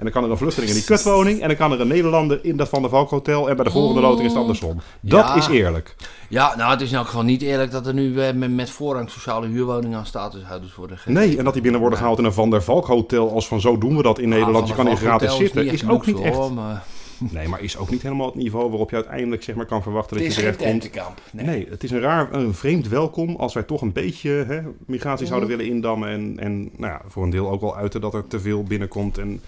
En 0.00 0.06
dan 0.06 0.14
kan 0.14 0.24
er 0.24 0.30
een 0.30 0.36
vluchteling 0.36 0.72
in 0.72 0.78
die 0.78 0.86
kutwoning 0.86 1.40
en 1.40 1.48
dan 1.48 1.56
kan 1.56 1.72
er 1.72 1.80
een 1.80 1.88
Nederlander 1.88 2.44
in 2.44 2.56
dat 2.56 2.68
Van 2.68 2.80
der 2.82 2.90
Valk 2.90 3.10
hotel 3.10 3.48
en 3.48 3.56
bij 3.56 3.64
de 3.64 3.70
volgende 3.70 4.00
loting 4.00 4.26
is 4.26 4.32
het 4.32 4.40
andersom. 4.40 4.80
Dat 5.00 5.24
Ja. 5.26 5.34
is 5.36 5.46
eerlijk. 5.48 5.96
Ja, 6.28 6.56
nou, 6.56 6.70
het 6.70 6.80
is 6.80 6.90
in 6.90 6.96
elk 6.96 7.06
geval 7.06 7.22
niet 7.22 7.42
eerlijk 7.42 7.70
dat 7.70 7.86
er 7.86 7.94
nu 7.94 8.20
eh, 8.20 8.34
met, 8.34 8.50
met 8.54 8.70
voorrang 8.70 9.10
sociale 9.10 9.46
huurwoningen 9.46 9.98
aan 9.98 10.06
statushouders 10.06 10.74
worden 10.74 10.96
gegeven. 10.98 11.20
Nee, 11.20 11.38
en 11.38 11.44
dat 11.44 11.52
die 11.52 11.62
binnen 11.62 11.80
worden 11.80 11.98
gehaald 11.98 12.18
in 12.18 12.24
een 12.24 12.32
Van 12.32 12.50
der 12.50 12.62
Valk 12.62 12.86
hotel 12.86 13.32
als 13.32 13.48
van 13.48 13.60
zo 13.60 13.78
doen 13.78 13.96
we 13.96 14.02
dat 14.02 14.18
in 14.18 14.28
Nederland, 14.28 14.68
je 14.68 14.74
kan 14.74 14.86
hier 14.86 14.96
gratis 14.96 15.36
zitten, 15.36 15.66
is 15.66 15.88
ook 15.88 16.06
niet 16.06 16.20
echt. 16.20 16.50
Maar 16.50 16.82
Nee, 17.18 17.48
maar 17.48 17.60
is 17.62 17.76
ook 17.76 17.90
niet 17.90 18.02
helemaal 18.02 18.26
het 18.26 18.34
niveau 18.34 18.68
waarop 18.68 18.90
je 18.90 18.96
uiteindelijk 18.96 19.42
zeg 19.42 19.54
maar 19.54 19.66
kan 19.66 19.82
verwachten 19.82 20.16
dat 20.16 20.26
je 20.26 20.32
terecht 20.32 20.56
komt. 20.56 20.90
Nee. 21.32 21.46
Nee, 21.46 21.66
het 21.70 21.84
is 21.84 21.90
een 21.90 22.00
raar, 22.00 22.32
een 22.32 22.54
vreemd 22.54 22.88
welkom 22.88 23.36
als 23.36 23.54
wij 23.54 23.62
toch 23.62 23.82
een 23.82 23.92
beetje 23.92 24.30
hè, 24.30 24.60
migratie 24.86 25.26
zouden 25.26 25.48
Mhm. 25.48 25.58
willen 25.58 25.74
indammen. 25.74 26.08
En, 26.08 26.34
en 26.38 26.60
nou 26.76 26.92
ja, 26.92 27.00
voor 27.08 27.22
een 27.22 27.30
deel 27.30 27.50
ook 27.50 27.60
wel 27.60 27.76
uiten 27.76 28.00
dat 28.00 28.14
er 28.14 28.26
te 28.26 28.40
veel 28.40 28.62
binnenkomt. 28.62 29.18
En 29.18 29.40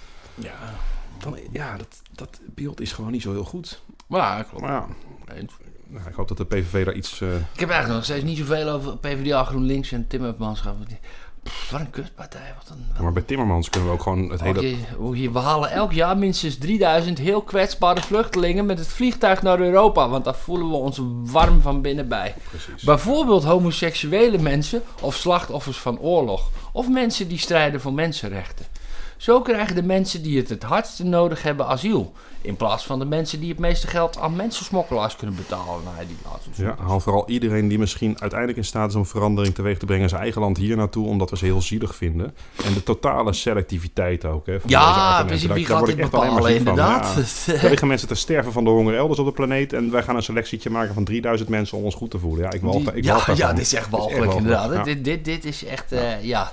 Ja, 0.42 0.74
dan, 1.18 1.38
ja, 1.52 1.76
dat, 1.76 2.02
dat 2.12 2.40
beeld 2.54 2.80
is 2.80 2.92
gewoon 2.92 3.10
niet 3.10 3.22
zo 3.22 3.32
heel 3.32 3.44
goed. 3.44 3.82
maar 4.06 4.44
klopt. 4.44 4.62
Maar 4.64 4.72
ja, 4.72 4.86
Eens. 5.34 5.52
nou, 5.88 6.08
ik 6.08 6.14
hoop 6.14 6.28
dat 6.28 6.36
de 6.36 6.44
PVV 6.44 6.84
daar 6.84 6.94
iets... 6.94 7.20
eh, 7.20 7.34
Ik 7.34 7.60
heb 7.60 7.68
eigenlijk 7.68 7.94
nog 7.94 8.04
steeds 8.04 8.24
niet 8.24 8.38
zoveel 8.38 8.68
over 8.68 8.96
PvdA, 8.96 9.44
GroenLinks 9.44 9.92
en 9.92 10.06
Tim 10.08 10.24
Upmans 10.24 10.60
gehad. 10.60 10.76
Pff, 11.42 11.70
Wat 11.70 11.80
een 11.80 11.90
kutpartij. 11.90 12.54
Wat 12.58 12.68
een, 12.70 12.84
wat 12.92 13.02
maar 13.02 13.12
bij 13.12 13.22
Timmermans 13.22 13.70
kunnen 13.70 13.88
we 13.88 13.94
ook 13.94 14.02
gewoon 14.02 14.30
het 14.30 14.40
hele... 14.40 14.58
Oké, 14.58 14.76
hoe 14.96 15.20
je- 15.20 15.30
we 15.32 15.38
halen 15.38 15.70
elk 15.70 15.92
jaar 15.92 16.16
minstens 16.18 16.58
3000 16.58 17.18
heel 17.18 17.42
kwetsbare 17.42 18.00
vluchtelingen 18.00 18.66
met 18.66 18.78
het 18.78 18.86
vliegtuig 18.88 19.42
naar 19.42 19.60
Europa. 19.60 20.08
Want 20.08 20.24
daar 20.24 20.34
voelen 20.34 20.68
we 20.68 20.74
ons 20.76 21.00
warm 21.24 21.60
van 21.60 21.80
binnen 21.82 22.08
bij. 22.08 22.34
Precies. 22.50 22.82
Bijvoorbeeld 22.82 23.44
homoseksuele 23.44 24.38
mensen 24.38 24.82
of 25.00 25.14
slachtoffers 25.14 25.78
van 25.78 25.98
oorlog. 25.98 26.50
Of 26.72 26.88
mensen 26.88 27.28
die 27.28 27.38
strijden 27.38 27.80
voor 27.80 27.92
mensenrechten. 27.92 28.66
Zo 29.22 29.40
krijgen 29.40 29.74
de 29.74 29.82
mensen 29.82 30.22
die 30.22 30.38
het 30.38 30.48
het 30.48 30.62
hardste 30.62 31.04
nodig 31.04 31.42
hebben 31.42 31.66
asiel. 31.66 32.12
In 32.40 32.56
plaats 32.56 32.84
van 32.84 32.98
de 32.98 33.04
mensen 33.04 33.40
die 33.40 33.48
het 33.48 33.58
meeste 33.58 33.86
geld 33.86 34.18
aan 34.18 34.36
mensensmokkelaars 34.36 35.16
kunnen 35.16 35.36
betalen. 35.36 35.84
Nou, 35.84 35.96
die. 36.06 36.64
Ja, 36.64 36.76
haal 36.78 37.00
vooral 37.00 37.28
iedereen 37.28 37.68
die 37.68 37.78
misschien 37.78 38.20
uiteindelijk 38.20 38.58
in 38.58 38.64
staat 38.64 38.88
is 38.88 38.94
om 38.94 39.06
verandering 39.06 39.54
teweeg 39.54 39.78
te 39.78 39.84
brengen 39.84 40.02
in 40.02 40.08
zijn 40.08 40.22
eigen 40.22 40.40
land 40.40 40.56
hier 40.56 40.76
naartoe, 40.76 41.06
omdat 41.06 41.30
we 41.30 41.36
ze 41.36 41.44
heel 41.44 41.62
zielig 41.62 41.94
vinden. 41.94 42.34
En 42.64 42.74
de 42.74 42.82
totale 42.82 43.32
selectiviteit 43.32 44.24
ook. 44.24 44.46
Hè, 44.46 44.60
van 44.60 44.70
Ja, 44.70 45.24
precies. 45.24 45.46
Wie 45.46 45.66
daar 45.66 45.76
gaat 45.76 45.86
dit 45.86 45.96
bepalen, 45.96 46.54
inderdaad? 46.54 47.14
Ja. 47.46 47.52
Er 47.62 47.68
liggen 47.68 47.88
mensen 47.88 48.08
te 48.08 48.14
sterven 48.14 48.52
van 48.52 48.64
de 48.64 48.70
honger 48.70 48.96
elders 48.96 49.18
op 49.18 49.26
de 49.26 49.32
planeet. 49.32 49.72
En 49.72 49.90
wij 49.90 50.02
gaan 50.02 50.16
een 50.16 50.22
selectietje 50.22 50.70
maken 50.70 50.94
van 50.94 51.04
3000 51.04 51.48
mensen 51.48 51.78
om 51.78 51.84
ons 51.84 51.94
goed 51.94 52.10
te 52.10 52.18
voelen. 52.18 52.44
Ja, 52.44 52.52
ik 52.52 52.60
walg, 52.60 52.92
ik 52.92 53.04
ja, 53.04 53.12
walg 53.12 53.36
ja, 53.36 53.52
dit 53.52 53.64
is 53.64 53.74
echt 53.74 53.86
is 53.86 53.90
walgelijk 53.90 54.32
inderdaad. 54.32 54.72
ja. 54.72 54.82
Dit, 54.82 55.04
dit, 55.04 55.24
dit 55.24 55.44
is 55.44 55.64
echt, 55.64 55.92
eh, 55.92 56.22
ja. 56.22 56.52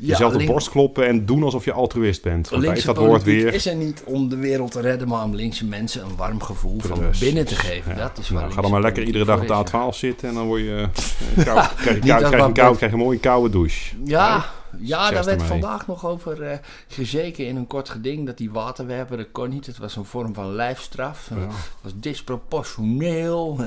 Jezelf 0.00 0.32
de 0.36 0.44
borst 0.46 0.70
kloppen 0.70 1.06
en 1.06 1.26
doen 1.26 1.42
alsof 1.42 1.64
je 1.64 1.72
altruïst 1.72 2.22
bent. 2.22 2.48
Want 2.48 2.62
Linkse 2.62 2.86
dat 2.86 2.96
woord 2.96 3.22
weer. 3.22 3.54
is 3.54 3.66
er 3.66 3.74
niet 3.74 4.02
om 4.04 4.28
de 4.28 4.36
wereld 4.36 4.70
te 4.72 4.80
redden, 4.80 5.08
maar 5.08 5.24
om 5.24 5.34
linkse 5.34 5.64
mensen 5.64 6.04
een 6.04 6.16
warm 6.16 6.42
gevoel 6.42 6.80
van 6.80 7.00
binnen 7.20 7.46
te 7.46 7.54
geven. 7.54 7.92
Ja. 7.96 7.98
Dat 7.98 8.18
is 8.18 8.30
Nou, 8.30 8.52
ga 8.52 8.60
dan 8.60 8.70
maar 8.70 8.80
lekker 8.80 9.02
iedere 9.02 9.24
dag 9.24 9.40
op 9.40 9.46
de 9.46 9.54
voor 9.54 9.64
is, 9.64 9.94
A12 9.94 9.96
zitten 9.98 10.28
en 10.28 10.34
dan 10.34 10.46
word 10.46 10.60
je, 10.60 10.88
eh, 11.36 11.44
kou, 11.44 11.66
krijg, 11.76 11.96
je 11.96 12.00
kou, 12.10 12.24
een 12.24 12.38
wat- 12.38 12.52
kou, 12.52 12.76
krijg 12.76 12.92
je 12.92 12.98
een 12.98 13.04
mooie 13.04 13.18
koude 13.18 13.50
douche. 13.50 13.94
Ja, 14.04 14.44
ja 14.78 15.10
daar 15.10 15.24
werd 15.24 15.42
vandaag 15.42 15.86
nog 15.86 16.06
over 16.06 16.42
eh, 16.42 16.58
gezeken 16.88 17.46
in 17.46 17.56
een 17.56 17.66
kort 17.66 17.88
geding 17.88 18.26
dat 18.26 18.38
die 18.38 18.50
waterwerper, 18.50 19.16
dat 19.16 19.26
kon 19.32 19.48
niet. 19.48 19.66
Het 19.66 19.78
was 19.78 19.96
een 19.96 20.04
vorm 20.04 20.34
van 20.34 20.54
lijfstraf. 20.54 21.28
Ja. 21.30 21.40
Het 21.40 21.52
was 21.82 21.92
disproportioneel. 21.96 23.58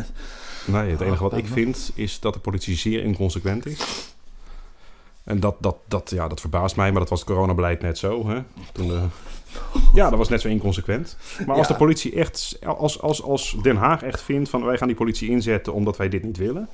Nee, 0.66 0.92
het 0.92 1.02
enige 1.02 1.24
wat 1.24 1.38
ik 1.38 1.46
Oh, 1.46 1.52
vind 1.52 1.92
is 1.96 2.20
dat 2.20 2.34
de 2.34 2.40
politie 2.40 2.76
zeer 2.76 3.04
inconsequent 3.04 3.66
is. 3.66 3.80
En 5.24 5.40
dat, 5.40 5.56
dat, 5.60 5.76
dat, 5.88 6.10
ja, 6.10 6.28
dat 6.28 6.40
verbaast 6.42 6.76
mij, 6.76 6.92
maar 6.92 7.00
dat 7.00 7.10
was 7.10 7.20
het 7.20 7.30
coronabeleid 7.30 7.82
net 7.82 7.98
zo. 7.98 8.28
Hè? 8.28 8.40
Toen. 8.72 8.92
Ja, 9.94 10.10
dat 10.10 10.18
was 10.18 10.30
net 10.30 10.42
zo 10.42 10.48
inconsequent. 10.48 11.18
Maar 11.46 11.56
als 11.56 11.68
Ja. 11.68 11.74
de 11.74 11.80
politie 11.80 12.16
echt, 12.16 12.60
als, 12.66 13.02
als, 13.02 13.24
als 13.24 13.56
Den 13.62 13.76
Haag 13.76 14.04
echt 14.04 14.22
vindt 14.22 14.50
van 14.50 14.66
wij 14.66 14.78
gaan 14.78 14.88
die 14.88 14.98
politie 14.98 15.30
inzetten 15.30 15.74
omdat 15.74 15.98
wij 15.98 16.10
dit 16.10 16.24
niet 16.24 16.38
willen. 16.38 16.70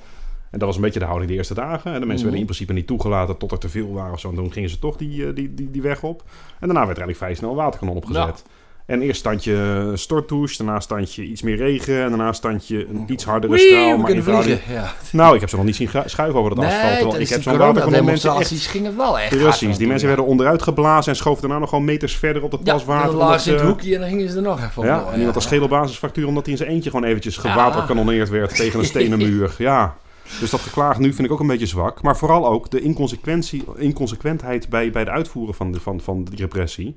En 0.50 0.58
dat 0.58 0.68
was 0.68 0.76
een 0.76 0.82
beetje 0.82 0.98
de 0.98 1.04
houding 1.04 1.30
de 1.30 1.36
eerste 1.36 1.54
dagen. 1.54 1.92
En 1.92 2.00
de 2.00 2.06
mensen 2.06 2.08
Mhm. 2.14 2.22
werden 2.22 2.38
in 2.40 2.44
principe 2.44 2.72
niet 2.72 2.86
toegelaten 2.86 3.36
tot 3.36 3.52
er 3.52 3.58
te 3.58 3.68
veel 3.68 3.92
waren 3.92 4.12
of 4.12 4.20
zo. 4.20 4.28
En 4.28 4.34
toen 4.34 4.52
gingen 4.52 4.70
ze 4.70 4.78
toch 4.78 4.96
die, 4.96 5.26
eh, 5.26 5.34
die, 5.34 5.54
die, 5.54 5.70
die 5.70 5.82
weg 5.82 6.02
op. 6.02 6.22
En 6.60 6.66
daarna 6.68 6.86
werd 6.86 6.98
er 6.98 7.02
eigenlijk 7.04 7.16
vrij 7.16 7.34
snel 7.34 7.50
een 7.50 7.56
waterkanon 7.56 7.96
opgezet. 7.96 8.44
En 8.90 9.02
eerst 9.02 9.20
standje 9.20 9.90
stortdouche, 9.94 10.56
daarna 10.56 10.80
standje 10.80 11.22
iets 11.22 11.42
meer 11.42 11.56
regen. 11.56 12.02
En 12.02 12.08
daarna 12.08 12.32
standje 12.32 12.86
een 12.88 13.04
iets 13.06 13.24
hardere 13.24 13.52
Wee, 13.52 13.66
straal. 13.66 13.96
Maar 13.96 14.10
in 14.10 14.22
vliegen. 14.22 14.60
Ja. 14.68 14.94
Nou, 15.12 15.34
ik 15.34 15.40
heb 15.40 15.48
ze 15.48 15.56
nog 15.56 15.64
niet 15.64 15.76
zien 15.76 15.88
schuiven 16.04 16.40
over 16.40 16.54
dat 16.54 16.64
asfalt. 16.64 16.98
terwijl 16.98 17.20
ik 17.20 17.28
heb 17.28 17.42
zo'n 17.42 17.56
waterkanon 17.56 18.04
mensen 18.04 18.12
echt... 18.12 18.28
demonstraties 18.28 18.66
ging 18.66 18.86
het 18.86 18.96
wel 18.96 19.18
echt 19.18 19.38
Precies, 19.38 19.76
die 19.76 19.86
mensen 19.86 20.08
werden 20.08 20.26
onderuit 20.26 20.62
geblazen 20.62 21.12
en 21.12 21.18
schoven 21.18 21.40
daarna 21.40 21.58
nog 21.58 21.68
gewoon 21.68 21.84
meters 21.84 22.16
verder 22.16 22.42
op 22.42 22.52
het 22.52 22.60
ja. 22.64 22.72
pas 22.72 22.82
Ja, 22.82 22.88
water. 22.88 23.14
lagen 23.14 23.40
ze 23.40 23.50
in 23.50 23.56
het 23.56 23.64
hoekje 23.64 23.94
en 23.94 24.00
dan 24.00 24.08
gingen 24.08 24.28
ze 24.28 24.36
er 24.36 24.42
nog 24.42 24.58
even 24.58 24.76
op. 24.82 24.84
ja, 24.84 25.04
en 25.12 25.18
iemand 25.18 25.34
als 25.34 25.44
schedelbasisfractuur 25.44 26.26
omdat 26.26 26.42
hij 26.42 26.52
in 26.52 26.58
zijn 26.58 26.70
eentje 26.70 26.90
gewoon 26.90 27.04
eventjes 27.04 27.34
Ja. 27.36 27.40
gewaterkanoneerd 27.40 28.28
werd 28.28 28.56
tegen 28.56 28.78
een 28.78 28.84
stenen 28.86 29.18
muur. 29.28 29.54
Ja, 29.58 29.96
dus 30.40 30.50
dat 30.50 30.60
geklaag 30.60 30.98
nu 30.98 31.12
vind 31.12 31.26
ik 31.26 31.32
ook 31.32 31.40
een 31.40 31.46
beetje 31.46 31.66
zwak. 31.66 32.02
Maar 32.02 32.16
vooral 32.16 32.46
ook 32.46 32.70
de 32.70 32.80
inconsequentie, 32.80 33.64
inconsequentheid 33.76 34.68
bij, 34.68 34.90
bij 34.90 35.04
de 35.04 35.10
uitvoeren 35.10 35.54
van, 35.54 35.72
de, 35.72 35.80
van, 35.80 36.00
van 36.00 36.24
die 36.24 36.38
repressie. 36.38 36.96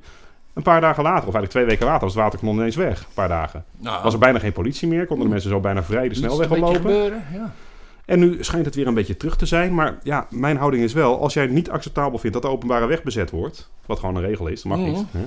Een 0.53 0.63
paar 0.63 0.81
dagen 0.81 1.03
later, 1.03 1.27
of 1.27 1.33
eigenlijk 1.33 1.51
twee 1.53 1.65
weken 1.65 1.85
later, 1.85 2.01
was 2.01 2.13
het 2.13 2.21
waterkanon 2.23 2.55
ineens 2.55 2.75
weg. 2.75 2.99
Een 2.99 3.05
paar 3.13 3.27
dagen. 3.27 3.65
Nou, 3.77 4.03
Was 4.03 4.13
er 4.13 4.19
bijna 4.19 4.39
geen 4.39 4.51
politie 4.51 4.87
meer, 4.87 5.05
konden 5.05 5.25
de 5.25 5.31
mensen 5.31 5.49
zo 5.49 5.59
bijna 5.59 5.83
vrij 5.83 6.09
de 6.09 6.15
snelweg 6.15 6.49
oplopen. 6.51 6.75
gebeuren, 6.75 7.23
ja. 7.33 7.53
En 8.05 8.19
nu 8.19 8.37
schijnt 8.43 8.65
het 8.65 8.75
weer 8.75 8.87
een 8.87 8.93
beetje 8.93 9.17
terug 9.17 9.35
te 9.35 9.45
zijn. 9.45 9.73
Maar 9.73 9.97
ja, 10.03 10.27
mijn 10.29 10.57
houding 10.57 10.83
is 10.83 10.93
wel, 10.93 11.21
als 11.21 11.33
jij 11.33 11.45
niet 11.47 11.69
acceptabel 11.69 12.17
vindt 12.19 12.33
dat 12.35 12.45
de 12.45 12.51
openbare 12.51 12.85
weg 12.85 13.03
bezet 13.03 13.31
wordt, 13.31 13.69
wat 13.85 13.99
gewoon 13.99 14.15
een 14.15 14.21
regel 14.21 14.47
is, 14.47 14.61
dat 14.61 14.71
mag 14.71 14.79
Mhm. 14.81 14.89
niet. 14.89 15.05
Hè? 15.11 15.19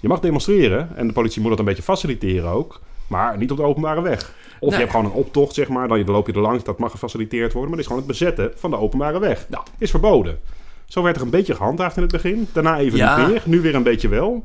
Je 0.00 0.08
mag 0.08 0.20
demonstreren 0.20 0.88
en 0.96 1.06
de 1.06 1.12
politie 1.12 1.40
moet 1.40 1.50
dat 1.50 1.58
een 1.58 1.64
beetje 1.64 1.82
faciliteren 1.82 2.50
ook, 2.50 2.80
maar 3.06 3.38
niet 3.38 3.50
op 3.50 3.56
de 3.56 3.62
openbare 3.62 4.00
weg. 4.02 4.32
Of 4.60 4.72
je 4.72 4.78
hebt 4.78 4.90
gewoon 4.90 5.06
een 5.06 5.12
optocht, 5.12 5.54
zeg 5.54 5.68
maar, 5.68 5.88
dan 5.88 6.04
loop 6.04 6.26
je 6.26 6.32
er 6.32 6.40
langs, 6.40 6.64
dat 6.64 6.78
mag 6.78 6.90
gefaciliteerd 6.90 7.52
worden, 7.52 7.70
maar 7.70 7.78
het 7.78 7.88
is 7.88 7.92
gewoon 7.94 8.08
het 8.08 8.18
bezetten 8.18 8.52
van 8.56 8.70
de 8.70 8.76
openbare 8.78 9.18
weg. 9.18 9.46
Ja. 9.50 9.62
Is 9.78 9.90
verboden. 9.90 10.38
Zo 10.84 11.02
werd 11.02 11.16
er 11.16 11.22
een 11.22 11.30
beetje 11.30 11.54
gehandhaafd 11.54 11.96
in 11.96 12.02
het 12.02 12.12
begin, 12.12 12.48
daarna 12.52 12.78
even 12.78 12.98
Ja. 12.98 13.16
niet 13.18 13.28
meer, 13.28 13.42
nu 13.44 13.60
weer 13.60 13.74
een 13.74 13.82
beetje 13.82 14.08
wel. 14.08 14.44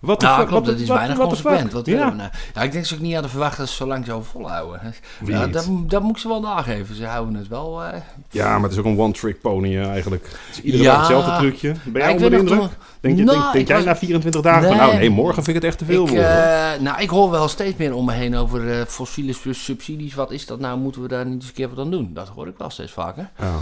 Wat 0.00 0.20
de 0.20 0.26
Ja, 0.26 0.36
fuck- 0.38 0.46
klopt, 0.46 0.66
wat- 0.66 0.72
dat 0.74 0.82
is 0.82 0.88
wat- 0.88 0.96
weinig 0.96 1.16
what 1.18 1.28
the 1.36 1.42
consequent. 1.42 1.72
Wat 1.72 1.86
Ja. 1.86 2.10
nou? 2.10 2.30
ja, 2.54 2.62
ik 2.62 2.72
denk 2.72 2.84
ze 2.84 2.94
ook 2.94 3.00
niet 3.00 3.16
aan 3.16 3.22
te 3.22 3.28
verwachten 3.28 3.58
dat 3.58 3.68
ze 3.68 3.74
zo 3.74 3.86
lang 3.86 4.06
zo 4.06 4.22
volhouden. 4.22 4.94
Ja, 5.24 5.44
niet? 5.44 5.52
dat, 5.54 5.68
dat 5.86 6.02
moet 6.02 6.10
ik 6.10 6.18
ze 6.18 6.28
wel 6.28 6.40
nageven. 6.40 6.94
Ze 6.94 7.06
houden 7.06 7.34
het 7.34 7.48
wel... 7.48 7.82
eh, 7.84 8.00
Ja, 8.30 8.52
maar 8.54 8.62
het 8.62 8.72
is 8.72 8.78
ook 8.78 8.84
een 8.84 8.98
one-trick 8.98 9.40
pony 9.40 9.76
eh, 9.78 9.88
eigenlijk. 9.88 10.22
Het 10.24 10.56
is 10.56 10.60
iedere 10.62 10.82
Ja. 10.82 10.90
dag 10.90 10.98
hetzelfde 11.00 11.36
trucje. 11.36 11.74
Ben 11.84 12.02
jij 12.02 12.12
onder 12.12 12.30
de 12.30 12.36
indruk? 12.38 12.70
Denk, 13.00 13.16
je, 13.18 13.24
Nou, 13.24 13.52
denk, 13.52 13.66
jij 13.66 13.76
was- 13.76 13.84
na 13.84 13.96
24 13.96 14.40
dagen 14.40 14.68
van, 14.68 14.76
nou 14.76 14.94
nee, 14.94 15.10
morgen 15.10 15.34
vind 15.34 15.48
ik 15.48 15.54
het 15.54 15.64
echt 15.64 15.78
te 15.78 15.84
veel 15.84 16.06
ik, 16.08 16.12
eh, 16.12 16.70
nou, 16.80 17.00
ik 17.02 17.08
hoor 17.10 17.30
wel 17.30 17.48
steeds 17.48 17.76
meer 17.76 17.94
om 17.94 18.04
me 18.04 18.12
heen 18.12 18.36
over 18.36 18.70
eh, 18.80 18.86
fossiele 18.86 19.34
subsidies. 19.50 20.14
Wat 20.14 20.30
is 20.30 20.46
dat 20.46 20.58
nou? 20.60 20.78
Moeten 20.78 21.02
we 21.02 21.08
daar 21.08 21.24
niet 21.24 21.34
eens 21.34 21.46
een 21.46 21.52
keer 21.52 21.68
wat 21.68 21.78
aan 21.84 21.90
doen? 21.90 22.10
Dat 22.14 22.28
hoor 22.28 22.46
ik 22.48 22.54
wel 22.58 22.70
steeds 22.70 22.92
vaker. 22.92 23.30
Ja. 23.38 23.54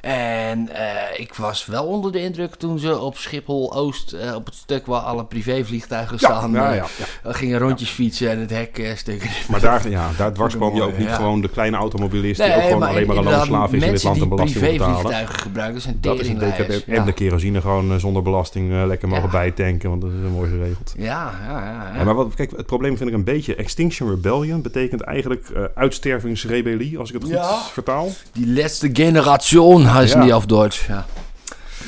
En 0.00 0.68
eh, 0.74 1.20
ik 1.20 1.34
was 1.34 1.66
wel 1.66 1.84
onder 1.84 2.12
de 2.12 2.22
indruk 2.22 2.54
toen 2.54 2.78
ze 2.78 2.98
op 2.98 3.16
Schiphol-Oost, 3.16 4.12
eh, 4.12 4.34
op 4.34 4.46
het 4.46 4.54
stuk 4.54 4.86
waar 4.86 5.00
alle 5.00 5.24
privévliegtuigen 5.24 6.16
Ja, 6.20 6.28
staan, 6.28 6.52
ja, 6.52 6.70
eh, 6.70 6.76
ja, 6.76 6.86
ja. 7.24 7.32
gingen 7.32 7.58
rondjes 7.58 7.90
fietsen 7.90 8.30
en 8.30 8.38
het 8.38 8.50
hek 8.50 8.92
stukken. 8.96 9.30
Maar 9.48 9.60
daar, 9.60 9.88
ja, 9.88 10.10
daar 10.16 10.32
dwarsboom 10.32 10.74
je 10.76 10.82
ook 10.82 10.98
niet 10.98 11.08
gewoon 11.08 11.40
de 11.40 11.48
kleine 11.48 11.76
automobilist 11.76 12.44
die 12.44 12.54
ook 12.54 12.62
gewoon 12.62 12.82
alleen 12.82 13.06
maar 13.06 13.16
een 13.16 13.24
loonslaaf 13.24 13.72
is 13.72 13.82
in 13.82 13.92
dit 13.92 14.02
land 14.02 14.20
en 14.20 14.28
Mensen 14.28 14.28
belasting 14.28 14.64
die 14.64 14.68
moet 14.68 14.78
betalen. 14.78 14.96
privévliegtuigen 14.96 15.38
gebruiken 15.38 15.80
zijn 15.80 15.98
Dat 16.00 16.20
is 16.20 16.28
een 16.28 16.38
teringlijers. 16.38 16.84
En 16.84 17.04
de 17.04 17.12
kerosine 17.12 17.60
gewoon 17.60 18.00
zonder 18.00 18.22
belasting 18.22 18.84
lekker 18.86 19.08
mogen 19.08 19.30
bijtanken, 19.30 19.88
want 19.90 20.02
dat 20.02 20.10
is 20.10 20.30
mooi 20.32 20.50
geregeld. 20.50 20.94
Ja, 20.96 21.32
ja, 21.48 21.90
ja. 21.96 22.04
maar 22.04 22.14
wat, 22.14 22.34
kijk, 22.34 22.50
het 22.56 22.66
probleem 22.66 22.96
vind 22.96 23.08
ik 23.08 23.14
een 23.14 23.24
beetje. 23.24 23.54
Extinction 23.54 24.10
Rebellion 24.10 24.62
betekent 24.62 25.00
eigenlijk 25.00 25.70
uitstervingsrebellie, 25.74 26.98
als 26.98 27.12
ik 27.12 27.22
het 27.22 27.24
goed 27.24 27.72
vertaal. 27.72 28.08
Die 28.32 28.52
laatste 28.52 28.90
generation 28.92 29.89
heißen 29.94 30.20
Ja. 30.20 30.26
die 30.26 30.32
auf 30.32 30.46
Deutsch. 30.46 30.88
Ja, 30.88 31.04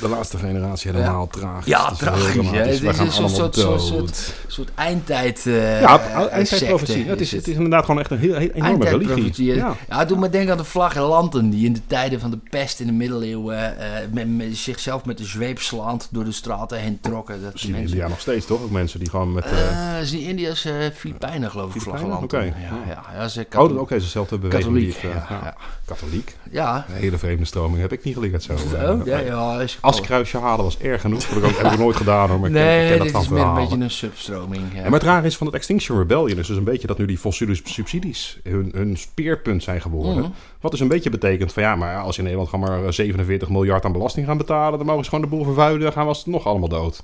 De 0.03 0.09
laatste 0.09 0.37
generatie 0.39 0.91
helemaal 0.93 1.27
tragisch. 1.27 1.67
Ja, 1.67 1.83
Het 1.85 1.93
is 1.93 1.99
tragisch, 1.99 2.51
hè. 2.51 2.57
Het 2.59 2.69
is 2.71 2.81
een 2.99 3.11
soort- 3.13 3.31
soort- 3.35 3.55
dood. 3.55 3.81
soort- 3.83 4.35
een 4.47 4.53
soort 4.53 4.71
eindtijd. 4.75 5.43
Ja, 5.45 5.53
eh, 5.53 6.33
eindtijdprofetie. 6.33 7.05
Het 7.07 7.21
is, 7.21 7.33
het 7.33 7.49
is 7.49 7.55
inderdaad 7.55 7.85
gewoon 7.85 8.01
echt 8.01 8.11
een 8.11 8.19
heel, 8.19 8.35
heel 8.35 8.51
enorme 8.51 8.85
religie. 8.85 9.45
Ja. 9.55 9.75
Ja. 9.89 9.99
het 9.99 10.09
doet 10.09 10.19
me 10.19 10.31
denken 10.31 10.53
aan 10.53 10.59
de 10.59 10.65
flagellanten 10.65 11.51
die 11.51 11.67
in 11.67 11.73
de 11.73 11.81
tijden 11.87 12.21
van 12.21 12.31
de 12.31 12.39
pest 12.51 12.81
in 12.81 12.87
de 12.87 12.93
middeleeuwen 12.93 13.79
eh, 13.79 13.87
met, 14.13 14.37
met 14.37 14.57
zichzelf 14.57 15.05
met 15.05 15.19
de 15.19 15.25
zweep 15.25 15.61
slaand 15.61 16.09
door 16.11 16.25
de 16.25 16.33
straten 16.33 16.79
heen 16.79 16.99
trokken. 17.01 17.43
Dat 17.43 17.51
Dat 17.53 17.61
zie 17.61 17.71
je 17.71 17.77
in 17.77 17.83
India 17.89 18.09
nog 18.09 18.21
steeds, 18.21 18.47
toch? 18.47 18.63
Ook 18.63 18.71
mensen 18.71 18.99
die 18.99 19.11
gewoon 19.11 19.33
met... 19.33 19.45
eh, 19.45 19.95
Eh, 19.97 20.01
is 20.03 20.11
die 20.11 20.29
Indiërs 20.29 20.65
eh 20.65 20.73
Filipijnen 20.95 21.51
geloof 21.51 21.75
ik, 21.75 21.81
flagellanten. 21.81 22.39
Oké. 22.39 22.39
Ja, 22.47 22.53
ja, 22.89 23.03
ja, 23.17 23.29
ze 23.29 23.47
oh, 23.57 23.69
dat- 23.69 23.79
oké, 23.79 23.95
is 23.95 24.03
dezelfde 24.03 24.39
beweging. 24.39 24.63
katholiek. 24.65 25.01
die 25.01 25.11
ik, 25.11 25.17
ja, 25.17 25.27
ja. 25.31 25.41
ja. 25.45 25.55
Katholiek? 25.85 26.37
ja. 26.51 26.85
Een 26.89 26.95
hele 26.95 27.19
vreemde 27.19 27.45
stroming. 27.45 27.81
Heb 27.81 27.93
ik 27.93 28.05
niet 28.05 28.15
geleerd 28.15 28.43
zo. 28.43 28.53
Oh, 28.53 29.07
ja, 29.07 29.19
ja, 29.19 29.67
Askruisje 29.93 30.39
halen 30.39 30.65
was 30.65 30.79
erg 30.79 31.01
genoeg. 31.01 31.21
Dat 31.21 31.29
heb 31.31 31.43
ik 31.43 31.49
ook 31.49 31.63
heb 31.63 31.73
ik 31.73 31.79
nooit 31.79 31.97
gedaan 31.97 32.29
hoor, 32.29 32.41
maar 32.41 32.49
ik 32.49 32.55
ken, 32.55 32.83
ik 32.83 32.89
ken 32.89 32.99
dat 32.99 33.07
dit 33.07 33.23
is 33.23 33.29
meer 33.29 33.43
een 33.43 33.55
beetje 33.55 33.77
een 33.77 33.91
substroming. 33.91 34.63
Ja. 34.75 34.79
Ja, 34.79 34.83
maar 34.83 34.93
het 34.93 35.03
rare 35.03 35.27
is 35.27 35.37
van 35.37 35.47
het 35.47 35.57
Extinction 35.57 35.99
Rebellion 35.99 36.39
is 36.39 36.47
dus 36.47 36.57
een 36.57 36.65
beetje 36.65 36.87
dat 36.87 36.99
nu 36.99 37.07
die 37.07 37.19
fossiele 37.19 37.59
subsidies 37.65 38.41
hun, 38.43 38.71
hun 38.75 38.97
speerpunt 38.97 39.63
zijn 39.63 39.81
geworden. 39.81 40.23
Mhm. 40.23 40.31
Wat 40.61 40.71
dus 40.71 40.81
een 40.81 40.89
beetje 40.89 41.11
betekent 41.11 41.53
van 41.53 41.63
ja, 41.63 41.77
maar 41.77 41.97
als 41.97 42.17
je 42.17 42.23
in 42.23 42.29
Nederland 42.29 42.51
gewoon 42.51 42.83
maar 42.83 42.93
47 42.93 43.49
miljard 43.49 43.85
aan 43.85 43.93
belasting 43.93 44.27
gaan 44.27 44.37
betalen, 44.37 44.79
dan 44.79 44.87
mogen 44.87 45.05
ze 45.05 45.11
gewoon 45.11 45.25
de 45.25 45.37
boel 45.37 45.45
vervuilen, 45.45 45.81
dan 45.81 45.93
gaan 45.93 46.03
we 46.03 46.09
alsnog 46.09 46.35
nog 46.35 46.47
allemaal 46.47 46.69
dood. 46.69 47.03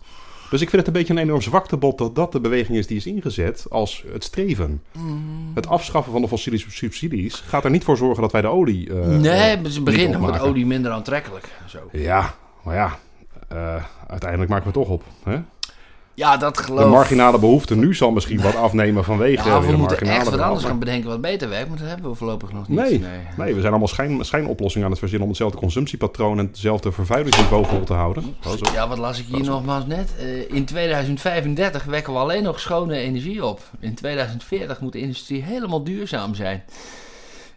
Dus 0.50 0.60
ik 0.60 0.70
vind 0.70 0.86
het 0.86 0.86
een 0.86 1.00
beetje 1.00 1.12
een 1.12 1.20
enorm 1.20 1.42
zwaktebod 1.42 1.98
dat 1.98 2.14
dat 2.14 2.32
de 2.32 2.40
beweging 2.40 2.78
is 2.78 2.86
die 2.86 2.96
is 2.96 3.06
ingezet 3.06 3.66
als 3.70 4.04
het 4.12 4.24
streven. 4.24 4.82
Mm. 4.92 5.50
Het 5.54 5.66
afschaffen 5.66 6.12
van 6.12 6.20
de 6.20 6.28
fossiele 6.28 6.64
subsidies 6.68 7.34
gaat 7.34 7.64
er 7.64 7.70
niet 7.70 7.84
voor 7.84 7.96
zorgen 7.96 8.22
dat 8.22 8.32
wij 8.32 8.40
de 8.40 8.48
olie. 8.48 8.90
eh, 8.94 9.06
nee, 9.06 9.56
eh, 9.56 9.64
ze 9.64 9.82
beginnen 9.82 10.20
met 10.20 10.40
olie 10.40 10.66
minder 10.66 10.92
aantrekkelijk. 10.92 11.48
Zo. 11.66 11.78
Ja, 11.92 12.34
maar 12.62 12.74
ja, 12.74 12.98
eh, 13.48 13.84
uiteindelijk 14.06 14.50
maken 14.50 14.72
we 14.72 14.78
het 14.78 14.86
toch 14.86 14.94
op. 14.94 15.02
Hè? 15.24 15.40
Ja, 16.18 16.36
dat 16.36 16.56
De 16.56 16.62
geloof 16.62 16.90
marginale 16.90 17.38
behoefte 17.38 17.76
nu 17.76 17.94
zal 17.94 18.10
misschien 18.10 18.40
wat 18.40 18.54
afnemen 18.54 19.04
vanwege 19.04 19.48
Ja, 19.48 19.60
we 19.60 19.66
de 19.66 19.76
moeten 19.76 19.98
echt 19.98 20.30
wat 20.30 20.40
anders 20.40 20.64
gaan 20.64 20.78
bedenken 20.78 21.08
wat 21.08 21.20
beter 21.20 21.48
werkt, 21.48 21.68
maar 21.68 21.78
dat 21.78 21.88
hebben 21.88 22.10
we 22.10 22.16
voorlopig 22.16 22.52
nog 22.52 22.68
niet. 22.68 22.78
Nee, 22.78 23.02
nee, 23.36 23.54
we 23.54 23.60
zijn 23.60 23.70
allemaal 23.70 23.88
schijn, 23.88 24.24
schijnoplossingen 24.24 24.84
aan 24.84 24.90
het 24.90 25.00
verzinnen 25.00 25.26
om 25.26 25.32
hetzelfde 25.32 25.58
consumptiepatroon 25.58 26.38
en 26.38 26.46
hetzelfde 26.46 26.92
vervuilingsniveau 26.92 27.66
vol 27.66 27.84
te 27.84 27.92
houden. 27.92 28.36
Ja, 28.72 28.88
wat 28.88 28.98
las 28.98 29.18
ik 29.18 29.26
hier 29.26 29.44
nogmaals 29.44 29.86
net? 29.86 30.14
Eh, 30.18 30.54
in 30.54 30.64
2035 30.64 31.84
wekken 31.84 32.12
we 32.12 32.18
alleen 32.18 32.42
nog 32.42 32.60
schone 32.60 32.96
energie 32.96 33.44
op. 33.44 33.60
In 33.80 33.94
2040 33.94 34.80
moet 34.80 34.92
de 34.92 35.00
industrie 35.00 35.42
helemaal 35.42 35.84
duurzaam 35.84 36.34
zijn. 36.34 36.62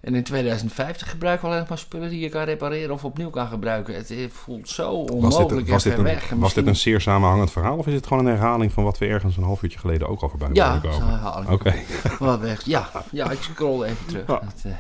En 0.02 0.16
in 0.16 0.24
2050 0.24 1.10
gebruiken 1.10 1.48
we 1.50 1.54
alleen 1.56 1.66
maar 1.70 1.78
spullen 1.78 2.10
die 2.10 2.20
je 2.20 2.30
kan 2.30 2.44
repareren 2.44 2.92
of 2.94 3.06
opnieuw 3.06 3.30
kan 3.30 3.48
gebruiken. 3.48 3.96
Het 3.96 4.14
voelt 4.32 4.70
zo 4.70 4.98
Was 4.98 5.06
dit, 5.06 5.14
onmogelijk 5.16 5.68
een, 5.68 5.74
was, 5.74 5.84
dit 5.84 5.98
een, 5.98 6.04
weg. 6.04 6.30
Was 6.36 6.54
dit 6.54 6.68
een 6.68 6.76
zeer 6.76 7.02
samenhangend 7.02 7.52
verhaal 7.52 7.78
of 7.78 7.88
is 7.88 7.94
het 7.94 8.08
gewoon 8.08 8.26
een 8.26 8.32
herhaling 8.32 8.72
van 8.72 8.84
wat 8.84 8.98
we 8.98 9.06
ergens 9.06 9.38
een 9.38 9.44
half 9.44 9.64
uurtje 9.64 9.80
geleden 9.80 10.08
ook 10.08 10.22
al 10.22 10.30
voorbij 10.30 10.50
Ja, 10.54 10.78
komen? 10.82 11.02
een 11.02 11.08
herhaling. 11.08 11.50
Oké, 11.50 11.74
Wat 12.20 12.40
weg. 12.40 12.66
Ja, 12.66 12.90
ja, 13.12 13.32
ik 13.32 13.42
scroll 13.42 13.84
even 13.84 14.06
terug. 14.06 14.28
Ja. 14.28 14.40
Dat, 14.40 14.62
eh, 14.64 14.72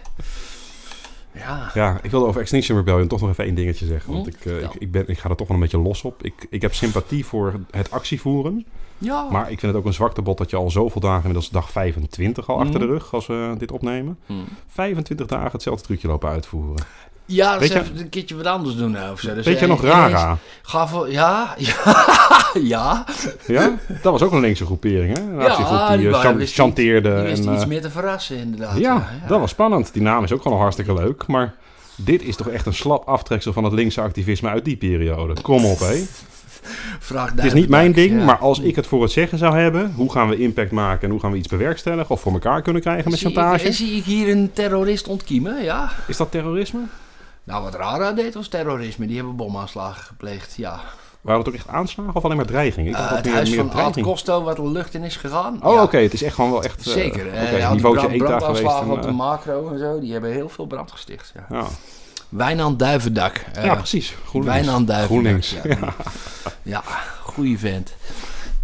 ja. 1.31 1.71
ja, 1.73 1.99
ik 2.01 2.11
wilde 2.11 2.25
over 2.25 2.41
Extinction 2.41 2.77
Rebellion 2.77 3.07
toch 3.07 3.21
nog 3.21 3.29
even 3.29 3.43
één 3.45 3.55
dingetje 3.55 3.85
zeggen. 3.85 4.13
Want 4.13 4.25
Hm? 4.25 4.31
ik, 4.31 4.45
eh, 4.45 4.59
Ja. 4.61 4.67
ik, 4.67 4.73
ik, 4.81 4.91
ben, 4.91 5.07
ik 5.07 5.19
ga 5.19 5.29
er 5.29 5.35
toch 5.35 5.47
wel 5.47 5.55
een 5.57 5.63
beetje 5.63 5.79
los 5.79 6.01
op. 6.03 6.23
Ik, 6.23 6.47
ik 6.49 6.61
heb 6.61 6.73
sympathie 6.73 7.25
voor 7.25 7.59
het 7.71 7.91
actievoeren. 7.91 8.65
Ja. 9.01 9.27
Maar 9.31 9.51
ik 9.51 9.59
vind 9.59 9.71
het 9.71 9.75
ook 9.75 9.85
een 9.85 9.93
zwaktebod 9.93 10.37
dat 10.37 10.49
je 10.49 10.55
al 10.55 10.69
zoveel 10.69 11.01
dagen, 11.01 11.17
inmiddels 11.17 11.49
dag 11.49 11.71
25 11.71 12.49
al 12.49 12.59
achter 12.59 12.79
de 12.79 12.85
rug 12.85 13.13
als 13.13 13.27
we 13.27 13.55
dit 13.57 13.71
opnemen. 13.71 14.17
Hm. 14.25 14.33
25 14.67 15.25
dagen 15.25 15.51
hetzelfde 15.51 15.85
trucje 15.85 16.07
lopen 16.07 16.29
uitvoeren. 16.29 16.85
Ja, 17.25 17.53
dat 17.53 17.61
is 17.61 17.69
even 17.69 17.99
een 17.99 18.09
keertje 18.09 18.35
wat 18.35 18.45
anders 18.45 18.75
doen 18.75 18.91
nou, 18.91 19.11
of 19.11 19.19
zo. 19.19 19.33
Dus, 19.33 19.45
Weet 19.45 19.59
je 19.59 19.67
nog 19.67 19.83
Rara? 19.83 20.37
Ja, 20.71 20.97
ja, 21.07 21.55
ja. 22.53 23.05
Ja? 23.47 23.77
Dat 24.01 24.11
was 24.11 24.21
ook 24.21 24.31
een 24.31 24.39
linkse 24.39 24.65
groepering, 24.65 25.17
hè? 25.17 25.23
Een 25.23 25.39
Ja, 25.39 25.87
die, 25.89 25.97
die 25.97 26.17
eh, 26.17 26.31
wist 26.31 26.53
chanteerde. 26.53 27.15
Die 27.15 27.23
wist 27.23 27.45
en, 27.45 27.53
iets 27.53 27.61
eh, 27.63 27.67
meer 27.67 27.81
te 27.81 27.89
verrassen, 27.89 28.37
inderdaad. 28.37 28.77
ja, 28.77 29.09
dat 29.27 29.39
was 29.39 29.49
spannend. 29.49 29.93
Die 29.93 30.01
naam 30.01 30.23
is 30.23 30.31
ook 30.31 30.41
gewoon 30.41 30.59
hartstikke 30.59 30.93
leuk. 30.93 31.27
Maar 31.27 31.53
dit 31.95 32.23
is 32.23 32.35
toch 32.35 32.47
echt 32.47 32.65
een 32.65 32.73
slap 32.73 33.07
aftreksel 33.07 33.53
van 33.53 33.63
het 33.63 33.73
linkse 33.73 34.01
activisme 34.01 34.49
uit 34.49 34.65
die 34.65 34.77
periode. 34.77 35.41
Kom 35.41 35.65
op, 35.65 35.79
hé. 35.79 36.03
Vraag 36.99 37.31
Het 37.35 37.45
is 37.45 37.53
niet 37.53 37.69
mijn 37.69 37.91
ding, 37.91 38.19
ja. 38.19 38.25
maar 38.25 38.37
als 38.37 38.59
ik 38.59 38.75
het 38.75 38.87
voor 38.87 39.01
het 39.01 39.11
zeggen 39.11 39.37
zou 39.37 39.57
hebben... 39.57 39.93
hoe 39.95 40.11
gaan 40.11 40.29
we 40.29 40.37
impact 40.37 40.71
maken 40.71 41.03
en 41.03 41.09
hoe 41.09 41.19
gaan 41.19 41.31
we 41.31 41.37
iets 41.37 41.47
bewerkstelligen... 41.47 42.09
of 42.09 42.21
voor 42.21 42.33
elkaar 42.33 42.61
kunnen 42.61 42.81
krijgen 42.81 43.09
met 43.09 43.19
zie 43.19 43.31
chantage... 43.31 43.65
Ik, 43.67 43.73
zie 43.73 43.95
ik 43.95 44.03
hier 44.03 44.29
een 44.29 44.49
terrorist 44.53 45.07
ontkiemen, 45.07 45.63
ja. 45.63 45.91
Is 46.07 46.17
dat 46.17 46.31
terrorisme? 46.31 46.79
Nou, 47.43 47.63
wat 47.63 47.75
Rara 47.75 48.11
deed 48.11 48.33
was 48.33 48.47
terrorisme. 48.47 49.07
Die 49.07 49.15
hebben 49.15 49.35
bomaanslagen 49.35 50.03
gepleegd, 50.03 50.55
ja. 50.55 50.79
Waren 51.21 51.39
het 51.39 51.49
ook 51.49 51.55
echt 51.55 51.67
aanslagen 51.67 52.15
of 52.15 52.23
alleen 52.23 52.37
maar 52.37 52.45
dreiging? 52.45 52.87
Ik 52.87 52.93
Eh, 52.95 53.01
dat 53.01 53.09
het 53.09 53.25
meer, 53.25 53.33
huis 53.33 53.49
meer 53.49 53.65
van 53.71 53.83
Ad. 53.83 54.01
Costo 54.01 54.43
wat 54.43 54.55
de 54.55 54.67
lucht 54.67 54.93
in 54.93 55.03
is 55.03 55.15
gegaan. 55.15 55.59
Oh, 55.63 55.73
ja. 55.73 55.83
oké. 55.83 55.97
Het 55.97 56.13
is 56.13 56.23
echt 56.23 56.35
gewoon 56.35 56.51
wel 56.51 56.63
echt... 56.63 56.87
eh, 56.87 56.93
Zeker. 56.93 57.25
oké, 57.25 57.35
eh, 57.35 57.57
ja, 57.57 57.71
die 57.71 57.81
brand, 57.81 58.17
brandaanslagen 58.17 58.85
en, 58.85 58.91
op 58.91 59.01
de 59.01 59.07
eh, 59.07 59.13
macro 59.13 59.69
en 59.69 59.79
zo, 59.79 59.99
die 59.99 60.11
hebben 60.11 60.31
heel 60.31 60.49
veel 60.49 60.65
brand 60.65 60.91
gesticht. 60.91 61.33
Ja. 61.35 61.45
ja. 61.49 61.65
Wijnand 62.31 62.79
Duivendak. 62.79 63.43
eh, 63.53 63.65
ja, 63.65 63.75
precies. 63.75 64.15
GroenLinks. 64.25 64.57
Wijnand 64.65 64.87
Duivendak. 64.87 65.43
GroenLinks. 65.43 65.55
Ja, 65.63 65.93
ja 66.63 66.83
goede 67.23 67.57
vent. 67.57 67.93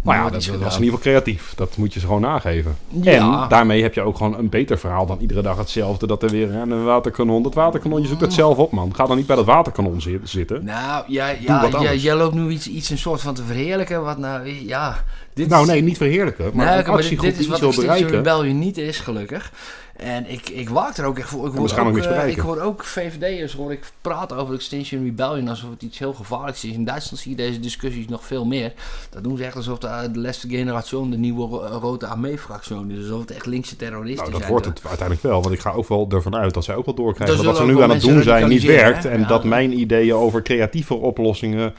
Maar 0.02 0.16
ja, 0.16 0.22
dat, 0.22 0.32
dat 0.32 0.58
was 0.58 0.76
in 0.76 0.82
ieder 0.82 0.98
geval 0.98 1.12
creatief. 1.12 1.52
Dat 1.56 1.76
moet 1.76 1.92
je 1.94 2.00
ze 2.00 2.06
gewoon 2.06 2.20
nageven. 2.20 2.76
Ja. 2.88 3.42
En 3.42 3.48
daarmee 3.48 3.82
heb 3.82 3.94
je 3.94 4.00
ook 4.00 4.16
gewoon 4.16 4.38
een 4.38 4.48
beter 4.48 4.78
verhaal 4.78 5.06
dan 5.06 5.18
iedere 5.20 5.42
dag 5.42 5.56
hetzelfde. 5.56 6.06
Dat 6.06 6.22
er 6.22 6.28
weer 6.30 6.54
een 6.54 6.84
waterkanon. 6.84 7.42
Dat 7.42 7.54
waterkanon, 7.54 8.00
je 8.02 8.08
zoekt 8.08 8.20
het 8.20 8.32
zelf 8.32 8.56
op, 8.58 8.72
man. 8.72 8.94
Ga 8.94 9.06
dan 9.06 9.16
niet 9.16 9.26
bij 9.26 9.36
dat 9.36 9.44
waterkanon 9.44 10.00
zi- 10.00 10.20
zitten. 10.22 10.64
Nou, 10.64 11.04
ja, 11.06 11.28
ja, 11.28 11.94
jij 11.94 12.14
loopt 12.14 12.34
nu 12.34 12.48
iets, 12.50 12.68
iets 12.68 12.90
een 12.90 12.98
soort 12.98 13.20
van 13.20 13.34
te 13.34 13.44
verheerlijken. 13.44 14.04
Wat 14.04 14.18
nou, 14.18 14.48
ja. 14.66 15.04
Dit 15.38 15.48
Nou, 15.48 15.66
nee, 15.66 15.82
niet 15.82 15.96
verheerlijken. 15.96 16.50
Maar 16.54 16.72
een 16.74 16.80
oké, 16.80 16.90
maar 16.90 17.02
dit, 17.02 17.20
dit 17.20 17.38
is 17.38 17.46
wat 17.46 17.62
Extinction. 17.62 18.08
Rebellion 18.10 18.58
niet 18.58 18.78
is, 18.78 18.98
gelukkig. 19.00 19.52
En 19.96 20.30
ik, 20.30 20.48
ik 20.48 20.68
waak 20.68 20.96
er 20.96 21.04
ook 21.04 21.18
echt 21.18 21.28
voor. 21.28 21.46
Ik 21.46 21.52
we 21.52 21.58
hoor, 21.58 21.86
ook, 21.86 21.96
eh, 21.98 22.28
ik 22.28 22.38
hoor 22.38 22.60
ook 22.60 22.84
VVD'ers 22.84 23.52
hoor 23.52 23.72
ik 23.72 23.80
praten 24.00 24.36
over 24.36 24.54
Extinction 24.54 25.04
Rebellion 25.04 25.48
alsof 25.48 25.70
het 25.70 25.82
iets 25.82 25.98
heel 25.98 26.12
gevaarlijks 26.12 26.64
is. 26.64 26.72
In 26.72 26.84
Duitsland 26.84 27.22
zie 27.22 27.30
je 27.30 27.36
deze 27.36 27.60
discussies 27.60 28.08
nog 28.08 28.24
veel 28.24 28.44
meer. 28.46 28.72
Dat 29.10 29.24
doen 29.24 29.36
ze 29.36 29.44
echt 29.44 29.56
alsof 29.56 29.78
de, 29.78 30.08
de 30.12 30.18
laatste 30.18 30.48
generatie 30.48 31.08
de 31.08 31.16
nieuwe 31.16 31.46
ro- 31.46 31.78
rode 31.80 32.06
armee-fractie 32.06 32.76
is. 32.88 32.98
Alsof 32.98 33.20
het 33.20 33.30
echt 33.30 33.46
linkse 33.46 33.76
terroristen 33.76 34.18
Nou, 34.18 34.30
dat 34.30 34.40
zijn. 34.40 34.50
wordt 34.52 34.66
het 34.66 34.80
uiteindelijk 34.82 35.22
wel. 35.26 35.42
Want 35.42 35.54
ik 35.54 35.60
ga 35.60 35.70
ook 35.70 35.88
wel 35.88 36.06
ervan 36.10 36.36
uit 36.36 36.54
dat 36.54 36.64
zij 36.64 36.74
ook 36.74 36.84
wel 36.84 36.94
doorkrijgen 36.94 37.36
dat 37.36 37.44
zullen 37.44 37.60
wat 37.60 37.68
ze 37.70 37.76
nu 37.76 37.82
aan 37.82 37.90
het 37.90 38.00
doen 38.00 38.22
zijn 38.22 38.48
niet 38.48 38.62
werkt. 38.62 39.02
hè? 39.02 39.08
En 39.10 39.20
Ja. 39.20 39.26
dat 39.26 39.44
mijn 39.44 39.78
ideeën 39.78 40.14
over 40.14 40.42
creatieve 40.42 40.94
oplossingen 40.94 41.74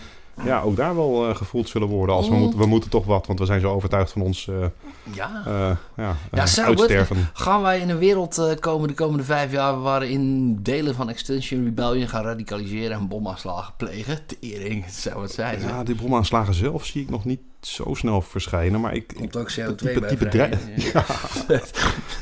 ja, 0.45 0.61
ook 0.61 0.75
daar 0.75 0.95
wel 0.95 1.29
eh, 1.29 1.35
gevoeld 1.35 1.69
zullen 1.69 1.87
worden. 1.87 2.15
Als 2.15 2.27
we, 2.27 2.33
Mm. 2.33 2.39
moeten, 2.39 2.59
we 2.59 2.65
moeten 2.65 2.89
toch 2.89 3.05
wat, 3.05 3.27
want 3.27 3.39
we 3.39 3.45
zijn 3.45 3.59
zo 3.61 3.71
overtuigd 3.73 4.11
van 4.11 4.21
ons 4.21 4.47
eh, 4.47 4.55
Ja. 5.13 5.43
eh, 5.45 5.71
ja, 5.97 6.15
Ja, 6.31 6.45
zou 6.45 6.69
het? 6.69 6.79
uitsterven. 6.79 7.29
Gaan 7.33 7.61
wij 7.61 7.79
in 7.79 7.89
een 7.89 7.97
wereld 7.97 8.37
eh, 8.37 8.51
komen 8.59 8.87
de 8.87 8.93
komende 8.93 9.23
vijf 9.23 9.51
jaar 9.51 9.79
waarin 9.81 10.55
delen 10.61 10.95
van 10.95 11.09
Extinction 11.09 11.63
Rebellion 11.63 12.07
gaan 12.07 12.23
radicaliseren 12.23 12.97
en 12.97 13.07
bomaanslagen 13.07 13.73
plegen? 13.77 14.19
Tering, 14.25 14.85
het 14.85 14.93
zou 14.93 15.21
het 15.21 15.31
zijn. 15.31 15.59
Ja, 15.59 15.83
die 15.83 15.95
bomaanslagen 15.95 16.53
zelf 16.53 16.85
zie 16.85 17.01
ik 17.01 17.09
nog 17.09 17.25
niet 17.25 17.39
zo 17.61 17.93
snel 17.93 18.21
verschijnen. 18.21 18.81
Maar 18.81 18.93
ik, 18.95 19.13
Komt 19.17 19.37
ook 19.37 19.51
CO2 19.51 19.55
dat 19.65 19.77
type- 19.77 19.99
bij 19.99 20.09
type 20.09 20.29
vrij. 20.29 20.49
drei- 20.49 20.91
Ja. 20.93 21.05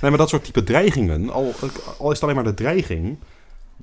Nee, 0.01 0.09
maar 0.09 0.17
dat 0.19 0.29
soort 0.29 0.43
type 0.43 0.63
dreigingen, 0.63 1.29
al, 1.29 1.53
al 1.97 2.07
is 2.07 2.13
het 2.13 2.23
alleen 2.23 2.35
maar 2.35 2.43
de 2.43 2.53
dreiging, 2.53 3.17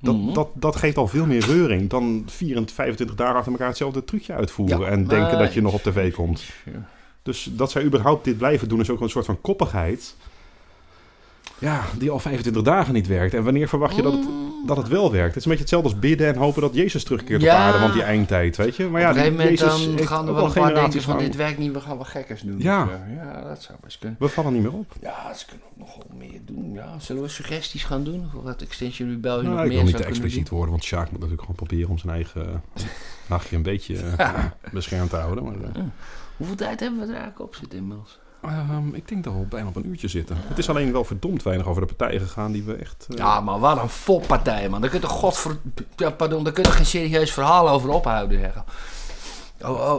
dat, 0.01 0.15
Mhm. 0.17 0.33
dat, 0.33 0.49
dat 0.55 0.77
geeft 0.77 0.97
al 0.97 1.07
veel 1.09 1.27
meer 1.27 1.45
reuring 1.47 1.91
dan 1.91 2.23
24, 2.27 2.75
25 2.75 3.17
dagen 3.17 3.37
achter 3.37 3.53
elkaar 3.53 3.69
hetzelfde 3.69 4.05
trucje 4.05 4.33
uitvoeren 4.33 4.81
Ja, 4.81 4.87
en 4.87 5.07
denken 5.07 5.39
dat 5.39 5.55
je 5.55 5.63
nog 5.63 5.75
op 5.75 5.83
tv 5.83 6.13
komt. 6.13 6.45
Dus 7.23 7.49
dat 7.53 7.71
zij 7.71 7.85
überhaupt 7.85 8.25
dit 8.25 8.37
blijven 8.37 8.69
doen 8.69 8.81
is 8.81 8.91
ook 8.91 9.01
een 9.01 9.09
soort 9.11 9.25
van 9.25 9.41
koppigheid. 9.41 10.17
Ja, 11.59 11.85
die 11.99 12.11
al 12.11 12.19
25 12.19 12.63
dagen 12.63 12.95
niet 12.95 13.07
werkt. 13.07 13.35
En 13.35 13.45
wanneer 13.45 13.69
verwacht 13.69 13.97
je 13.97 14.03
dat 14.03 14.13
het, 14.13 14.25
dat 14.67 14.77
het 14.77 14.89
wel 14.89 15.13
werkt? 15.13 15.27
Het 15.29 15.37
is 15.37 15.43
een 15.45 15.49
beetje 15.51 15.65
hetzelfde 15.65 15.89
als 15.91 15.99
bidden 15.99 16.27
en 16.27 16.37
hopen 16.37 16.63
dat 16.63 16.75
Jezus 16.75 17.05
terugkeert 17.05 17.43
Ja. 17.43 17.55
op 17.55 17.61
aarde. 17.61 17.79
Want 17.79 17.93
die 17.93 18.03
eindtijd, 18.03 18.57
weet 18.57 18.77
je. 18.77 18.89
Maar 18.89 19.01
ja, 19.01 19.11
Op 19.11 19.17
een 19.17 19.23
die, 19.23 19.31
gegeven 19.33 19.59
moment 19.59 19.79
Jezus 19.79 19.97
dan 19.97 20.07
gaan 20.07 20.29
er 20.29 20.35
wel 20.35 20.45
een 20.45 20.53
paar 20.53 20.75
denken 20.75 21.03
van 21.03 21.19
dit 21.19 21.37
werkt 21.37 21.59
niet, 21.59 21.73
we 21.73 21.81
gaan 21.81 21.97
wel 21.97 22.05
gekkers 22.05 22.41
doen. 22.41 22.59
Ja. 22.59 22.89
Eh, 23.09 23.15
ja, 23.17 23.43
dat 23.49 23.63
zou 23.63 23.79
best 23.83 23.99
kunnen. 23.99 24.17
We 24.21 24.29
vallen 24.29 24.53
niet 24.53 24.63
meer 24.63 24.73
op. 24.73 24.93
Ja, 25.01 25.35
ze 25.35 25.47
kunnen 25.47 25.67
ook 25.67 25.77
nog 25.77 25.97
wel 25.97 26.17
meer 26.19 26.41
doen. 26.45 26.73
Ja, 26.73 26.99
zullen 26.99 27.23
we 27.23 27.29
suggesties 27.29 27.85
gaan 27.85 28.05
doen? 28.05 28.31
Of 28.37 28.43
wat 28.43 28.63
Extinction 28.63 29.09
Rebellion 29.11 29.43
Nou, 29.45 29.55
nog 29.55 29.65
ik 29.65 29.69
meer 29.71 29.77
wil 29.83 29.87
niet 29.87 29.97
te 29.97 30.05
expliciet 30.05 30.49
worden, 30.49 30.71
want 30.71 30.85
Sjaak 30.85 31.05
moet 31.05 31.13
natuurlijk 31.13 31.41
gewoon 31.41 31.57
proberen 31.57 31.91
om 31.91 31.99
zijn 31.99 32.13
eigen 32.13 32.47
eh, 32.75 32.83
nachtje 33.29 33.57
een 33.57 33.63
beetje 33.63 33.97
eh, 34.17 34.45
beschermd 34.73 35.11
te 35.11 35.17
houden. 35.17 35.45
Maar, 35.45 35.55
eh? 35.55 35.83
Hoeveel 36.37 36.57
tijd 36.57 36.81
hebben 36.81 36.99
we 36.99 37.05
er 37.05 37.11
eigenlijk 37.13 37.41
op 37.41 37.55
zitten 37.55 37.79
inmiddels? 37.79 38.19
Ehm, 38.49 38.95
ik 38.95 39.09
denk 39.09 39.25
dat 39.25 39.33
we 39.33 39.39
al 39.39 39.47
bijna 39.49 39.69
op 39.69 39.77
een 39.77 39.87
uurtje 39.87 40.09
zitten. 40.09 40.37
Het 40.41 40.59
is 40.59 40.69
alleen 40.69 40.93
wel 40.93 41.05
verdomd 41.05 41.43
weinig 41.43 41.67
over 41.67 41.87
de 41.87 41.95
partijen 41.95 42.21
gegaan 42.27 42.53
die 42.53 42.63
we 42.63 42.75
echt... 42.75 43.07
eh, 43.11 43.17
Ja, 43.17 43.41
maar 43.41 43.59
wat 43.59 43.83
een 43.83 43.89
foppartij, 43.89 44.69
man. 44.69 44.81
Daar 44.81 44.91
kun 44.91 45.01
je 45.01 45.07
toch 45.07 45.17
godver... 45.19 45.57
Ja, 45.97 46.11
pardon, 46.11 46.45
daar 46.45 46.53
kun 46.53 46.63
je 46.65 46.71
geen 46.71 46.87
serieus 46.87 47.33
verhaal 47.33 47.69
over 47.71 47.89
ophouden, 47.91 48.41
zeggen. 48.41 48.65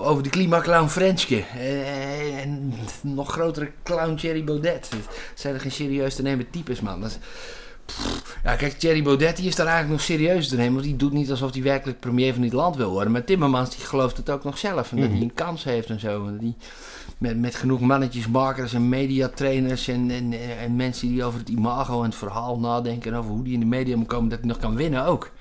Over 0.03 0.23
de 0.23 0.29
klimaclown 0.29 0.87
Frenchke. 0.87 1.43
Eh, 1.57 2.41
En 2.41 2.73
nog 3.01 3.31
grotere 3.31 3.71
clown 3.83 4.15
Thierry 4.15 4.43
Baudet. 4.43 4.89
Het 5.29 5.39
zijn 5.39 5.53
er 5.53 5.59
geen 5.59 5.71
serieus 5.71 6.15
te 6.15 6.21
nemen 6.21 6.49
types, 6.49 6.81
man. 6.81 7.01
Dat 7.01 7.09
is- 7.09 7.17
Ja, 8.43 8.55
kijk, 8.55 8.73
Thierry 8.79 9.03
Baudet 9.03 9.35
die 9.37 9.47
is 9.47 9.55
daar 9.55 9.65
eigenlijk 9.67 9.95
nog 9.97 10.05
serieus 10.05 10.47
te 10.47 10.55
nemen. 10.55 10.73
Want 10.73 10.85
die 10.85 10.95
doet 10.95 11.13
niet 11.13 11.29
alsof 11.31 11.53
hij 11.53 11.61
werkelijk 11.61 11.99
premier 11.99 12.33
van 12.33 12.41
dit 12.41 12.53
land 12.53 12.75
wil 12.75 12.89
worden. 12.91 13.11
Maar 13.11 13.23
Timmermans 13.23 13.75
die 13.75 13.85
gelooft 13.85 14.17
het 14.17 14.29
ook 14.29 14.43
nog 14.43 14.57
zelf. 14.57 14.91
En 14.91 14.97
dat 14.97 15.05
Mhm. 15.05 15.15
hij 15.15 15.23
een 15.25 15.33
kans 15.33 15.63
heeft 15.63 15.89
en 15.89 15.99
zo. 15.99 16.25
En 16.27 16.31
dat 16.31 16.41
hij 16.41 16.55
met, 17.17 17.39
met 17.39 17.55
genoeg 17.55 17.79
mannetjes, 17.79 18.27
marketers 18.27 18.73
en 18.73 18.89
mediatrainers 18.89 19.87
en, 19.87 20.11
en, 20.11 20.33
en 20.59 20.75
mensen 20.75 21.07
die 21.07 21.23
over 21.23 21.39
het 21.39 21.49
imago 21.49 21.99
en 21.99 22.09
het 22.09 22.15
verhaal 22.15 22.59
nadenken. 22.59 23.11
En 23.11 23.17
over 23.17 23.31
hoe 23.31 23.43
die 23.43 23.53
in 23.53 23.59
de 23.59 23.65
media 23.65 23.97
moet 23.97 24.07
komen, 24.07 24.29
dat 24.29 24.39
hij 24.39 24.47
nog 24.47 24.57
kan 24.57 24.75
winnen 24.75 25.05
ook. 25.05 25.31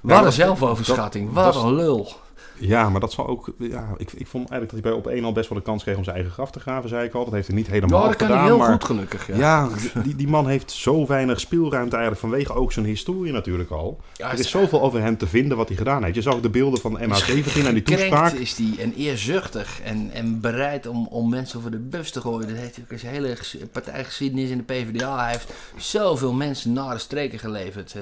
Wat 0.00 0.24
een 0.24 0.32
zelfoverschatting. 0.32 1.32
Wat 1.32 1.56
een 1.56 1.74
lul. 1.74 2.12
Ja, 2.58 2.88
maar 2.90 3.00
dat 3.00 3.12
zal 3.12 3.26
ook... 3.26 3.54
Ja, 3.58 3.94
ik, 3.96 4.12
ik 4.12 4.26
vond 4.26 4.48
eigenlijk 4.50 4.70
dat 4.70 4.70
hij 4.70 4.80
bij 4.80 4.92
op 4.92 5.06
1 5.06 5.24
al 5.24 5.32
best 5.32 5.48
wel 5.48 5.58
de 5.58 5.64
kans 5.64 5.82
kreeg 5.82 5.96
om 5.96 6.04
zijn 6.04 6.16
eigen 6.16 6.34
graf 6.34 6.50
te 6.50 6.60
graven, 6.60 6.88
zei 6.88 7.06
ik 7.06 7.14
al. 7.14 7.24
Dat 7.24 7.32
heeft 7.32 7.46
hij 7.46 7.56
niet 7.56 7.66
helemaal 7.66 8.00
Ja, 8.00 8.06
dat 8.06 8.16
kan 8.16 8.26
gedaan. 8.26 8.42
hij 8.42 8.50
heel 8.52 8.58
maar 8.58 8.72
goed 8.72 8.84
gelukkig. 8.84 9.26
Ja. 9.26 9.36
ja, 9.36 9.68
die, 10.02 10.16
die 10.16 10.28
man 10.28 10.48
heeft 10.48 10.70
zo 10.70 11.06
weinig 11.06 11.40
speelruimte 11.40 11.96
eigenlijk 11.96 12.26
vanwege 12.26 12.54
ook 12.54 12.72
zijn 12.72 12.86
historie 12.86 13.32
natuurlijk 13.32 13.70
al. 13.70 14.00
Ja, 14.16 14.32
er 14.32 14.38
is 14.38 14.50
zoveel 14.50 14.82
over 14.82 15.00
hem 15.00 15.16
te 15.16 15.26
vinden 15.26 15.56
wat 15.56 15.68
hij 15.68 15.76
gedaan 15.76 16.02
heeft. 16.02 16.14
Je 16.14 16.22
zag 16.22 16.34
ook 16.34 16.42
de 16.42 16.50
beelden 16.50 16.80
van 16.80 16.98
MH17 17.00 17.66
en 17.66 17.74
die 17.74 17.82
toespraak. 17.82 18.32
Is 18.32 18.54
die 18.54 18.80
en 18.80 18.94
eerzuchtig 18.94 19.80
en, 19.84 20.10
en 20.12 20.40
bereid 20.40 20.86
om, 20.86 21.06
om 21.06 21.28
mensen 21.30 21.60
voor 21.60 21.70
de 21.70 21.78
bus 21.78 22.10
te 22.10 22.20
gooien. 22.20 22.48
Dat 22.48 22.56
heeft 22.56 22.78
ook 22.92 22.98
zijn 22.98 23.12
hele 23.14 23.36
ges- 23.36 23.56
partijgeschiedenis 23.72 24.50
in 24.50 24.56
de 24.58 24.64
PvdA. 24.64 25.18
Hij 25.22 25.30
heeft 25.30 25.52
zoveel 25.76 26.32
mensen 26.32 26.72
naar 26.72 26.94
de 26.94 27.00
streken 27.00 27.38
geleverd. 27.38 27.94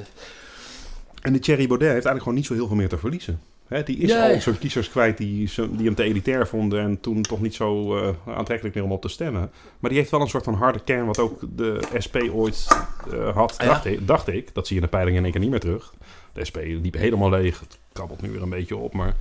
En 1.23 1.33
die 1.33 1.41
Thierry 1.41 1.67
Baudet 1.67 1.81
heeft 1.93 2.07
eigenlijk 2.07 2.23
gewoon 2.23 2.39
niet 2.39 2.47
zo 2.47 2.55
heel 2.55 2.67
veel 2.67 2.77
meer 2.77 2.89
te 2.89 2.99
verliezen. 2.99 3.41
Die 3.85 3.97
is 3.99 4.13
Nee. 4.13 4.35
al 4.35 4.41
zijn 4.41 4.59
kiezers 4.59 4.91
kwijt 4.91 5.17
die, 5.17 5.51
die 5.71 5.85
hem 5.87 5.95
te 5.95 6.03
elitair 6.03 6.47
vonden 6.49 6.81
en 6.81 7.01
toen 7.01 7.23
toch 7.23 7.41
niet 7.41 7.55
zo 7.55 7.97
eh, 7.97 8.09
aantrekkelijk 8.27 8.75
meer 8.75 8.85
om 8.85 8.93
op 8.93 9.03
te 9.03 9.09
stemmen. 9.09 9.51
Maar 9.79 9.91
die 9.91 9.99
heeft 9.99 10.11
wel 10.11 10.21
een 10.21 10.29
soort 10.29 10.45
van 10.45 10.55
harde 10.55 10.81
kern 10.85 11.07
wat 11.07 11.19
ook 11.19 11.41
de 11.57 11.81
SP 12.05 12.17
ooit 12.33 12.67
eh, 13.13 13.35
had, 13.35 13.55
Ja. 13.59 13.65
dacht, 13.67 13.85
ik, 13.85 14.07
dacht 14.07 14.29
ik. 14.29 14.55
Dat 14.55 14.67
zie 14.67 14.77
je 14.77 14.83
in 14.83 14.89
de 14.91 14.97
peilingen 14.97 15.19
in 15.19 15.25
één 15.25 15.33
keer 15.33 15.41
niet 15.43 15.51
meer 15.51 15.61
terug. 15.61 15.95
De 16.33 16.45
SP 16.49 16.57
liep 16.57 16.95
helemaal 16.95 17.31
leeg, 17.31 17.61
het 17.61 17.79
krabbelt 17.93 18.23
nu 18.23 18.31
weer 18.31 18.43
een 18.43 18.49
beetje 18.49 18.77
op, 18.77 18.93
maar... 18.93 19.15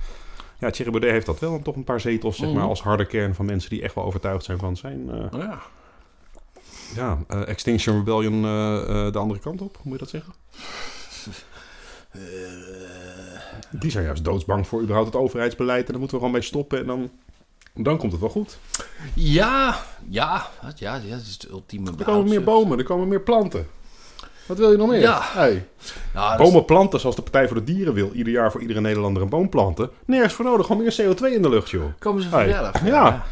Ja, 0.58 0.70
Thierry 0.70 0.90
Baudet 0.92 1.10
heeft 1.10 1.26
dat 1.26 1.38
wel 1.38 1.62
toch 1.62 1.76
een 1.76 1.84
paar 1.84 2.00
zetels 2.00 2.36
zeg 2.36 2.48
maar, 2.48 2.56
Mhm. 2.58 2.68
als 2.68 2.82
harde 2.82 3.06
kern 3.06 3.34
van 3.34 3.44
mensen 3.46 3.70
die 3.70 3.82
echt 3.82 3.94
wel 3.94 4.04
overtuigd 4.04 4.44
zijn 4.44 4.58
van 4.58 4.76
zijn 4.76 5.10
eh, 5.10 5.38
ja. 5.40 5.62
ja, 6.94 7.18
Extinction 7.46 7.96
Rebellion 7.98 8.42
de 9.12 9.18
andere 9.18 9.40
kant 9.40 9.60
op. 9.60 9.76
Hoe 9.76 9.82
moet 9.84 9.92
je 9.92 9.98
dat 9.98 10.08
zeggen? 10.08 10.32
Die 13.80 13.90
zijn 13.90 14.04
juist 14.04 14.24
doodsbang 14.24 14.66
voor 14.66 14.80
überhaupt 14.80 15.12
het 15.12 15.22
overheidsbeleid. 15.22 15.86
En 15.86 15.90
dan 15.90 15.98
moeten 15.98 16.16
we 16.18 16.24
gewoon 16.24 16.38
mee 16.38 16.46
stoppen. 16.48 16.78
En 16.78 16.86
dan, 16.86 17.10
dan 17.74 17.96
komt 17.98 18.12
het 18.12 18.20
wel 18.20 18.30
goed. 18.30 18.58
ja, 19.14 19.76
ja, 20.08 20.46
ja, 20.76 20.94
ja, 20.96 20.98
dat 21.10 21.20
is 21.20 21.32
het 21.32 21.48
ultieme 21.50 21.90
Er 21.98 22.04
komen 22.04 22.28
meer 22.28 22.44
bomen, 22.44 22.78
er 22.78 22.84
komen 22.84 23.08
meer 23.08 23.20
planten. 23.20 23.66
Wat 24.46 24.58
wil 24.58 24.70
je 24.70 24.76
nog 24.76 24.88
meer? 24.88 25.00
Ja. 25.00 25.20
Hey. 25.22 25.66
Ja, 26.14 26.32
is- 26.32 26.38
Bomen 26.38 26.64
planten 26.64 27.00
zoals 27.00 27.16
de 27.16 27.22
Partij 27.22 27.46
voor 27.48 27.56
de 27.56 27.64
Dieren 27.64 27.94
wil. 27.94 28.10
Ieder 28.12 28.32
jaar 28.32 28.50
voor 28.50 28.60
iedere 28.60 28.80
Nederlander 28.80 29.22
een 29.22 29.28
boom 29.28 29.48
planten. 29.48 29.90
Nergens 30.06 30.32
voor 30.34 30.44
nodig. 30.44 30.66
Gewoon 30.66 30.82
meer 30.82 30.92
CO2 31.02 31.34
in 31.34 31.42
de 31.42 31.48
lucht, 31.48 31.70
joh. 31.70 31.84
Komen 31.98 32.22
ze 32.22 32.28
Hey. 32.28 32.52
vanzelf. 32.54 32.84
Ja. 32.84 33.24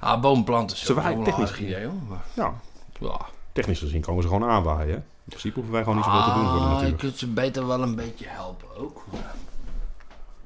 Ah, 0.00 0.20
boomplanten. 0.20 0.76
Ze 0.76 0.94
waaien 0.94 1.24
technisch 1.24 1.50
technisch 1.50 1.68
idee, 1.70 1.84
hoor. 1.84 1.94
Maar, 2.08 2.24
Ja, 2.34 2.54
ja. 3.00 3.18
technisch 3.52 3.78
gezien 3.78 4.00
komen 4.00 4.22
ze 4.22 4.28
gewoon 4.28 4.48
aanwaaien. 4.48 4.94
In 4.96 5.02
principe 5.32 5.54
hoeven 5.54 5.72
wij 5.72 5.82
gewoon 5.82 5.96
niet 5.96 6.04
zoveel 6.04 6.22
te 6.24 6.32
doen 6.32 6.44
voor 6.48 6.58
de 6.58 6.64
Ah, 6.64 6.70
natuur. 6.72 6.88
je 6.88 6.94
kunt 6.94 7.18
ze 7.18 7.26
beter 7.26 7.66
wel 7.66 7.82
een 7.82 7.94
beetje 7.94 8.24
helpen 8.28 8.68
ook. 8.78 9.04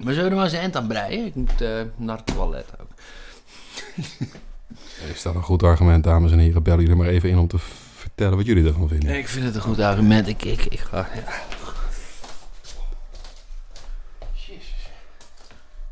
Maar 0.05 0.15
zullen 0.15 0.25
we 0.25 0.31
er 0.31 0.37
maar 0.37 0.45
eens 0.45 0.55
een 0.55 0.61
eind 0.61 0.77
aan 0.77 0.87
breien? 0.87 1.27
Ik 1.27 1.35
moet 1.35 1.61
eh, 1.61 1.81
naar 1.97 2.17
het 2.17 2.27
toilet 2.27 2.67
ook. 2.81 2.89
Is 5.15 5.23
dat 5.23 5.35
een 5.35 5.43
goed 5.43 5.63
argument, 5.63 6.05
dames 6.05 6.33
en 6.33 6.39
heren? 6.39 6.63
Bellen 6.63 6.81
jullie 6.81 6.97
maar 6.97 7.09
even 7.09 7.29
in 7.29 7.39
om 7.39 7.47
te 7.47 7.59
vertellen 7.95 8.37
wat 8.37 8.47
jullie 8.47 8.67
ervan 8.67 8.89
vinden. 8.89 9.19
Ik 9.19 9.29
vind 9.29 9.45
het 9.45 9.55
een 9.55 9.61
goed 9.61 9.81
argument. 9.81 10.29
Ik, 10.29 10.45
ik, 10.45 10.65
ik 10.65 10.79
ga... 10.81 11.09
Ja. 11.15 11.59